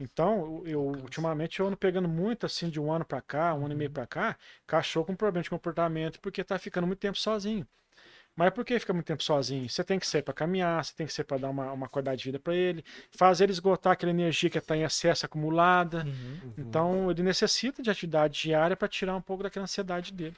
Então, 0.00 0.62
eu 0.64 0.80
ultimamente 0.80 1.60
eu 1.60 1.66
ando 1.66 1.76
pegando 1.76 2.08
muito 2.08 2.46
assim 2.46 2.70
de 2.70 2.80
um 2.80 2.90
ano 2.90 3.04
pra 3.04 3.20
cá, 3.20 3.52
um 3.52 3.66
ano 3.66 3.74
e 3.74 3.76
meio 3.76 3.90
pra 3.90 4.06
cá, 4.06 4.38
cachorro 4.66 5.04
com 5.04 5.14
problema 5.14 5.42
de 5.42 5.50
comportamento 5.50 6.18
porque 6.18 6.42
tá 6.42 6.58
ficando 6.58 6.86
muito 6.86 6.98
tempo 6.98 7.18
sozinho. 7.18 7.68
Mas 8.34 8.48
por 8.50 8.64
que 8.64 8.78
fica 8.78 8.94
muito 8.94 9.04
tempo 9.04 9.22
sozinho? 9.22 9.68
Você 9.68 9.84
tem 9.84 9.98
que 9.98 10.06
ser 10.06 10.22
para 10.22 10.32
caminhar, 10.32 10.82
você 10.82 10.94
tem 10.96 11.06
que 11.06 11.12
ser 11.12 11.24
para 11.24 11.36
dar 11.36 11.50
uma, 11.50 11.70
uma 11.70 11.88
qualidade 11.88 12.22
de 12.22 12.24
vida 12.24 12.38
para 12.38 12.54
ele, 12.54 12.82
fazer 13.10 13.44
ele 13.44 13.52
esgotar 13.52 13.92
aquela 13.92 14.12
energia 14.12 14.48
que 14.48 14.56
está 14.56 14.74
em 14.74 14.82
excesso 14.82 15.26
acumulada. 15.26 16.06
Uhum. 16.06 16.54
Então, 16.56 17.10
ele 17.10 17.22
necessita 17.22 17.82
de 17.82 17.90
atividade 17.90 18.40
diária 18.40 18.74
para 18.74 18.88
tirar 18.88 19.14
um 19.14 19.20
pouco 19.20 19.42
daquela 19.42 19.64
ansiedade 19.64 20.10
dele. 20.10 20.36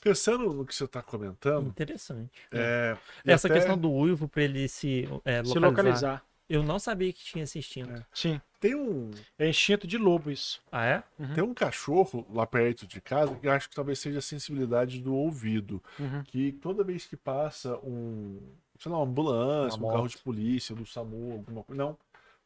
Pensando 0.00 0.52
no 0.52 0.64
que 0.66 0.74
você 0.74 0.84
está 0.84 1.02
comentando, 1.02 1.68
Interessante. 1.68 2.30
é, 2.52 2.96
e 3.24 3.30
Essa 3.32 3.46
até 3.48 3.56
questão 3.56 3.76
do 3.78 3.90
uivo 3.90 4.28
para 4.28 4.42
ele 4.42 4.68
se, 4.68 5.08
é, 5.24 5.42
Se 5.44 5.48
localizar. 5.58 5.60
localizar. 5.70 6.24
Eu 6.48 6.62
não 6.62 6.78
sabia 6.78 7.10
que 7.10 7.24
tinha 7.24 7.44
esse 7.44 7.58
instinto. 7.58 7.90
É. 7.90 8.04
Sim, 8.12 8.38
tem 8.60 8.74
um, 8.74 9.10
é 9.38 9.48
instinto 9.48 9.86
de 9.86 9.96
lobo 9.96 10.30
isso. 10.30 10.60
Ah, 10.70 10.84
é? 10.84 11.02
Uhum. 11.18 11.32
tem 11.34 11.42
um 11.42 11.54
cachorro 11.54 12.26
lá 12.30 12.46
perto 12.46 12.86
de 12.86 13.00
casa 13.00 13.34
que 13.34 13.46
eu 13.46 13.52
acho 13.52 13.68
que 13.70 13.74
talvez 13.74 13.98
seja 13.98 14.18
a 14.18 14.22
sensibilidade 14.22 15.00
do 15.00 15.14
ouvido. 15.14 15.82
Uhum. 15.98 16.22
Que 16.24 16.52
toda 16.52 16.84
vez 16.84 17.06
que 17.06 17.16
passa 17.16 17.78
um, 17.78 18.38
sei 18.78 18.92
lá, 18.92 18.98
uma 18.98 19.06
ambulância, 19.06 19.78
Uma 19.78 19.88
um 19.88 19.92
carro 19.92 20.08
de 20.08 20.18
polícia, 20.18 20.74
do 20.74 20.84
SAMU, 20.84 21.32
alguma 21.32 21.64
coisa, 21.64 21.82
não, 21.82 21.96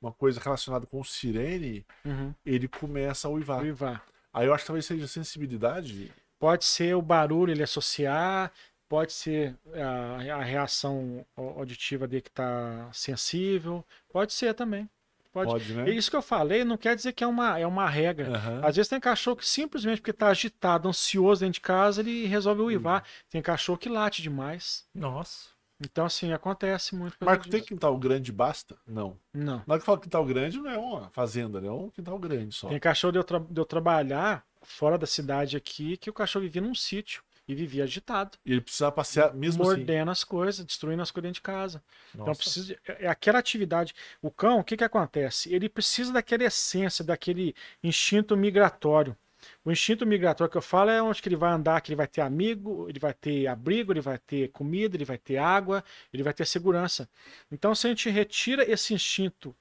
uma 0.00 0.12
coisa 0.12 0.38
relacionada 0.40 0.86
com 0.86 1.02
sirene, 1.02 1.84
Uhum. 2.04 2.32
ele 2.46 2.68
começa 2.68 3.26
a 3.26 3.30
uivar. 3.32 3.62
Uivar. 3.62 4.04
Aí 4.32 4.46
eu 4.46 4.54
acho 4.54 4.62
que 4.62 4.68
talvez 4.68 4.86
seja 4.86 5.06
a 5.06 5.08
sensibilidade. 5.08 6.12
Pode 6.38 6.64
ser 6.64 6.94
o 6.94 7.02
barulho 7.02 7.50
ele 7.52 7.62
associar, 7.62 8.52
pode 8.88 9.12
ser 9.12 9.56
a, 9.74 10.34
a 10.36 10.42
reação 10.42 11.24
au- 11.36 11.58
auditiva 11.58 12.06
dele 12.06 12.22
que 12.22 12.28
está 12.28 12.88
sensível, 12.92 13.84
pode 14.12 14.32
ser 14.32 14.54
também. 14.54 14.88
Pode. 15.32 15.50
Pode, 15.50 15.74
né? 15.74 15.90
É 15.90 15.92
isso 15.92 16.10
que 16.10 16.16
eu 16.16 16.22
falei, 16.22 16.64
não 16.64 16.76
quer 16.78 16.96
dizer 16.96 17.12
que 17.12 17.22
é 17.22 17.26
uma, 17.26 17.58
é 17.58 17.66
uma 17.66 17.88
regra. 17.88 18.34
Aham. 18.36 18.60
Às 18.64 18.76
vezes 18.76 18.88
tem 18.88 18.98
cachorro 18.98 19.36
que 19.36 19.46
simplesmente 19.46 20.00
porque 20.00 20.10
está 20.10 20.28
agitado, 20.28 20.88
ansioso 20.88 21.40
dentro 21.40 21.54
de 21.54 21.60
casa, 21.60 22.00
ele 22.00 22.26
resolve 22.26 22.62
uivar. 22.62 23.02
Hum. 23.02 23.24
Tem 23.30 23.42
cachorro 23.42 23.78
que 23.78 23.88
late 23.88 24.22
demais. 24.22 24.86
Nossa. 24.94 25.50
Então, 25.80 26.06
assim, 26.06 26.32
acontece 26.32 26.96
muito. 26.96 27.14
Marco, 27.20 27.44
tem 27.44 27.60
disso. 27.60 27.66
quintal 27.68 27.96
grande 27.98 28.32
basta? 28.32 28.74
Não. 28.84 29.16
Não. 29.32 29.58
Na 29.64 29.74
hora 29.74 29.78
que 29.78 29.86
fala 29.86 30.00
quintal 30.00 30.24
grande, 30.24 30.58
não 30.58 30.70
é 30.70 30.76
uma 30.78 31.08
fazenda, 31.10 31.60
né? 31.60 31.68
É 31.68 31.70
um 31.70 31.88
quintal 31.90 32.18
grande 32.18 32.52
só. 32.52 32.68
Tem 32.68 32.80
cachorro 32.80 33.12
de 33.12 33.18
eu, 33.18 33.22
tra- 33.24 33.38
de 33.48 33.60
eu 33.60 33.64
trabalhar 33.64 34.44
fora 34.62 34.98
da 34.98 35.06
cidade 35.06 35.56
aqui, 35.56 35.96
que 35.96 36.10
o 36.10 36.12
cachorro 36.12 36.44
vivia 36.44 36.62
num 36.62 36.74
sítio 36.74 37.22
e 37.46 37.54
vivia 37.54 37.84
agitado, 37.84 38.38
E 38.44 38.52
ele 38.52 38.60
precisa 38.60 38.90
passear 38.90 39.34
mesmo 39.34 39.62
assim. 39.62 39.72
mordendo 39.74 40.10
as 40.10 40.24
coisas, 40.24 40.64
destruindo 40.64 41.02
as 41.02 41.10
coisas 41.10 41.28
dentro 41.28 41.34
de 41.36 41.42
casa. 41.42 41.82
Então 42.20 42.34
Nossa. 42.34 42.42
precisa 42.42 42.66
de- 42.66 42.80
é 42.86 43.04
é 43.06 43.08
aquela 43.08 43.38
atividade. 43.38 43.94
O 44.22 44.30
cão, 44.30 44.58
o 44.60 44.64
que 44.64 44.76
que 44.76 44.84
acontece? 44.84 45.52
Ele 45.52 45.68
precisa 45.68 46.12
daquela 46.12 46.44
essência, 46.44 47.04
daquele 47.04 47.54
instinto 47.82 48.36
migratório. 48.36 49.16
O 49.64 49.70
instinto 49.70 50.04
migratório 50.06 50.50
que 50.50 50.56
eu 50.58 50.62
falo 50.62 50.90
é 50.90 51.00
onde 51.02 51.22
que 51.22 51.28
ele 51.28 51.36
vai 51.36 51.52
andar, 51.52 51.80
que 51.80 51.90
ele 51.90 51.96
vai 51.96 52.06
ter 52.08 52.20
amigo, 52.22 52.88
ele 52.88 52.98
vai 52.98 53.14
ter 53.14 53.46
abrigo, 53.46 53.92
ele 53.92 54.00
vai 54.00 54.18
ter 54.18 54.48
comida, 54.50 54.96
ele 54.96 55.04
vai 55.04 55.16
ter 55.18 55.36
água, 55.38 55.84
ele 56.12 56.22
vai 56.22 56.34
ter 56.34 56.44
segurança. 56.46 57.08
Então 57.50 57.74
se 57.74 57.86
a 57.86 57.90
gente 57.90 58.10
retira 58.10 58.68
esse 58.70 58.92
instinto 58.94 59.54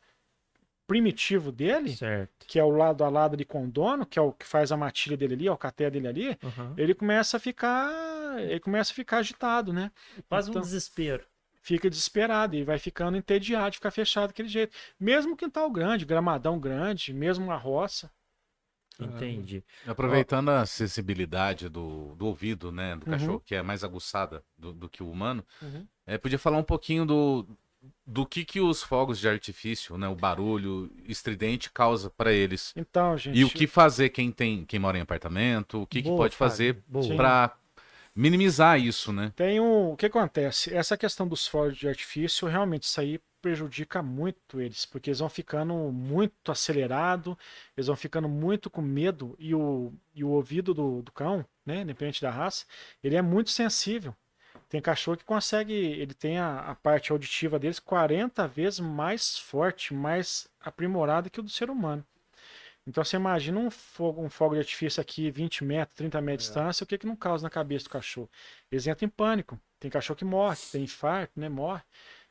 primitivo 0.88 1.52
dele, 1.52 1.96
Certo. 1.96 2.46
que 2.48 2.58
é 2.58 2.64
o 2.64 2.70
lado 2.72 3.04
a 3.04 3.10
lado 3.10 3.36
de 3.36 3.44
com 3.46 3.66
o 3.66 3.68
dono, 3.68 4.06
que 4.06 4.18
é 4.18 4.22
o 4.22 4.32
que 4.32 4.46
faz 4.46 4.72
a 4.72 4.78
matilha 4.78 5.18
dele 5.18 5.34
ali, 5.34 5.50
o 5.50 5.58
caté 5.58 5.90
dele 5.92 6.08
ali, 6.08 6.30
Uhum. 6.42 6.74
ele 6.78 6.96
começa 6.96 7.36
a 7.38 7.40
ficar, 7.40 8.40
ele 8.40 8.60
começa 8.60 8.92
a 8.94 8.96
ficar 8.96 9.18
agitado, 9.18 9.74
né? 9.74 9.92
Quase 10.30 10.48
um 10.50 10.52
Então- 10.52 10.62
desespero. 10.62 11.24
fica 11.62 11.90
desesperado 11.90 12.56
e 12.56 12.64
vai 12.64 12.80
ficando 12.80 13.18
entediado 13.18 13.72
de 13.72 13.78
ficar 13.78 13.92
fechado 13.92 14.28
daquele 14.28 14.48
jeito. 14.48 14.74
Mesmo 14.98 15.36
quintal 15.36 15.70
grande, 15.70 16.06
gramadão 16.06 16.58
grande, 16.58 17.12
mesmo 17.12 17.44
uma 17.44 17.58
roça. 17.58 18.10
Entendi. 19.00 19.64
Aproveitando 19.86 20.50
a 20.50 20.66
sensibilidade 20.66 21.68
do, 21.70 22.16
do 22.16 22.26
ouvido, 22.26 22.72
né, 22.72 22.96
do 22.96 23.06
Uhum. 23.06 23.12
cachorro, 23.12 23.40
que 23.46 23.54
é 23.54 23.62
mais 23.62 23.84
aguçada 23.84 24.44
do, 24.58 24.72
do 24.74 24.88
que 24.90 25.04
o 25.04 25.12
humano, 25.12 25.46
Uhum. 25.62 25.86
é, 26.06 26.18
podia 26.18 26.40
falar 26.40 26.58
um 26.58 26.64
pouquinho 26.64 27.06
do, 27.06 27.46
do 28.06 28.26
que, 28.26 28.46
que 28.46 28.60
os 28.60 28.82
fogos 28.82 29.20
de 29.20 29.28
artifício, 29.28 29.98
né, 29.98 30.08
o 30.08 30.16
barulho 30.16 30.90
estridente 31.06 31.70
causa 31.72 32.10
para 32.10 32.32
eles. 32.32 32.74
Então, 32.76 33.18
gente. 33.18 33.38
E 33.38 33.44
o 33.44 33.50
que 33.50 33.68
fazer 33.68 34.10
quem 34.10 34.32
tem, 34.32 34.66
quem 34.66 34.80
mora 34.80 34.98
em 34.98 35.02
apartamento, 35.02 35.82
o 35.82 35.88
que, 35.88 36.02
que 36.02 36.10
Boa, 36.10 36.24
pode 36.24 36.36
fazer 36.36 36.84
para 37.16 37.56
minimizar 38.16 38.80
isso, 38.80 39.12
né? 39.12 39.32
Tem 39.36 39.60
um, 39.60 39.92
o 39.92 39.98
que 39.98 40.08
acontece? 40.08 40.74
Essa 40.74 40.98
questão 40.98 41.28
dos 41.28 41.48
fogos 41.48 41.78
de 41.78 41.88
artifício, 41.88 42.48
realmente, 42.48 42.84
isso 42.84 43.00
aí 43.00 43.20
prejudica 43.42 44.02
muito 44.02 44.60
eles, 44.60 44.86
porque 44.86 45.10
eles 45.10 45.20
vão 45.20 45.30
ficando 45.30 45.74
muito 45.92 46.52
acelerados, 46.52 47.36
eles 47.76 47.88
vão 47.88 47.96
ficando 47.96 48.28
muito 48.28 48.70
com 48.70 48.82
medo, 48.82 49.36
e 49.38 49.54
o, 49.54 49.94
e 50.16 50.24
o 50.24 50.30
ouvido 50.30 50.74
do, 50.74 51.02
do 51.02 51.12
cão, 51.12 51.46
né, 51.66 51.82
independente 51.82 52.22
da 52.22 52.32
raça, 52.32 52.66
ele 53.04 53.16
é 53.16 53.22
muito 53.22 53.52
sensível. 53.52 54.16
Tem 54.70 54.82
cachorro 54.82 55.18
que 55.18 55.24
consegue, 55.24 55.74
ele 55.74 56.13
tem 56.13 56.38
a, 56.38 56.59
a 56.59 56.76
parte 56.76 57.11
auditiva 57.11 57.57
deles 57.57 57.80
40 57.80 58.47
vezes 58.47 58.80
mais 58.80 59.38
forte, 59.38 59.93
mais 59.93 60.47
aprimorada 60.59 61.30
que 61.30 61.39
o 61.39 61.43
do 61.43 61.49
ser 61.49 61.70
humano. 61.70 62.05
Então 62.88 63.03
você 63.03 63.18
imagina 63.18 63.59
um 63.59 63.70
fogo, 63.70 64.22
um 64.22 64.30
fogo 64.30 64.55
de 64.55 64.61
artifício 64.61 65.01
aqui 65.01 65.30
20 65.30 65.63
metros, 65.65 65.97
30 65.97 66.22
metros 66.22 66.45
de 66.45 66.53
distância, 66.53 66.84
o 66.84 66.88
que 66.88 66.97
que 66.97 67.05
não 67.05 67.18
causa 67.18 67.43
na 67.43 67.49
cabeça 67.49 67.86
do 67.86 67.89
cachorro? 67.89 68.30
Eles 68.72 68.88
entram 68.88 69.07
em 69.07 69.09
pânico. 69.09 69.59
Tem 69.80 69.91
cachorro 69.91 70.18
que 70.18 70.26
morre, 70.26 70.57
tem 70.72 70.84
infarto, 70.84 71.38
né? 71.39 71.49
Morre. 71.49 71.82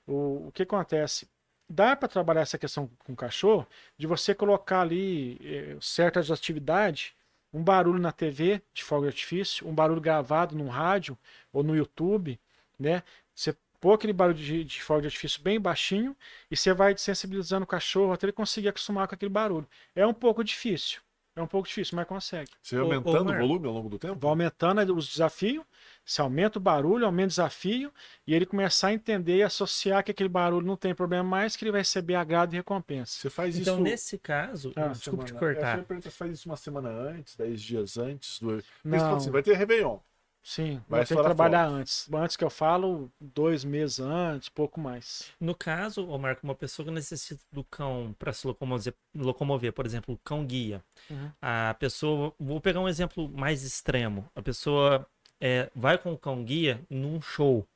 O, 0.06 0.48
o 0.48 0.52
que 0.52 0.62
acontece? 0.62 1.28
Dá 1.68 1.94
para 1.94 2.08
trabalhar 2.08 2.42
essa 2.42 2.56
questão 2.56 2.90
com 3.04 3.12
o 3.12 3.16
cachorro 3.16 3.66
de 3.98 4.06
você 4.06 4.34
colocar 4.34 4.80
ali 4.80 5.38
eh, 5.42 5.76
certas 5.80 6.30
atividades, 6.30 7.12
um 7.52 7.62
barulho 7.62 7.98
na 7.98 8.12
TV 8.12 8.62
de 8.74 8.82
fogo 8.84 9.02
de 9.02 9.08
artifício, 9.08 9.66
um 9.68 9.74
barulho 9.74 10.00
gravado 10.00 10.56
no 10.56 10.68
rádio 10.68 11.18
ou 11.52 11.62
no 11.62 11.74
YouTube, 11.76 12.38
né? 12.78 13.02
Você 13.34 13.56
pôr 13.80 13.94
aquele 13.94 14.12
barulho 14.12 14.36
de, 14.38 14.64
de 14.64 14.82
fogo 14.82 15.00
de 15.02 15.06
artifício 15.06 15.42
bem 15.42 15.60
baixinho 15.60 16.16
e 16.50 16.56
você 16.56 16.72
vai 16.74 16.96
sensibilizando 16.96 17.64
o 17.64 17.66
cachorro 17.66 18.12
até 18.12 18.26
ele 18.26 18.32
conseguir 18.32 18.68
acostumar 18.68 19.06
com 19.08 19.14
aquele 19.14 19.30
barulho. 19.30 19.68
É 19.94 20.06
um 20.06 20.14
pouco 20.14 20.42
difícil. 20.44 21.00
É 21.36 21.42
um 21.42 21.46
pouco 21.46 21.68
difícil, 21.68 21.94
mas 21.96 22.06
consegue. 22.08 22.50
Você 22.62 22.76
vai 22.76 22.84
Ô, 22.84 22.88
ô, 22.88 22.92
aumentando 22.94 23.30
o 23.30 23.36
volume 23.38 23.66
ao 23.66 23.72
longo 23.74 23.90
do 23.90 23.98
tempo? 23.98 24.18
Vai 24.18 24.30
aumentando 24.30 24.96
os 24.96 25.06
desafios, 25.06 25.62
você 26.02 26.22
aumenta 26.22 26.58
o 26.58 26.62
barulho, 26.62 27.04
aumenta 27.04 27.26
o 27.26 27.28
desafio, 27.28 27.92
e 28.26 28.34
ele 28.34 28.46
começar 28.46 28.88
a 28.88 28.92
entender 28.94 29.36
e 29.36 29.42
associar 29.42 30.02
que 30.02 30.10
aquele 30.10 30.30
barulho 30.30 30.66
não 30.66 30.76
tem 30.78 30.94
problema 30.94 31.22
mais, 31.22 31.54
que 31.54 31.62
ele 31.64 31.72
vai 31.72 31.82
receber 31.82 32.14
agrado 32.14 32.54
e 32.54 32.56
recompensa. 32.56 33.18
Você 33.20 33.28
faz 33.28 33.58
Então, 33.58 33.74
isso. 33.74 33.82
nesse 33.82 34.18
caso, 34.18 34.72
Ah, 34.74 34.88
desculpa 34.88 35.24
te 35.24 35.28
semana- 35.32 35.46
cortar. 35.54 35.74
Essa 35.74 35.82
pergunta, 35.84 36.10
Você 36.10 36.16
faz 36.16 36.32
isso 36.32 36.48
uma 36.48 36.56
semana 36.56 36.88
antes, 36.88 37.36
dez 37.36 37.60
dias 37.60 37.98
antes 37.98 38.40
do. 38.40 38.62
Não. 38.82 39.16
assim, 39.16 39.30
vai 39.30 39.42
ter 39.42 39.54
Réveillon. 39.56 39.98
Sim, 40.46 40.80
Vai 40.88 41.04
ter 41.04 41.16
que 41.16 41.22
trabalhar 41.24 41.66
antes. 41.66 42.08
Antes 42.12 42.36
que 42.36 42.44
eu 42.44 42.50
falo, 42.50 43.10
dois 43.20 43.64
meses 43.64 43.98
antes, 43.98 44.48
pouco 44.48 44.78
mais. 44.78 45.32
No 45.40 45.56
caso, 45.56 46.06
ô 46.06 46.16
Marco, 46.16 46.44
uma 46.44 46.54
pessoa 46.54 46.86
que 46.86 46.92
necessita 46.92 47.42
do 47.50 47.64
cão 47.64 48.14
para 48.16 48.32
se 48.32 48.46
locomover, 48.46 48.94
locomover, 49.12 49.72
por 49.72 49.84
exemplo, 49.84 50.14
o 50.14 50.18
cão 50.18 50.46
guia. 50.46 50.84
Uhum. 51.10 51.32
A 51.42 51.74
pessoa, 51.80 52.32
vou 52.38 52.60
pegar 52.60 52.78
um 52.78 52.88
exemplo 52.88 53.28
mais 53.28 53.64
extremo. 53.64 54.30
A 54.36 54.40
pessoa 54.40 55.04
é, 55.40 55.68
vai 55.74 55.98
com 55.98 56.12
o 56.12 56.18
cão 56.18 56.44
guia 56.44 56.80
num 56.88 57.20
show. 57.20 57.66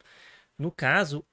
No 0.56 0.70
caso, 0.70 1.24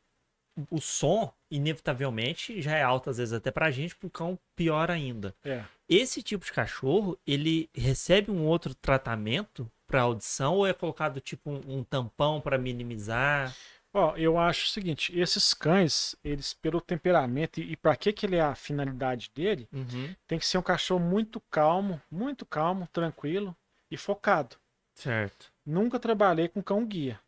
o 0.72 0.82
som, 0.82 1.32
inevitavelmente, 1.52 2.64
já 2.64 2.76
é 2.76 2.82
alto, 2.82 3.12
às 3.12 3.18
vezes 3.20 3.34
até 3.34 3.52
pra 3.52 3.70
gente, 3.70 3.96
pro 3.96 4.10
cão 4.10 4.40
pior 4.56 4.90
ainda. 4.90 5.36
É. 5.46 5.64
Esse 5.88 6.24
tipo 6.24 6.44
de 6.44 6.52
cachorro, 6.52 7.16
ele 7.28 7.70
recebe 7.76 8.32
um 8.32 8.44
outro 8.44 8.74
tratamento 8.74 9.72
para 9.88 10.02
audição 10.02 10.56
ou 10.56 10.68
é 10.68 10.74
colocado 10.74 11.20
tipo 11.22 11.50
um, 11.50 11.80
um 11.80 11.84
tampão 11.84 12.42
para 12.42 12.58
minimizar? 12.58 13.58
Ó, 13.94 14.16
eu 14.16 14.38
acho 14.38 14.66
o 14.66 14.70
seguinte, 14.70 15.18
esses 15.18 15.54
cães, 15.54 16.16
eles 16.24 16.54
pelo 16.54 16.80
temperamento 16.82 17.60
e, 17.60 17.72
e 17.72 17.76
para 17.78 17.96
que 17.96 18.14
que 18.14 18.26
ele 18.26 18.36
é 18.36 18.42
a 18.42 18.56
finalidade 18.56 19.32
dele, 19.34 19.68
Uhum. 19.72 20.16
tem 20.28 20.38
que 20.40 20.46
ser 20.46 20.58
um 20.58 20.62
cachorro 20.62 21.00
muito 21.00 21.40
calmo, 21.52 22.02
muito 22.12 22.46
calmo, 22.46 22.88
tranquilo 22.94 23.56
e 23.90 23.98
focado. 23.98 24.58
Certo, 24.94 25.48
Nunca 25.66 26.00
trabalhei 26.00 26.48
com 26.48 26.64
cão 26.64 26.86
guia, 26.86 27.20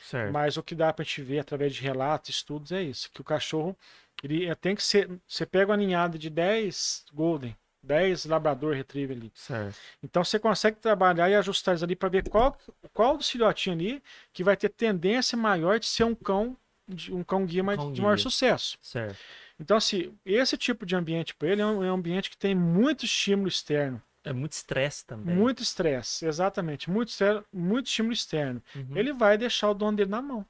certo. 0.00 0.32
mas 0.32 0.56
o 0.56 0.62
que 0.62 0.74
dá 0.74 0.92
pra 0.92 1.04
gente 1.04 1.22
ver 1.22 1.40
através 1.40 1.74
de 1.74 1.82
relatos, 1.82 2.30
estudos 2.30 2.72
é 2.72 2.82
isso, 2.82 3.10
que 3.12 3.20
o 3.20 3.24
cachorro 3.24 3.76
ele 4.22 4.46
é- 4.46 4.54
tem 4.54 4.74
que 4.76 4.82
ser, 4.82 5.10
você 5.26 5.46
pega 5.46 5.70
uma 5.72 5.76
ninhada 5.76 6.18
de 6.18 6.30
10 6.30 7.04
golden, 7.12 7.56
10 7.82 8.26
labrador 8.26 8.74
retriever 8.74 9.16
ali. 9.16 9.32
Certo. 9.34 9.76
Então 10.02 10.22
você 10.24 10.38
consegue 10.38 10.76
trabalhar 10.78 11.28
e 11.28 11.34
ajustar 11.34 11.74
isso 11.74 11.84
ali 11.84 11.96
para 11.96 12.08
ver 12.08 12.28
qual, 12.28 12.56
qual 12.92 13.16
dos 13.16 13.28
filhotinhos 13.28 13.78
ali 13.78 14.02
que 14.32 14.44
vai 14.44 14.56
ter 14.56 14.68
tendência 14.68 15.36
maior 15.36 15.78
de 15.78 15.86
ser 15.86 16.04
um 16.04 16.14
cão 16.14 16.56
de 16.88 17.12
um 17.14 17.22
cão 17.24 17.46
guia 17.46 17.62
mais- 17.62 17.78
Cão 17.78 17.92
de 17.92 18.00
maior 18.00 18.16
guia. 18.16 18.22
sucesso. 18.22 18.76
Certo. 18.82 19.16
Então 19.58 19.76
assim, 19.76 20.12
esse 20.24 20.56
tipo 20.56 20.84
de 20.84 20.94
ambiente 20.96 21.34
para 21.34 21.48
ele 21.48 21.62
é 21.62 21.66
um, 21.66 21.82
é 21.84 21.90
um 21.90 21.94
ambiente 21.94 22.28
que 22.30 22.36
tem 22.36 22.54
muito 22.54 23.04
estímulo 23.04 23.48
externo, 23.48 24.02
É 24.24 24.32
muito 24.32 24.52
estresse 24.52 25.04
também. 25.06 25.34
muito 25.34 25.62
estresse, 25.62 26.26
exatamente, 26.26 26.90
muito 26.90 27.08
externo, 27.08 27.44
muito 27.52 27.86
estímulo 27.86 28.12
externo. 28.12 28.62
Uhum. 28.74 28.96
Ele 28.96 29.12
vai 29.12 29.38
deixar 29.38 29.70
o 29.70 29.74
dono 29.74 29.96
dele 29.96 30.10
na 30.10 30.20
mão. 30.22 30.44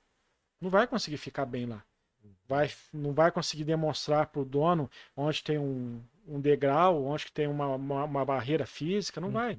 Não 0.60 0.70
vai 0.70 0.86
conseguir 0.86 1.16
ficar 1.18 1.44
bem 1.46 1.66
lá. 1.66 1.82
Vai, 2.48 2.70
não 2.92 3.12
vai 3.12 3.30
conseguir 3.30 3.64
demonstrar 3.64 4.26
para 4.26 4.40
o 4.40 4.44
dono 4.44 4.90
onde 5.16 5.42
tem 5.42 5.58
um, 5.58 6.02
um 6.26 6.40
degrau, 6.40 7.04
onde 7.04 7.24
que 7.26 7.32
tem 7.32 7.46
uma, 7.46 7.66
uma, 7.74 8.04
uma 8.04 8.24
barreira 8.24 8.66
física, 8.66 9.20
não 9.20 9.30
vai. 9.30 9.58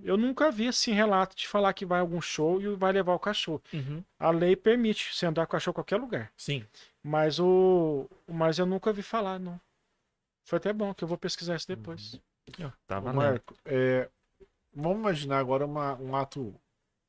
Eu 0.00 0.16
nunca 0.16 0.50
vi 0.50 0.68
assim 0.68 0.92
relato 0.92 1.34
de 1.36 1.48
falar 1.48 1.72
que 1.72 1.84
vai 1.84 1.98
a 1.98 2.02
algum 2.02 2.20
show 2.20 2.60
e 2.60 2.68
vai 2.76 2.92
levar 2.92 3.14
o 3.14 3.18
cachorro. 3.18 3.60
Uhum. 3.72 4.02
A 4.18 4.30
lei 4.30 4.54
permite 4.54 5.12
você 5.14 5.26
andar 5.26 5.44
com 5.46 5.50
o 5.50 5.52
cachorro 5.52 5.72
em 5.72 5.74
qualquer 5.74 5.96
lugar. 5.96 6.32
Sim. 6.36 6.64
Mas 7.02 7.40
o. 7.40 8.08
Mas 8.28 8.58
eu 8.58 8.66
nunca 8.66 8.92
vi 8.92 9.02
falar, 9.02 9.40
não. 9.40 9.60
Foi 10.44 10.56
até 10.58 10.72
bom 10.72 10.94
que 10.94 11.02
eu 11.02 11.08
vou 11.08 11.18
pesquisar 11.18 11.56
isso 11.56 11.66
depois. 11.66 12.20
Tá 12.86 12.98
Ô, 12.98 13.02
valendo. 13.02 13.16
Marco, 13.16 13.54
é, 13.64 14.08
vamos 14.72 14.98
imaginar 14.98 15.38
agora 15.40 15.66
uma- 15.66 15.94
um 15.96 16.14
ato. 16.16 16.54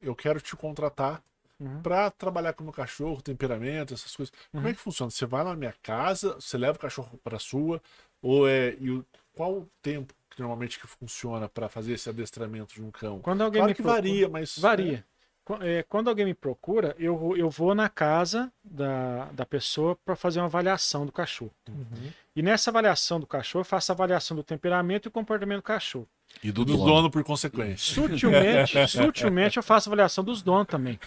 Eu 0.02 0.16
quero 0.16 0.42
te 0.42 0.56
contratar 0.56 1.22
Uhum. 1.60 1.82
pra 1.82 2.10
trabalhar 2.10 2.54
com 2.54 2.62
o 2.62 2.66
meu 2.66 2.74
cachorro, 2.74 3.22
temperamento, 3.22 3.94
essas 3.94 4.16
coisas. 4.16 4.34
Como 4.52 4.64
Uhum. 4.64 4.70
é 4.70 4.74
que 4.74 4.80
funciona? 4.80 5.12
Você 5.12 5.26
vai 5.26 5.44
na 5.44 5.56
minha 5.56 5.74
casa, 5.84 6.36
você 6.36 6.58
leva 6.58 6.78
o 6.78 6.82
cachorro 6.82 7.20
pra 7.24 7.38
sua, 7.38 7.82
ou 8.22 8.47
é. 8.47 8.76
E 8.80 8.89
o- 8.91 9.05
qual 9.36 9.53
o 9.53 9.70
tempo 9.82 10.13
que 10.30 10.39
normalmente 10.41 10.80
que 10.80 10.88
funciona 10.88 11.47
pra 11.49 11.67
fazer 11.70 11.93
esse 11.93 12.09
adestramento 12.09 12.74
de 12.74 12.82
um 12.82 12.91
cão? 12.91 13.20
Quando 13.20 13.41
alguém 13.41 13.59
Claro 13.59 13.70
me 13.70 13.76
que 13.76 13.82
procura- 13.82 14.01
varia, 14.01 14.30
mas. 14.30 14.57
Varia. 14.57 15.05
Qu- 15.45 15.57
é, 15.63 15.82
quando 15.84 16.09
alguém 16.09 16.26
me 16.26 16.34
procura, 16.36 16.95
eu, 16.99 17.17
vou- 17.17 17.36
eu 17.36 17.49
vou 17.49 17.74
na 17.74 17.89
casa 17.89 18.51
da, 18.63 19.26
da 19.32 19.45
pessoa 19.45 19.95
para 20.05 20.15
fazer 20.15 20.39
uma 20.39 20.45
avaliação 20.45 21.05
do 21.07 21.11
cachorro. 21.11 21.51
Uhum. 21.67 22.11
E 22.36 22.41
nessa 22.43 22.70
avaliação 22.70 23.20
do 23.20 23.26
cachorro, 23.26 23.61
eu 23.61 23.65
faço 23.65 23.91
a 23.91 23.95
avaliação 23.95 24.38
do 24.38 24.43
temperamento 24.43 25.07
e 25.07 25.11
comportamento 25.11 25.57
do 25.59 25.63
cachorro. 25.63 26.07
E 26.43 26.51
do, 26.51 26.63
dono 26.63 27.09
por 27.09 27.24
consequência. 27.24 27.95
Sutilmente, 27.95 28.74
sutilmente 28.88 29.57
eu 29.57 29.63
faço 29.63 29.89
a 29.89 29.91
avaliação 29.91 30.24
dos 30.24 30.43
donos 30.43 30.67
também. 30.67 30.99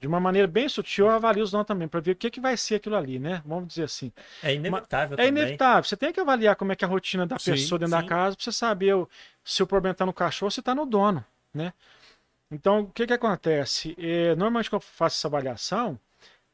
De 0.00 0.06
uma 0.06 0.18
maneira 0.20 0.48
bem 0.48 0.68
sutil, 0.68 1.06
eu 1.06 1.12
avalio 1.12 1.44
os 1.44 1.50
donos 1.50 1.66
também, 1.66 1.86
para 1.86 2.00
ver 2.00 2.12
o 2.12 2.16
que, 2.16 2.30
que 2.30 2.40
vai 2.40 2.56
ser 2.56 2.76
aquilo 2.76 2.96
ali, 2.96 3.18
né? 3.18 3.42
Vamos 3.44 3.68
dizer 3.68 3.84
assim. 3.84 4.12
É 4.42 4.52
inevitável 4.54 5.16
É 5.16 5.26
inevitável. 5.28 5.84
Você 5.84 5.96
tem 5.96 6.12
que 6.12 6.20
avaliar 6.20 6.56
como 6.56 6.72
é 6.72 6.76
que 6.76 6.84
é 6.84 6.88
a 6.88 6.90
rotina 6.90 7.26
da 7.26 7.38
Sim, 7.38 7.44
pessoa 7.56 7.78
dentro 7.78 7.92
sim. 7.92 7.96
da 7.96 8.02
casa 8.02 8.36
para 8.36 8.44
você 8.44 8.52
saber 8.52 8.94
o- 8.94 9.08
se 9.44 9.62
o 9.62 9.66
problema 9.66 9.92
está 9.92 10.06
no 10.06 10.12
cachorro 10.12 10.46
ou 10.48 10.50
se 10.50 10.60
está 10.60 10.74
no 10.74 10.86
dono, 10.86 11.24
né? 11.54 11.72
Então, 12.50 12.80
o 12.82 12.92
que 12.92 13.06
que 13.06 13.12
acontece? 13.14 13.96
É, 13.98 14.34
normalmente 14.36 14.70
quando 14.70 14.82
eu 14.82 14.88
faço 14.88 15.18
essa 15.18 15.28
avaliação, 15.28 15.98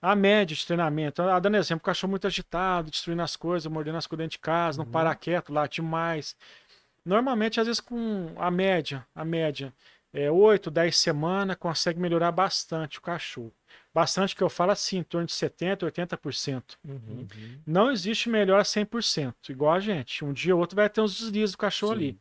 a 0.02 0.16
média 0.16 0.56
de 0.56 0.66
treinamento, 0.66 1.22
ah, 1.22 1.38
dando 1.40 1.56
exemplo, 1.58 1.82
o 1.82 1.86
cachorro 1.86 2.10
muito 2.12 2.26
agitado, 2.26 2.90
destruindo 2.90 3.22
as 3.22 3.36
coisas, 3.36 3.70
mordendo 3.72 3.98
as 3.98 4.06
coisas 4.06 4.24
dentro 4.24 4.32
de 4.38 4.40
casa, 4.40 4.78
Uhum. 4.78 4.84
não 4.84 4.86
para 4.86 5.14
quieto, 5.16 5.52
late 5.52 5.82
mais. 5.82 6.36
Normalmente, 7.04 7.60
às 7.60 7.66
vezes, 7.66 7.80
com 7.80 8.34
a 8.38 8.50
média, 8.50 9.06
a 9.14 9.24
média, 9.24 9.72
é 10.18 10.30
8, 10.30 10.70
10 10.70 10.96
semanas, 10.96 11.56
consegue 11.56 12.00
melhorar 12.00 12.32
bastante 12.32 12.98
o 12.98 13.02
cachorro. 13.02 13.52
Bastante 13.92 14.34
que 14.34 14.42
eu 14.42 14.48
falo 14.48 14.72
assim, 14.72 14.98
em 14.98 15.02
torno 15.02 15.26
de 15.26 15.32
70%, 15.32 15.90
80%. 15.90 16.76
Uhum. 16.84 17.26
Não 17.66 17.90
existe 17.90 18.28
melhor 18.28 18.62
100%, 18.62 19.34
igual 19.50 19.74
a 19.74 19.80
gente. 19.80 20.24
Um 20.24 20.32
dia 20.32 20.54
ou 20.54 20.60
outro 20.60 20.76
vai 20.76 20.88
ter 20.88 21.00
uns 21.00 21.18
deslizes 21.18 21.52
do 21.52 21.58
cachorro 21.58 21.92
Sim. 21.92 21.98
ali. 21.98 22.18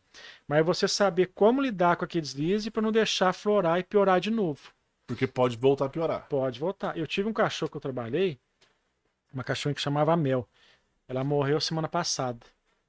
Mas 0.48 0.60
é 0.60 0.64
você 0.64 0.88
saber 0.88 1.28
como 1.34 1.62
lidar 1.62 1.96
com 1.96 2.06
aquele 2.06 2.22
deslize 2.22 2.70
para 2.70 2.82
não 2.82 2.92
deixar 2.92 3.32
florar 3.34 3.80
e 3.80 3.84
piorar 3.84 4.20
de 4.20 4.30
novo. 4.30 4.74
Porque 5.08 5.28
pode 5.28 5.56
voltar 5.56 5.86
a 5.86 5.90
piorar. 5.90 6.28
Pode 6.28 6.60
voltar. 6.60 6.98
Eu 6.98 7.08
tive 7.08 7.30
um 7.30 7.34
cachorro 7.34 7.70
que 7.70 7.78
eu 7.78 7.82
trabalhei, 7.82 8.40
uma 9.34 9.44
cachorra 9.44 9.76
que 9.76 9.82
chamava 9.82 10.16
Mel. 10.18 10.48
Ela 11.08 11.24
morreu 11.24 11.62
semana 11.62 11.88
passada. 11.88 12.40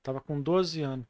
Tava 0.02 0.20
com 0.20 0.40
12 0.40 0.82
anos. 0.82 1.06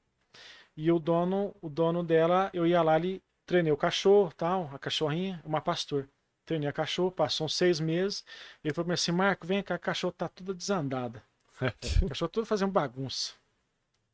E 0.77 0.93
o 0.93 0.99
dono, 0.99 1.55
o 1.63 1.71
dono 1.71 2.03
dela, 2.03 2.51
eu 2.53 2.67
ia 2.67 2.83
lá 2.83 2.99
e 2.99 3.23
treinei 3.47 3.73
o 3.73 3.77
cachorro, 3.77 4.33
tal, 4.37 4.71
a 4.75 4.79
cachorrinha, 4.79 5.41
uma 5.45 5.61
pastor. 5.61 6.09
Treinei 6.45 6.69
a 6.69 6.73
cachorro, 6.73 7.11
passou 7.11 7.47
uns 7.47 7.55
seis 7.55 7.81
meses. 7.81 8.25
Ele 8.63 8.75
falou 8.75 8.85
pra 8.85 8.91
mim 8.91 8.95
assim, 8.95 9.13
Marco, 9.13 9.47
vem 9.47 9.63
cá, 9.63 9.77
a 9.77 9.79
cachorro 9.79 10.13
tá 10.13 10.29
toda 10.29 10.53
desandada. 10.53 11.23
O 12.03 12.09
cachorro 12.09 12.29
todo 12.29 12.45
fazendo 12.45 12.71
bagunça. 12.71 13.33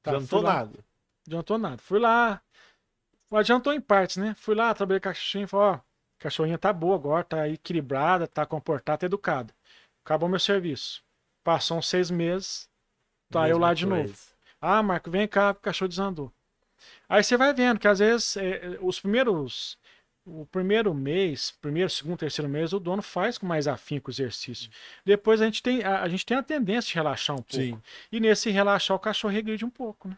Tá, 0.03 0.12
lá, 0.12 0.55
nada. 0.55 0.85
adiantou 1.26 1.59
nada. 1.59 1.78
Fui 1.78 1.99
lá, 1.99 2.41
adiantou 3.33 3.72
em 3.72 3.80
partes, 3.80 4.16
né? 4.16 4.35
Fui 4.37 4.55
lá, 4.55 4.72
trabalhei 4.74 5.01
com 5.01 5.09
a 5.09 5.12
cachorrinha 5.12 5.45
e 5.45 5.49
falei, 5.49 5.66
ó, 5.66 5.74
a 5.74 5.83
cachorrinha 6.18 6.59
tá 6.59 6.72
boa 6.72 6.95
agora, 6.95 7.24
tá 7.24 7.49
equilibrada, 7.49 8.26
tá 8.26 8.47
comportada, 8.47 8.99
tá 8.99 9.07
educada. 9.07 9.55
Acabou 10.05 10.28
meu 10.28 10.41
serviço. 10.41 11.03
Passou 11.45 11.78
uns 11.78 11.89
seis 11.89 12.11
meses, 12.11 12.68
tá 13.30 13.49
eu 13.49 13.59
lá 13.59 13.74
de 13.74 13.87
coisa. 13.87 14.03
novo. 14.03 14.18
Ah, 14.61 14.83
Marco, 14.83 15.11
vem 15.11 15.26
cá, 15.26 15.51
o 15.51 15.55
cachorro 15.55 15.89
desandou. 15.89 16.33
Aí 17.09 17.22
você 17.22 17.37
vai 17.37 17.53
vendo 17.55 17.78
que 17.78 17.89
às 17.89 17.99
vezes 17.99 18.37
é, 18.37 18.74
é, 18.74 18.78
os 18.80 19.01
primeiros. 19.01 19.78
O 20.24 20.47
primeiro 20.47 20.95
mês, 20.95 21.51
primeiro, 21.61 21.91
segundo, 21.91 22.18
terceiro 22.18 22.49
mês, 22.49 22.72
o 22.72 22.78
dono 22.78 23.03
faz 23.03 23.37
com 23.37 23.45
mais 23.45 23.66
afinco 23.66 24.09
o 24.09 24.12
exercício. 24.12 24.70
Depois 25.05 25.41
a 25.43 25.47
gente 25.47 25.61
tem 25.61 25.83
a, 25.83 26.01
a 26.03 26.09
gente 26.09 26.24
tem 26.24 26.37
a 26.37 26.43
tendência 26.45 26.89
de 26.91 26.95
relaxar 26.95 27.35
um 27.35 27.43
pouco. 27.43 27.57
Sim. 27.57 27.83
E 28.12 28.20
nesse 28.20 28.49
relaxar 28.49 28.97
o 28.97 29.01
cachorro 29.01 29.35
regride 29.35 29.64
um 29.64 29.70
pouco, 29.70 30.07
né? 30.09 30.16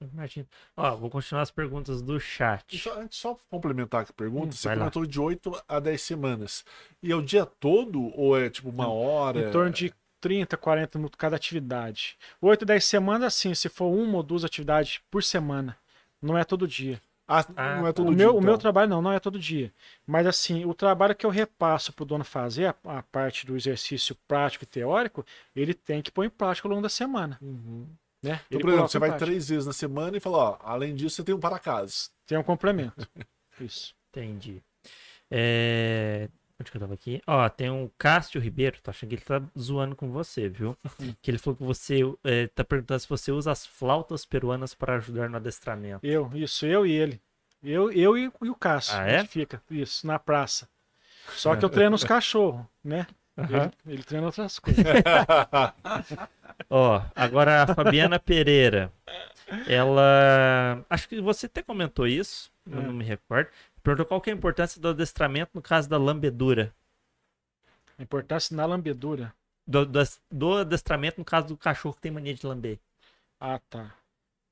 Imagina. 0.00 0.46
Ó, 0.76 0.96
vou 0.96 1.10
continuar 1.10 1.42
as 1.42 1.50
perguntas 1.50 2.00
do 2.00 2.20
chat. 2.20 2.78
Só, 2.78 3.00
antes, 3.00 3.18
só 3.18 3.36
complementar 3.50 4.06
a 4.08 4.12
pergunta, 4.12 4.48
Hum, 4.48 4.52
você 4.52 4.68
vai 4.68 4.76
lá. 4.76 4.80
comentou 4.84 5.04
de 5.04 5.20
8 5.20 5.62
a 5.68 5.80
10 5.80 6.00
semanas. 6.00 6.64
E 7.02 7.10
é 7.10 7.14
o 7.16 7.20
dia 7.20 7.44
todo 7.44 8.00
ou 8.16 8.38
é 8.38 8.48
tipo 8.48 8.68
uma 8.70 8.88
hora? 8.88 9.48
Em 9.48 9.50
torno 9.50 9.70
de 9.72 9.92
30, 10.20 10.56
40 10.56 10.98
minutos 10.98 11.16
cada 11.18 11.36
atividade. 11.36 12.16
8, 12.40 12.64
10 12.64 12.84
semanas, 12.84 13.34
assim, 13.34 13.54
se 13.54 13.68
for 13.68 13.86
uma 13.86 14.16
ou 14.18 14.22
duas 14.22 14.44
atividades 14.44 15.00
por 15.10 15.22
semana. 15.22 15.76
Não 16.20 16.36
é 16.36 16.44
todo 16.44 16.66
dia. 16.66 17.00
Ah, 17.26 17.44
Ah, 17.56 17.76
não 17.76 17.86
é 17.86 17.92
tá. 17.92 17.92
todo 17.92 18.08
o, 18.08 18.14
dia. 18.14 18.16
meu, 18.16 18.28
o 18.28 18.38
então. 18.38 18.42
meu 18.42 18.58
trabalho 18.58 18.88
não, 18.88 19.02
não 19.02 19.12
é 19.12 19.20
todo 19.20 19.38
dia. 19.38 19.72
Mas 20.06 20.26
assim, 20.26 20.64
o 20.64 20.72
trabalho 20.74 21.14
que 21.14 21.26
eu 21.26 21.30
repasso 21.30 21.92
para 21.92 22.02
o 22.02 22.06
dono 22.06 22.24
fazer, 22.24 22.66
a, 22.66 22.98
a 22.98 23.02
parte 23.02 23.44
do 23.46 23.54
exercício 23.56 24.16
prático 24.26 24.64
e 24.64 24.66
teórico, 24.66 25.24
ele 25.54 25.74
tem 25.74 26.00
que 26.02 26.10
pôr 26.10 26.24
em 26.24 26.30
prática 26.30 26.66
ao 26.66 26.70
longo 26.70 26.82
da 26.82 26.88
semana. 26.88 27.38
Uhum. 27.42 27.86
Né? 28.22 28.40
Então, 28.48 28.58
Ele 28.58 28.60
por 28.60 28.68
exemplo, 28.70 28.88
você 28.88 28.98
vai 28.98 29.10
prática. 29.10 29.26
três 29.26 29.48
vezes 29.48 29.66
na 29.66 29.72
semana 29.72 30.16
e 30.16 30.20
fala, 30.20 30.38
ó, 30.38 30.58
além 30.62 30.94
disso, 30.94 31.16
você 31.16 31.22
tem 31.24 31.34
um 31.34 31.38
para 31.38 31.58
casa. 31.58 32.08
Tem 32.26 32.36
um 32.38 32.42
complemento. 32.42 33.06
Isso. 33.60 33.94
Entendi. 34.10 34.62
É... 35.30 36.28
Onde 36.60 36.70
que 36.72 36.76
eu 36.76 36.80
tava 36.80 36.94
aqui? 36.94 37.22
Ó, 37.26 37.48
tem 37.48 37.70
um 37.70 37.88
Cássio 37.96 38.40
Ribeiro, 38.40 38.78
tô 38.82 38.90
achando 38.90 39.10
que 39.10 39.14
ele 39.14 39.22
tá 39.22 39.40
zoando 39.56 39.94
com 39.94 40.10
você, 40.10 40.48
viu? 40.48 40.76
que 41.22 41.30
ele 41.30 41.38
falou 41.38 41.56
que 41.56 41.62
você 41.62 42.00
é, 42.24 42.48
tá 42.48 42.64
perguntando 42.64 42.98
se 43.00 43.08
você 43.08 43.30
usa 43.30 43.52
as 43.52 43.64
flautas 43.64 44.24
peruanas 44.24 44.74
para 44.74 44.96
ajudar 44.96 45.28
no 45.28 45.36
adestramento. 45.36 46.04
Eu, 46.04 46.30
isso, 46.34 46.66
eu 46.66 46.84
e 46.84 46.92
ele. 46.92 47.20
Eu, 47.62 47.92
eu 47.92 48.18
e, 48.18 48.30
e 48.42 48.50
o 48.50 48.54
Cássio. 48.56 48.96
Ah, 48.96 49.02
a 49.02 49.08
é? 49.08 49.18
gente 49.20 49.28
fica, 49.30 49.62
isso, 49.70 50.06
na 50.06 50.18
praça. 50.18 50.68
Só 51.36 51.54
que 51.54 51.64
eu 51.64 51.68
treino 51.70 51.94
os 51.94 52.04
cachorros, 52.04 52.64
né? 52.82 53.06
Aham. 53.36 53.70
Ele, 53.86 53.94
ele 53.94 54.02
treina 54.02 54.26
outras 54.26 54.58
coisas. 54.58 54.84
Ó, 56.68 57.00
agora 57.14 57.62
a 57.62 57.74
Fabiana 57.74 58.18
Pereira. 58.18 58.92
Ela. 59.66 60.84
Acho 60.90 61.08
que 61.08 61.20
você 61.20 61.46
até 61.46 61.62
comentou 61.62 62.06
isso, 62.06 62.50
eu 62.70 62.78
É. 62.78 62.82
não 62.82 62.92
me 62.92 63.04
recordo. 63.04 63.48
Perguntou 63.82 64.06
qual 64.06 64.20
que 64.20 64.30
é 64.30 64.32
a 64.32 64.36
importância 64.36 64.80
do 64.80 64.88
adestramento 64.88 65.52
no 65.54 65.62
caso 65.62 65.88
da 65.88 65.96
lambedura. 65.96 66.74
A 67.98 68.02
importância 68.02 68.56
na 68.56 68.66
lambedura. 68.66 69.34
Do, 69.66 69.84
do, 69.84 70.00
do 70.30 70.54
adestramento 70.58 71.18
no 71.18 71.24
caso 71.24 71.48
do 71.48 71.56
cachorro 71.56 71.94
que 71.94 72.00
tem 72.00 72.10
mania 72.12 72.34
de 72.34 72.46
lamber. 72.46 72.78
Ah, 73.40 73.60
tá. 73.70 73.94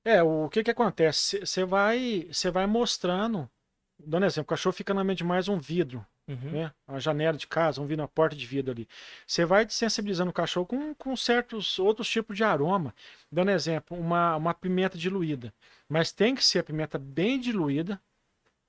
É, 0.04 0.22
o 0.22 0.48
que 0.48 0.62
que 0.62 0.70
acontece? 0.70 1.40
Você 1.40 1.64
vai, 1.64 2.28
você 2.30 2.50
vai 2.50 2.66
mostrando, 2.66 3.50
dando 3.98 4.26
exemplo, 4.26 4.46
o 4.46 4.50
cachorro 4.50 4.72
fica 4.72 4.94
na 4.94 5.02
mente 5.02 5.24
mais 5.24 5.48
um 5.48 5.58
vidro, 5.58 6.04
Uhum. 6.28 6.50
né? 6.50 6.72
Uma 6.88 6.98
janela 6.98 7.38
de 7.38 7.46
casa, 7.46 7.80
um 7.80 7.86
vidro, 7.86 8.02
uma 8.02 8.08
porta 8.08 8.34
de 8.34 8.44
vidro 8.44 8.72
ali. 8.72 8.88
Você 9.24 9.44
vai 9.44 9.68
sensibilizando 9.68 10.30
o 10.30 10.34
cachorro 10.34 10.66
com, 10.66 10.92
com 10.94 11.16
certos 11.16 11.78
outros 11.78 12.08
tipos 12.08 12.36
de 12.36 12.42
aroma. 12.42 12.92
Dando 13.30 13.52
exemplo, 13.52 13.96
uma, 13.96 14.34
uma 14.36 14.52
pimenta 14.52 14.98
diluída. 14.98 15.54
Mas 15.88 16.10
tem 16.10 16.34
que 16.34 16.44
ser 16.44 16.58
a 16.58 16.64
pimenta 16.64 16.98
bem 16.98 17.38
diluída 17.40 18.00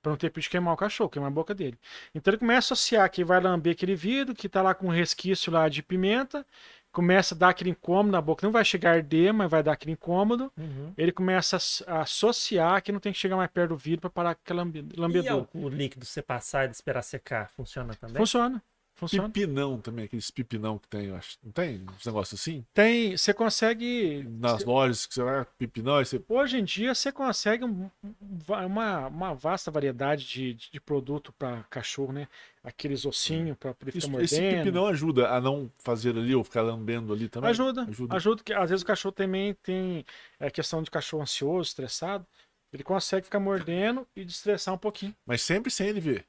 para 0.08 0.10
não 0.10 0.16
ter 0.16 0.30
perigo 0.30 0.42
de 0.44 0.50
queimar 0.50 0.74
o 0.74 0.76
cachorro, 0.76 1.10
queimar 1.10 1.30
a 1.30 1.34
boca 1.34 1.54
dele. 1.54 1.78
Então 2.14 2.30
ele 2.32 2.38
começa 2.38 2.72
a 2.72 2.74
associar 2.74 3.10
que 3.10 3.22
vai 3.24 3.40
lamber 3.40 3.72
aquele 3.72 3.94
vidro, 3.94 4.34
que 4.34 4.48
tá 4.48 4.62
lá 4.62 4.74
com 4.74 4.86
um 4.86 4.90
resquício 4.90 5.52
lá 5.52 5.68
de 5.68 5.82
pimenta, 5.82 6.44
começa 6.90 7.34
a 7.34 7.38
dar 7.38 7.50
aquele 7.50 7.70
incômodo 7.70 8.10
na 8.10 8.20
boca. 8.20 8.44
Não 8.46 8.52
vai 8.52 8.64
chegar 8.64 8.90
a 8.92 8.94
arder, 8.94 9.32
mas 9.32 9.50
vai 9.50 9.62
dar 9.62 9.72
aquele 9.72 9.92
incômodo. 9.92 10.50
Uhum. 10.56 10.92
Ele 10.96 11.12
começa 11.12 11.58
a 11.86 12.00
associar 12.00 12.82
que 12.82 12.90
não 12.90 13.00
tem 13.00 13.12
que 13.12 13.18
chegar 13.18 13.36
mais 13.36 13.50
perto 13.50 13.70
do 13.70 13.76
vidro 13.76 14.00
para 14.00 14.10
parar 14.10 14.34
com 14.34 14.40
aquela 14.42 14.62
E 14.62 14.98
lambedura. 14.98 15.46
o, 15.54 15.64
o 15.64 15.68
líquido 15.68 16.04
você 16.04 16.22
passar 16.22 16.66
e 16.66 16.70
esperar 16.70 17.02
secar, 17.02 17.50
funciona 17.50 17.94
também? 17.94 18.16
Funciona. 18.16 18.62
Funciona. 18.98 19.28
Pipinão 19.30 19.80
também, 19.80 20.06
aqueles 20.06 20.28
pipinão 20.28 20.76
que 20.76 20.88
tem, 20.88 21.06
eu 21.06 21.14
acho. 21.14 21.38
Não 21.40 21.52
tem 21.52 21.86
uns 21.96 22.04
negócios 22.04 22.40
assim? 22.40 22.66
Tem, 22.74 23.16
você 23.16 23.32
consegue 23.32 24.24
Nas 24.28 24.64
lojas 24.64 25.06
que 25.06 25.14
você 25.14 25.22
vai, 25.22 25.46
pipinão, 25.56 26.04
você. 26.04 26.20
Hoje 26.28 26.58
em 26.58 26.64
dia 26.64 26.92
você 26.92 27.12
consegue 27.12 27.64
um- 27.64 27.88
um- 28.02 28.64
uma, 28.66 29.06
uma 29.06 29.34
vasta 29.34 29.70
variedade 29.70 30.26
de, 30.26 30.52
de, 30.54 30.70
de 30.72 30.80
produto 30.80 31.32
para 31.32 31.62
cachorro, 31.70 32.12
né? 32.12 32.26
Aqueles 32.60 33.06
ossinhos 33.06 33.56
para 33.56 33.72
poder 33.72 33.92
ficar 33.92 34.08
Isso, 34.08 34.20
esse 34.20 34.40
mordendo. 34.40 34.58
pipinão 34.64 34.86
ajuda 34.88 35.30
a 35.30 35.40
não 35.40 35.70
fazer 35.78 36.16
ali 36.18 36.34
ou 36.34 36.42
ficar 36.42 36.62
lambendo 36.62 37.12
ali 37.12 37.28
também? 37.28 37.50
Ajuda, 37.50 37.82
Ajuda. 37.82 38.16
ajuda. 38.16 38.42
que 38.42 38.52
às 38.52 38.68
vezes 38.70 38.82
o 38.82 38.86
cachorro 38.86 39.12
também 39.12 39.54
tem 39.62 40.04
é, 40.40 40.50
questão 40.50 40.82
de 40.82 40.90
cachorro 40.90 41.22
ansioso, 41.22 41.68
estressado. 41.68 42.26
Ele 42.72 42.82
consegue 42.82 43.26
ficar 43.26 43.38
mordendo 43.38 44.04
e 44.16 44.24
destressar 44.24 44.74
um 44.74 44.78
pouquinho. 44.78 45.14
Mas 45.24 45.40
sempre 45.40 45.70
sem 45.70 45.86
ele 45.86 46.00
ver. 46.00 46.26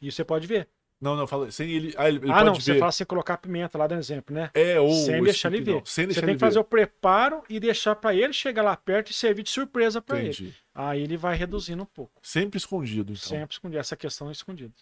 Isso 0.00 0.16
você 0.16 0.24
pode 0.24 0.46
ver. 0.46 0.68
Não, 1.00 1.16
não, 1.16 1.26
fala 1.26 1.50
sem 1.50 1.70
ele. 1.70 1.94
Ah, 1.96 2.08
ele, 2.08 2.18
ele 2.18 2.30
ah, 2.30 2.34
pode 2.34 2.44
não, 2.46 2.54
ver. 2.54 2.60
você 2.62 2.74
fala 2.74 2.88
assim, 2.90 3.04
colocar 3.06 3.38
pimenta 3.38 3.78
lá, 3.78 3.86
dando 3.86 4.00
exemplo, 4.00 4.34
né? 4.34 4.50
É, 4.52 4.78
ou 4.78 4.92
sem 4.92 5.22
deixar 5.22 5.50
ele 5.52 5.62
ver. 5.62 5.82
Sem 5.86 6.04
Você 6.04 6.06
deixar 6.06 6.20
tem 6.20 6.30
ele 6.30 6.36
que 6.36 6.40
fazer 6.40 6.54
ver. 6.56 6.60
o 6.60 6.64
preparo 6.64 7.42
e 7.48 7.58
deixar 7.58 7.96
para 7.96 8.14
ele 8.14 8.34
chegar 8.34 8.62
lá 8.62 8.76
perto 8.76 9.10
e 9.10 9.14
servir 9.14 9.42
de 9.42 9.50
surpresa 9.50 10.02
para 10.02 10.18
ele. 10.18 10.28
Entendi. 10.28 10.54
Aí 10.74 11.00
ele 11.02 11.16
vai 11.16 11.36
reduzindo 11.36 11.82
um 11.82 11.86
pouco. 11.86 12.20
Sempre 12.22 12.58
escondido, 12.58 13.12
então. 13.12 13.22
Sempre 13.28 13.54
escondido. 13.54 13.80
Essa 13.80 13.96
questão 13.96 14.28
é 14.28 14.32
escondida. 14.32 14.74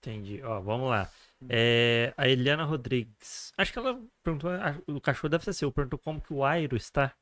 Entendi. 0.00 0.42
Ó, 0.42 0.60
vamos 0.60 0.90
lá. 0.90 1.10
É, 1.48 2.12
a 2.16 2.28
Eliana 2.28 2.64
Rodrigues. 2.64 3.52
Acho 3.56 3.72
que 3.72 3.78
ela 3.78 3.98
perguntou. 4.22 4.50
a- 4.50 4.76
O 4.86 5.00
cachorro 5.00 5.30
deve 5.30 5.44
ser 5.44 5.54
seu. 5.54 5.72
Perguntou 5.72 5.98
como 5.98 6.20
que 6.20 6.34
o 6.34 6.44
Airo 6.44 6.76
está. 6.76 7.14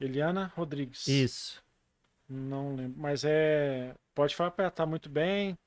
Eliana 0.00 0.52
Rodrigues. 0.54 1.08
Isso. 1.08 1.62
Não 2.28 2.76
lembro. 2.76 2.94
Mas 3.00 3.24
é. 3.24 3.94
Pode 4.14 4.36
falar 4.36 4.54
ela, 4.58 4.70
tá 4.70 4.86
muito 4.86 5.08
bem. 5.08 5.58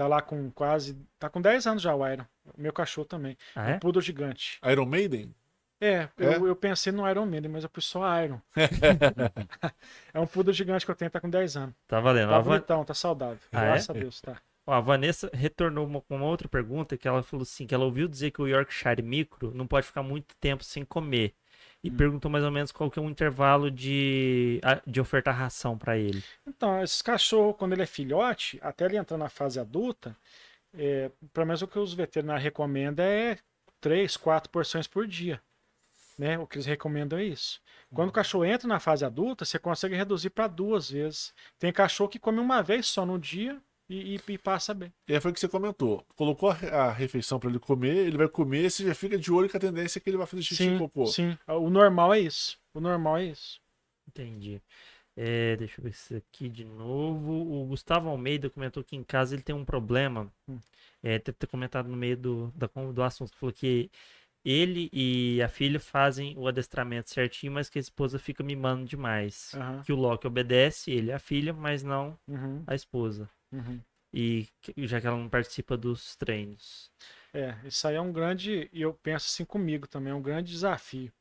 Tá 0.00 0.06
lá 0.08 0.22
com 0.22 0.50
quase. 0.52 0.96
Tá 1.18 1.28
com 1.28 1.42
10 1.42 1.66
anos 1.66 1.82
já 1.82 1.94
o 1.94 2.08
Iron. 2.10 2.24
Meu 2.56 2.72
cachorro 2.72 3.04
também. 3.06 3.36
Ah, 3.54 3.66
Um 3.66 3.68
é? 3.72 3.78
poodle 3.78 4.00
gigante. 4.00 4.58
Iron 4.64 4.86
Maiden? 4.86 5.34
É, 5.78 6.08
É? 6.16 6.36
Eu, 6.36 6.46
eu 6.46 6.56
pensei 6.56 6.90
no 6.90 7.06
Iron 7.06 7.26
Man, 7.26 7.46
mas 7.50 7.64
eu 7.64 7.68
pus 7.68 7.84
só 7.84 8.00
Iron. 8.24 8.40
é 10.14 10.18
um 10.18 10.26
poodle 10.26 10.54
gigante 10.54 10.86
que 10.86 10.90
eu 10.90 10.94
tenho, 10.94 11.10
tá 11.10 11.20
com 11.20 11.28
10 11.28 11.54
anos. 11.54 11.74
Tá 11.86 12.00
valendo. 12.00 12.30
Tá 12.30 12.36
A, 12.36 12.40
Van- 12.40 12.50
bonitão, 12.52 12.82
tá 12.82 12.94
saudável. 12.94 13.38
Ah, 13.52 13.62
é? 13.62 13.66
Graças 13.66 13.90
a 13.90 13.92
Deus, 13.92 14.20
tá. 14.22 14.40
ó, 14.66 14.72
a 14.72 14.80
Vanessa 14.80 15.30
retornou 15.34 15.86
uma- 15.86 16.00
com 16.00 16.16
uma 16.16 16.24
outra 16.24 16.48
pergunta 16.48 16.96
que 16.96 17.06
ela 17.06 17.22
falou 17.22 17.42
assim: 17.42 17.66
que 17.66 17.74
ela 17.74 17.84
ouviu 17.84 18.08
dizer 18.08 18.30
que 18.30 18.40
o 18.40 18.48
Yorkshire 18.48 19.02
Micro 19.02 19.52
não 19.54 19.66
pode 19.66 19.86
ficar 19.86 20.02
muito 20.02 20.34
tempo 20.40 20.64
sem 20.64 20.82
comer. 20.82 21.34
E 21.82 21.90
Hum. 21.90 21.96
perguntou 21.96 22.30
mais 22.30 22.44
ou 22.44 22.50
menos 22.50 22.72
qual 22.72 22.90
que 22.90 22.98
é 22.98 23.02
o 23.02 23.08
intervalo 23.08 23.70
de, 23.70 24.60
de 24.86 25.00
ofertar 25.00 25.34
ração 25.36 25.78
pra 25.78 25.96
ele. 25.96 26.22
Então, 26.46 26.82
esses 26.82 27.00
cachorros, 27.02 27.56
quando 27.56 27.72
ele 27.72 27.82
é 27.82 27.86
filhote, 27.86 28.58
até 28.62 28.84
ele 28.84 28.96
entrar 28.96 29.16
na 29.16 29.28
fase 29.28 29.58
adulta, 29.58 30.16
é, 30.74 31.10
pelo 31.32 31.46
menos 31.46 31.62
o 31.62 31.68
que 31.68 31.78
os 31.78 31.94
veterinários 31.94 32.44
recomendam 32.44 33.04
é 33.04 33.38
três, 33.80 34.16
quatro 34.16 34.50
porções 34.50 34.86
por 34.86 35.06
dia. 35.06 35.40
Né? 36.18 36.38
O 36.38 36.46
que 36.46 36.56
eles 36.56 36.66
recomendam 36.66 37.18
é 37.18 37.24
isso. 37.24 37.60
Quando 37.94 38.10
o 38.10 38.12
cachorro 38.12 38.44
entra 38.44 38.68
na 38.68 38.78
fase 38.80 39.04
adulta, 39.04 39.44
você 39.44 39.58
consegue 39.58 39.96
reduzir 39.96 40.30
para 40.30 40.46
duas 40.48 40.90
vezes. 40.90 41.34
Tem 41.58 41.72
cachorro 41.72 42.10
que 42.10 42.18
come 42.18 42.38
uma 42.40 42.62
vez 42.62 42.86
só 42.86 43.06
no 43.06 43.18
dia 43.18 43.60
e, 43.90 44.14
e- 44.16 44.32
e 44.32 44.38
passa 44.38 44.72
bem. 44.72 44.92
E 45.08 45.14
aí 45.14 45.20
foi 45.20 45.30
o 45.30 45.34
que 45.34 45.40
você 45.40 45.48
comentou. 45.48 46.04
Colocou 46.16 46.50
a 46.50 46.54
re- 46.54 46.68
a 46.70 46.90
refeição 46.92 47.38
pra 47.40 47.50
ele 47.50 47.58
comer, 47.58 48.06
ele 48.06 48.16
vai 48.16 48.28
comer, 48.28 48.70
você 48.70 48.84
já 48.84 48.94
fica 48.94 49.18
de 49.18 49.32
olho 49.32 49.50
com 49.50 49.56
a 49.56 49.60
tendência 49.60 50.00
que 50.00 50.08
ele 50.08 50.16
vai 50.16 50.26
fazer 50.26 50.42
xixi 50.42 50.62
e 50.62 50.66
Sim, 50.66 50.78
cocô. 50.78 51.06
sim. 51.06 51.36
O 51.48 51.68
normal 51.68 52.14
é 52.14 52.20
isso. 52.20 52.58
O 52.72 52.80
normal 52.80 53.18
é 53.18 53.24
isso. 53.26 53.60
Entendi. 54.08 54.62
É, 55.16 55.56
deixa 55.56 55.80
eu 55.80 55.84
ver 55.84 55.90
isso 55.90 56.16
aqui 56.16 56.48
de 56.48 56.64
novo. 56.64 57.32
O 57.32 57.66
Gustavo 57.66 58.08
Almeida 58.08 58.48
comentou 58.48 58.82
que 58.82 58.96
em 58.96 59.02
casa 59.04 59.34
ele 59.34 59.42
tem 59.42 59.54
um 59.54 59.64
problema. 59.64 60.32
Hum. 60.48 60.58
É, 61.02 61.18
deve 61.18 61.32
ter 61.32 61.46
comentado 61.46 61.88
no 61.88 61.96
meio 61.96 62.16
do, 62.16 62.52
da, 62.54 62.68
do 62.92 63.02
assunto. 63.02 63.36
Falou 63.36 63.52
que 63.52 63.90
ele 64.44 64.88
e 64.92 65.42
a 65.42 65.48
filha 65.48 65.78
fazem 65.78 66.34
o 66.38 66.48
adestramento 66.48 67.10
certinho, 67.10 67.52
mas 67.52 67.68
que 67.68 67.78
a 67.78 67.80
esposa 67.80 68.18
fica 68.18 68.42
mimando 68.42 68.86
demais. 68.86 69.52
Aham. 69.54 69.82
Que 69.82 69.92
o 69.92 69.96
Loki 69.96 70.26
obedece 70.26 70.90
ele 70.90 71.08
e 71.08 71.12
a 71.12 71.18
filha, 71.18 71.52
mas 71.52 71.82
não 71.82 72.16
Uhum, 72.26 72.62
a 72.66 72.74
esposa. 72.74 73.28
Uhum. 73.52 73.84
E 74.12 74.48
já 74.78 75.00
que 75.00 75.06
ela 75.08 75.16
não 75.16 75.28
participa 75.28 75.76
dos 75.76 76.16
treinos. 76.16 76.90
É, 77.32 77.56
isso 77.64 77.86
aí 77.86 77.94
é 77.94 78.00
um 78.00 78.12
grande, 78.12 78.68
e 78.72 78.82
eu 78.82 78.92
penso 78.94 79.26
assim 79.26 79.44
comigo 79.44 79.86
também, 79.86 80.12
é 80.12 80.14
um 80.16 80.22
grande 80.22 80.50
desafio. 80.50 81.12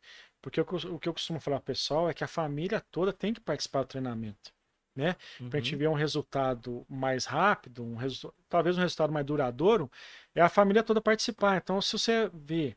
Porque 0.41 0.59
o 0.61 0.65
que 0.65 0.73
eu, 0.87 0.95
o 0.95 0.99
que 0.99 1.09
eu 1.09 1.13
costumo 1.13 1.39
falar 1.39 1.57
pro 1.59 1.67
pessoal 1.67 2.09
é 2.09 2.13
que 2.13 2.23
a 2.23 2.27
família 2.27 2.81
toda 2.91 3.13
tem 3.13 3.33
que 3.33 3.41
participar 3.41 3.81
do 3.83 3.87
treinamento. 3.87 4.51
Né? 4.95 5.15
Para 5.49 5.59
a 5.59 5.61
gente 5.61 5.75
Uhum. 5.75 5.77
ver 5.77 5.87
um 5.87 5.93
resultado 5.93 6.85
mais 6.89 7.25
rápido, 7.25 7.83
um 7.83 7.95
resu- 7.95 8.33
talvez 8.49 8.77
um 8.77 8.81
resultado 8.81 9.13
mais 9.13 9.25
duradouro, 9.25 9.89
é 10.35 10.41
a 10.41 10.49
família 10.49 10.83
toda 10.83 10.99
participar. 11.01 11.57
Então, 11.57 11.79
se 11.81 11.91
você 11.97 12.29
vê 12.33 12.75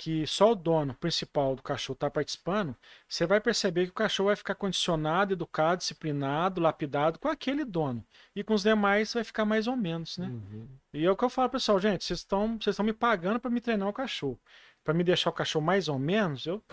que 0.00 0.26
só 0.26 0.52
o 0.52 0.54
dono 0.54 0.94
principal 0.94 1.54
do 1.54 1.62
cachorro 1.62 1.92
está 1.92 2.08
participando, 2.08 2.74
você 3.06 3.26
vai 3.26 3.38
perceber 3.38 3.84
que 3.84 3.90
o 3.90 3.94
cachorro 3.94 4.28
vai 4.28 4.36
ficar 4.36 4.54
condicionado, 4.54 5.34
educado, 5.34 5.80
disciplinado, 5.80 6.58
lapidado 6.58 7.18
com 7.18 7.28
aquele 7.28 7.66
dono. 7.66 8.02
E 8.34 8.42
com 8.42 8.54
os 8.54 8.62
demais 8.62 9.12
vai 9.12 9.22
ficar 9.22 9.44
mais 9.44 9.66
ou 9.66 9.76
menos, 9.76 10.16
né? 10.16 10.28
Uhum. 10.28 10.66
E 10.94 11.04
é 11.04 11.10
o 11.10 11.14
que 11.14 11.22
eu 11.22 11.28
falo, 11.28 11.50
pessoal, 11.50 11.78
gente, 11.78 12.02
vocês 12.02 12.20
estão 12.20 12.58
vocês 12.58 12.72
estão 12.72 12.86
me 12.86 12.94
pagando 12.94 13.38
para 13.38 13.50
me 13.50 13.60
treinar 13.60 13.88
o 13.88 13.92
cachorro. 13.92 14.40
Para 14.82 14.94
me 14.94 15.04
deixar 15.04 15.28
o 15.28 15.34
cachorro 15.34 15.66
mais 15.66 15.86
ou 15.86 15.98
menos, 15.98 16.46
eu 16.46 16.64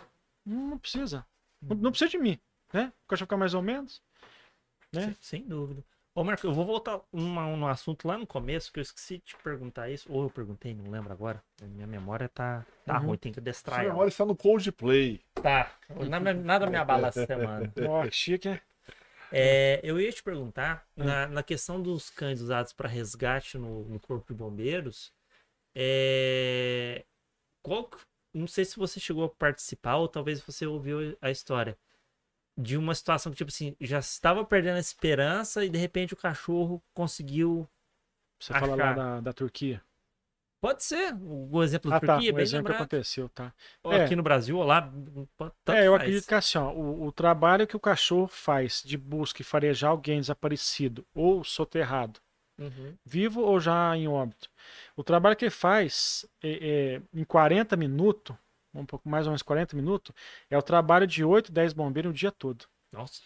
não, 0.46 0.80
precisa. 0.80 1.26
Não, 1.62 1.76
não 1.76 1.92
precisa 1.92 2.10
de 2.10 2.18
mim, 2.18 2.40
né? 2.72 2.94
O 3.04 3.10
cachorro 3.10 3.28
ficar 3.28 3.36
mais 3.36 3.54
ou 3.54 3.62
menos. 3.62 4.02
né? 4.94 5.02
Sem, 5.02 5.18
sem 5.20 5.44
dúvida. 5.46 5.84
Ô, 6.18 6.24
Marco, 6.24 6.48
eu 6.48 6.52
vou 6.52 6.66
voltar 6.66 7.00
uma, 7.14 7.46
um 7.46 7.68
assunto 7.68 8.08
lá 8.08 8.18
no 8.18 8.26
começo, 8.26 8.74
que 8.74 8.80
eu 8.80 8.82
esqueci 8.82 9.20
de 9.20 9.26
te 9.26 9.36
perguntar 9.36 9.88
isso. 9.92 10.12
Ou 10.12 10.24
eu 10.24 10.32
perguntei, 10.32 10.74
não 10.74 10.90
lembro 10.90 11.14
agora. 11.14 11.44
Minha 11.62 11.86
memória 11.86 12.28
tá, 12.28 12.66
tá 12.84 12.98
Uhum. 12.98 13.10
ruim, 13.10 13.18
tem 13.20 13.32
que 13.32 13.40
adestrar 13.40 13.82
ela. 13.82 13.90
memória 13.90 14.10
está 14.10 14.26
no 14.26 14.36
Coldplay. 14.36 15.22
Tá. 15.36 15.72
Nada, 16.10 16.34
nada 16.34 16.66
me 16.66 16.76
abala 16.76 17.10
essa 17.10 17.24
semana. 17.24 17.72
Ó, 17.88 18.04
que 18.04 18.16
chique, 18.16 18.50
né? 18.50 18.60
É, 19.32 19.80
eu 19.84 20.02
ia 20.02 20.12
te 20.12 20.24
perguntar, 20.24 20.88
na, 20.96 21.28
na 21.28 21.44
questão 21.44 21.80
dos 21.80 22.10
cães 22.10 22.42
usados 22.42 22.74
para 22.74 22.90
resgate 22.90 23.60
no, 23.60 23.84
no 23.86 24.00
Corpo 24.00 24.34
de 24.34 24.40
Bombeiros, 24.40 25.14
é, 25.76 27.06
qual, 27.62 27.92
não 28.34 28.48
sei 28.48 28.66
se 28.66 28.76
você 28.76 29.00
chegou 29.00 29.26
a 29.26 29.30
participar 29.30 29.98
ou 29.98 30.08
talvez 30.08 30.42
você 30.42 30.66
ouviu 30.66 31.16
a 31.22 31.30
história 31.30 31.78
de 32.58 32.78
uma 32.78 32.96
situação 32.96 33.32
que, 33.32 33.38
tipo 33.38 33.50
assim, 33.52 33.76
já 33.80 34.00
estava 34.00 34.44
perdendo 34.44 34.78
a 34.78 34.80
esperança 34.82 35.64
e 35.66 35.70
de 35.70 35.78
repente 35.78 36.14
o 36.14 36.18
cachorro 36.18 36.82
conseguiu. 36.94 37.68
Você 38.40 38.54
fala 38.54 38.76
lá 38.76 38.86
Achar. 38.86 38.96
da, 38.96 39.22
da 39.22 39.34
Turquia. 39.34 39.82
Pode 40.60 40.84
ser, 40.84 41.14
o 41.22 41.64
exemplo 41.64 41.92
da 41.92 41.98
Ah, 41.98 42.00
tá. 42.00 42.14
Turquia, 42.16 42.32
Um 42.32 42.36
bem 42.36 42.44
exemplo 42.44 42.66
que 42.66 42.72
aconteceu, 42.74 43.30
tá? 43.30 43.54
Ou 43.84 43.92
É. 43.94 44.06
aqui 44.06 44.16
no 44.16 44.24
Brasil, 44.24 44.58
ou 44.58 44.64
lá. 44.64 44.92
é, 45.68 45.88
eu 45.88 45.92
faz. 45.94 46.02
acredito 46.02 46.28
que 46.28 46.34
assim, 46.34 46.58
ó, 46.58 46.72
o, 46.72 47.06
o 47.06 47.12
trabalho 47.12 47.68
que 47.68 47.76
o 47.76 47.80
cachorro 47.80 48.28
faz 48.28 48.82
de 48.84 48.98
busca 48.98 49.42
e 49.42 49.46
farejar 49.46 49.92
alguém 49.92 50.20
desaparecido 50.20 51.06
ou 51.14 51.44
soterrado, 51.44 52.20
Uhum. 52.60 52.98
vivo 53.06 53.42
ou 53.42 53.60
já 53.60 53.96
em 53.96 54.08
óbito, 54.08 54.50
o 54.96 55.04
trabalho 55.04 55.36
que 55.36 55.46
ele 55.46 55.52
faz 55.52 56.26
é, 56.44 56.98
é, 56.98 57.02
em 57.14 57.24
40 57.24 57.78
minutos, 57.78 58.36
um 58.80 58.86
pouco 58.86 59.08
mais 59.10 59.26
ou 59.26 59.32
menos 59.32 59.42
40 59.42 59.76
minutos, 59.76 60.14
é 60.50 60.58
o 60.58 60.62
trabalho 60.62 61.08
de 61.08 61.24
8, 61.24 61.52
10 61.52 61.74
bombeiros 61.74 62.12
o 62.12 62.14
dia 62.14 62.32
todo. 62.32 62.66
Nossa. 62.92 63.22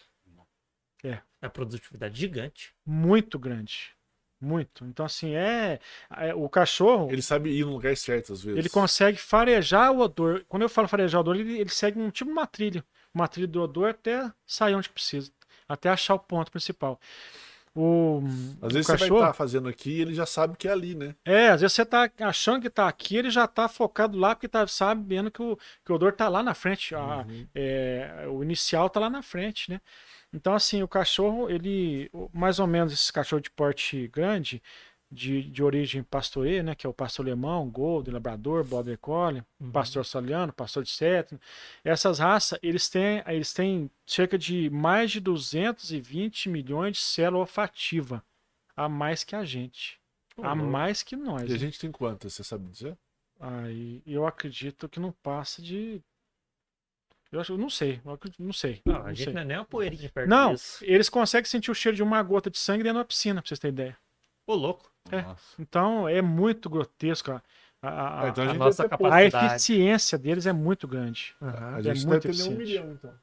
É. 1.04 1.20
A 1.40 1.48
produtividade 1.48 2.18
gigante. 2.18 2.72
Muito 2.86 3.38
grande. 3.38 3.94
Muito. 4.40 4.84
Então, 4.84 5.06
assim, 5.06 5.34
é. 5.34 5.78
é, 6.16 6.34
o 6.34 6.48
cachorro. 6.48 7.10
Ele 7.10 7.22
sabe 7.22 7.50
ir 7.50 7.64
no 7.64 7.72
lugar 7.72 7.96
certo, 7.96 8.32
às 8.32 8.42
vezes. 8.42 8.58
Ele 8.58 8.68
consegue 8.68 9.18
farejar 9.18 9.92
o 9.92 10.00
odor. 10.00 10.44
Quando 10.48 10.62
eu 10.62 10.68
falo 10.68 10.88
farejar 10.88 11.20
o 11.20 11.22
odor, 11.22 11.36
ele, 11.36 11.60
ele 11.60 11.70
segue 11.70 11.98
um 11.98 12.10
tipo 12.10 12.30
uma 12.30 12.46
trilha. 12.46 12.84
Uma 13.14 13.28
trilha 13.28 13.46
do 13.46 13.62
odor 13.62 13.90
até 13.90 14.32
sair 14.44 14.74
onde 14.74 14.88
precisa. 14.88 15.30
Até 15.68 15.88
achar 15.90 16.14
o 16.14 16.18
ponto 16.18 16.50
principal. 16.50 16.98
O, 17.74 18.20
Às 18.60 18.74
vezes 18.74 18.86
o 18.86 18.90
você 18.90 18.96
vai 18.96 18.98
cachorro, 18.98 19.20
estar 19.20 19.32
fazendo 19.32 19.68
aqui 19.68 19.90
e 19.92 20.00
ele 20.02 20.14
já 20.14 20.26
sabe 20.26 20.56
que 20.56 20.68
é 20.68 20.72
ali, 20.72 20.94
né? 20.94 21.14
É, 21.24 21.48
às 21.50 21.60
vezes 21.60 21.74
você 21.74 21.86
tá 21.86 22.10
achando 22.20 22.60
que 22.62 22.68
tá 22.70 22.88
aqui, 22.88 23.16
ele 23.16 23.30
já 23.30 23.46
tá 23.46 23.68
focado 23.68 24.18
lá, 24.18 24.34
porque 24.34 24.48
tá 24.48 24.66
sabendo 24.66 25.30
que 25.30 25.40
o, 25.40 25.56
que 25.84 25.92
o 25.92 25.94
odor 25.94 26.12
tá 26.12 26.28
lá 26.28 26.42
na 26.42 26.52
frente. 26.54 26.94
a- 26.94 27.24
Uhum. 27.28 27.46
é, 27.54 28.26
o 28.28 28.42
inicial 28.42 28.90
tá 28.90 29.00
lá 29.00 29.08
na 29.08 29.22
frente, 29.22 29.70
né? 29.70 29.80
Então, 30.32 30.54
assim, 30.54 30.82
o 30.82 30.88
cachorro, 30.88 31.48
ele, 31.50 32.10
mais 32.32 32.58
ou 32.58 32.66
menos 32.66 32.92
esses 32.92 33.10
cachorros 33.10 33.42
de 33.42 33.50
porte 33.50 34.08
grande, 34.08 34.62
de, 35.12 35.42
de 35.42 35.62
origem 35.62 36.02
pastoreia, 36.02 36.62
né? 36.62 36.74
Que 36.74 36.86
é 36.86 36.90
o 36.90 36.94
pastor 36.94 37.26
alemão, 37.26 37.68
golden, 37.68 38.14
labrador, 38.14 38.64
border 38.64 38.98
collie, 38.98 39.42
Uhum. 39.60 39.70
pastor 39.70 40.00
australiano, 40.00 40.52
pastor 40.52 40.82
de 40.82 40.90
Settling. 40.90 41.38
Essas 41.84 42.18
raças, 42.18 42.58
eles 42.62 42.88
têm, 42.88 43.22
eles 43.26 43.52
têm 43.52 43.90
cerca 44.06 44.38
de 44.38 44.70
mais 44.70 45.10
de 45.10 45.20
220 45.20 46.48
milhões 46.48 46.96
de 46.96 47.02
célula 47.02 47.40
olfativa 47.42 48.24
a 48.74 48.88
mais 48.88 49.22
que 49.22 49.36
a 49.36 49.44
gente. 49.44 50.00
Ô, 50.36 50.42
A 50.44 50.54
mais 50.54 51.02
que 51.02 51.14
nós. 51.14 51.50
E 51.50 51.54
a 51.54 51.58
gente 51.58 51.78
tem 51.78 51.92
quantas, 51.92 52.32
você 52.32 52.42
sabe 52.42 52.66
dizer? 52.70 52.96
Aí 53.38 54.02
eu 54.06 54.26
acredito 54.26 54.88
que 54.88 54.98
não 54.98 55.12
passa 55.12 55.60
de. 55.60 56.00
Eu 57.30 57.40
acho, 57.40 57.52
eu 57.54 57.58
não 57.58 57.70
sei, 57.70 58.00
eu 58.04 58.18
não 58.38 58.52
sei. 58.52 58.82
Não, 58.84 58.94
não 58.94 59.06
a 59.06 59.14
gente 59.14 59.24
sei. 59.24 59.32
não 59.32 59.40
é 59.40 59.44
nem 59.44 59.56
uma 59.56 59.64
poeirinha 59.64 60.10
perto 60.10 60.28
Não, 60.28 60.52
disso. 60.52 60.84
eles 60.84 61.08
conseguem 61.08 61.48
sentir 61.50 61.70
o 61.70 61.74
cheiro 61.74 61.96
de 61.96 62.02
uma 62.02 62.22
gota 62.22 62.50
de 62.50 62.58
sangue 62.58 62.82
dentro 62.82 62.98
da 62.98 63.04
piscina, 63.06 63.40
pra 63.40 63.48
vocês 63.48 63.58
terem 63.58 63.72
ideia. 63.72 63.96
Ô, 64.46 64.54
louco. 64.54 64.91
É. 65.10 65.22
Nossa. 65.22 65.56
Então 65.58 66.08
é 66.08 66.22
muito 66.22 66.70
grotesco. 66.70 67.30
A, 67.32 67.42
a, 67.82 67.88
a- 67.90 68.20
Ah, 68.24 68.28
então 68.28 68.44
a 68.44 68.46
a 68.46 68.50
gente 68.50 68.58
nossa 68.58 68.84
pouco. 68.84 69.04
a 69.06 69.08
capacidade. 69.18 69.46
eficiência 69.46 70.18
deles 70.18 70.46
é 70.46 70.52
muito 70.52 70.86
grande. 70.88 71.34
Aham. 71.42 71.74
A 71.76 71.80
é 71.80 71.82
gente 71.82 72.06
muito 72.06 72.24
deve 72.24 72.36
ter 72.36 72.42
nem 72.42 72.42
um 72.44 72.56
eficiente. 72.56 72.58
milhão, 72.58 72.92
então. 72.92 73.14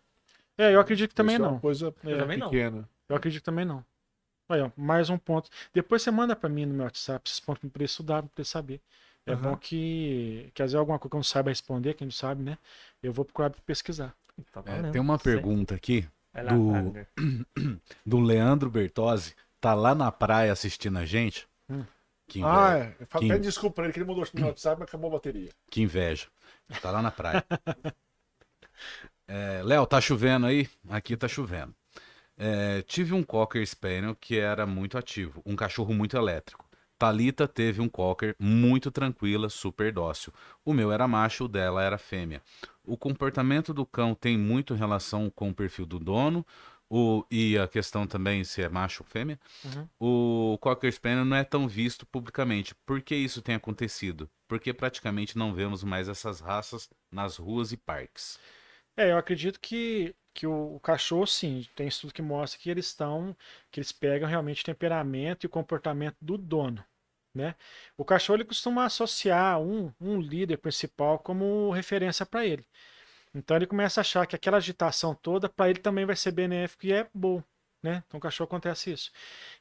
É, 0.57 0.73
eu 0.75 0.79
acredito 0.79 1.09
que 1.09 1.15
também 1.15 1.35
Isso 1.35 1.43
é 1.43 1.45
não. 1.45 1.53
uma 1.53 1.59
coisa 1.61 1.93
Eu 2.03 2.17
também 2.19 2.37
não. 2.37 2.49
pequena. 2.49 2.89
Eu 3.09 3.15
acredito 3.15 3.41
que 3.41 3.45
também 3.45 3.65
não. 3.65 3.83
Aí, 4.49 4.61
ó, 4.61 4.71
mais 4.77 5.09
um 5.09 5.17
ponto. 5.17 5.49
Depois 5.73 6.01
você 6.01 6.11
manda 6.11 6.35
pra 6.35 6.49
mim 6.49 6.65
no 6.65 6.73
meu 6.73 6.85
WhatsApp 6.85 7.29
esses 7.29 7.39
pontos 7.39 7.63
eu 7.79 7.85
estudar, 7.85 8.23
pra 8.23 8.31
eu 8.41 8.45
saber. 8.45 8.81
É 9.25 9.33
Aham. 9.33 9.41
bom 9.43 9.57
que, 9.57 10.51
que 10.53 10.61
às 10.63 10.67
vezes 10.71 10.75
alguma 10.75 10.99
coisa 10.99 11.11
que 11.11 11.15
eu 11.15 11.19
não 11.19 11.23
saiba 11.23 11.49
responder, 11.51 11.93
quem 11.95 12.07
não 12.07 12.11
sabe, 12.11 12.43
né? 12.43 12.57
Eu 13.03 13.13
vou 13.13 13.25
procurar 13.25 13.51
pesquisar. 13.65 14.15
Tá 14.51 14.63
É, 14.65 14.81
tem 14.91 15.01
uma 15.01 15.19
pergunta 15.19 15.75
aqui 15.75 16.07
do- 16.49 16.93
do 18.05 18.19
Leandro 18.19 18.69
Bertozzi. 18.69 19.35
Tá 19.61 19.73
lá 19.73 19.93
na 19.93 20.11
praia 20.11 20.51
assistindo 20.51 20.97
a 20.97 21.05
gente. 21.05 21.47
Hum. 21.69 21.85
Que 22.27 22.43
Ah, 22.43 22.77
inveja. 22.77 22.95
é. 23.01 23.05
Fala- 23.05 23.21
Quem- 23.21 23.29
Pede 23.29 23.43
desculpa 23.43 23.75
pra 23.75 23.83
ele 23.85 23.93
que 23.93 23.99
ele 23.99 24.05
mandou 24.07 24.25
no 24.33 24.45
WhatsApp, 24.47 24.79
mas 24.79 24.87
acabou 24.89 25.09
a 25.09 25.13
bateria. 25.13 25.49
Que 25.69 25.81
inveja. 25.81 26.27
Tá 26.81 26.91
lá 26.91 27.01
na 27.01 27.11
praia. 27.11 27.45
É, 29.27 29.61
Léo, 29.63 29.85
tá 29.85 30.01
chovendo 30.01 30.45
aí? 30.47 30.67
Aqui 30.89 31.15
tá 31.15 31.27
chovendo. 31.27 31.73
É, 32.37 32.81
tive 32.83 33.13
um 33.13 33.21
Cocker 33.23 33.65
Spaniel 33.67 34.15
que 34.15 34.37
era 34.39 34.65
muito 34.65 34.97
ativo, 34.97 35.41
um 35.45 35.55
cachorro 35.55 35.93
muito 35.93 36.17
elétrico. 36.17 36.65
Talita 36.97 37.47
teve 37.47 37.79
um 37.81 37.87
Cocker 37.87 38.35
muito 38.39 38.91
tranquila, 38.91 39.49
super 39.49 39.91
dócil. 39.93 40.33
O 40.65 40.73
meu 40.73 40.91
era 40.91 41.07
macho, 41.07 41.45
o 41.45 41.47
dela 41.47 41.83
era 41.83 41.97
fêmea. 41.97 42.41
O 42.83 42.97
comportamento 42.97 43.73
do 43.73 43.85
cão 43.85 44.15
tem 44.15 44.37
muito 44.37 44.73
relação 44.73 45.29
com 45.29 45.49
o 45.49 45.53
perfil 45.53 45.85
do 45.85 45.99
dono 45.99 46.45
o, 46.89 47.23
e 47.29 47.57
a 47.57 47.67
questão 47.67 48.07
também 48.07 48.43
se 48.43 48.61
é 48.61 48.69
macho 48.69 49.03
ou 49.03 49.07
fêmea. 49.09 49.39
Uhum. 49.63 49.87
O 49.99 50.57
Cocker 50.57 50.91
Spaniel 50.91 51.23
não 51.23 51.37
é 51.37 51.43
tão 51.43 51.67
visto 51.67 52.05
publicamente. 52.05 52.73
Por 52.85 53.01
que 53.01 53.15
isso 53.15 53.41
tem 53.41 53.55
acontecido? 53.55 54.29
Porque 54.47 54.73
praticamente 54.73 55.37
não 55.37 55.53
vemos 55.53 55.83
mais 55.83 56.09
essas 56.09 56.39
raças 56.39 56.89
nas 57.11 57.37
ruas 57.37 57.71
e 57.71 57.77
parques. 57.77 58.39
É, 58.97 59.11
eu 59.11 59.17
acredito 59.17 59.59
que, 59.59 60.15
que 60.33 60.47
o, 60.47 60.75
o 60.75 60.79
cachorro, 60.79 61.27
sim, 61.27 61.65
tem 61.75 61.87
estudo 61.87 62.13
que 62.13 62.21
mostra 62.21 62.59
que 62.59 62.69
eles 62.69 62.87
estão, 62.87 63.35
que 63.71 63.79
eles 63.79 63.91
pegam 63.91 64.27
realmente 64.27 64.61
o 64.61 64.65
temperamento 64.65 65.45
e 65.45 65.47
o 65.47 65.49
comportamento 65.49 66.17
do 66.19 66.37
dono, 66.37 66.83
né? 67.33 67.55
O 67.95 68.03
cachorro 68.03 68.37
ele 68.37 68.45
costuma 68.45 68.85
associar 68.85 69.59
um, 69.61 69.93
um 70.01 70.19
líder 70.19 70.57
principal 70.57 71.19
como 71.19 71.71
referência 71.71 72.25
para 72.25 72.45
ele. 72.45 72.65
Então 73.33 73.55
ele 73.57 73.67
começa 73.67 73.99
a 73.99 74.01
achar 74.01 74.25
que 74.25 74.35
aquela 74.35 74.57
agitação 74.57 75.13
toda 75.15 75.47
para 75.49 75.69
ele 75.69 75.79
também 75.79 76.05
vai 76.05 76.15
ser 76.15 76.31
benéfico 76.31 76.85
e 76.85 76.91
é 76.93 77.07
bom, 77.13 77.43
né? 77.83 78.03
Então 78.07 78.17
o 78.17 78.21
cachorro 78.21 78.47
acontece 78.47 78.91
isso. 78.91 79.11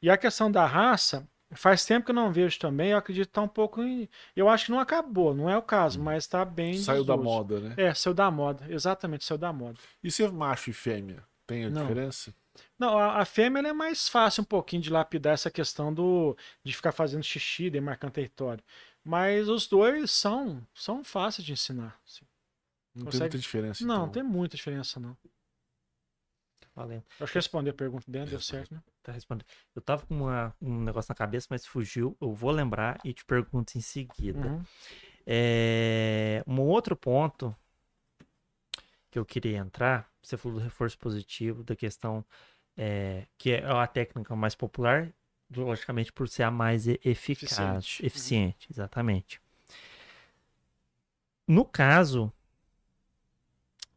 E 0.03 0.09
a 0.11 0.17
questão 0.17 0.51
da 0.51 0.65
raça, 0.67 1.29
faz 1.53 1.85
tempo 1.85 2.07
que 2.07 2.11
eu 2.11 2.15
não 2.15 2.33
vejo 2.33 2.59
também, 2.59 2.91
eu 2.91 2.99
acredito 2.99 3.27
que 3.29 3.33
tá 3.33 3.43
um 3.43 3.49
pouco 3.49 3.83
em... 3.83 4.09
Eu 4.35 4.49
acho 4.49 4.67
que 4.67 4.71
não 4.73 4.81
acabou, 4.81 5.35
não 5.35 5.49
é 5.51 5.57
o 5.57 5.63
caso, 5.63 6.01
mas 6.01 6.25
está 6.25 6.45
bem 6.45 6.75
Saiu 6.79 7.05
da 7.05 7.15
desuso. 7.15 7.25
moda, 7.25 7.61
né? 7.61 7.75
É, 7.77 7.95
saiu 7.95 8.15
da 8.15 8.31
moda, 8.31 8.67
exatamente, 8.71 9.25
saiu 9.25 9.39
da 9.39 9.53
moda. 9.53 9.79
E 10.03 10.11
se 10.11 10.23
é 10.25 10.31
macho 10.31 10.71
e 10.71 10.73
fêmea? 10.73 11.23
Tem 11.47 11.65
a 11.65 11.71
Não. 11.71 11.83
diferença? 11.83 12.35
Não, 12.79 12.99
a, 12.99 13.21
a 13.21 13.25
fêmea 13.25 13.61
é 13.69 13.73
mais 13.73 14.09
fácil 14.09 14.43
um 14.43 14.45
pouquinho 14.45 14.83
de 14.83 14.91
lapidar 14.91 15.35
essa 15.35 15.51
questão 15.51 15.93
do 15.95 16.37
de 16.65 16.75
ficar 16.75 16.93
fazendo 16.93 17.23
xixi, 17.23 17.71
demarcando 17.71 18.13
território. 18.15 18.63
Mas 19.05 19.49
os 19.49 19.67
dois 19.67 20.11
são 20.11 20.67
são 20.75 21.05
fáceis 21.05 21.47
de 21.47 21.53
ensinar. 21.53 21.99
assim. 22.07 22.25
Não 22.99 23.05
Consegue- 23.05 23.11
tem 23.13 23.21
muita 23.21 23.39
diferença. 23.39 23.87
Não, 23.87 23.95
então. 24.03 24.09
tem 24.11 24.23
muita 24.23 24.57
diferença 24.57 24.99
não. 25.01 25.17
Valendo. 26.75 27.05
Eu 27.19 27.25
acho 27.25 27.33
que 27.33 27.39
responder 27.39 27.71
a 27.71 27.75
pergunta 27.75 28.05
dela 28.11 28.27
deu 28.27 28.41
certo, 28.41 28.73
né? 28.75 28.83
Tá 29.03 29.11
respondendo. 29.13 29.47
Eu 29.75 29.83
tava 29.83 30.07
com 30.07 30.15
uma- 30.15 30.55
um 30.61 30.83
negócio 30.83 31.11
na 31.11 31.15
cabeça, 31.15 31.47
mas 31.51 31.67
fugiu. 31.67 32.17
Eu 32.21 32.33
vou 32.33 32.51
lembrar 32.51 33.01
e 33.05 33.13
te 33.13 33.25
pergunto 33.25 33.77
em 33.77 33.81
seguida. 33.81 34.49
Uhum. 34.49 34.65
É, 35.27 36.43
um 36.47 36.61
outro 36.61 36.95
ponto 36.97 37.55
que 39.11 39.19
eu 39.19 39.25
queria 39.25 39.59
entrar, 39.59 40.09
você 40.23 40.37
falou 40.37 40.59
do 40.59 40.65
reforço 40.65 40.97
positivo, 40.99 41.65
da 41.65 41.75
questão 41.75 42.25
é, 42.77 43.27
que 43.37 43.51
é 43.51 43.65
a 43.67 43.87
técnica 43.89 44.37
mais 44.37 44.55
popular, 44.55 45.13
logicamente 45.55 46.13
por 46.13 46.29
ser 46.29 46.45
a 46.45 46.51
mais 46.51 46.87
eficaz, 46.87 47.49
Eficiente. 47.49 48.07
eficiente, 48.07 48.69
exatamente. 48.71 49.41
No 51.47 51.65
caso, 51.65 52.33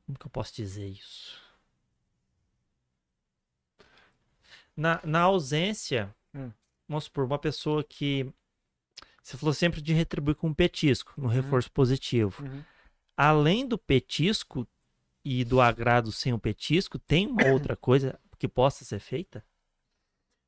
como 0.06 0.18
que 0.18 0.26
eu 0.26 0.30
posso 0.32 0.54
dizer 0.56 0.88
isso? 0.88 1.40
Na, 4.76 5.02
na 5.04 5.22
ausência, 5.22 6.14
Hum. 6.34 6.52
vamos 6.88 7.06
supor, 7.06 7.26
uma 7.26 7.38
pessoa 7.40 7.84
que 7.84 8.32
você 9.22 9.38
falou 9.38 9.54
sempre 9.54 9.82
de 9.82 9.94
retribuir 9.94 10.36
com 10.36 10.48
um 10.48 10.54
petisco, 10.54 11.14
no 11.18 11.28
reforço 11.28 11.72
positivo. 11.72 12.44
Uhum. 12.44 12.64
Além 13.16 13.68
do 13.68 13.78
petisco 13.78 14.68
e 15.24 15.44
do 15.44 15.62
agrado 15.62 16.12
sem 16.12 16.34
o 16.34 16.40
petisco, 16.40 16.98
tem 16.98 17.28
uma 17.28 17.46
outra 17.48 17.76
coisa 17.76 18.20
que 18.40 18.48
possa 18.48 18.84
ser 18.84 19.00
feita? 19.00 19.46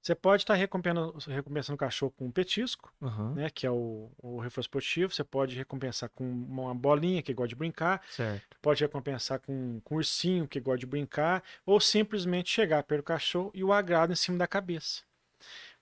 Você 0.03 0.13
pode 0.13 0.43
estar 0.43 0.55
recompensando, 0.55 1.17
recompensando 1.29 1.75
o 1.75 1.77
cachorro 1.77 2.11
com 2.17 2.25
um 2.25 2.31
petisco, 2.31 2.93
Aham, 3.01 3.35
né? 3.35 3.49
Que 3.49 3.65
é 3.65 3.71
o, 3.71 4.11
o 4.17 4.37
reforço 4.37 4.69
positivo. 4.69 5.13
Você 5.13 5.23
pode 5.23 5.55
recompensar 5.55 6.09
com 6.09 6.29
uma 6.29 6.75
bolinha 6.75 7.21
que 7.21 7.33
gosta 7.33 7.47
de 7.47 7.55
brincar. 7.55 8.05
certo. 8.09 8.57
pode 8.61 8.81
recompensar 8.83 9.39
com, 9.39 9.79
com 9.81 9.95
um 9.95 9.97
ursinho 9.99 10.45
que 10.45 10.59
gosta 10.59 10.79
de 10.79 10.85
brincar, 10.85 11.41
ou 11.65 11.79
simplesmente 11.79 12.49
chegar 12.49 12.83
perto 12.83 12.99
do 12.99 13.05
cachorro 13.05 13.49
e 13.53 13.63
o 13.63 13.71
agrado 13.71 14.11
em 14.11 14.15
cima 14.15 14.37
da 14.37 14.45
cabeça. 14.45 15.03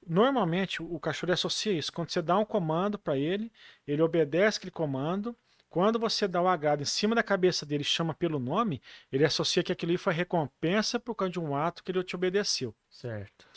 Normalmente 0.05 0.83
o 0.83 0.99
cachorro 0.99 1.33
associa 1.33 1.73
isso. 1.73 1.91
Quando 1.91 2.11
você 2.11 2.21
dá 2.21 2.37
um 2.37 2.45
comando 2.45 2.99
para 2.99 3.17
ele, 3.17 3.51
ele 3.87 4.03
obedece 4.03 4.59
aquele 4.59 4.71
comando. 4.71 5.35
Quando 5.67 5.97
você 5.97 6.27
dá 6.27 6.39
o 6.39 6.47
agrado 6.47 6.83
em 6.83 6.85
cima 6.85 7.15
da 7.15 7.23
cabeça 7.23 7.65
dele 7.65 7.81
e 7.81 7.85
chama 7.85 8.13
pelo 8.13 8.37
nome, 8.37 8.83
ele 9.11 9.25
associa 9.25 9.63
que 9.63 9.71
aquilo 9.71 9.97
foi 9.97 10.13
recompensa 10.13 10.99
por 10.99 11.15
causa 11.15 11.31
de 11.31 11.39
um 11.39 11.55
ato 11.55 11.83
que 11.83 11.91
ele 11.91 12.03
te 12.03 12.15
obedeceu. 12.15 12.75
Certo. 12.87 13.47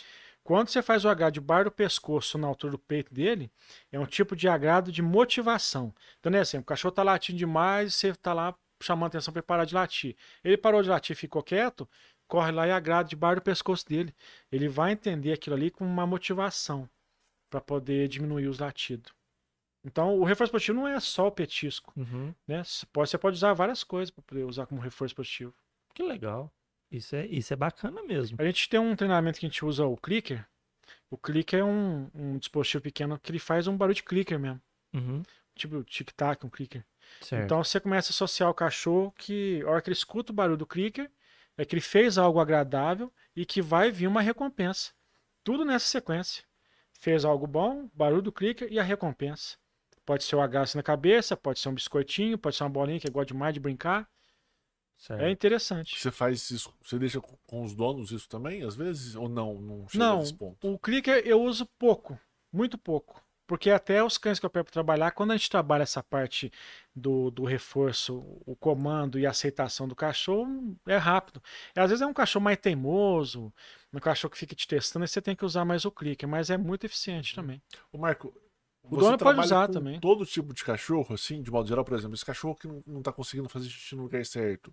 Quando 0.45 0.69
você 0.69 0.83
faz 0.83 1.05
o 1.05 1.09
agrado 1.09 1.33
debaixo 1.33 1.65
do 1.65 1.73
pescoço, 1.73 2.37
na 2.37 2.47
altura 2.47 2.73
do 2.73 2.79
peito 2.79 3.13
dele, 3.13 3.51
é 3.91 3.99
um 3.99 4.05
tipo 4.05 4.37
de 4.37 4.47
agrado 4.47 4.93
de 4.93 5.01
motivação. 5.01 5.93
Então, 6.21 6.31
né, 6.31 6.41
assim, 6.41 6.59
o 6.59 6.63
cachorro 6.63 6.93
tá 6.93 7.03
latindo 7.03 7.39
demais, 7.39 7.95
você 7.95 8.15
tá 8.15 8.35
lá 8.35 8.55
chamando 8.83 9.09
atenção 9.09 9.33
para 9.33 9.41
ele 9.41 9.47
parar 9.47 9.65
de 9.65 9.75
latir. 9.75 10.15
Ele 10.45 10.59
parou 10.59 10.83
de 10.83 10.91
latir, 10.91 11.17
ficou 11.17 11.43
quieto, 11.43 11.89
corre 12.29 12.53
lá 12.53 12.67
e 12.69 12.71
agrada 12.71 13.09
debaixo 13.09 13.37
do 13.37 13.43
pescoço 13.43 13.89
dele. 13.89 14.15
Ele 14.53 14.69
vai 14.69 14.93
entender 14.93 15.33
aquilo 15.33 15.57
ali 15.57 15.71
como 15.71 15.89
uma 15.89 16.07
motivação 16.07 16.89
para 17.49 17.61
poder 17.61 18.07
diminuir 18.09 18.47
os 18.47 18.59
latidos. 18.59 19.15
Então, 19.83 20.19
o 20.19 20.25
reforço 20.25 20.53
positivo 20.53 20.79
não 20.81 20.89
é 20.89 21.01
só 21.01 21.27
o 21.27 21.33
petisco, 21.33 21.93
Uhum. 21.97 22.35
né? 22.47 22.63
Você 22.65 22.85
pode, 22.87 23.11
você 23.11 23.19
pode 23.19 23.37
usar 23.37 23.55
várias 23.55 23.83
coisas 23.83 24.11
para 24.11 24.25
poder 24.25 24.45
usar 24.45 24.67
como 24.67 24.81
reforço 24.81 25.15
positivo. 25.15 25.55
Que 25.95 26.03
legal. 26.03 26.53
Isso 26.95 27.17
é, 27.17 27.27
isso 27.27 27.53
é 27.53 27.57
bacana 27.57 28.03
mesmo. 28.05 28.37
A 28.41 28.45
gente 28.45 28.69
tem 28.69 28.79
um 28.79 28.95
treinamento 28.95 29.41
que 29.41 29.47
a 29.47 29.49
gente 29.49 29.65
usa 29.65 29.85
o 29.85 29.97
clicker. 29.97 30.47
O 31.11 31.19
clicker 31.19 31.61
é 31.61 31.65
um, 31.65 32.09
um 32.15 32.39
dispositivo 32.39 32.83
pequeno 32.83 33.19
que 33.19 33.33
ele 33.33 33.39
faz 33.39 33.67
um 33.67 33.77
barulho 33.77 33.97
de 33.97 34.03
clicker 34.03 34.39
mesmo. 34.39 34.61
Uhum. 34.93 35.23
Tipo 35.57 35.83
tic-tac, 35.83 36.45
um 36.47 36.49
clicker. 36.49 36.85
Certo. 37.21 37.45
Então 37.45 37.63
você 37.63 37.81
começa 37.81 38.11
a 38.11 38.15
associar 38.15 38.49
o 38.49 38.55
cachorro 38.55 39.13
que, 39.17 39.61
a 39.67 39.71
hora 39.71 39.83
que 39.83 39.89
ele 39.89 39.97
escuta 39.97 40.31
o 40.33 40.35
barulho 40.35 40.57
do 40.57 40.67
clicker, 40.67 41.11
é 41.57 41.65
que 41.65 41.75
ele 41.75 41.81
fez 41.81 42.17
algo 42.17 42.39
agradável 42.39 43.13
e 43.35 43.45
que 43.45 43.61
vai 43.61 43.91
vir 43.91 44.07
uma 44.07 44.21
recompensa. 44.21 44.93
Tudo 45.43 45.65
nessa 45.65 45.89
sequência. 45.89 46.45
Fez 46.93 47.25
algo 47.25 47.47
bom, 47.47 47.91
barulho 47.93 48.23
do 48.23 48.33
clicker 48.33 48.73
e 48.73 48.79
a 48.79 48.83
recompensa. 48.83 49.57
Pode 50.07 50.23
ser 50.23 50.37
o 50.37 50.41
agaço 50.41 50.77
na 50.77 50.83
cabeça, 50.83 51.37
pode 51.37 51.59
ser 51.59 51.69
um 51.69 51.75
biscoitinho, 51.75 52.39
pode 52.39 52.57
ser 52.57 52.65
uma 52.65 52.71
bolinha 52.71 53.01
que 53.01 53.11
gosta 53.11 53.33
demais 53.33 53.53
de 53.53 53.61
brincar. 53.61 54.09
Certo. 54.97 55.23
É 55.23 55.31
interessante. 55.31 55.99
Você 55.99 56.11
faz 56.11 56.51
isso, 56.51 56.73
você 56.83 56.99
deixa 56.99 57.21
com- 57.21 57.63
os 57.63 57.75
donos 57.75 58.11
isso 58.11 58.29
também, 58.29 58.63
às 58.63 58.75
vezes? 58.75 59.15
Ou 59.15 59.29
não? 59.29 59.61
Não 59.61 59.89
chega 59.89 60.05
Não, 60.05 60.19
nesse 60.21 60.35
ponto. 60.35 60.67
o 60.73 60.79
clicker 60.79 61.23
eu 61.27 61.43
uso 61.43 61.67
pouco, 61.79 62.19
muito 62.53 62.79
pouco. 62.79 63.23
Porque 63.47 63.69
até 63.69 64.03
os 64.03 64.17
cães 64.17 64.39
que 64.41 64.47
eu 64.47 64.51
pego 64.51 64.65
para 64.65 64.73
trabalhar, 64.73 65.11
quando 65.11 65.33
a 65.33 65.37
gente 65.37 65.51
trabalha 65.51 65.83
essa 65.83 66.03
parte 66.03 66.51
do, 66.97 67.31
do 67.31 67.45
reforço, 67.45 68.17
o 68.47 68.57
comando 68.57 69.19
e 69.19 69.27
a 69.27 69.31
aceitação 69.31 69.87
do 69.87 69.95
cachorro, 69.95 70.75
é 70.87 70.97
rápido. 70.97 71.43
E, 71.77 71.79
às 71.79 71.91
vezes 71.91 72.01
é 72.01 72.07
um 72.07 72.15
cachorro 72.15 72.43
mais 72.43 72.57
teimoso, 72.57 73.53
um 73.93 73.99
cachorro 74.01 74.33
que 74.33 74.39
fica 74.39 74.55
te 74.55 74.67
testando, 74.67 75.05
aí 75.05 75.09
você 75.09 75.21
tem 75.21 75.37
que 75.37 75.45
usar 75.45 75.63
mais 75.67 75.85
o 75.85 75.91
clicker, 75.93 76.27
mas 76.27 76.49
é 76.49 76.57
muito 76.57 76.85
eficiente 76.87 77.35
também. 77.35 77.61
Ô, 77.93 77.99
Marco, 77.99 78.35
O 78.85 78.91
você 78.91 78.97
dono 79.01 79.11
pode 79.13 79.19
trabalha 79.19 79.45
usar 79.45 79.67
com 79.69 79.73
também. 79.73 79.99
todo 80.01 80.27
tipo 80.27 80.53
de 80.53 80.63
cachorro, 80.63 81.15
assim, 81.15 81.41
de 81.43 81.51
modo 81.51 81.67
geral, 81.69 81.85
por 81.85 81.97
exemplo, 81.97 82.15
esse 82.15 82.25
cachorro 82.25 82.55
que 82.55 82.69
não, 82.69 82.83
não 82.87 83.03
tá 83.03 83.11
conseguindo 83.13 83.49
fazer 83.49 83.69
xixi 83.69 83.97
no 83.97 84.03
lugar 84.03 84.25
certo, 84.27 84.73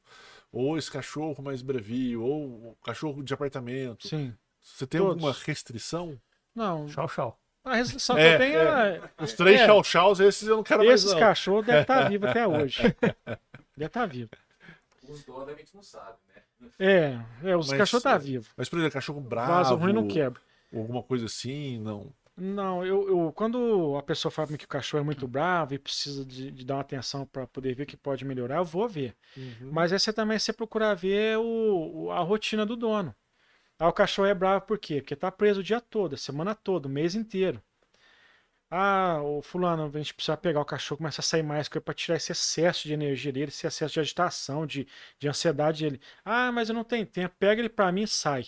ou 0.52 0.78
esse 0.78 0.92
cachorro 0.92 1.42
mais 1.42 1.62
brevio, 1.62 2.22
ou 2.24 2.72
o 2.72 2.78
cachorro 2.84 3.24
de 3.24 3.34
apartamento. 3.34 4.08
Sim. 4.08 4.34
Você 4.62 4.86
tem 4.86 5.00
Todos. 5.00 5.14
alguma 5.24 5.34
restrição? 5.46 6.20
Não, 6.54 6.86
Tchau, 6.88 7.08
tchau. 7.08 7.40
a 7.64 7.76
restrição 7.76 8.16
que 8.18 8.22
É, 8.22 8.34
eu 8.36 8.38
tenho 8.38 8.60
é. 8.60 9.02
Os 9.20 9.34
três 9.34 9.62
É. 9.62 9.66
chau-chaus, 9.66 10.20
esses 10.20 10.48
eu 10.48 10.58
não 10.58 10.64
quero 10.64 10.84
mais 10.86 11.04
Esses 11.04 11.14
cachorros 11.18 11.66
devem 11.66 11.82
estar 11.84 12.10
vivos 12.10 12.30
até 12.30 12.46
hoje. 12.48 12.82
Deve 13.78 13.86
estar 13.88 14.06
vivo. 14.06 14.30
Os 15.08 15.24
donos 15.24 15.50
a 15.50 15.54
gente 15.54 15.74
não 15.74 15.82
sabe, 15.84 16.18
né? 16.36 16.42
É, 16.78 17.20
é 17.44 17.56
os 17.58 17.70
Mas, 17.70 17.78
cachorros 17.80 18.02
estão 18.02 18.12
é, 18.12 18.20
vivos. 18.20 18.50
Mas, 18.58 18.68
por 18.70 18.78
exemplo, 18.78 18.94
cachorro 18.94 19.22
bravo, 19.22 19.52
Vaso 19.52 19.76
ruim 19.76 19.94
não 19.94 20.08
quebra. 20.08 20.42
ou 20.72 20.82
alguma 20.82 21.02
coisa 21.02 21.26
assim, 21.26 21.80
não. 21.80 22.14
Não, 22.38 22.84
eu, 22.86 23.08
eu- 23.10 23.34
quando 23.34 23.96
a 23.98 24.02
pessoa 24.04 24.32
fala 24.32 24.58
que 24.58 24.66
o 24.66 24.68
cachorro 24.68 25.02
é 25.02 25.06
muito 25.06 25.28
bravo 25.28 25.74
e 25.74 25.80
precisa 25.80 26.26
de, 26.26 26.50
de 26.52 26.66
dar 26.66 26.76
uma 26.76 26.82
atenção 26.82 27.26
para 27.26 27.46
poder 27.48 27.76
ver 27.76 27.86
que 27.86 27.96
pode 27.98 28.26
melhorar, 28.26 28.58
eu 28.58 28.66
vou 28.66 28.88
ver. 28.90 29.16
Mas 29.70 29.92
aí 29.94 30.00
você 30.00 30.14
também 30.14 30.40
você 30.40 30.54
procurar 30.54 30.94
ver 30.96 31.38
o- 31.40 32.10
a 32.12 32.20
rotina 32.22 32.66
do 32.66 32.76
dono. 32.76 33.16
Ah, 33.80 33.90
o 33.90 33.94
cachorro 33.94 34.28
é 34.30 34.36
bravo 34.36 34.66
por 34.68 34.80
quê? 34.80 35.02
Porque 35.02 35.16
tá 35.16 35.32
preso 35.32 35.62
o 35.62 35.64
dia 35.64 35.82
todo, 35.82 36.16
a 36.16 36.18
semana 36.18 36.56
toda, 36.56 36.88
o 36.88 36.92
mês 36.92 37.16
inteiro. 37.16 37.62
Ah, 38.70 39.20
o 39.22 39.42
fulano, 39.42 39.84
a 39.86 39.98
gente 39.98 40.14
precisa 40.14 40.38
pegar 40.38 40.62
o 40.62 40.66
cachorro, 40.66 40.98
começa 40.98 41.20
a 41.22 41.24
sair 41.24 41.44
mais 41.44 41.68
coisa 41.68 41.84
para 41.84 41.94
tirar 41.94 42.16
esse 42.16 42.32
excesso 42.32 42.88
de 42.88 42.94
energia 42.94 43.32
dele, 43.32 43.50
esse 43.50 43.68
excesso 43.68 43.94
de 43.94 44.00
agitação, 44.00 44.66
de, 44.66 44.88
de 45.20 45.28
ansiedade 45.28 45.84
dele. 45.84 46.02
Ah, 46.24 46.52
mas 46.52 46.70
eu 46.70 46.76
não 46.76 46.84
tenho 46.84 47.06
tempo. 47.06 47.36
Pega 47.38 47.62
ele 47.62 47.70
para 47.70 47.92
mim 47.92 48.04
e 48.04 48.08
sai. 48.08 48.46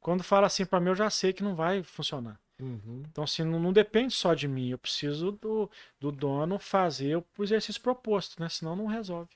Quando 0.00 0.24
fala 0.24 0.46
assim 0.48 0.66
para 0.66 0.80
mim, 0.80 0.90
eu 0.90 0.94
já 0.96 1.10
sei 1.10 1.32
que 1.32 1.42
não 1.44 1.54
vai 1.56 1.82
funcionar. 1.82 2.40
Uhum. 2.60 3.02
Então, 3.10 3.24
assim, 3.24 3.42
não, 3.42 3.58
não 3.58 3.72
depende 3.72 4.14
só 4.14 4.34
de 4.34 4.46
mim. 4.46 4.70
Eu 4.70 4.78
preciso 4.78 5.32
do, 5.32 5.70
do 5.98 6.12
dono 6.12 6.58
fazer 6.58 7.16
o 7.16 7.24
exercício 7.42 7.80
proposto, 7.80 8.40
né? 8.40 8.48
Senão 8.48 8.76
não 8.76 8.86
resolve. 8.86 9.28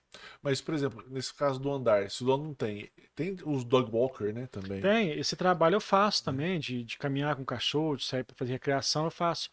Mas, 0.43 0.61
por 0.61 0.75
exemplo, 0.75 1.05
nesse 1.09 1.35
caso 1.35 1.59
do 1.59 1.73
andar, 1.73 2.11
se 2.11 2.23
o 2.23 2.27
dono 2.27 2.45
não 2.45 2.55
tem, 2.55 2.91
tem 3.15 3.37
os 3.45 3.65
dog 3.65 3.91
walker, 3.91 4.33
né, 4.33 4.47
também. 4.47 4.81
Tem, 4.81 5.11
esse 5.19 5.35
trabalho 5.35 5.75
eu 5.75 5.81
faço 5.81 6.25
também, 6.25 6.61
de, 6.61 6.85
de 6.85 6.97
caminhar 6.99 7.35
com 7.35 7.43
o 7.43 7.47
cachorro, 7.47 7.97
de 7.97 8.05
sair 8.05 8.25
para 8.25 8.37
fazer 8.37 8.53
recreação, 8.53 9.05
eu 9.05 9.11
faço. 9.11 9.51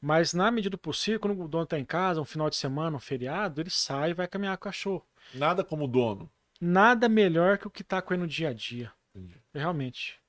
Mas 0.00 0.32
na 0.32 0.50
medida 0.50 0.70
do 0.70 0.78
possível, 0.78 1.20
quando 1.20 1.40
o 1.40 1.48
dono 1.48 1.64
está 1.64 1.78
em 1.78 1.84
casa, 1.84 2.20
um 2.20 2.24
final 2.24 2.50
de 2.50 2.56
semana, 2.56 2.96
um 2.96 3.00
feriado, 3.00 3.60
ele 3.60 3.70
sai 3.70 4.10
e 4.10 4.14
vai 4.14 4.28
caminhar 4.28 4.56
com 4.56 4.62
o 4.62 4.70
cachorro. 4.70 5.06
Nada 5.34 5.64
como 5.64 5.86
dono. 5.88 6.30
Nada 6.60 7.08
melhor 7.08 7.58
que 7.58 7.66
o 7.66 7.70
que 7.70 7.84
tá 7.84 8.00
com 8.00 8.14
ele 8.14 8.22
no 8.22 8.28
dia 8.28 8.50
a 8.50 8.52
dia. 8.52 8.92
Entendi. 9.14 9.40
Realmente. 9.52 10.20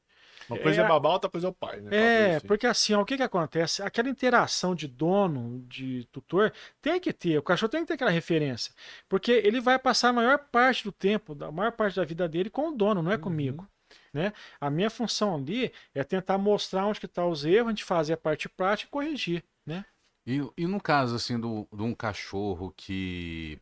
Uma 0.49 0.57
coisa 0.59 0.81
é, 0.81 0.85
É, 0.85 0.87
babá, 0.87 1.09
outra 1.09 1.29
coisa 1.29 1.47
é 1.47 1.49
o 1.49 1.53
pai, 1.53 1.81
né? 1.81 1.91
É, 1.93 2.35
assim. 2.37 2.47
porque 2.47 2.67
assim, 2.67 2.93
ó, 2.93 3.01
o 3.01 3.05
que 3.05 3.17
que 3.17 3.23
acontece? 3.23 3.81
Aquela 3.83 4.09
interação 4.09 4.73
de 4.75 4.87
dono, 4.87 5.59
de 5.67 6.05
tutor, 6.11 6.53
tem 6.81 6.99
que 6.99 7.11
ter. 7.13 7.37
O 7.37 7.43
cachorro 7.43 7.69
tem 7.69 7.81
que 7.81 7.87
ter 7.87 7.93
aquela 7.95 8.11
referência. 8.11 8.73
Porque 9.09 9.31
ele 9.31 9.59
vai 9.59 9.77
passar 9.77 10.09
a 10.09 10.13
maior 10.13 10.37
parte 10.51 10.83
do 10.83 10.91
tempo, 10.91 11.37
a 11.43 11.51
maior 11.51 11.71
parte 11.71 11.95
da 11.95 12.05
vida 12.05 12.27
dele 12.27 12.49
com 12.49 12.69
o 12.69 12.75
dono, 12.75 13.01
não 13.01 13.11
é 13.11 13.17
comigo. 13.17 13.67
Né? 14.13 14.33
A 14.59 14.69
minha 14.69 14.89
função 14.89 15.35
ali 15.35 15.71
é 15.93 16.03
tentar 16.03 16.37
mostrar 16.37 16.85
onde 16.85 16.99
que 16.99 17.07
tá 17.07 17.25
os 17.25 17.45
erros, 17.45 17.67
a 17.67 17.71
gente 17.71 17.83
fazer 17.83 18.13
a 18.13 18.17
parte 18.17 18.49
prática 18.49 18.87
e 18.89 18.91
corrigir, 18.91 19.43
né? 19.65 19.85
E, 20.25 20.41
e 20.57 20.67
no 20.67 20.81
caso, 20.81 21.15
assim, 21.15 21.39
do, 21.39 21.67
de 21.71 21.81
um 21.83 21.93
cachorro 21.95 22.73
que, 22.75 23.59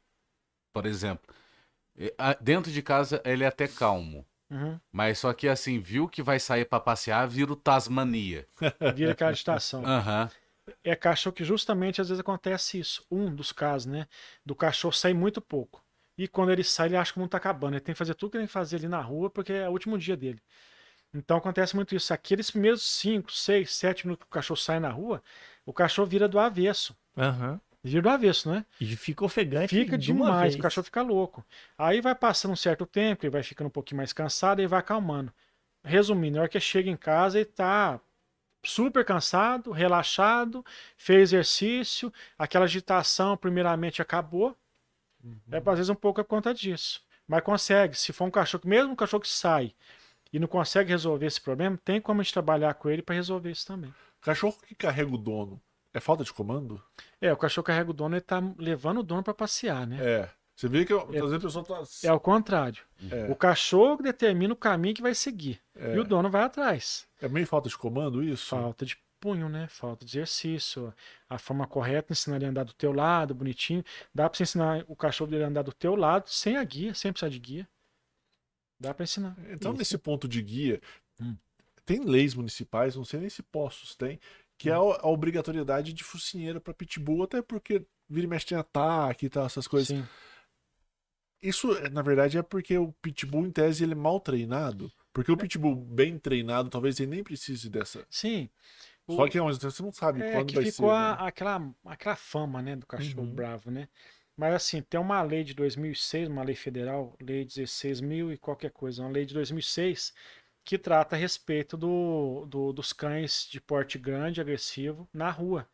por 0.73 0.85
exemplo, 0.85 1.33
a- 2.17 2.33
dentro 2.35 2.71
de 2.71 2.81
casa 2.81 3.21
ele 3.25 3.43
é 3.43 3.47
até 3.47 3.67
calmo. 3.67 4.25
Uhum. 4.49 4.79
Mas 4.91 5.19
só 5.19 5.33
que, 5.33 5.47
assim, 5.47 5.79
viu 5.79 6.07
que 6.07 6.21
vai 6.21 6.39
sair 6.39 6.65
pra 6.65 6.79
passear, 6.79 7.27
vira 7.27 7.51
o 7.51 7.55
Tasmania. 7.55 8.47
Vira 8.95 9.11
aquela 9.11 9.31
agitação. 9.31 9.83
Aham. 9.85 10.29
é 10.83 10.95
cachorro 10.95 11.33
que 11.35 11.43
justamente 11.43 12.01
às 12.01 12.09
vezes 12.09 12.19
acontece 12.19 12.79
isso. 12.79 13.05
Um 13.11 13.33
dos 13.33 13.51
casos, 13.51 13.85
né? 13.91 14.07
Do 14.45 14.55
cachorro 14.55 14.93
sair 14.93 15.13
muito 15.13 15.41
pouco. 15.41 15.83
E 16.17 16.27
quando 16.27 16.51
ele 16.51 16.63
sai, 16.63 16.87
ele 16.87 16.95
acha 16.97 17.11
que 17.11 17.17
o 17.17 17.21
mundo 17.21 17.31
tá 17.31 17.37
acabando. 17.37 17.73
Ele 17.75 17.81
tem 17.81 17.93
que 17.93 17.99
fazer 17.99 18.15
tudo 18.15 18.31
que 18.31 18.37
ele 18.37 18.43
tem 18.43 18.47
que 18.47 18.53
fazer 18.53 18.77
ali 18.77 18.87
na 18.87 19.01
rua, 19.01 19.29
porque 19.29 19.51
é 19.51 19.67
o 19.67 19.71
último 19.71 19.97
dia 19.97 20.15
dele. 20.15 20.41
Então 21.13 21.37
acontece 21.37 21.75
muito 21.75 21.95
isso. 21.95 22.13
Aqueles 22.13 22.51
primeiros 22.51 22.83
5, 22.83 23.31
6, 23.31 23.73
7 23.75 24.05
minutos 24.05 24.23
que 24.25 24.27
o 24.29 24.33
cachorro 24.33 24.57
sai 24.57 24.79
na 24.79 24.89
rua, 24.89 25.23
o 25.65 25.73
cachorro 25.73 26.07
vira 26.07 26.27
do 26.27 26.39
avesso. 26.39 26.95
Aham. 27.17 27.59
Vira 27.85 28.01
do 28.01 28.09
avesso, 28.09 28.51
né? 28.51 28.65
E 28.81 28.95
fica 28.95 29.23
ofegante. 29.23 29.75
Fica 29.75 29.95
de 29.95 30.11
uma 30.11 30.25
demais, 30.25 30.41
vez. 30.41 30.55
o 30.55 30.59
cachorro 30.59 30.85
fica 30.85 31.03
louco. 31.03 31.45
Aí 31.77 32.01
vai 32.01 32.15
passando 32.15 32.51
um 32.51 32.55
certo 32.55 32.83
tempo, 32.83 33.23
ele 33.23 33.29
vai 33.29 33.43
ficando 33.43 33.67
um 33.67 33.71
pouquinho 33.71 33.97
mais 33.97 34.11
cansado 34.11 34.59
e 34.59 34.65
vai 34.65 34.79
acalmando. 34.79 35.31
Resumindo, 35.83 36.37
na 36.37 36.41
hora 36.41 36.49
que 36.49 36.59
chega 36.59 36.89
em 36.89 36.97
casa, 36.97 37.37
ele 37.37 37.45
tá 37.45 37.99
super 38.65 39.05
cansado, 39.05 39.71
relaxado, 39.71 40.65
fez 40.97 41.31
exercício, 41.31 42.11
aquela 42.39 42.65
agitação 42.65 43.37
primeiramente 43.37 44.01
acabou. 44.01 44.57
É 45.51 45.57
às 45.57 45.77
vezes 45.77 45.89
um 45.89 45.95
pouco 45.95 46.23
por 46.23 46.27
conta 46.27 46.55
disso. 46.55 47.03
Mas 47.27 47.43
consegue, 47.43 47.95
se 47.95 48.11
for 48.11 48.25
um 48.25 48.31
cachorro, 48.31 48.63
mesmo 48.67 48.93
um 48.93 48.95
cachorro 48.95 49.21
que 49.21 49.29
sai 49.29 49.75
e 50.33 50.39
não 50.39 50.47
consegue 50.47 50.89
resolver 50.89 51.27
esse 51.27 51.39
problema, 51.39 51.79
tem 51.85 52.01
como 52.01 52.19
a 52.19 52.23
gente 52.23 52.33
trabalhar 52.33 52.73
com 52.73 52.89
ele 52.89 53.03
para 53.03 53.13
resolver 53.13 53.51
isso 53.51 53.67
também. 53.67 53.93
Cachorro 54.21 54.57
que 54.67 54.73
carrega 54.73 55.13
o 55.13 55.19
dono, 55.19 55.61
é 55.95 55.99
falta 55.99 56.23
de 56.23 56.33
comando? 56.33 56.81
É, 57.21 57.31
o 57.31 57.37
cachorro 57.37 57.65
carrega 57.65 57.89
o 57.89 57.93
dono, 57.93 58.15
ele 58.15 58.21
tá 58.21 58.41
levando 58.57 58.99
o 58.99 59.03
dono 59.03 59.23
para 59.23 59.33
passear, 59.33 59.87
né? 59.87 59.97
É. 60.01 60.29
Você 60.55 60.69
vê 60.69 60.85
que 60.85 60.93
às 60.93 61.07
vezes 61.09 61.33
a 61.33 61.39
pessoa 61.39 61.65
tá. 61.65 61.83
É 62.03 62.11
o 62.13 62.19
contrário. 62.19 62.81
É. 63.11 63.29
O 63.29 63.35
cachorro 63.35 64.01
determina 64.01 64.53
o 64.53 64.57
caminho 64.57 64.95
que 64.95 65.01
vai 65.01 65.13
seguir. 65.13 65.59
É. 65.75 65.95
E 65.95 65.99
o 65.99 66.03
dono 66.03 66.29
vai 66.29 66.43
atrás. 66.43 67.05
É 67.21 67.27
meio 67.27 67.45
falta 67.45 67.67
de 67.67 67.77
comando 67.77 68.23
isso? 68.23 68.47
Falta 68.47 68.85
de 68.85 68.97
punho, 69.19 69.49
né? 69.49 69.67
Falta 69.67 70.05
de 70.05 70.11
exercício. 70.17 70.93
A 71.29 71.37
forma 71.37 71.67
correta, 71.67 72.13
ensinar 72.13 72.37
ele 72.37 72.45
a 72.45 72.49
andar 72.49 72.63
do 72.63 72.73
teu 72.73 72.93
lado, 72.93 73.33
bonitinho. 73.35 73.83
Dá 74.13 74.29
pra 74.29 74.37
você 74.37 74.43
ensinar 74.43 74.85
o 74.87 74.95
cachorro 74.95 75.29
dele 75.29 75.43
a 75.43 75.47
andar 75.47 75.61
do 75.63 75.73
teu 75.73 75.93
lado, 75.95 76.29
sem 76.29 76.55
a 76.55 76.63
guia, 76.63 76.93
sem 76.93 77.11
precisar 77.11 77.29
de 77.29 77.39
guia. 77.39 77.67
Dá 78.79 78.93
pra 78.93 79.03
ensinar. 79.03 79.35
Então, 79.49 79.71
Isso. 79.71 79.79
nesse 79.79 79.97
ponto 79.97 80.27
de 80.27 80.41
guia, 80.41 80.81
Hum. 81.19 81.35
tem 81.85 82.03
leis 82.03 82.33
municipais, 82.33 82.95
não 82.95 83.03
sei 83.05 83.19
nem 83.19 83.29
se 83.29 83.41
postos 83.43 83.95
tem, 83.95 84.19
que 84.57 84.69
é 84.69 84.73
a, 84.73 84.79
obrigatoriedade 84.79 85.93
de 85.93 86.03
focinheira 86.03 86.59
para 86.61 86.73
pitbull, 86.73 87.23
até 87.23 87.41
porque 87.41 87.85
vira 88.09 88.25
e 88.25 88.29
mexe 88.29 88.45
tem 88.47 88.57
ataque 88.57 89.25
e 89.25 89.29
tal, 89.29 89.45
essas 89.45 89.67
coisas. 89.67 89.87
Sim. 89.87 90.05
Isso, 91.41 91.67
na 91.91 92.01
verdade, 92.01 92.37
é 92.37 92.41
porque 92.41 92.77
o 92.77 92.91
pitbull, 93.01 93.45
em 93.45 93.51
tese, 93.51 93.83
ele 93.83 93.91
é 93.93 93.95
mal 93.95 94.19
treinado. 94.19 94.91
Porque 95.13 95.31
o 95.31 95.37
pitbull 95.37 95.75
bem 95.75 96.17
treinado, 96.17 96.69
talvez 96.69 96.99
ele 96.99 97.11
nem 97.11 97.23
precise 97.23 97.69
dessa. 97.69 98.05
Sim. 98.09 98.49
O- 99.07 99.15
Só 99.15 99.27
que 99.27 99.37
ao 99.37 99.45
mesmo 99.45 99.61
tempo, 99.61 99.71
você 99.71 99.83
não 99.83 99.91
sabe 99.91 100.21
É 100.21 100.31
quando 100.31 100.47
que 100.47 100.55
vai 100.55 100.65
ficou 100.65 100.89
ser. 100.89 100.95
a- 100.95 101.11
né? 101.11 101.17
aquela, 101.19 101.75
aquela 101.85 102.15
fama, 102.15 102.61
né, 102.61 102.75
do 102.75 102.85
cachorro 102.87 103.27
Uhum. 103.27 103.35
bravo, 103.35 103.69
né? 103.69 103.87
Mas 104.35 104.53
assim, 104.55 104.81
tem 104.81 104.99
uma 104.99 105.21
lei 105.21 105.43
de 105.43 105.53
2006, 105.53 106.27
uma 106.27 106.43
lei 106.43 106.55
federal, 106.55 107.15
lei 107.21 107.45
16 107.45 108.01
mil 108.01 108.33
e 108.33 108.37
qualquer 108.37 108.71
coisa, 108.71 109.01
uma 109.03 109.11
lei 109.11 109.25
de 109.25 109.33
2006 109.33 110.13
que 110.65 110.77
trata 110.79 111.15
a 111.15 111.19
respeito 111.19 111.77
do, 111.77 112.45
do- 112.47 112.73
dos 112.73 112.93
cães 112.93 113.47
de 113.51 113.61
porte 113.61 113.97
grande, 113.99 114.41
agressivo, 114.41 115.07
na 115.13 115.31
rua. 115.31 115.67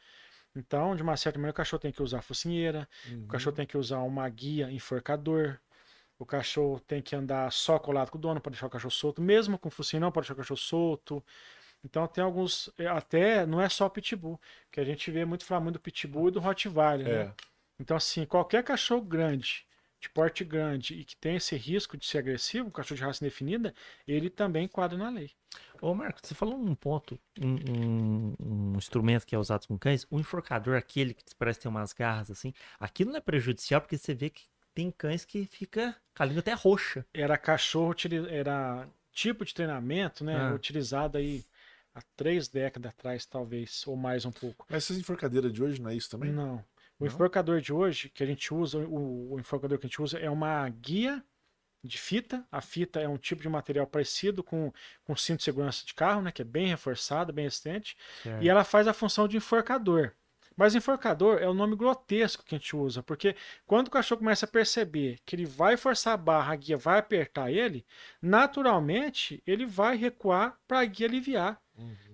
Então, 0.55 0.95
de 0.95 1.03
uma 1.03 1.17
certa 1.17 1.39
maneira, 1.39 1.53
o 1.53 1.55
cachorro 1.57 1.81
tem 1.81 1.91
que 1.91 2.03
usar 2.03 2.21
focinheira, 2.21 2.87
Uhum. 3.05 3.25
o 3.25 3.27
cachorro 3.27 3.55
tem 3.55 3.65
que 3.67 3.77
usar 3.77 3.99
uma 3.99 4.27
guia 4.29 4.71
enforcador, 4.71 5.59
o 6.19 6.25
cachorro 6.25 6.79
tem 6.81 7.01
que 7.01 7.15
andar 7.15 7.51
só 7.51 7.79
colado 7.79 8.11
com 8.11 8.17
o 8.17 8.21
dono 8.21 8.41
para 8.41 8.51
deixar 8.51 8.67
o 8.67 8.69
cachorro 8.69 8.91
solto, 8.91 9.21
mesmo 9.21 9.57
com 9.59 9.69
focinho 9.69 10.01
não 10.01 10.11
pode 10.11 10.25
deixar 10.25 10.35
o 10.35 10.37
cachorro 10.37 10.57
solto. 10.59 11.23
Então 11.83 12.07
tem 12.07 12.23
alguns, 12.23 12.69
é, 12.77 12.87
até 12.87 13.45
não 13.45 13.61
é 13.61 13.69
só 13.69 13.85
o 13.87 13.89
pitbull, 13.89 14.39
que 14.71 14.79
a 14.79 14.83
gente 14.85 15.09
vê 15.11 15.25
muito 15.25 15.45
falar 15.45 15.61
muito 15.61 15.75
do 15.75 15.81
pitbull 15.81 16.29
e 16.29 16.31
do 16.31 16.39
Rottweiler, 16.39 17.07
É. 17.07 17.09
né? 17.09 17.33
Então 17.79 17.97
assim, 17.97 18.25
qualquer 18.25 18.63
cachorro 18.63 19.01
grande, 19.01 19.65
de 20.01 20.09
porte 20.09 20.43
grande 20.43 20.95
e 20.95 21.05
que 21.05 21.15
tem 21.15 21.35
esse 21.35 21.55
risco 21.55 21.95
de 21.95 22.05
ser 22.05 22.17
agressivo, 22.17 22.67
um 22.67 22.71
cachorro 22.71 22.97
de 22.97 23.03
raça 23.03 23.23
indefinida, 23.23 23.73
ele 24.07 24.29
também 24.29 24.65
enquadra 24.65 24.97
na 24.97 25.09
lei. 25.09 25.31
Ô, 25.79 25.93
Marco, 25.93 26.19
você 26.23 26.33
falou 26.33 26.55
um 26.57 26.73
ponto, 26.73 27.19
um, 27.39 27.55
um- 27.71 28.35
um 28.73 28.77
instrumento 28.77 29.25
que 29.25 29.35
é 29.35 29.37
usado 29.37 29.67
com 29.67 29.77
cães, 29.77 30.07
o 30.09 30.19
enforcador, 30.19 30.75
aquele 30.75 31.13
que 31.13 31.23
parece 31.37 31.59
ter 31.59 31.67
umas 31.67 31.93
garras 31.93 32.31
assim, 32.31 32.51
aquilo 32.79 33.11
não 33.11 33.17
é 33.17 33.21
prejudicial 33.21 33.79
porque 33.79 33.97
você 33.97 34.13
vê 34.13 34.29
que 34.31 34.43
tem 34.73 34.89
cães 34.89 35.23
que 35.23 35.45
fica 35.45 35.95
com 36.15 36.23
a 36.23 36.25
língua 36.25 36.39
até 36.39 36.53
roxa. 36.53 37.05
Era 37.13 37.37
cachorro, 37.37 37.93
era 38.29 38.87
tipo 39.11 39.45
de 39.45 39.53
treinamento, 39.53 40.23
né? 40.23 40.35
Ah. 40.49 40.53
Utilizado 40.55 41.17
aí 41.17 41.43
há 41.93 42.01
três 42.15 42.47
décadas 42.47 42.89
atrás, 42.91 43.25
talvez, 43.25 43.85
ou 43.85 43.95
mais 43.95 44.25
um 44.25 44.31
pouco. 44.31 44.65
Mas 44.69 44.83
essas 44.85 44.97
enforcadeiras 44.97 45.51
de 45.51 45.61
hoje 45.61 45.79
não 45.81 45.89
é 45.89 45.95
isso 45.95 46.09
também? 46.09 46.31
Não. 46.31 46.63
O 47.01 47.05
Não? 47.05 47.07
enforcador 47.07 47.61
de 47.61 47.73
hoje, 47.73 48.09
que 48.09 48.23
a 48.23 48.27
gente 48.27 48.53
usa, 48.53 48.79
o, 48.79 49.33
o 49.33 49.39
enforcador 49.41 49.79
que 49.79 49.87
a 49.87 49.89
gente 49.89 50.01
usa 50.01 50.19
é 50.19 50.29
uma 50.29 50.69
guia 50.69 51.25
de 51.83 51.97
fita. 51.97 52.45
A 52.51 52.61
fita 52.61 52.99
é 53.01 53.07
um 53.09 53.17
tipo 53.17 53.41
de 53.41 53.49
material 53.49 53.87
parecido 53.87 54.43
com, 54.43 54.71
com 55.03 55.15
cinto 55.15 55.39
de 55.39 55.45
segurança 55.45 55.85
de 55.85 55.93
carro, 55.95 56.21
né? 56.21 56.31
Que 56.31 56.43
é 56.43 56.45
bem 56.45 56.67
reforçado, 56.67 57.33
bem 57.33 57.45
resistente. 57.45 57.97
Certo. 58.23 58.41
E 58.41 58.49
ela 58.49 58.63
faz 58.63 58.87
a 58.87 58.93
função 58.93 59.27
de 59.27 59.37
enforcador. 59.37 60.13
Mas 60.55 60.75
enforcador 60.75 61.39
é 61.39 61.47
o 61.49 61.53
nome 61.53 61.75
grotesco 61.75 62.43
que 62.45 62.55
a 62.55 62.57
gente 62.57 62.75
usa, 62.75 63.01
porque 63.03 63.35
quando 63.65 63.87
o 63.87 63.91
cachorro 63.91 64.19
começa 64.19 64.45
a 64.45 64.49
perceber 64.49 65.19
que 65.25 65.35
ele 65.35 65.45
vai 65.45 65.77
forçar 65.77 66.13
a 66.13 66.17
barra, 66.17 66.53
a 66.53 66.55
guia 66.57 66.77
vai 66.77 66.99
apertar 66.99 67.51
ele, 67.51 67.85
naturalmente 68.21 69.41
ele 69.47 69.65
vai 69.65 69.95
recuar 69.97 70.59
para 70.67 70.79
a 70.81 70.85
guia 70.85 71.07
aliviar. 71.07 71.59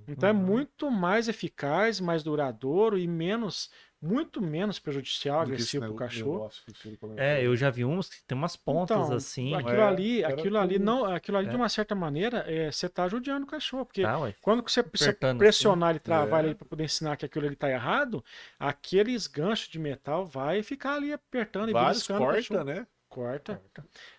Então 0.07 0.29
é 0.29 0.33
Uhum. 0.33 0.33
muito 0.33 0.89
mais 0.89 1.27
eficaz, 1.27 1.99
mais 1.99 2.23
duradouro 2.23 2.97
e 2.97 3.07
menos, 3.07 3.69
muito 4.01 4.41
menos 4.41 4.77
prejudicial, 4.79 5.39
que 5.39 5.51
agressivo 5.53 5.85
para 5.85 5.91
o 5.91 5.95
cachorro. 5.95 6.49
que. 6.65 6.97
É, 7.17 7.43
eu 7.45 7.55
já 7.55 7.69
vi 7.69 7.83
uns 7.83 8.09
que 8.09 8.23
tem 8.23 8.37
umas 8.37 8.55
pontas 8.55 8.97
Então, 9.05 9.15
assim. 9.15 9.53
aquilo 9.55 9.81
É, 9.81 9.83
ali, 9.87 10.23
aquilo 10.23 10.57
ali 10.57 10.77
não, 10.77 11.05
aquilo 11.05 11.37
ali 11.37 11.47
É. 11.47 11.49
de 11.49 11.55
uma 11.55 11.67
certa 11.69 11.95
maneira, 11.95 12.45
é, 12.47 12.71
você 12.71 12.85
está 12.85 13.07
judiando 13.07 13.45
o 13.45 13.49
cachorro, 13.49 13.85
porque 13.85 14.03
Tá, 14.03 14.17
quando 14.41 14.61
você, 14.61 14.83
você 14.83 15.05
Apertando 15.09 15.29
assim. 15.31 15.37
pressionar 15.39 15.89
ele, 15.91 15.99
travar 15.99 16.43
É. 16.43 16.47
ele 16.47 16.55
para 16.55 16.67
poder 16.67 16.83
ensinar 16.83 17.17
que 17.17 17.25
aquilo 17.25 17.47
ali 17.47 17.55
tá 17.55 17.69
errado, 17.69 18.23
aqueles 18.59 19.27
ganchos 19.27 19.67
de 19.67 19.79
metal 19.79 20.25
vai 20.25 20.61
ficar 20.61 20.95
ali 20.95 21.11
apertando 21.11 21.69
e 21.69 21.73
Vários 21.73 22.07
o 22.07 22.17
corta, 22.17 22.63
né? 22.63 22.87
Corta. 23.09 23.61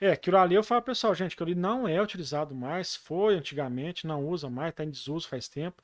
É, 0.01 0.11
aquilo 0.11 0.39
ali 0.39 0.55
eu 0.55 0.63
falo, 0.65 0.83
pessoal, 0.83 1.15
gente, 1.15 1.35
aquilo 1.35 1.51
ali 1.51 1.55
não 1.55 1.87
é 1.87 2.03
utilizado 2.03 2.55
mais, 2.55 2.97
foi 2.97 3.37
antigamente, 3.37 4.07
não 4.07 4.27
usa 4.27 4.49
mais, 4.51 4.75
tá 4.75 4.83
em 4.83 4.91
desuso 4.91 5.29
faz 5.29 5.47
tempo. 5.49 5.81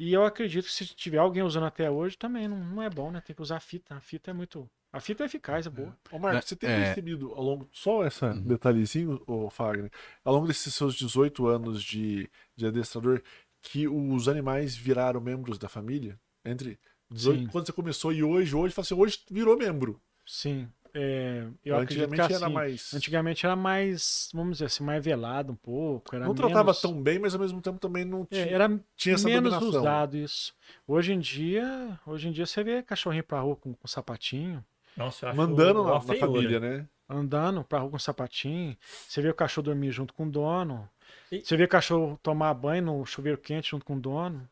E 0.00 0.14
eu 0.14 0.24
acredito 0.24 0.64
que 0.64 0.72
se 0.72 0.86
tiver 0.86 1.18
alguém 1.18 1.42
usando 1.42 1.66
até 1.66 1.90
hoje, 1.90 2.16
também 2.16 2.48
não, 2.48 2.56
não 2.56 2.82
é 2.82 2.88
bom, 2.88 3.10
né? 3.10 3.20
Tem 3.20 3.36
que 3.36 3.42
usar 3.42 3.58
a 3.58 3.60
fita. 3.60 3.94
A 3.94 4.00
fita 4.00 4.30
é 4.30 4.34
muito. 4.34 4.66
A 4.90 4.98
fita 4.98 5.24
é 5.24 5.26
eficaz, 5.26 5.66
é 5.66 5.70
boa. 5.70 5.94
Ô, 6.10 6.18
Marcos, 6.18 6.46
É, 6.46 6.48
você 6.48 6.56
tem 6.56 6.70
é. 6.70 6.84
percebido 6.84 7.34
ao 7.34 7.42
longo. 7.42 7.68
Só 7.70 8.06
esse 8.06 8.24
Uhum. 8.24 8.40
detalhezinho, 8.40 9.22
ô 9.26 9.50
Fagner, 9.50 9.90
ao 10.24 10.32
longo 10.32 10.46
desses 10.46 10.74
seus 10.74 10.94
18 10.94 11.46
anos 11.46 11.82
de, 11.84 12.30
de 12.56 12.66
adestrador, 12.66 13.22
que 13.60 13.86
os 13.86 14.26
animais 14.26 14.74
viraram 14.74 15.20
membros 15.20 15.58
da 15.58 15.68
família? 15.68 16.18
Entre 16.46 16.78
18, 17.10 17.40
Sim. 17.40 17.46
quando 17.48 17.66
você 17.66 17.72
começou 17.72 18.10
e 18.10 18.22
hoje, 18.24 18.56
hoje, 18.56 18.74
assim, 18.78 18.94
hoje 18.94 19.22
virou 19.30 19.54
membro. 19.58 20.00
Sim. 20.24 20.66
É, 20.94 21.46
eu 21.64 21.76
Antigamente 21.76 22.20
era 22.32 22.44
assim, 22.46 22.54
mais. 22.54 22.94
Antigamente 22.94 23.46
era 23.46 23.56
mais, 23.56 24.28
vamos 24.34 24.52
dizer 24.54 24.66
assim, 24.66 24.82
mais 24.84 25.04
velado 25.04 25.52
um 25.52 25.56
pouco. 25.56 26.14
Era 26.14 26.24
Não 26.26 26.34
tratava 26.34 26.64
menos- 26.64 26.80
tão 26.80 27.00
bem, 27.02 27.18
mas 27.18 27.34
ao 27.34 27.40
mesmo 27.40 27.60
tempo 27.60 27.78
também 27.78 28.04
não 28.04 28.22
É, 28.30 28.42
tinha, 28.44 28.54
era 28.54 28.80
tinha 28.96 29.14
essa 29.14 29.28
menos 29.28 29.52
dominação. 29.52 29.80
usado 29.80 30.16
isso. 30.16 30.52
Hoje 30.86 31.12
em 31.12 31.18
dia, 31.20 31.98
hoje 32.06 32.28
em 32.28 32.32
dia 32.32 32.46
você 32.46 32.62
vê 32.64 32.82
cachorrinho 32.82 33.24
pra 33.24 33.40
rua 33.40 33.56
com, 33.56 33.72
com 33.74 33.86
sapatinho, 33.88 34.64
Nossa, 34.96 35.32
Mandando 35.32 35.84
na, 35.84 35.92
na 35.94 36.00
família, 36.00 36.58
né? 36.60 36.86
andando 37.08 37.64
pra 37.64 37.78
rua 37.80 37.90
com 37.90 37.98
sapatinho. 37.98 38.76
Você 39.08 39.20
vê 39.22 39.28
o 39.30 39.34
cachorro 39.34 39.64
dormir 39.64 39.90
junto 39.92 40.12
com 40.14 40.26
o 40.26 40.30
dono. 40.30 40.88
E- 41.30 41.40
Você 41.40 41.56
vê 41.56 41.64
o 41.64 41.68
cachorro 41.68 42.18
tomar 42.22 42.52
banho 42.54 42.82
no 42.84 43.04
chuveiro 43.06 43.38
quente 43.38 43.70
junto 43.70 43.84
com 43.84 43.96
o 43.96 44.00
dono. 44.00 44.48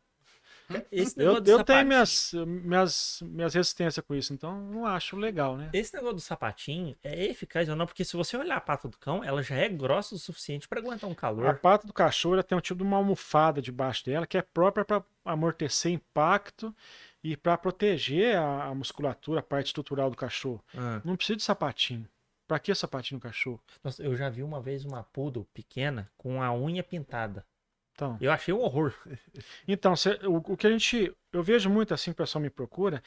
Esse 0.93 1.21
Eu, 1.21 1.43
eu 1.45 1.65
tenho 1.65 1.87
minhas, 1.87 2.33
minhas, 2.47 3.21
minhas 3.23 3.55
resistências 3.55 4.05
com 4.05 4.15
isso, 4.15 4.33
então 4.35 4.61
não 4.61 4.85
acho 4.87 5.17
legal, 5.17 5.57
né? 5.57 5.71
Esse 5.73 5.95
negócio 5.95 6.17
do 6.17 6.21
sapatinho 6.21 6.97
é 7.03 7.25
eficaz 7.27 7.69
ou 7.69 7.77
não? 7.77 7.87
Porque 7.87 8.05
se 8.05 8.17
você 8.17 8.37
olhar 8.37 8.57
a 8.57 8.61
pata 8.61 8.89
do 8.89 8.99
cão, 8.99 9.25
ela 9.25 9.43
já 9.43 9.57
é 9.57 9.69
grossa 9.69 10.15
o 10.15 10.19
suficiente 10.19 10.69
pra 10.69 10.81
aguentar 10.81 11.09
um 11.09 11.13
A 11.13 11.17
calor. 11.17 11.59
pata 11.59 11.87
do 11.87 11.93
cachorro 11.93 12.43
tem 12.43 12.57
um 12.57 12.61
tipo 12.61 12.79
de 12.79 12.85
uma 12.85 12.97
almofada 12.99 13.63
debaixo 13.63 14.05
dela 14.05 14.27
que 14.27 14.37
é 14.37 14.43
própria 14.43 14.85
para 14.85 15.03
amortecer 15.25 15.93
impacto 15.93 16.75
e 17.25 17.37
para 17.37 17.57
proteger 17.57 18.37
a, 18.37 18.65
a 18.67 18.75
musculatura, 18.75 19.41
a 19.41 19.43
parte 19.43 19.67
estrutural 19.67 20.11
do 20.11 20.17
cachorro. 20.17 20.63
Ah, 20.77 21.01
Não 21.05 21.17
precisa 21.17 21.37
de 21.37 21.43
sapatinho. 21.43 22.07
Pra 22.47 22.59
que 22.59 22.75
sapatinho 22.75 23.17
no 23.19 23.23
cachorro? 23.23 23.61
nossa, 23.85 24.03
eu 24.03 24.17
já 24.17 24.31
vi 24.31 24.43
uma 24.43 24.59
vez 24.61 24.83
uma 24.85 25.03
poodle 25.03 25.47
pequena 25.53 26.11
com 26.17 26.43
a 26.43 26.51
unha 26.55 26.83
pintada. 26.83 27.45
Então, 27.99 28.17
Eu 28.21 28.31
achei 28.31 28.55
um 28.55 28.61
horror. 28.61 28.95
então 29.67 29.97
cê- 29.97 30.19
o, 30.25 30.37
o 30.37 30.57
que 30.57 30.67
a 30.67 30.71
gente. 30.71 31.13
Eu 31.33 31.43
vejo 31.43 31.69
muito 31.69 31.93
assim, 31.93 32.13
o 32.13 32.15
pessoal 32.15 32.41
me 32.41 32.49
procura 32.51 33.03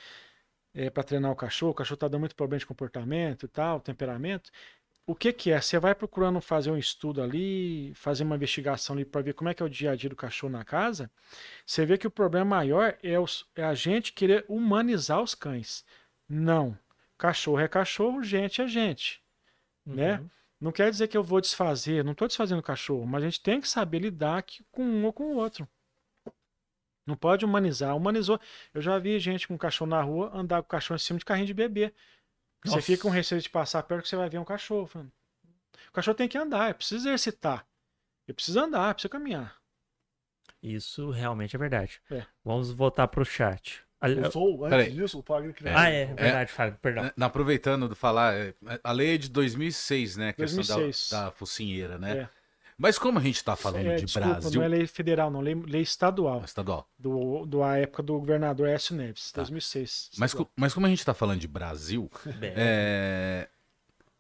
é, 0.73 0.89
para 0.89 1.03
treinar 1.03 1.31
o 1.31 1.35
cachorro, 1.35 1.72
o 1.72 1.76
cachorro 1.76 1.97
tá 1.97 2.07
dando 2.07 2.22
muito 2.22 2.35
problema 2.35 2.59
de 2.59 2.65
comportamento 2.65 3.45
e 3.45 3.49
tal, 3.49 3.80
temperamento. 3.80 4.51
O 5.07 5.15
que 5.15 5.34
que 5.34 5.51
é? 5.51 5.61
Você 5.61 5.80
vai 5.80 5.95
procurando 5.95 6.41
fazer 6.41 6.72
um 6.72 6.77
estudo 6.77 7.22
ali, 7.23 7.93
fazer 7.95 8.23
uma 8.23 8.35
investigação 8.35 8.95
ali 8.95 9.05
para 9.05 9.22
ver 9.22 9.34
como 9.34 9.49
é 9.49 9.53
que 9.53 9.63
é 9.63 9.65
o 9.65 9.69
dia 9.69 9.91
a 9.91 9.95
dia 9.95 10.09
do 10.09 10.15
cachorro 10.15 10.53
na 10.53 10.65
casa. 10.65 11.11
Você 11.65 11.85
vê 11.85 11.97
que 11.97 12.07
o 12.07 12.11
problema 12.11 12.45
maior 12.45 12.97
é, 13.03 13.19
os- 13.19 13.45
é 13.55 13.63
a 13.63 13.73
gente 13.76 14.13
querer 14.13 14.45
humanizar 14.49 15.22
os 15.22 15.35
cães. 15.35 15.85
Não. 16.30 16.77
Cachorro 17.18 17.59
é 17.59 17.68
cachorro, 17.68 18.23
gente 18.23 18.61
é 18.61 18.68
gente. 18.68 19.22
Né? 19.85 20.22
Não 20.61 20.71
quer 20.71 20.91
dizer 20.91 21.07
que 21.07 21.17
eu 21.17 21.23
vou 21.23 21.41
desfazer, 21.41 22.03
não 22.03 22.11
estou 22.11 22.27
desfazendo 22.27 22.59
o 22.59 22.63
cachorro, 22.63 23.07
mas 23.07 23.23
a 23.23 23.25
gente 23.25 23.41
tem 23.41 23.59
que 23.59 23.67
saber 23.67 23.97
lidar 23.97 24.45
com 24.71 24.83
um 24.83 25.05
ou 25.05 25.11
com 25.11 25.23
o 25.23 25.35
outro. 25.35 25.67
Não 27.03 27.15
pode 27.17 27.43
humanizar. 27.43 27.97
Humanizou. 27.97 28.39
Eu 28.71 28.79
já 28.79 28.99
vi 28.99 29.19
gente 29.19 29.47
com 29.47 29.57
cachorro 29.57 29.89
na 29.89 30.01
rua 30.03 30.29
andar 30.31 30.61
com 30.61 30.67
o 30.67 30.69
cachorro 30.69 30.97
em 30.97 30.99
cima 30.99 31.17
de 31.17 31.25
carrinho 31.25 31.47
de 31.47 31.53
bebê. 31.53 31.91
Você 32.63 32.75
Nossa. 32.75 32.81
fica 32.83 33.01
com 33.01 33.09
receio 33.09 33.41
de 33.41 33.49
passar 33.49 33.81
perto 33.81 34.03
que 34.03 34.09
você 34.09 34.15
vai 34.15 34.29
ver 34.29 34.38
um 34.38 34.45
cachorro. 34.45 35.11
O 35.88 35.91
cachorro 35.91 36.15
tem 36.15 36.27
que 36.27 36.38
andar, 36.38 36.69
é 36.69 36.73
preciso 36.73 37.07
exercitar. 37.07 37.65
Ele 38.27 38.35
precisa 38.35 38.61
andar, 38.61 38.93
precisa 38.93 39.09
caminhar. 39.09 39.59
Isso 40.61 41.09
realmente 41.09 41.55
é 41.55 41.59
verdade. 41.59 41.99
É. 42.11 42.23
Vamos 42.45 42.69
voltar 42.69 43.07
pro 43.07 43.25
chat. 43.25 43.83
Ali- 44.02 44.18
Eu 44.18 44.32
sou, 44.32 44.65
antes 44.65 44.69
Peraí. 44.78 44.91
disso, 44.91 45.19
o 45.19 45.22
Fagner 45.22 45.53
queria- 45.53 45.78
Ah, 45.78 45.88
é, 45.90 46.06
verdade, 46.07 46.52
Fábio, 46.52 46.78
perdão. 46.82 47.03
Né, 47.03 47.11
Aproveitando 47.26 47.88
de 47.88 47.94
falar, 47.95 48.34
é, 48.34 48.53
a 48.84 48.91
lei 48.91 49.14
é 49.14 49.18
de 49.18 49.30
2006, 49.30 50.18
né? 50.18 50.30
A 50.30 50.34
questão 50.34 50.64
2006. 50.64 51.10
Da, 51.11 51.26
da 51.26 51.32
focinheira, 51.32 51.98
né? 51.99 52.18
É. 52.18 52.30
Mas 52.78 52.98
como 52.98 53.19
a 53.19 53.22
gente 53.22 53.44
tá 53.44 53.56
falando 53.56 53.86
É, 53.86 53.95
de 53.98 54.06
desculpa, 54.06 54.28
Brasil. 54.40 54.60
não 54.60 54.65
é 54.65 54.68
lei 54.68 54.88
federal, 54.88 55.30
não, 55.30 55.40
lei, 55.40 55.53
lei 55.53 55.82
estadual. 55.84 56.44
Estadual. 56.44 56.90
Do, 56.98 57.45
do 57.45 57.61
a 57.61 57.78
época 57.78 58.02
do 58.02 58.14
governador 58.18 58.68
Écio 58.68 58.95
Neves, 58.95 59.32
Tá. 59.32 59.41
2006. 59.41 60.10
Mas, 60.18 60.36
mas 60.56 60.73
como 60.73 60.88
a 60.88 60.90
gente 60.90 61.06
tá 61.06 61.14
falando 61.14 61.40
de 61.40 61.48
Brasil, 61.48 62.10
é, 62.41 63.48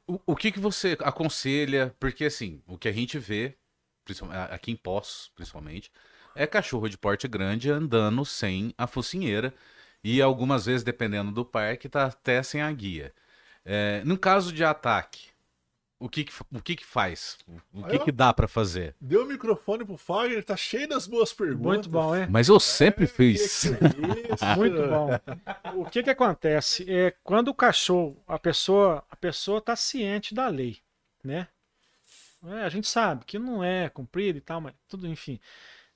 o, 0.05 0.19
o 0.27 0.35
que, 0.35 0.51
que 0.51 0.59
você 0.59 0.95
aconselha? 0.99 1.95
Porque 1.99 2.25
assim, 2.25 2.61
o 2.67 2.77
que 2.77 2.87
a 2.87 2.91
gente 2.91 3.17
vê, 3.17 3.55
principalmente, 4.05 4.51
aqui 4.53 4.71
em 4.71 4.75
Poços, 4.75 5.31
principalmente, 5.35 5.91
é 6.35 6.47
cachorro 6.47 6.89
de 6.89 6.97
porte 6.97 7.27
grande 7.27 7.69
andando 7.71 8.23
sem 8.25 8.73
a 8.77 8.87
focinheira. 8.87 9.53
E 10.03 10.21
algumas 10.21 10.65
vezes, 10.65 10.83
dependendo 10.83 11.31
do 11.31 11.45
parque, 11.45 11.87
tá 11.87 12.05
até 12.05 12.41
sem 12.41 12.61
a 12.61 12.71
guia. 12.71 13.13
É, 13.63 14.01
no 14.03 14.17
caso 14.17 14.51
de 14.51 14.63
ataque, 14.63 15.29
o 15.99 16.09
que 16.09 16.23
que, 16.23 16.33
o 16.51 16.59
que, 16.59 16.75
que 16.75 16.85
faz? 16.85 17.37
O 17.71 17.83
que, 17.83 17.91
Aí, 17.91 17.99
que 17.99 18.11
dá 18.11 18.33
pra 18.33 18.47
fazer? 18.47 18.95
Deu 18.99 19.23
o 19.23 19.27
microfone 19.27 19.85
pro 19.85 19.97
Fagner, 19.97 20.43
tá 20.43 20.57
cheio 20.57 20.87
das 20.89 21.05
boas 21.05 21.31
perguntas. 21.31 21.63
Muito 21.63 21.89
bom, 21.89 22.15
é? 22.15 22.25
Mas 22.25 22.47
eu 22.49 22.59
sempre 22.59 23.05
Que 23.05 23.13
fiz. 23.13 23.61
que 23.61 23.67
é 23.67 24.33
isso? 24.33 24.45
Muito 24.57 24.81
bom. 24.87 25.79
O 25.79 25.85
que 25.85 26.01
que 26.01 26.09
acontece 26.09 26.91
é 26.91 27.13
quando 27.23 27.49
o 27.49 27.53
cachorro, 27.53 28.17
a 28.27 28.39
pessoa, 28.39 29.05
a 29.11 29.15
pessoa 29.15 29.59
está 29.59 29.75
ciente 29.75 30.33
da 30.33 30.47
lei, 30.47 30.79
né? 31.23 31.47
É, 32.47 32.63
a 32.63 32.69
gente 32.69 32.87
sabe 32.87 33.23
que 33.23 33.37
não 33.37 33.63
é 33.63 33.87
cumprido 33.87 34.39
e 34.39 34.41
tal, 34.41 34.59
mas 34.59 34.73
tudo, 34.89 35.07
enfim. 35.07 35.39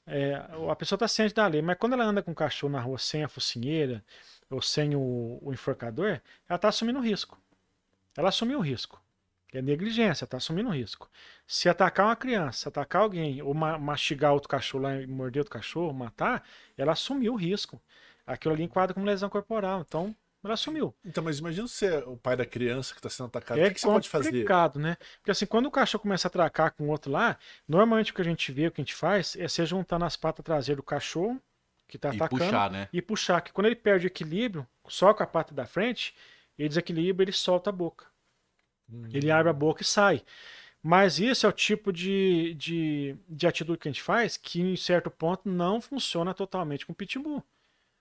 É, 0.07 0.35
a 0.69 0.75
pessoa 0.75 0.97
está 0.97 1.07
ciente 1.07 1.33
da 1.33 1.47
lei, 1.47 1.61
mas 1.61 1.77
quando 1.77 1.93
ela 1.93 2.05
anda 2.05 2.21
com 2.21 2.31
o 2.31 2.35
cachorro 2.35 2.71
na 2.73 2.79
rua 2.79 2.97
sem 2.99 3.23
a 3.23 3.27
focinheira 3.27 4.03
ou 4.49 4.61
sem 4.61 4.95
o, 4.95 5.39
o 5.41 5.51
enforcador, 5.53 6.21
ela 6.47 6.55
está 6.57 6.67
assumindo 6.69 6.99
risco. 6.99 7.39
Ela 8.17 8.29
assumiu 8.29 8.59
o 8.59 8.61
risco. 8.61 9.01
É 9.53 9.61
negligência, 9.61 10.25
está 10.25 10.37
assumindo 10.37 10.69
risco. 10.69 11.09
Se 11.47 11.69
atacar 11.69 12.07
uma 12.07 12.15
criança, 12.15 12.69
atacar 12.69 13.03
alguém, 13.03 13.41
ou 13.41 13.53
ma- 13.53 13.77
mastigar 13.79 14.33
outro 14.33 14.49
cachorro 14.49 14.83
lá 14.83 15.07
morder 15.07 15.41
outro 15.41 15.53
cachorro, 15.53 15.93
matar, 15.93 16.43
ela 16.77 16.91
assumiu 16.93 17.33
o 17.33 17.37
risco. 17.37 17.81
Aquilo 18.27 18.53
ali 18.53 18.63
enquadra 18.63 18.93
como 18.93 19.05
lesão 19.05 19.29
corporal. 19.29 19.81
Então, 19.81 20.15
ela 20.47 20.53
assumiu. 20.53 20.95
Então, 21.03 21.23
mas 21.23 21.39
imagina 21.39 21.67
se 21.67 21.85
é 21.85 21.97
o 21.99 22.17
pai 22.17 22.35
da 22.35 22.45
criança 22.45 22.93
que 22.93 23.01
tá 23.01 23.09
sendo 23.09 23.27
atacado. 23.27 23.59
É 23.59 23.65
o 23.65 23.67
que, 23.67 23.75
que 23.75 23.81
você 23.81 23.87
pode 23.87 24.09
fazer? 24.09 24.31
complicado, 24.31 24.79
né? 24.79 24.97
Porque 25.17 25.31
assim, 25.31 25.45
quando 25.45 25.65
o 25.65 25.71
cachorro 25.71 26.01
começa 26.01 26.27
a 26.27 26.29
atracar 26.29 26.73
com 26.73 26.85
o 26.85 26.87
outro 26.89 27.11
lá, 27.11 27.37
normalmente 27.67 28.11
o 28.11 28.15
que 28.15 28.21
a 28.21 28.25
gente 28.25 28.51
vê, 28.51 28.67
o 28.67 28.71
que 28.71 28.81
a 28.81 28.83
gente 28.83 28.95
faz, 28.95 29.35
é 29.35 29.47
você 29.47 29.65
juntar 29.65 29.99
nas 29.99 30.15
patas 30.15 30.43
traseiras 30.43 30.77
do 30.77 30.83
cachorro, 30.83 31.41
que 31.87 31.97
tá 31.97 32.13
E 32.13 32.15
atacando, 32.15 32.43
puxar, 32.43 32.71
né? 32.71 32.89
e 32.91 33.01
puxar. 33.01 33.41
Que 33.41 33.51
quando 33.51 33.67
ele 33.67 33.75
perde 33.75 34.05
o 34.05 34.07
equilíbrio, 34.07 34.67
só 34.87 35.13
com 35.13 35.23
a 35.23 35.27
pata 35.27 35.53
da 35.53 35.65
frente, 35.65 36.15
ele 36.57 36.69
desequilibra, 36.69 37.23
ele 37.23 37.31
solta 37.31 37.69
a 37.69 37.73
boca. 37.73 38.05
Hum. 38.91 39.07
Ele 39.13 39.31
abre 39.31 39.49
a 39.49 39.53
boca 39.53 39.81
e 39.81 39.85
sai. 39.85 40.23
Mas 40.81 41.17
isso 41.17 41.47
é 41.47 41.49
o 41.49 41.51
tipo 41.51 41.91
de, 41.91 42.53
de, 42.53 43.15
de 43.27 43.47
atitude 43.47 43.79
que 43.79 43.87
a 43.87 43.91
gente 43.91 44.03
faz 44.03 44.37
que, 44.37 44.61
em 44.61 44.75
certo 44.75 45.09
ponto, 45.09 45.49
não 45.49 45.81
funciona 45.81 46.31
totalmente 46.31 46.85
com 46.85 46.93
o 46.93 46.95
pitbull. 46.95 47.43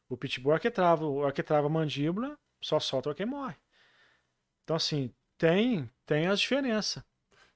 O 0.09 0.17
pitbull 0.17 0.53
é 0.53 0.57
o 0.57 0.61
que 0.61 0.71
trava, 0.71 1.05
o 1.07 1.31
que 1.33 1.43
trava 1.43 1.67
a 1.67 1.71
mandíbula, 1.71 2.37
só 2.61 2.79
solta 2.79 3.11
o 3.11 3.15
que 3.15 3.25
morre. 3.25 3.55
Então, 4.63 4.77
assim, 4.77 5.11
tem, 5.39 5.89
tem 6.07 6.27
as 6.27 6.41
diferenças. 6.41 7.03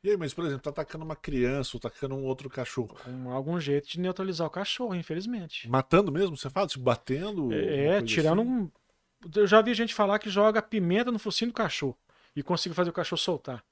E 0.02 0.10
aí, 0.10 0.16
mas 0.16 0.32
por 0.32 0.44
exemplo, 0.44 0.62
tá 0.62 0.70
atacando 0.70 1.04
uma 1.04 1.16
criança 1.16 1.76
ou 1.76 1.78
atacando 1.78 2.14
um 2.14 2.24
outro 2.24 2.48
cachorro. 2.48 2.96
Com 3.04 3.32
algum 3.32 3.58
jeito 3.58 3.88
de 3.88 3.98
neutralizar 4.00 4.46
o 4.46 4.50
cachorro, 4.50 4.94
infelizmente. 4.94 5.68
Matando 5.68 6.12
mesmo, 6.12 6.36
você 6.36 6.48
fala? 6.48 6.66
Tipo, 6.68 6.84
batendo? 6.84 7.52
É, 7.52 7.90
coisa 7.98 8.06
tirando 8.06 8.42
assim? 8.42 8.50
um. 8.50 8.70
Eu 9.34 9.46
já 9.46 9.60
vi 9.60 9.74
gente 9.74 9.92
falar 9.94 10.18
que 10.20 10.30
joga 10.30 10.62
pimenta 10.62 11.10
no 11.10 11.18
focinho 11.18 11.50
do 11.50 11.54
cachorro 11.54 11.98
e 12.36 12.42
consegue 12.42 12.74
fazer 12.74 12.90
o 12.90 12.92
cachorro 12.92 13.18
soltar. 13.20 13.64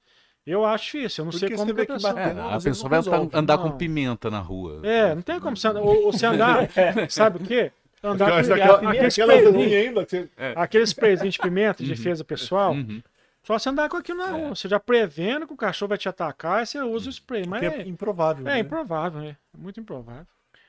Eu 0.45 0.65
acho 0.65 0.97
isso, 0.97 1.21
eu 1.21 1.25
não 1.25 1.31
sei 1.31 1.49
Porque 1.49 1.55
como 1.55 1.67
você 1.67 1.73
que 1.73 1.79
a 1.81 1.83
vê 1.83 1.87
que 1.87 1.93
pessoa... 1.93 2.13
bateu, 2.13 2.37
É, 2.39 2.53
a 2.53 2.59
pessoa 2.59 2.89
vai 2.89 2.99
andar, 2.99 3.11
resolve. 3.11 3.37
andar 3.37 3.57
Não. 3.57 3.63
com 3.71 3.77
pimenta 3.77 4.29
na 4.31 4.39
rua. 4.39 4.81
É, 4.85 5.15
não 5.15 5.21
tem 5.21 5.39
como 5.39 5.55
você 5.57 5.67
andar, 5.67 5.81
ou, 5.81 6.05
ou 6.05 6.11
você 6.13 6.25
andar, 6.25 6.69
sabe 7.09 7.43
o 7.43 7.45
quê? 7.47 7.71
Andar 8.11 8.27
Aquela, 8.27 8.43
com 8.47 8.53
aquela, 8.53 8.75
aquele 8.77 8.97
aquela 9.07 9.07
sprayzinho, 9.09 9.59
asinha 9.59 9.79
ainda. 9.79 10.05
que 10.05 10.09
você- 10.11 10.29
aquele 10.55 10.83
sprayzinho 10.83 11.31
de 11.31 11.39
pimenta, 11.39 11.83
de 11.83 11.89
defesa 11.89 12.23
pessoal, 12.23 12.73
Uhum. 12.73 13.01
só 13.43 13.57
você 13.59 13.69
andar 13.69 13.89
com 13.89 13.97
aquilo 13.97 14.17
na 14.19 14.27
rua. 14.31 14.49
Você 14.55 14.67
já 14.67 14.79
prevendo 14.79 15.45
que 15.47 15.53
o 15.53 15.57
cachorro 15.57 15.89
vai 15.89 15.97
te 15.97 16.07
atacar, 16.09 16.59
aí 16.59 16.65
você 16.65 16.79
usa 16.81 17.07
o 17.07 17.11
spray. 17.11 17.45
Mas 17.47 17.63
é 17.63 17.67
é, 17.81 17.87
improvável. 17.87 18.47
é 18.47 18.51
né? 18.53 18.59
improvável, 18.59 19.21
né? 19.21 19.37
É 19.53 19.57
muito 19.57 19.79
improvável. 19.79 20.25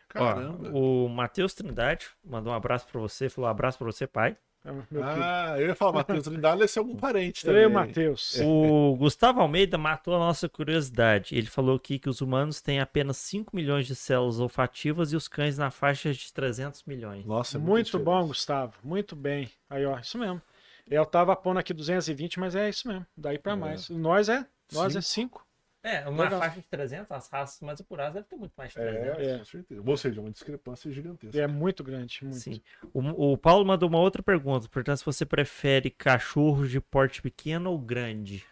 Caramba. 0.09 0.71
Ó, 0.73 0.79
o 1.05 1.09
Matheus 1.09 1.53
Trindade 1.55 2.07
mandou 2.25 2.53
um 2.53 2.57
abraço 2.57 2.87
pra 2.91 2.99
você, 3.01 3.29
falou 3.29 3.49
um 3.49 3.51
abraço 3.51 3.77
pra 3.79 3.87
você, 3.87 4.07
pai. 4.07 4.37
É. 4.65 4.71
Ah, 5.03 5.55
eu 5.59 5.69
ia 5.69 5.75
falar, 5.75 5.93
Matheus 5.93 6.27
esse 6.63 6.79
é 6.79 6.81
algum 6.81 6.97
parente 6.97 7.45
também. 7.45 7.63
Eu 7.63 7.69
e 7.69 7.71
o 7.71 7.75
Matheus. 7.75 8.41
O 8.45 8.97
Gustavo 8.97 9.41
Almeida 9.41 9.79
matou 9.79 10.15
a 10.15 10.19
nossa 10.19 10.49
curiosidade. 10.49 11.35
Ele 11.35 11.47
falou 11.47 11.77
aqui 11.77 11.99
que 11.99 12.09
os 12.09 12.21
humanos 12.21 12.61
têm 12.61 12.81
apenas 12.81 13.17
5 13.19 13.55
milhões 13.55 13.87
de 13.87 13.95
células 13.95 14.41
olfativas 14.41 15.13
e 15.13 15.17
os 15.17 15.29
cães 15.29 15.57
na 15.57 15.71
faixa 15.71 16.13
de 16.13 16.33
300 16.33 16.83
milhões. 16.85 17.25
Nossa, 17.25 17.57
é 17.57 17.61
Muito 17.61 17.87
diferente. 17.87 18.05
bom, 18.05 18.27
Gustavo. 18.27 18.75
Muito 18.83 19.17
bem. 19.17 19.51
Aí, 19.71 19.87
ó, 19.87 19.99
isso 19.99 20.19
mesmo. 20.19 20.43
Eu 20.91 21.05
tava 21.07 21.35
pondo 21.37 21.59
aqui 21.59 21.73
220, 21.73 22.41
mas 22.41 22.55
é 22.55 22.69
isso 22.69 22.89
mesmo. 22.89 23.07
Daí 23.17 23.39
pra 23.39 23.53
É. 23.53 23.57
mais. 23.57 23.89
Nós 23.89 24.29
é, 24.29 24.45
nós 24.73 24.97
é 24.97 25.01
5. 25.01 25.47
É, 25.83 26.09
uma 26.09 26.25
Legal. 26.25 26.41
faixa 26.41 26.61
de 26.61 26.67
300, 26.67 27.11
as 27.13 27.29
raças 27.29 27.61
mais 27.61 27.81
apuradas 27.81 28.15
devem 28.15 28.29
ter 28.29 28.37
muito 28.37 28.53
mais 28.57 28.71
de 28.71 28.75
300. 28.77 29.19
É, 29.19 29.31
É. 29.35 29.39
com 29.39 29.45
certeza. 29.45 29.83
Ou 29.87 29.97
seja, 29.97 30.21
uma 30.21 30.31
discrepância 30.31 30.91
gigantesca. 30.91 31.41
É 31.41 31.47
muito 31.47 31.85
grande, 31.85 32.19
muito. 32.23 32.37
Sim. 32.37 32.61
O, 32.93 33.33
o 33.33 33.39
Paulo 33.39 33.65
mandou 33.65 33.89
uma 33.89 33.99
outra 34.01 34.23
pergunta. 34.23 34.69
Portanto, 34.69 34.99
se 34.99 35.05
você 35.05 35.25
prefere 35.25 35.89
cachorros 35.91 36.71
de 36.71 36.81
porte 36.81 37.23
pequeno 37.23 37.71
ou 37.71 37.79
grande? 37.79 38.45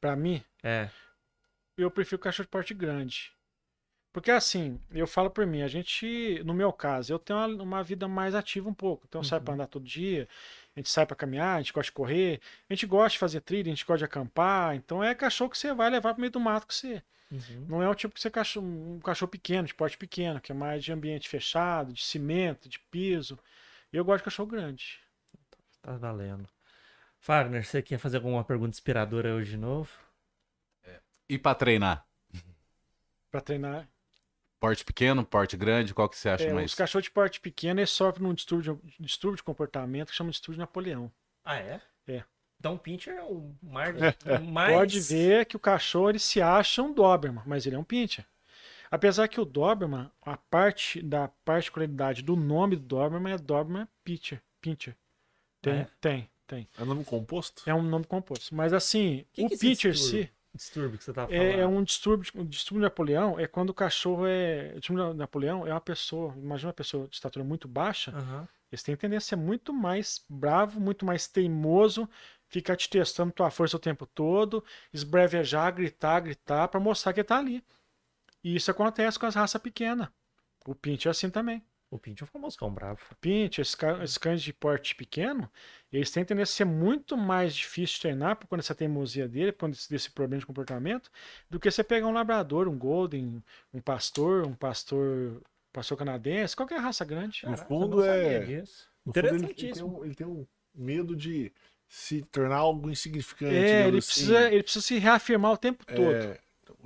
Pra 0.00 0.14
mim, 0.16 0.42
É. 0.62 0.88
eu 1.76 1.90
prefiro 1.90 2.18
cachorro 2.20 2.44
de 2.46 2.50
porte 2.50 2.72
grande. 2.74 3.32
Porque 4.12 4.30
assim, 4.30 4.78
eu 4.90 5.06
falo 5.06 5.30
por 5.30 5.46
mim, 5.46 5.62
a 5.62 5.68
gente, 5.68 6.42
no 6.44 6.52
meu 6.52 6.70
caso, 6.70 7.12
eu 7.12 7.18
tenho 7.18 7.38
uma, 7.38 7.62
uma 7.62 7.82
vida 7.82 8.06
mais 8.06 8.34
ativa 8.34 8.68
um 8.68 8.74
pouco. 8.74 9.06
Então 9.08 9.20
eu 9.20 9.24
saio 9.24 9.40
pra 9.40 9.54
andar 9.54 9.66
todo 9.66 9.84
dia, 9.84 10.28
a 10.76 10.80
gente 10.80 10.90
sai 10.90 11.06
pra 11.06 11.16
caminhar, 11.16 11.56
a 11.56 11.62
gente 11.62 11.72
gosta 11.72 11.90
de 11.90 11.92
correr, 11.92 12.40
a 12.68 12.74
gente 12.74 12.86
gosta 12.86 13.14
de 13.14 13.18
fazer 13.18 13.40
trilha, 13.40 13.72
a 13.72 13.74
gente 13.74 13.86
gosta 13.86 13.98
de 13.98 14.04
acampar. 14.04 14.74
Então 14.76 15.02
é 15.02 15.14
cachorro 15.14 15.50
que 15.50 15.56
você 15.56 15.72
vai 15.72 15.88
levar 15.88 16.12
pro 16.12 16.20
meio 16.20 16.30
do 16.30 16.38
mato 16.38 16.66
com 16.66 16.72
você. 16.72 17.02
Uhum. 17.30 17.66
Não 17.66 17.82
é 17.82 17.88
um 17.88 17.94
tipo 17.94 18.14
que 18.14 18.20
você 18.20 18.30
cachorro, 18.30 18.66
um 18.66 19.00
cachorro 19.00 19.30
pequeno, 19.30 19.66
de 19.66 19.74
porte 19.74 19.96
pequeno, 19.96 20.40
que 20.42 20.52
é 20.52 20.54
mais 20.54 20.84
de 20.84 20.92
ambiente 20.92 21.26
fechado, 21.26 21.90
de 21.94 22.04
cimento, 22.04 22.68
de 22.68 22.78
piso. 22.78 23.38
Eu 23.90 24.04
gosto 24.04 24.18
de 24.18 24.24
cachorro 24.24 24.50
grande. 24.50 25.00
Tá 25.80 25.96
valendo. 25.96 26.46
Fagner, 27.18 27.64
você 27.64 27.80
quer 27.80 27.98
fazer 27.98 28.18
alguma 28.18 28.44
pergunta 28.44 28.70
inspiradora 28.70 29.34
hoje 29.34 29.52
de 29.52 29.56
novo? 29.56 29.90
E 31.28 31.38
pra 31.38 31.54
treinar? 31.54 32.06
Pra 33.30 33.40
treinar. 33.40 33.88
Porte 34.62 34.84
pequeno, 34.84 35.24
porte 35.26 35.56
grande, 35.56 35.92
qual 35.92 36.08
que 36.08 36.16
você 36.16 36.28
acha 36.28 36.44
É, 36.44 36.52
mais? 36.52 36.70
os 36.70 36.74
cachorros 36.76 37.02
de 37.02 37.10
porte 37.10 37.40
pequeno 37.40 37.84
sofrem 37.84 38.28
num 38.28 38.32
distúrbio, 38.32 38.80
de- 38.84 38.94
distúrbio 39.00 39.36
de 39.36 39.42
comportamento 39.42 40.10
que 40.10 40.14
chama 40.14 40.30
de 40.30 40.34
distúrbio 40.34 40.54
de 40.58 40.60
Napoleão. 40.60 41.10
Ah, 41.44 41.56
é? 41.56 41.80
É. 42.06 42.22
Então 42.60 42.74
o 42.74 42.78
Pincher 42.78 43.14
é 43.18 43.22
o 43.24 43.52
mais. 43.60 43.92
mais... 44.48 44.72
Pode 44.76 45.00
ver 45.00 45.46
que 45.46 45.56
o 45.56 45.58
cachorro 45.58 46.10
ele 46.10 46.20
se 46.20 46.40
acha 46.40 46.80
um 46.80 46.92
Doberman, 46.94 47.42
mas 47.44 47.66
ele 47.66 47.74
é 47.74 47.78
um 47.78 47.82
Pinscher. 47.82 48.24
Apesar 48.88 49.26
que 49.26 49.40
o 49.40 49.44
Doberman, 49.44 50.08
a 50.24 50.36
parte 50.36 51.02
da 51.02 51.26
particularidade 51.44 52.22
do 52.22 52.36
nome 52.36 52.76
do 52.76 52.82
Doberman 52.82 53.32
é 53.32 53.38
Doberman 53.38 53.88
Pinscher. 54.04 54.40
Pinscher. 54.60 54.94
Tem, 55.60 55.72
Ah, 55.72 55.76
é? 55.80 55.88
tem, 56.00 56.30
tem. 56.46 56.68
É 56.78 56.84
nome 56.84 57.04
composto? 57.04 57.68
É 57.68 57.74
um 57.74 57.82
nome 57.82 58.04
composto. 58.04 58.54
Mas 58.54 58.72
assim, 58.72 59.26
Que 59.32 59.42
o 59.44 59.48
que 59.48 59.54
é 59.54 59.56
esse 59.56 59.66
Pinscher 59.66 59.90
em 59.90 60.30
distúrbio? 60.54 60.98
que 60.98 61.04
você 61.04 61.12
tava 61.12 61.28
falando. 61.28 61.54
é, 61.54 61.60
é 61.60 61.66
um 61.66 61.82
distúrbio, 61.82 62.30
um 62.34 62.44
distúrbio 62.46 62.80
de 62.80 62.84
Napoleão 62.84 63.38
é 63.38 63.46
quando 63.46 63.70
o 63.70 63.74
cachorro 63.74 64.26
é. 64.26 64.72
O 64.76 64.80
distúrbio 64.80 65.12
de 65.12 65.18
Napoleão 65.18 65.66
é 65.66 65.72
uma 65.72 65.80
pessoa, 65.80 66.34
imagina 66.36 66.68
uma 66.68 66.74
pessoa 66.74 67.08
de 67.08 67.14
estatura 67.14 67.44
muito 67.44 67.68
baixa, 67.68 68.12
Aham. 68.12 68.48
eles 68.70 68.82
têm 68.82 68.96
tendência 68.96 69.34
a 69.34 69.38
ser 69.38 69.44
muito 69.44 69.72
mais 69.72 70.24
bravo, 70.28 70.80
muito 70.80 71.04
mais 71.06 71.26
teimoso, 71.28 72.08
ficar 72.48 72.76
te 72.76 72.88
testando 72.88 73.32
tua 73.32 73.50
força 73.50 73.76
o 73.76 73.80
tempo 73.80 74.06
todo, 74.06 74.64
esbrevejar, 74.92 75.74
gritar, 75.74 76.20
gritar, 76.20 76.68
pra 76.68 76.80
mostrar 76.80 77.12
que 77.12 77.24
tá 77.24 77.38
ali. 77.38 77.64
E 78.44 78.56
isso 78.56 78.70
acontece 78.70 79.18
com 79.18 79.26
as 79.26 79.34
raças 79.34 79.60
pequenas. 79.60 80.08
O 80.66 80.74
Pinch 80.74 81.06
é 81.06 81.10
assim 81.10 81.30
também. 81.30 81.64
O 81.92 81.98
Pincher 81.98 82.24
é 82.24 82.26
o 82.26 82.32
famoso 82.32 82.56
cão 82.56 82.72
bravo. 82.72 83.00
O 83.10 83.14
Pinch, 83.16 83.60
esses, 83.60 84.16
cães 84.16 84.42
de 84.42 84.50
porte 84.50 84.94
pequeno, 84.94 85.46
eles 85.92 86.10
têm 86.10 86.24
tendência 86.24 86.54
a 86.54 86.56
ser 86.56 86.64
muito 86.64 87.18
mais 87.18 87.54
difícil 87.54 87.96
de 87.96 88.00
treinar 88.00 88.36
por 88.36 88.46
conta 88.46 88.62
dessa 88.62 88.74
teimosia 88.74 89.28
dele, 89.28 89.52
por 89.52 89.66
conta 89.66 89.76
desse, 89.76 89.90
desse 89.90 90.10
problema 90.10 90.40
de 90.40 90.46
comportamento, 90.46 91.10
do 91.50 91.60
que 91.60 91.70
você 91.70 91.84
pegar 91.84 92.06
um 92.06 92.12
labrador, 92.12 92.66
um 92.66 92.78
golden, 92.78 93.44
um 93.74 93.80
pastor, 93.80 94.46
um 94.46 94.54
pastor, 94.54 95.42
pastor 95.70 95.98
canadense, 95.98 96.56
qualquer 96.56 96.80
raça 96.80 97.04
grande. 97.04 97.42
No 97.44 97.50
Caraca, 97.50 97.68
fundo, 97.68 98.02
é-. 98.02 98.40
No 98.40 98.40
fundo, 98.40 98.40
ele, 98.40 98.46
ele, 98.46 98.62
tem 98.62 98.66
Interessantíssimo. 99.06 100.00
um, 100.00 100.04
ele 100.06 100.14
tem 100.14 100.26
um 100.26 100.46
medo 100.74 101.14
de 101.14 101.52
se 101.86 102.22
tornar 102.22 102.56
algo 102.56 102.90
insignificante. 102.90 103.54
É, 103.54 103.86
ele 103.86 103.98
assim. 103.98 104.06
precisa, 104.06 104.50
ele 104.50 104.62
precisa 104.62 104.86
se 104.86 104.98
reafirmar 104.98 105.52
o 105.52 105.58
tempo 105.58 105.84
todo. 105.84 106.38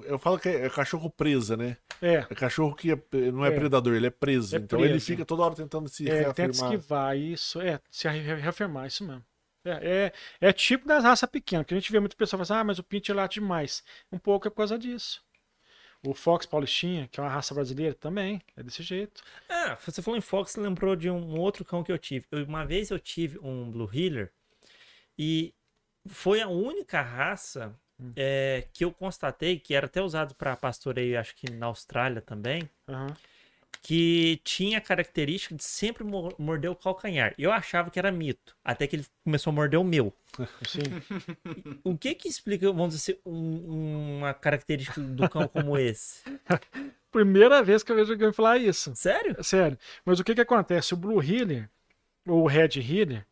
Eu 0.05 0.19
falo 0.19 0.39
que 0.39 0.49
é, 0.49 0.69
cachorro 0.71 1.11
presa, 1.11 1.57
né? 1.57 1.77
É, 2.03 2.15
É 2.31 2.35
cachorro 2.35 2.75
que 2.75 2.93
é- 2.93 3.31
não 3.33 3.45
é, 3.45 3.49
É. 3.49 3.51
predador, 3.53 3.95
ele 3.95 4.07
é 4.07 4.11
preso. 4.11 4.57
É 4.57 4.59
então 4.59 4.81
ele 4.81 4.91
preso. 4.91 5.07
fica 5.07 5.25
toda 5.25 5.43
hora 5.43 5.55
tentando 5.55 5.89
se 5.89 6.09
é, 6.09 6.25
tenta 6.25 6.43
reafirmar. 6.43 6.73
esquivar 6.75 7.17
isso, 7.19 7.61
é, 7.61 7.81
se 7.91 8.09
re- 8.09 8.35
reafirmar, 8.35 8.87
isso 8.87 9.05
mesmo. 9.05 9.25
É, 9.65 10.13
é, 10.41 10.49
é 10.49 10.53
tipo 10.53 10.87
das 10.87 11.03
raças 11.03 11.29
pequenas, 11.29 11.67
que 11.67 11.75
a 11.75 11.77
gente 11.77 11.91
vê 11.91 11.99
muita 11.99 12.15
pessoa 12.17 12.39
falando 12.39 12.43
assim, 12.59 12.61
ah, 12.61 12.65
mas 12.65 12.79
o 12.79 12.85
Pincher 12.85 13.15
late 13.17 13.41
demais. 13.41 13.83
Um 14.13 14.19
pouco 14.19 14.47
é 14.47 14.51
por 14.51 14.57
causa 14.59 14.79
disso. 14.79 15.23
O 16.05 16.15
Fox 16.15 16.47
Paulistinha, 16.47 17.09
que 17.11 17.19
é 17.19 17.23
uma 17.23 17.29
raça 17.31 17.53
brasileira, 17.55 17.93
também 17.95 18.41
é 18.57 18.63
desse 18.63 18.83
jeito. 18.83 19.23
Ah, 19.49 19.77
você 19.85 20.01
falou 20.01 20.17
em 20.17 20.21
Fox, 20.21 20.53
você 20.53 20.61
lembrou 20.61 20.95
de 20.95 21.11
um 21.11 21.37
outro 21.39 21.65
cão 21.65 21.83
que 21.83 21.91
eu 21.91 21.99
tive. 21.99 22.27
Eu- 22.31 22.45
uma 22.45 22.65
vez 22.65 22.91
eu 22.91 22.99
tive 23.01 23.39
um 23.41 23.71
Blue 23.71 23.91
Heeler 23.93 24.31
e 25.19 25.53
foi 26.07 26.41
a 26.41 26.49
única 26.49 27.03
raça 27.03 27.75
Hum. 27.99 28.13
é, 28.15 28.67
que 28.73 28.85
eu 28.85 28.93
constatei, 28.93 29.59
que 29.59 29.75
era 29.75 29.87
até 29.87 30.03
usado 30.03 30.35
para 30.35 30.55
pastoreio, 30.57 31.19
acho 31.19 31.35
que 31.35 31.51
na 31.51 31.67
Austrália 31.67 32.21
também, 32.21 32.69
Aham. 32.89 33.15
que 33.83 34.41
tinha 34.45 34.79
a 34.79 34.81
característica 34.81 35.55
de 35.55 35.65
sempre 35.65 36.05
mor- 36.05 36.35
morder 36.39 36.71
o 36.71 36.77
calcanhar. 36.77 37.35
Eu 37.39 37.51
achava 37.53 37.91
que 37.91 37.99
era 37.99 38.11
mito, 38.13 38.55
até 38.65 38.87
que 38.87 38.97
ele 38.97 39.07
começou 39.25 39.51
a 39.51 39.55
morder 39.55 39.79
o 39.81 39.85
meu. 39.85 40.13
Sim. 40.69 41.81
O 41.85 41.97
que 41.97 42.15
que 42.15 42.29
explica, 42.29 42.67
vamos 42.71 42.95
dizer, 42.95 43.21
um- 43.25 44.19
uma 44.19 44.35
característica 44.35 45.01
do 45.01 45.29
cão 45.29 45.49
como 45.49 45.79
esse? 45.79 46.23
Primeira 47.11 47.63
vez 47.63 47.83
que 47.83 47.91
eu 47.93 47.97
vejo 47.97 48.13
alguém 48.13 48.33
falar 48.33 48.59
isso. 48.59 48.95
Sério? 48.95 49.43
Sério. 49.43 49.79
Mas 50.05 50.21
o 50.21 50.25
que 50.25 50.35
que 50.35 50.41
acontece? 50.43 50.93
O 50.93 50.97
Blue 50.99 51.23
Healer, 51.23 51.71
ou 52.27 52.43
o 52.43 52.47
Red 52.47 52.79
Healer, 52.79 53.25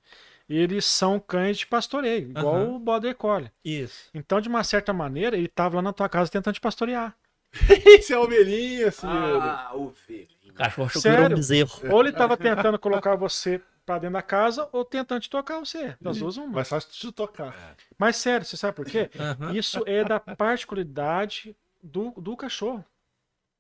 eles 0.49 0.85
são 0.85 1.19
cães 1.19 1.59
de 1.59 1.67
pastoreio, 1.67 2.31
igual 2.31 2.55
Aham. 2.57 2.75
o 2.75 2.79
Border 2.79 3.15
Collie. 3.15 3.51
Isso. 3.65 4.11
Então, 4.13 4.41
de 4.41 4.49
uma 4.49 4.63
certa 4.65 4.93
maneira, 4.93 5.37
ele 5.37 5.49
tava 5.49 5.77
lá 5.77 5.83
na 5.83 5.93
tua 5.93 6.09
casa 6.09 6.31
tentando 6.31 6.55
te 6.55 6.61
pastorear. 6.61 7.17
Isso 7.99 8.13
é 8.13 8.19
ovelhinha, 8.19 8.91
senhor. 8.91 9.43
Ah, 9.43 9.71
ovelhinha. 9.75 10.29
O 10.51 10.53
cachorro 10.55 10.87
era 10.87 10.99
um 10.99 11.01
Sério? 11.01 11.37
bezerro. 11.37 11.93
Ou 11.93 12.01
ele 12.01 12.13
tava 12.13 12.37
tentando 12.37 12.79
colocar 12.79 13.17
você 13.17 13.61
pra 13.85 13.99
dentro 13.99 14.15
da 14.15 14.23
casa, 14.23 14.69
ou 14.73 14.85
tentando 14.85 15.21
te 15.21 15.31
tocar 15.31 15.59
você. 15.59 15.97
Das 16.01 16.19
duas, 16.19 16.37
uma. 16.37 16.49
Mais 16.49 16.69
fácil 16.69 16.91
de 16.91 17.13
tocar. 17.13 17.77
Mas 17.99 18.17
sério, 18.17 18.47
você 18.47 18.57
sabe 18.57 18.77
por 18.77 18.87
quê? 18.87 19.11
Aham. 19.19 19.55
Isso 19.55 19.83
é 19.87 20.05
da 20.05 20.19
particularidade 20.19 21.57
do, 21.83 22.11
do 22.13 22.37
cachorro. 22.37 22.85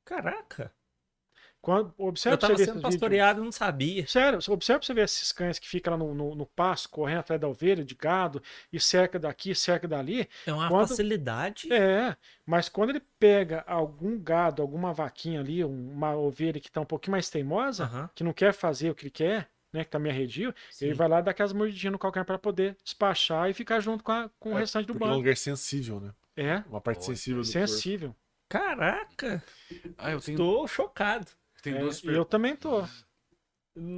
Caraca. 0.04 0.72
Quando, 1.64 1.94
observe 1.96 2.34
eu 2.34 2.38
tava 2.38 2.58
sendo 2.58 2.82
pastoreado 2.82 3.40
e 3.40 3.44
não 3.44 3.50
sabia. 3.50 4.06
Sério, 4.06 4.38
observe 4.48 4.80
pra 4.80 4.86
você 4.86 4.92
ver 4.92 5.04
esses 5.06 5.32
cães 5.32 5.58
que 5.58 5.66
ficam 5.66 5.92
lá 5.94 5.98
no, 5.98 6.14
no, 6.14 6.34
no 6.34 6.44
pasto, 6.44 6.90
correndo 6.90 7.20
atrás 7.20 7.40
da 7.40 7.48
ovelha, 7.48 7.82
de 7.82 7.94
gado, 7.94 8.42
e 8.70 8.78
cerca 8.78 9.18
daqui, 9.18 9.54
cerca 9.54 9.88
dali. 9.88 10.28
É 10.46 10.52
uma 10.52 10.68
Quando- 10.68 10.88
facilidade. 10.88 11.72
É, 11.72 12.14
mas 12.44 12.68
quando 12.68 12.90
ele 12.90 13.00
pega 13.18 13.64
algum 13.66 14.18
gado, 14.18 14.60
alguma 14.60 14.92
vaquinha 14.92 15.40
ali, 15.40 15.64
um- 15.64 15.90
uma 15.92 16.14
ovelha 16.14 16.60
que 16.60 16.70
tá 16.70 16.82
um 16.82 16.84
pouquinho 16.84 17.12
mais 17.12 17.30
teimosa, 17.30 17.84
Aham. 17.84 18.10
que 18.14 18.22
não 18.22 18.34
quer 18.34 18.52
fazer 18.52 18.90
o 18.90 18.94
que 18.94 19.04
ele 19.04 19.10
quer, 19.10 19.48
né, 19.72 19.84
que 19.84 19.90
tá 19.90 19.98
meio 19.98 20.14
arredio, 20.14 20.54
Sim. 20.70 20.84
ele 20.84 20.94
vai 20.94 21.08
lá 21.08 21.22
dar 21.22 21.30
aquelas 21.30 21.54
mordidinhas 21.54 21.92
no 21.92 21.98
calcanhar 21.98 22.26
para 22.26 22.38
poder 22.38 22.76
despachar 22.84 23.48
e 23.48 23.54
ficar 23.54 23.80
junto 23.80 24.04
com, 24.04 24.12
a- 24.12 24.30
com 24.38 24.50
o 24.52 24.56
É, 24.58 24.60
restante 24.60 24.84
do 24.86 24.92
Porque 24.92 25.04
é 25.04 25.06
um 25.06 25.10
bando. 25.12 25.18
lugar 25.20 25.36
sensível, 25.38 25.98
né? 25.98 26.12
É, 26.36 26.62
Uma 26.68 26.80
parte 26.82 26.98
Olha, 26.98 27.06
sensível 27.16 27.42
do 27.42 27.46
corpo. 27.50 27.66
sensível. 27.68 28.14
Caraca. 28.50 29.42
Ah, 29.96 30.10
eu 30.12 30.20
tenho, 30.20 30.34
Estou 30.36 30.68
chocado. 30.68 31.26
Tenho 31.64 31.76
É, 31.76 31.80
duas 31.80 32.02
e 32.04 32.06
eu 32.08 32.24
também 32.24 32.54
tô. 32.54 32.84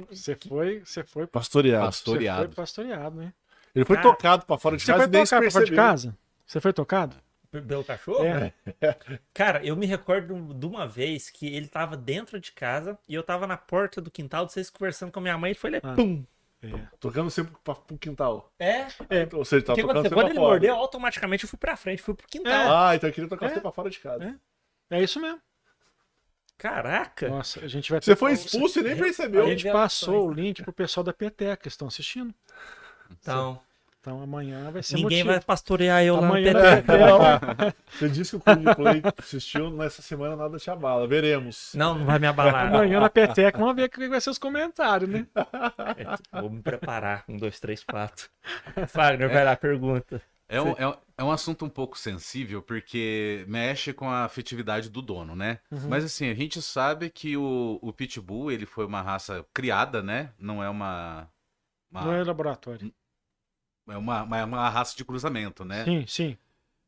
Você 0.09 0.35
foi, 0.35 0.79
você 0.79 1.03
foi, 1.03 1.27
Pastoreado. 1.27 1.85
você 1.85 1.97
Pastoreado. 2.03 2.45
foi 2.45 2.55
pastoreado, 2.55 3.15
né? 3.17 3.33
Ele 3.75 3.85
foi 3.85 3.95
Cara, 3.97 4.07
tocado 4.09 4.45
pra 4.45 4.57
fora 4.57 4.75
de 4.75 4.81
Você 4.83 4.91
casa 4.91 5.03
foi 5.03 5.11
nem 5.11 5.25
se 5.25 5.29
tocado 5.29 5.41
pra 5.43 5.51
fora 5.51 5.65
de 5.65 5.75
casa? 5.75 6.17
Você 6.47 6.59
foi 6.59 6.73
tocado? 6.73 7.15
Pelo 7.51 7.83
cachorro? 7.83 8.25
É. 8.25 8.53
Cara, 9.33 9.63
eu 9.63 9.75
me 9.75 9.85
recordo 9.85 10.53
de 10.53 10.65
uma 10.65 10.87
vez 10.87 11.29
que 11.29 11.47
ele 11.55 11.67
tava 11.67 11.95
dentro 11.95 12.39
de 12.39 12.51
casa 12.51 12.97
e 13.07 13.13
eu 13.13 13.21
tava 13.23 13.45
na 13.45 13.55
porta 13.55 14.01
do 14.01 14.09
quintal 14.09 14.45
de 14.47 14.53
vocês 14.53 14.69
conversando 14.69 15.11
com 15.11 15.19
a 15.19 15.21
minha 15.21 15.37
mãe 15.37 15.51
e 15.51 15.55
foi 15.55 15.69
lá, 15.71 15.77
Ah. 15.83 15.93
pum! 15.95 16.25
Tocando 16.99 17.29
sempre 17.29 17.53
pra, 17.63 17.75
pro 17.75 17.97
quintal. 17.99 18.51
É, 18.57 18.87
É, 19.09 19.27
Ou 19.31 19.45
seja, 19.45 19.63
tá 19.63 19.75
tocando 19.75 20.01
sempre 20.01 20.09
Quando 20.15 20.27
ele 20.27 20.35
fora. 20.35 20.47
mordeu, 20.49 20.75
automaticamente 20.75 21.43
eu 21.43 21.49
fui 21.49 21.59
pra 21.59 21.77
frente, 21.77 22.01
fui 22.01 22.15
pro 22.15 22.27
quintal. 22.27 22.75
Ah, 22.75 22.95
então 22.95 23.07
eu 23.09 23.13
queria 23.13 23.29
tocar 23.29 23.45
É. 23.45 23.49
sempre 23.49 23.61
pra 23.61 23.71
fora 23.71 23.89
de 23.91 23.99
casa. 23.99 24.37
É. 24.89 24.97
é 24.97 25.03
isso 25.03 25.19
mesmo. 25.21 25.39
Caraca! 26.57 27.29
Nossa, 27.29 27.59
a 27.63 27.67
gente 27.67 27.91
vai 27.91 28.01
Você 28.01 28.15
foi 28.15 28.33
expulso 28.33 28.79
e 28.79 28.83
nem 28.83 28.95
percebeu. 28.97 29.45
A 29.45 29.49
gente 29.49 29.71
passou 29.71 30.27
o 30.27 30.33
link 30.33 30.63
pro 30.63 30.73
pessoal 30.73 31.03
da 31.03 31.13
Peteca, 31.13 31.57
que 31.57 31.67
estão 31.67 31.87
assistindo. 31.87 32.33
Então, 33.11 33.61
Então 34.01 34.21
amanhã 34.21 34.71
vai 34.71 34.81
ser 34.81 34.95
ninguém 34.95 35.19
motivo. 35.19 35.29
vai 35.29 35.39
pastorear 35.39 36.03
eu 36.03 36.15
lá 36.15 36.21
no 36.21 36.27
Amanhã 36.27 36.53
PT. 36.53 36.81
vai 36.87 37.73
Você 37.91 38.09
disse 38.09 38.31
que 38.31 38.37
o 38.37 38.39
Clube 38.39 38.75
Play 38.75 39.01
assistiu 39.17 39.69
nessa 39.69 40.01
semana 40.01 40.35
nada 40.35 40.57
te 40.57 40.69
abala. 40.69 41.07
Veremos. 41.07 41.71
Não, 41.75 41.93
não 41.99 42.05
vai 42.05 42.17
me 42.17 42.27
abalar. 42.27 42.67
Amanhã 42.67 42.99
na 42.99 43.09
Peteca, 43.09 43.57
vamos 43.57 43.75
ver 43.75 43.83
o 43.83 43.89
que 43.89 44.07
vai 44.07 44.19
ser 44.19 44.29
os 44.31 44.39
comentários, 44.39 45.09
né? 45.09 45.27
É, 46.33 46.41
Vou 46.41 46.49
me 46.49 46.61
preparar. 46.61 47.23
Um, 47.29 47.37
dois, 47.37 47.59
três, 47.59 47.83
quatro. 47.83 48.29
Fagner, 48.87 49.29
vai 49.29 49.45
lá, 49.45 49.55
pergunta. 49.55 50.21
É 50.49 50.61
um, 50.61 50.69
é, 50.71 50.97
é 51.17 51.23
um 51.23 51.31
assunto 51.31 51.65
um 51.65 51.69
pouco 51.69 51.97
sensível, 51.97 52.61
porque 52.61 53.43
mexe 53.47 53.91
com 53.93 54.09
a 54.09 54.23
afetividade 54.23 54.89
do 54.89 55.01
dono, 55.01 55.35
né? 55.35 55.59
Uhum. 55.69 55.89
Mas 55.89 56.05
assim, 56.05 56.29
a 56.29 56.33
gente 56.33 56.61
sabe 56.61 57.09
que 57.09 57.35
o, 57.35 57.77
o 57.81 57.91
Pitbull, 57.91 58.51
ele 58.51 58.65
foi 58.65 58.85
uma 58.85 59.01
raça 59.01 59.45
criada, 59.53 60.01
né? 60.01 60.33
Não 60.39 60.63
é 60.63 60.69
uma... 60.69 61.29
uma- 61.91 62.01
Não 62.05 62.13
é 62.13 62.23
laboratório. 62.23 62.93
é 63.89 63.97
uma, 63.97 64.23
uma, 64.23 64.43
uma 64.45 64.69
raça 64.69 64.95
de 64.95 65.03
cruzamento, 65.03 65.65
né? 65.65 65.83
Sim, 65.83 66.05
sim. 66.07 66.37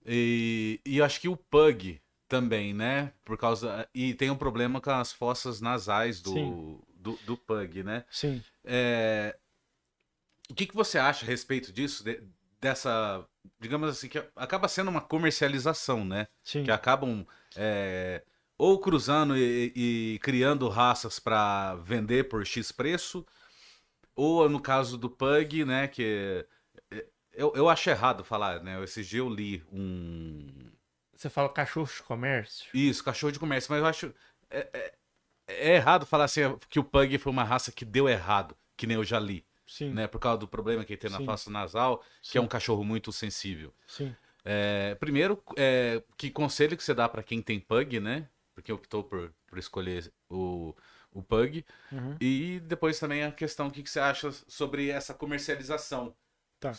E, 0.05 0.79
e 0.85 0.97
eu 0.97 1.05
acho 1.05 1.19
que 1.19 1.27
o 1.27 1.35
Pug 1.35 2.01
também, 2.29 2.73
né? 2.73 3.11
Por 3.25 3.37
causa... 3.37 3.87
E 3.93 4.13
tem 4.13 4.29
um 4.29 4.37
problema 4.37 4.79
com 4.79 4.91
as 4.91 5.11
fossas 5.11 5.59
nasais 5.59 6.21
do, 6.21 6.79
do, 6.95 7.19
do 7.25 7.35
Pug, 7.35 7.83
né? 7.83 8.05
Sim. 8.09 8.41
É, 8.63 9.37
O 10.49 10.53
que, 10.53 10.65
que 10.65 10.75
você 10.75 10.97
acha 10.97 11.25
a 11.25 11.27
respeito 11.27 11.71
disso? 11.73 12.03
de- 12.03 12.21
dessa, 12.59 13.25
digamos 13.59 13.89
assim, 13.89 14.07
que 14.09 14.23
acaba 14.35 14.67
sendo 14.67 14.89
uma 14.89 15.01
comercialização, 15.01 16.03
né? 16.05 16.27
Sim. 16.43 16.63
Que 16.63 16.71
acabam 16.71 17.25
é, 17.55 18.23
ou 18.57 18.79
cruzando 18.79 19.37
e, 19.37 19.71
e 20.15 20.19
criando 20.19 20.67
raças 20.69 21.19
para 21.19 21.75
vender 21.75 22.27
por 22.29 22.45
X 22.45 22.71
preço, 22.71 23.25
ou 24.15 24.49
no 24.49 24.59
caso 24.61 24.97
do 24.97 25.09
Pug, 25.09 25.65
né? 25.65 25.87
Que 25.87 26.45
é, 26.91 27.05
eu, 27.33 27.53
eu 27.55 27.69
acho 27.69 27.89
errado 27.89 28.23
falar, 28.23 28.61
né? 28.63 28.81
Esses 28.83 29.07
dias 29.07 29.19
eu 29.19 29.29
li 29.29 29.63
um. 29.71 30.71
Você 31.15 31.29
fala 31.29 31.49
cachorro 31.49 31.87
de 31.87 32.03
comércio? 32.03 32.69
Isso, 32.73 33.03
cachorro 33.03 33.31
de 33.31 33.39
comércio, 33.39 33.71
mas 33.71 33.81
eu 33.81 33.87
acho. 33.87 34.13
É, 34.49 34.69
é- 34.73 34.93
é 35.51 35.75
errado 35.75 36.05
falar 36.05 36.25
assim 36.25 36.41
que 36.69 36.79
o 36.79 36.83
Pug 36.83 37.17
foi 37.17 37.31
uma 37.31 37.43
raça 37.43 37.71
que 37.71 37.83
deu 37.83 38.07
errado, 38.07 38.55
que 38.77 38.85
nem 38.85 38.95
eu 38.95 39.03
já 39.03 39.19
li 39.19 39.43
Sim. 39.69 39.93
né? 39.93 40.07
Por 40.07 40.19
causa 40.19 40.39
do 40.39 40.47
problema 40.47 40.83
que 40.83 40.93
ele 40.93 40.99
tem 40.99 41.09
na 41.11 41.17
Sim. 41.19 41.25
face 41.25 41.49
nasal, 41.49 42.03
que 42.23 42.37
é 42.37 42.41
Sim. 42.41 42.45
um 42.45 42.47
cachorro 42.47 42.83
muito 42.83 43.11
sensível. 43.11 43.71
Sim. 43.87 44.15
É, 44.43 44.95
primeiro, 44.95 45.41
é, 45.55 46.01
que 46.17 46.31
conselho 46.31 46.75
que 46.75 46.83
você 46.83 46.93
dá 46.93 47.07
para 47.07 47.21
quem 47.21 47.41
tem 47.41 47.59
pug, 47.59 47.99
né? 47.99 48.27
Porque 48.55 48.71
optou 48.73 49.03
por, 49.03 49.31
por 49.47 49.57
escolher 49.59 50.11
o, 50.29 50.75
o 51.11 51.21
pug. 51.21 51.63
Uhum. 51.91 52.17
E 52.19 52.59
depois 52.65 52.99
também 52.99 53.23
a 53.23 53.31
questão, 53.31 53.67
o 53.67 53.71
que, 53.71 53.83
que 53.83 53.89
você 53.89 53.99
acha 53.99 54.31
sobre 54.47 54.89
essa 54.89 55.13
comercialização? 55.13 56.15
Tá. 56.59 56.73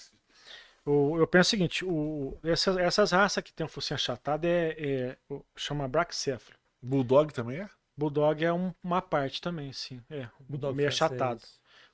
O, 0.85 1.19
eu 1.19 1.27
penso 1.27 1.49
o 1.49 1.51
seguinte, 1.51 1.85
o, 1.85 2.39
essas, 2.43 2.77
essas 2.79 3.13
raças 3.13 3.43
que 3.45 3.53
tem 3.53 3.65
um 3.65 3.69
focinho 3.69 3.97
achatado 3.97 4.47
é, 4.47 4.71
é 4.79 5.17
o- 5.29 5.45
chama 5.55 5.87
Brachycephalo. 5.87 6.59
Bulldog 6.83 7.33
também 7.33 7.61
é? 7.61 7.71
Bulldog 7.97 8.43
é 8.43 8.53
um- 8.53 8.75
uma 8.83 9.03
parte 9.03 9.41
também, 9.43 9.73
sim. 9.73 10.03
É, 10.11 10.27
Bulldog 10.41 10.75
meio 10.75 10.91
francês. 10.91 11.13
achatado. 11.13 11.43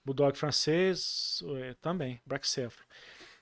Bulldog 0.07 0.39
francês 0.39 1.43
é, 1.59 1.75
também, 1.83 2.21
Brachycephalo. 2.27 2.87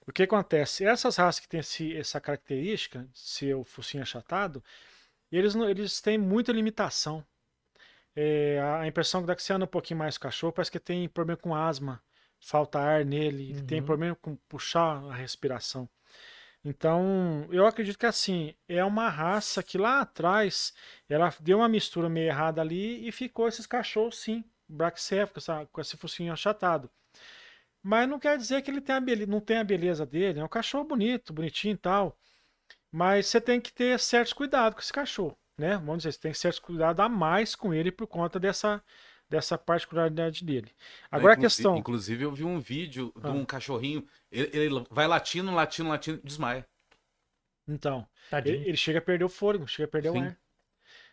O 0.06 0.12
que 0.12 0.24
acontece? 0.24 0.84
Essas 0.86 1.16
raças 1.16 1.40
que 1.40 1.48
têm 1.48 1.60
esse- 1.60 1.96
essa 1.96 2.20
característica, 2.20 3.08
o 3.58 3.64
focinho 3.64 4.02
achatado, 4.04 4.62
eles, 5.32 5.54
eles 5.56 6.00
têm 6.00 6.18
muita 6.18 6.52
limitação. 6.52 7.24
É, 8.16 8.60
a 8.60 8.86
impressão 8.86 9.20
que 9.20 9.26
dá 9.26 9.34
que 9.36 9.42
você 9.42 9.52
anda 9.52 9.64
um 9.64 9.68
pouquinho 9.68 9.98
mais 9.98 10.16
o 10.16 10.20
cachorro, 10.20 10.52
parece 10.52 10.70
que 10.70 10.80
tem 10.80 11.08
problema 11.08 11.36
com 11.40 11.54
asma, 11.54 12.02
falta 12.40 12.78
ar 12.78 13.04
nele, 13.04 13.56
tem 13.66 13.82
Uhum. 13.82 13.82
problema 13.82 14.14
com 14.16 14.36
puxar 14.48 15.04
a 15.10 15.14
respiração. 15.14 15.88
Então, 16.64 17.46
eu 17.52 17.66
acredito 17.66 17.98
que 17.98 18.06
assim, 18.06 18.54
é 18.68 18.84
uma 18.84 19.08
raça 19.08 19.62
que 19.62 19.78
lá 19.78 20.00
atrás 20.00 20.74
ela 21.08 21.32
deu 21.40 21.58
uma 21.58 21.68
mistura 21.68 22.08
meio 22.08 22.28
errada 22.28 22.60
ali 22.60 23.06
e 23.08 23.12
ficou 23.12 23.48
esses 23.48 23.66
cachorros, 23.66 24.18
sim, 24.18 24.44
braxéficos, 24.68 25.44
essa- 25.48 25.66
com 25.66 25.80
esse 25.80 25.96
focinho 25.96 26.32
achatado. 26.32 26.90
Mas 27.82 28.08
não 28.08 28.18
quer 28.18 28.38
dizer 28.38 28.62
que 28.62 28.70
ele 28.70 28.80
tem 28.80 28.94
a 28.96 29.00
bele- 29.00 29.26
não 29.26 29.40
tem 29.40 29.58
a 29.58 29.64
beleza 29.64 30.06
dele, 30.06 30.40
é 30.40 30.44
um 30.44 30.48
cachorro 30.48 30.84
bonito, 30.84 31.32
bonitinho 31.32 31.74
e 31.74 31.78
tal. 31.78 32.18
Mas 32.90 33.26
você 33.26 33.40
tem 33.40 33.60
que 33.60 33.72
ter 33.72 33.98
certos 33.98 34.32
cuidados 34.32 34.74
com 34.76 34.80
esse 34.80 34.92
cachorro, 34.92 35.36
né? 35.58 35.76
Vamos 35.78 35.98
dizer, 35.98 36.12
você 36.12 36.20
tem 36.20 36.34
certos 36.34 36.60
cuidados 36.60 37.04
a 37.04 37.08
mais 37.08 37.54
com 37.54 37.74
ele 37.74 37.90
por 37.92 38.06
conta 38.06 38.38
dessa, 38.40 38.82
dessa 39.28 39.58
particularidade 39.58 40.44
dele. 40.44 40.70
Agora 41.10 41.34
a 41.34 41.36
questão. 41.36 41.76
Inclusive, 41.76 42.24
eu 42.24 42.32
vi 42.32 42.44
um 42.44 42.58
vídeo 42.60 43.12
de 43.16 43.26
Ah. 43.26 43.30
um 43.32 43.44
cachorrinho, 43.44 44.06
ele, 44.30 44.50
ele 44.56 44.86
vai 44.90 45.06
latindo, 45.06 45.50
latindo, 45.52 45.88
latindo, 45.88 46.20
desmaia. 46.22 46.66
Então. 47.66 48.06
Ele, 48.32 48.68
ele 48.68 48.76
chega 48.76 48.98
a 48.98 49.02
perder 49.02 49.24
o 49.24 49.28
fôlego, 49.28 49.66
chega 49.66 49.86
a 49.86 49.90
perder 49.90 50.12
Sim. 50.12 50.18
o 50.18 50.22
ar. 50.22 50.38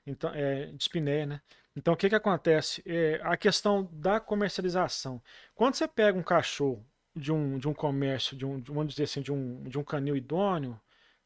Então, 0.05 0.31
é, 0.33 0.67
dispneia, 0.73 1.25
né? 1.25 1.41
Então, 1.75 1.93
o 1.93 1.97
que 1.97 2.09
que 2.09 2.15
acontece? 2.15 2.83
É, 2.85 3.19
a 3.23 3.37
questão 3.37 3.87
da 3.93 4.19
comercialização. 4.19 5.21
Quando 5.55 5.75
você 5.75 5.87
pega 5.87 6.17
um 6.17 6.23
cachorro 6.23 6.85
de 7.15 7.31
um, 7.31 7.57
de 7.57 7.67
um 7.67 7.73
comércio, 7.73 8.35
de 8.35 8.45
um, 8.45 8.59
de, 8.59 8.71
vamos 8.71 8.93
dizer 8.93 9.03
assim, 9.03 9.21
de 9.21 9.31
um, 9.31 9.63
de 9.63 9.77
um 9.77 9.83
canil 9.83 10.15
idôneo, 10.15 10.79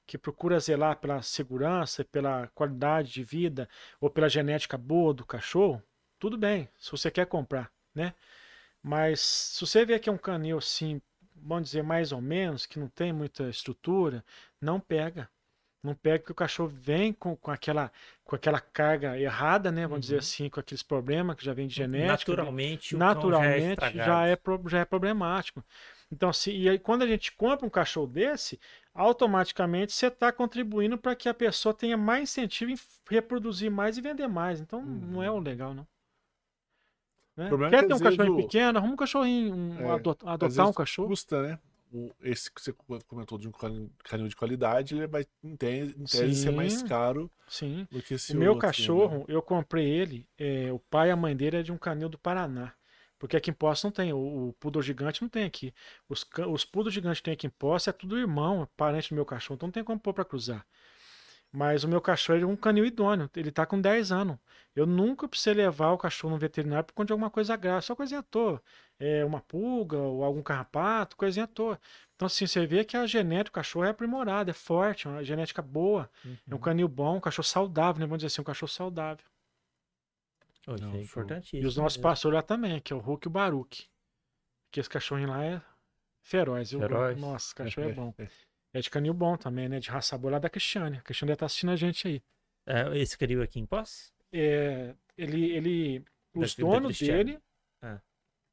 que 0.05 0.17
procura 0.17 0.59
zelar 0.59 0.97
pela 0.97 1.21
segurança, 1.21 2.03
pela 2.05 2.47
qualidade 2.49 3.11
de 3.11 3.23
vida 3.23 3.67
ou 3.99 4.09
pela 4.09 4.29
genética 4.29 4.77
boa 4.77 5.13
do 5.13 5.25
cachorro, 5.25 5.81
tudo 6.19 6.37
bem, 6.37 6.69
se 6.77 6.91
você 6.91 7.09
quer 7.09 7.25
comprar, 7.25 7.71
né? 7.93 8.13
Mas 8.83 9.19
se 9.19 9.65
você 9.65 9.83
vê 9.83 9.97
que 9.99 10.09
é 10.09 10.11
um 10.11 10.17
canil 10.17 10.59
assim, 10.59 11.01
vamos 11.35 11.65
dizer 11.65 11.83
mais 11.83 12.11
ou 12.11 12.21
menos, 12.21 12.65
que 12.67 12.79
não 12.79 12.87
tem 12.87 13.11
muita 13.11 13.49
estrutura, 13.49 14.23
não 14.61 14.79
pega. 14.79 15.29
Não 15.85 15.95
pega 15.95 16.19
porque 16.19 16.31
o 16.31 16.35
cachorro 16.35 16.69
vem 16.69 17.13
com, 17.13 17.35
com, 17.35 17.51
aquela, 17.51 17.91
com 18.23 18.35
aquela 18.35 18.59
carga 18.59 19.19
errada, 19.19 19.71
né? 19.71 19.85
Vamos 19.87 20.01
dizer 20.01 20.15
Uhum. 20.15 20.19
assim, 20.19 20.49
com 20.49 20.59
aqueles 20.59 20.83
problemas 20.83 21.35
que 21.35 21.45
já 21.45 21.53
vem 21.53 21.67
de 21.67 21.75
genética. 21.75 22.31
Naturalmente, 22.31 22.95
o 22.95 22.99
cão 22.99 23.05
já 23.05 23.09
é 23.09 23.15
naturalmente 23.15 23.97
já 23.97 24.25
é, 24.27 24.35
pro- 24.35 24.63
já 24.67 24.79
é 24.79 24.85
problemático. 24.85 25.63
Então, 26.11 26.31
se, 26.33 26.51
e 26.51 26.69
aí, 26.69 26.79
quando 26.79 27.03
a 27.03 27.07
gente 27.07 27.31
compra 27.31 27.65
um 27.65 27.69
cachorro 27.69 28.07
desse, 28.07 28.59
automaticamente 28.93 29.91
você 29.93 30.07
está 30.07 30.31
contribuindo 30.31 30.97
para 30.97 31.15
que 31.15 31.27
a 31.29 31.33
pessoa 31.33 31.73
tenha 31.73 31.97
mais 31.97 32.23
incentivo 32.23 32.71
em 32.71 32.75
reproduzir 33.09 33.69
mais 33.71 33.97
e 33.97 34.01
vender 34.01 34.27
mais. 34.27 34.59
Então, 34.59 34.81
não 34.81 35.21
é 35.21 35.29
o 35.29 35.39
legal, 35.39 35.73
não. 35.73 35.85
Né? 37.35 37.51
O 37.51 37.63
é 37.65 37.69
Quer 37.69 37.81
que 37.83 37.87
ter 37.89 37.93
um 37.93 37.99
cachorrinho 37.99 38.33
o- 38.33 38.37
pequeno, 38.37 38.77
arruma 38.79 38.93
um 38.93 38.97
cachorrinho, 38.97 39.53
um- 39.53 39.77
É, 39.79 39.93
adotar 40.25 40.69
um 40.69 40.73
cachorro. 40.73 41.09
Custa, 41.09 41.41
né? 41.41 41.59
O- 41.91 42.13
esse 42.21 42.51
que 42.51 42.61
você 42.61 42.73
comentou 43.07 43.37
de 43.37 43.47
um 43.47 43.51
canil 44.03 44.27
de 44.27 44.35
qualidade, 44.35 44.95
ele 44.95 45.07
vai, 45.07 45.25
em 45.43 45.55
tese, 45.55 45.95
em 45.97 46.03
tese 46.05 46.35
ser 46.35 46.51
mais 46.51 46.81
caro 46.81 47.31
Sim. 47.47 47.87
do 47.91 48.01
que 48.01 48.15
esse 48.15 48.33
O 48.33 48.39
meu 48.39 48.53
outro, 48.53 48.57
né? 48.57 48.67
cachorro, 48.67 49.25
eu 49.27 49.41
comprei 49.41 49.87
ele, 49.87 50.27
é, 50.37 50.71
o 50.73 50.79
pai 50.79 51.09
e 51.09 51.11
a 51.11 51.15
mãe 51.15 51.35
dele 51.35 51.57
é 51.57 51.63
de 51.63 51.71
um 51.71 51.77
canil 51.77 52.09
do 52.09 52.17
Paraná. 52.17 52.73
Porque 53.17 53.37
aqui 53.37 53.49
em 53.49 53.53
Poços 53.53 53.83
não 53.85 53.91
tem, 53.91 54.11
o, 54.11 54.49
o 54.49 54.53
poodle 54.59 54.81
gigante 54.81 55.21
não 55.21 55.29
tem 55.29 55.45
aqui. 55.45 55.73
Os, 56.09 56.25
os 56.51 56.65
poodle 56.65 56.91
gigantes 56.91 57.19
que 57.21 57.25
tem 57.25 57.33
aqui 57.33 57.47
em 57.47 57.49
Poços 57.49 57.87
é 57.87 57.91
tudo 57.93 58.17
irmão, 58.17 58.63
é 58.63 58.67
parente 58.75 59.09
do 59.09 59.15
meu 59.15 59.25
cachorro, 59.25 59.55
então 59.55 59.67
não 59.67 59.71
tem 59.71 59.83
como 59.83 59.99
pôr 59.99 60.13
pra 60.13 60.25
cruzar. 60.25 60.65
Mas 61.55 61.85
o 61.85 61.87
meu 61.87 62.01
cachorro 62.01 62.39
é 62.39 62.45
um 62.45 62.55
canil 62.55 62.85
idôneo, 62.85 63.29
ele 63.33 63.49
tá 63.49 63.65
com 63.65 63.79
10 63.79 64.11
anos. 64.11 64.37
Eu 64.75 64.85
nunca 64.85 65.25
precisei 65.25 65.53
levar 65.53 65.91
o 65.91 65.97
cachorro 65.97 66.33
no 66.33 66.39
veterinário 66.39 66.83
por 66.83 66.93
conta 66.93 67.07
de 67.07 67.13
alguma 67.13 67.29
coisa 67.29 67.55
grave, 67.55 67.85
só 67.85 67.95
coisinha 67.95 68.19
à 68.19 68.23
toa. 68.23 68.61
É 68.99 69.23
uma 69.23 69.39
pulga 69.39 69.97
ou 69.97 70.23
algum 70.25 70.43
carrapato, 70.43 71.15
coisinha 71.15 71.45
à 71.45 71.47
toa. 71.47 71.79
Então, 72.13 72.25
assim, 72.25 72.45
você 72.45 72.65
vê 72.65 72.83
que 72.83 72.97
a 72.97 73.05
genética 73.07 73.51
do 73.51 73.53
cachorro 73.53 73.85
é 73.85 73.89
aprimorada, 73.89 74.51
é 74.51 74.53
forte, 74.53 75.07
é 75.07 75.09
uma 75.09 75.23
genética 75.23 75.61
boa. 75.61 76.09
É 76.49 76.53
um 76.53 76.57
canil 76.57 76.89
bom, 76.89 77.15
um 77.15 77.21
cachorro 77.21 77.47
saudável, 77.47 78.01
né? 78.01 78.05
Vamos 78.05 78.17
dizer 78.19 78.27
assim, 78.27 78.41
um 78.41 78.45
cachorro 78.45 78.71
saudável. 78.71 79.25
Hoje 80.67 80.83
Não, 80.83 80.93
é 80.93 81.01
importantíssimo. 81.01 81.63
E 81.63 81.65
os 81.65 81.77
nossos 81.77 81.97
pastores 81.97 82.35
lá 82.35 82.41
também, 82.41 82.81
que 82.81 82.91
é 82.91 82.95
o 82.95 82.99
Hulk 82.99 83.27
e 83.27 83.29
o 83.29 83.31
Baruque. 83.31 83.85
Que 84.71 84.81
esse 84.81 84.89
cachorrinho 84.89 85.29
lá 85.29 85.41
é 85.41 85.61
feroz. 86.21 86.71
viu? 86.71 86.81
Feroz. 86.81 87.17
Nossa, 87.17 87.45
esse 87.45 87.55
cachorro 87.55 87.89
é 87.89 87.93
bom. 87.93 88.13
É 88.75 88.81
de 88.81 88.89
canil 88.89 89.13
bom 89.13 89.37
também, 89.37 89.69
né? 89.69 89.79
De 89.79 89.89
raça 89.89 90.17
boa 90.17 90.33
lá 90.33 90.39
da 90.39 90.49
Cristiane. 90.49 90.97
A 90.97 91.01
Cristiane 91.01 91.29
deve 91.29 91.35
estar 91.37 91.45
assistindo 91.45 91.71
a 91.71 91.77
gente 91.77 92.05
aí. 92.09 92.21
É, 92.67 92.97
esse 92.97 93.17
criou 93.17 93.41
aqui 93.41 93.57
em 93.57 93.65
Poços? 93.65 94.11
É, 94.33 94.93
ele, 95.17 95.49
ele, 95.53 96.05
os 96.33 96.53
Da- 96.55 96.63
da 96.65 96.69
donos 96.69 96.97
Cristiane. 96.97 97.23
dele 97.23 97.39
Ah. 97.81 98.01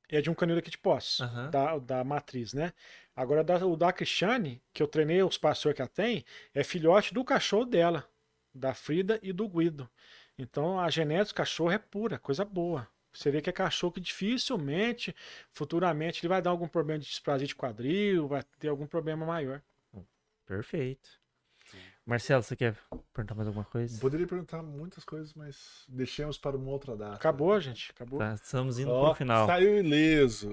é 0.09 0.21
de 0.21 0.31
um 0.31 0.35
canil 0.35 0.55
daqui 0.55 0.71
de 0.71 0.79
Poços, 0.79 1.23
Aham. 1.23 1.51
da, 1.51 1.77
da 1.79 2.05
matriz, 2.05 2.55
né? 2.55 2.73
Agora, 3.17 3.43
da- 3.43 3.67
o 3.67 3.77
da 3.77 3.93
Cristiane, 3.93 4.63
que 4.73 4.81
eu 4.81 4.87
treinei 4.87 5.21
os 5.25 5.37
pastores 5.37 5.75
que 5.75 5.83
ela 5.83 5.89
tem, 5.89 6.25
é 6.55 6.63
filhote 6.63 7.13
do 7.13 7.25
cachorro 7.25 7.65
dela, 7.65 8.09
da 8.55 8.73
Frida 8.75 9.19
e 9.25 9.33
do 9.33 9.49
Guido. 9.49 9.91
Então, 10.39 10.79
a 10.79 10.89
genética 10.89 11.33
do 11.35 11.37
cachorro 11.39 11.73
é 11.73 11.79
pura, 11.79 12.17
coisa 12.21 12.45
boa. 12.45 12.87
Você 13.13 13.29
vê 13.29 13.43
que 13.43 13.51
é 13.51 13.53
cachorro 13.53 13.93
que 13.93 14.01
dificilmente, 14.01 15.13
futuramente, 15.51 16.21
ele 16.21 16.29
vai 16.29 16.41
dar 16.41 16.51
algum 16.51 16.69
problema 16.69 17.01
de 17.01 17.07
displasia 17.07 17.47
de 17.49 17.57
quadril, 17.57 18.29
vai 18.29 18.45
ter 18.61 18.69
algum 18.69 18.87
problema 18.87 19.27
maior. 19.27 19.61
Perfeito. 20.47 21.09
Marcelo, 22.05 22.43
você 22.43 22.57
quer 22.57 22.77
perguntar 23.13 23.35
mais 23.35 23.47
alguma 23.47 23.65
coisa? 23.65 24.01
Poderia 24.01 24.27
perguntar 24.27 24.61
muitas 24.63 25.05
coisas, 25.05 25.33
mas 25.35 25.85
deixemos 25.89 26.37
para 26.37 26.57
uma 26.57 26.71
outra 26.71 26.97
data. 26.97 27.15
Acabou, 27.15 27.59
gente. 27.61 27.93
Acabou. 27.93 28.19
Tá, 28.19 28.35
estamos 28.35 28.79
indo 28.79 28.91
Ó, 28.91 29.07
pro 29.07 29.15
final. 29.15 29.47
Saiu 29.47 29.79
ileso. 29.79 30.51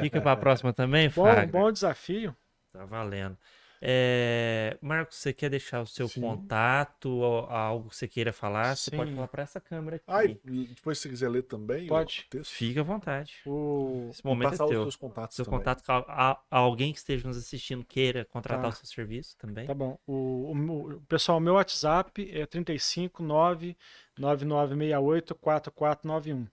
Fica 0.00 0.20
pra 0.20 0.36
próxima 0.36 0.72
também, 0.72 1.08
Bom, 1.08 1.46
bom 1.46 1.72
desafio. 1.72 2.36
Tá 2.72 2.84
valendo. 2.84 3.38
É, 3.80 4.76
Marcos, 4.80 5.16
você 5.18 5.32
quer 5.32 5.50
deixar 5.50 5.80
o 5.82 5.86
seu 5.86 6.08
Sim. 6.08 6.20
contato, 6.22 7.10
ou 7.10 7.40
algo 7.46 7.90
que 7.90 7.96
você 7.96 8.08
queira 8.08 8.32
falar? 8.32 8.74
Você 8.76 8.90
Sim. 8.90 8.96
pode 8.96 9.12
falar 9.14 9.28
para 9.28 9.42
essa 9.42 9.60
câmera 9.60 9.96
aqui. 9.96 10.04
Ai, 10.08 10.38
depois 10.44 10.98
se 10.98 11.02
você 11.02 11.08
quiser 11.10 11.28
ler 11.28 11.42
também 11.42 11.86
Pode. 11.86 12.24
o 12.26 12.30
texto. 12.30 12.50
Fica 12.52 12.80
à 12.80 12.84
vontade. 12.84 13.34
O... 13.46 14.08
Esse 14.10 14.24
momento 14.24 14.50
passar 14.50 14.64
é 14.64 14.66
os 14.66 14.70
teu. 14.70 14.82
seus 14.82 14.96
contatos 14.96 15.36
Seu 15.36 15.44
também. 15.44 15.60
contato 15.60 15.84
com 15.84 15.92
a- 15.92 16.04
a- 16.08 16.40
alguém 16.50 16.92
que 16.92 16.98
esteja 16.98 17.26
nos 17.28 17.36
assistindo 17.36 17.84
queira 17.84 18.24
contratar 18.24 18.62
Tá. 18.64 18.68
o 18.70 18.72
seu 18.72 18.86
serviço 18.86 19.36
também. 19.38 19.66
Tá 19.66 19.74
bom. 19.74 19.98
O, 20.06 20.52
o 20.52 21.00
pessoal, 21.08 21.38
meu 21.40 21.54
WhatsApp 21.54 22.30
é 22.32 22.46
359 22.46 23.76
9968 24.18 25.34
4491. 25.34 26.46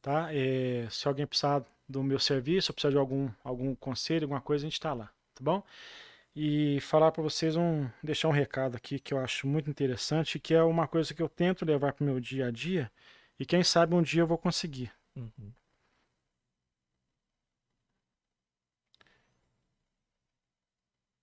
Tá? 0.00 0.28
É, 0.32 0.86
se 0.90 1.06
alguém 1.08 1.26
precisar 1.26 1.62
do 1.88 2.02
meu 2.02 2.18
serviço, 2.18 2.70
ou 2.70 2.74
precisar 2.74 2.90
de 2.92 2.98
algum, 2.98 3.28
algum 3.42 3.74
conselho, 3.74 4.24
alguma 4.24 4.40
coisa, 4.40 4.64
a 4.66 4.68
gente 4.68 4.80
tá 4.80 4.92
lá, 4.94 5.06
tá 5.34 5.42
bom? 5.42 5.62
E 6.34 6.80
falar 6.80 7.10
para 7.10 7.22
vocês 7.22 7.56
um, 7.56 7.88
deixar 8.02 8.28
um 8.28 8.32
recado 8.32 8.76
aqui 8.76 8.98
que 9.00 9.12
eu 9.12 9.18
acho 9.18 9.46
muito 9.46 9.68
interessante, 9.68 10.38
que 10.38 10.54
é 10.54 10.62
uma 10.62 10.86
coisa 10.86 11.12
que 11.12 11.22
eu 11.22 11.28
tento 11.28 11.64
levar 11.64 11.92
pro 11.92 12.04
meu 12.04 12.20
dia 12.20 12.46
a 12.46 12.50
dia 12.50 12.90
e 13.38 13.44
quem 13.46 13.64
sabe 13.64 13.94
um 13.94 14.02
dia 14.02 14.22
eu 14.22 14.26
vou 14.26 14.38
conseguir. 14.38 14.92
Uhum. 15.16 15.52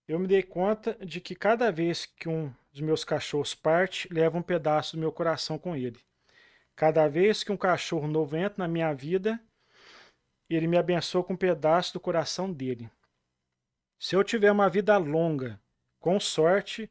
Eu 0.08 0.20
me 0.20 0.28
dei 0.28 0.44
conta 0.44 0.94
de 1.04 1.20
que 1.20 1.34
cada 1.34 1.72
vez 1.72 2.06
que 2.06 2.30
um 2.30 2.54
dos 2.72 2.82
meus 2.82 3.06
cachorros 3.06 3.56
parte, 3.56 4.08
leva 4.14 4.38
um 4.38 4.42
pedaço 4.42 4.96
do 4.96 5.00
meu 5.00 5.12
coração 5.12 5.58
com 5.58 5.76
ele. 5.76 6.00
Cada 6.76 7.08
vez 7.08 7.42
que 7.42 7.52
um 7.52 7.58
cachorro 7.58 8.06
novo 8.06 8.36
entra 8.36 8.56
na 8.58 8.68
minha 8.68 8.94
vida, 8.94 9.40
ele 10.50 10.68
me 10.68 10.78
abençoa 10.78 11.24
com 11.24 11.34
um 11.34 11.38
pedaço 11.38 11.94
do 11.94 12.02
coração 12.02 12.52
dele. 12.52 12.92
Se 13.98 14.16
eu 14.16 14.24
tiver 14.24 14.52
uma 14.52 14.70
vida 14.70 14.98
longa, 14.98 15.60
com 16.00 16.20
sorte, 16.20 16.90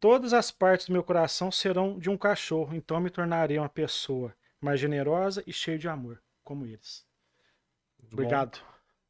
todas 0.00 0.32
as 0.32 0.50
partes 0.50 0.86
do 0.86 0.92
meu 0.92 1.02
coração 1.02 1.50
serão 1.50 1.98
de 1.98 2.08
um 2.08 2.16
cachorro, 2.16 2.74
então 2.74 2.96
eu 2.96 3.00
me 3.00 3.10
tornarei 3.10 3.58
uma 3.58 3.68
pessoa 3.68 4.34
mais 4.60 4.80
generosa 4.80 5.42
e 5.46 5.52
cheia 5.52 5.78
de 5.78 5.88
amor, 5.88 6.22
como 6.42 6.66
eles. 6.66 7.06
Muito 7.98 8.16
bom. 8.16 8.22
Obrigado. 8.22 8.60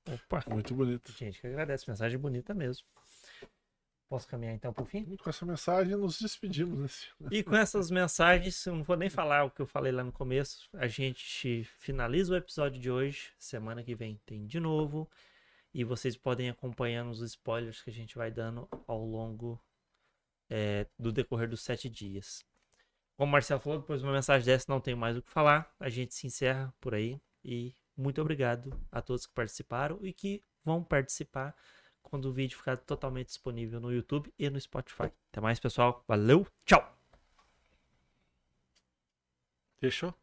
Opa, 0.09 0.45
Muito 0.49 0.75
bonito. 0.75 1.13
gente 1.13 1.41
que 1.41 1.47
agradece. 1.47 1.89
Mensagem 1.89 2.19
bonita 2.19 2.55
mesmo. 2.55 2.87
Posso 4.09 4.29
caminhar 4.29 4.55
então 4.55 4.73
pro 4.73 4.85
fim? 4.85 5.17
Com 5.17 5.29
essa 5.29 5.45
mensagem, 5.45 5.97
nos 5.97 6.21
despedimos. 6.21 6.79
Nesse... 6.79 7.07
E 7.29 7.43
com 7.43 7.57
essas 7.57 7.91
mensagens, 7.91 8.65
eu 8.65 8.77
não 8.77 8.85
vou 8.85 8.97
nem 8.97 9.11
falar 9.11 9.45
o 9.45 9.51
que 9.51 9.61
eu 9.61 9.67
falei 9.67 9.91
lá 9.91 10.05
no 10.05 10.13
começo. 10.13 10.69
A 10.75 10.87
gente 10.87 11.65
finaliza 11.79 12.35
o 12.35 12.37
episódio 12.37 12.81
de 12.81 12.89
hoje. 12.89 13.33
Semana 13.37 13.83
que 13.83 13.97
vem 13.97 14.21
tem 14.25 14.47
de 14.47 14.61
novo. 14.61 15.11
E 15.77 15.85
vocês 15.85 16.17
podem 16.17 16.49
acompanhar 16.49 17.07
os 17.07 17.21
spoilers 17.21 17.83
que 17.83 17.91
a 17.91 17.93
gente 17.93 18.17
vai 18.17 18.31
dando 18.31 18.67
ao 18.87 19.05
longo 19.05 19.63
é, 20.49 20.87
do 20.99 21.13
decorrer 21.13 21.51
dos 21.51 21.61
sete 21.61 21.87
dias. 21.87 22.43
Como 23.15 23.29
o 23.29 23.33
Marcelo 23.33 23.61
falou, 23.61 23.81
depois 23.81 24.01
de 24.01 24.07
uma 24.07 24.15
mensagem 24.15 24.47
dessa 24.47 24.65
não 24.73 24.81
tenho 24.81 24.97
mais 24.97 25.19
o 25.19 25.23
que 25.23 25.29
falar. 25.31 25.71
A 25.79 25.91
gente 25.91 26.15
se 26.15 26.27
encerra 26.27 26.75
por 26.81 26.95
aí. 26.95 27.21
E 27.45 27.75
muito 27.95 28.23
obrigado 28.23 28.73
a 28.91 29.03
todos 29.03 29.27
que 29.27 29.35
participaram 29.35 29.99
e 30.01 30.15
que 30.15 30.43
vão 30.65 30.83
participar 30.83 31.55
quando 32.03 32.31
o 32.31 32.33
vídeo 32.33 32.57
ficar 32.57 32.79
totalmente 32.79 33.27
disponível 33.27 33.79
no 33.79 33.93
YouTube 33.93 34.33
e 34.39 34.49
no 34.49 34.59
Spotify. 34.59 35.13
Até 35.31 35.43
mais, 35.43 35.61
pessoal. 35.61 36.03
Valeu, 36.09 36.47
tchau! 36.65 36.99
Fechou? 39.79 40.15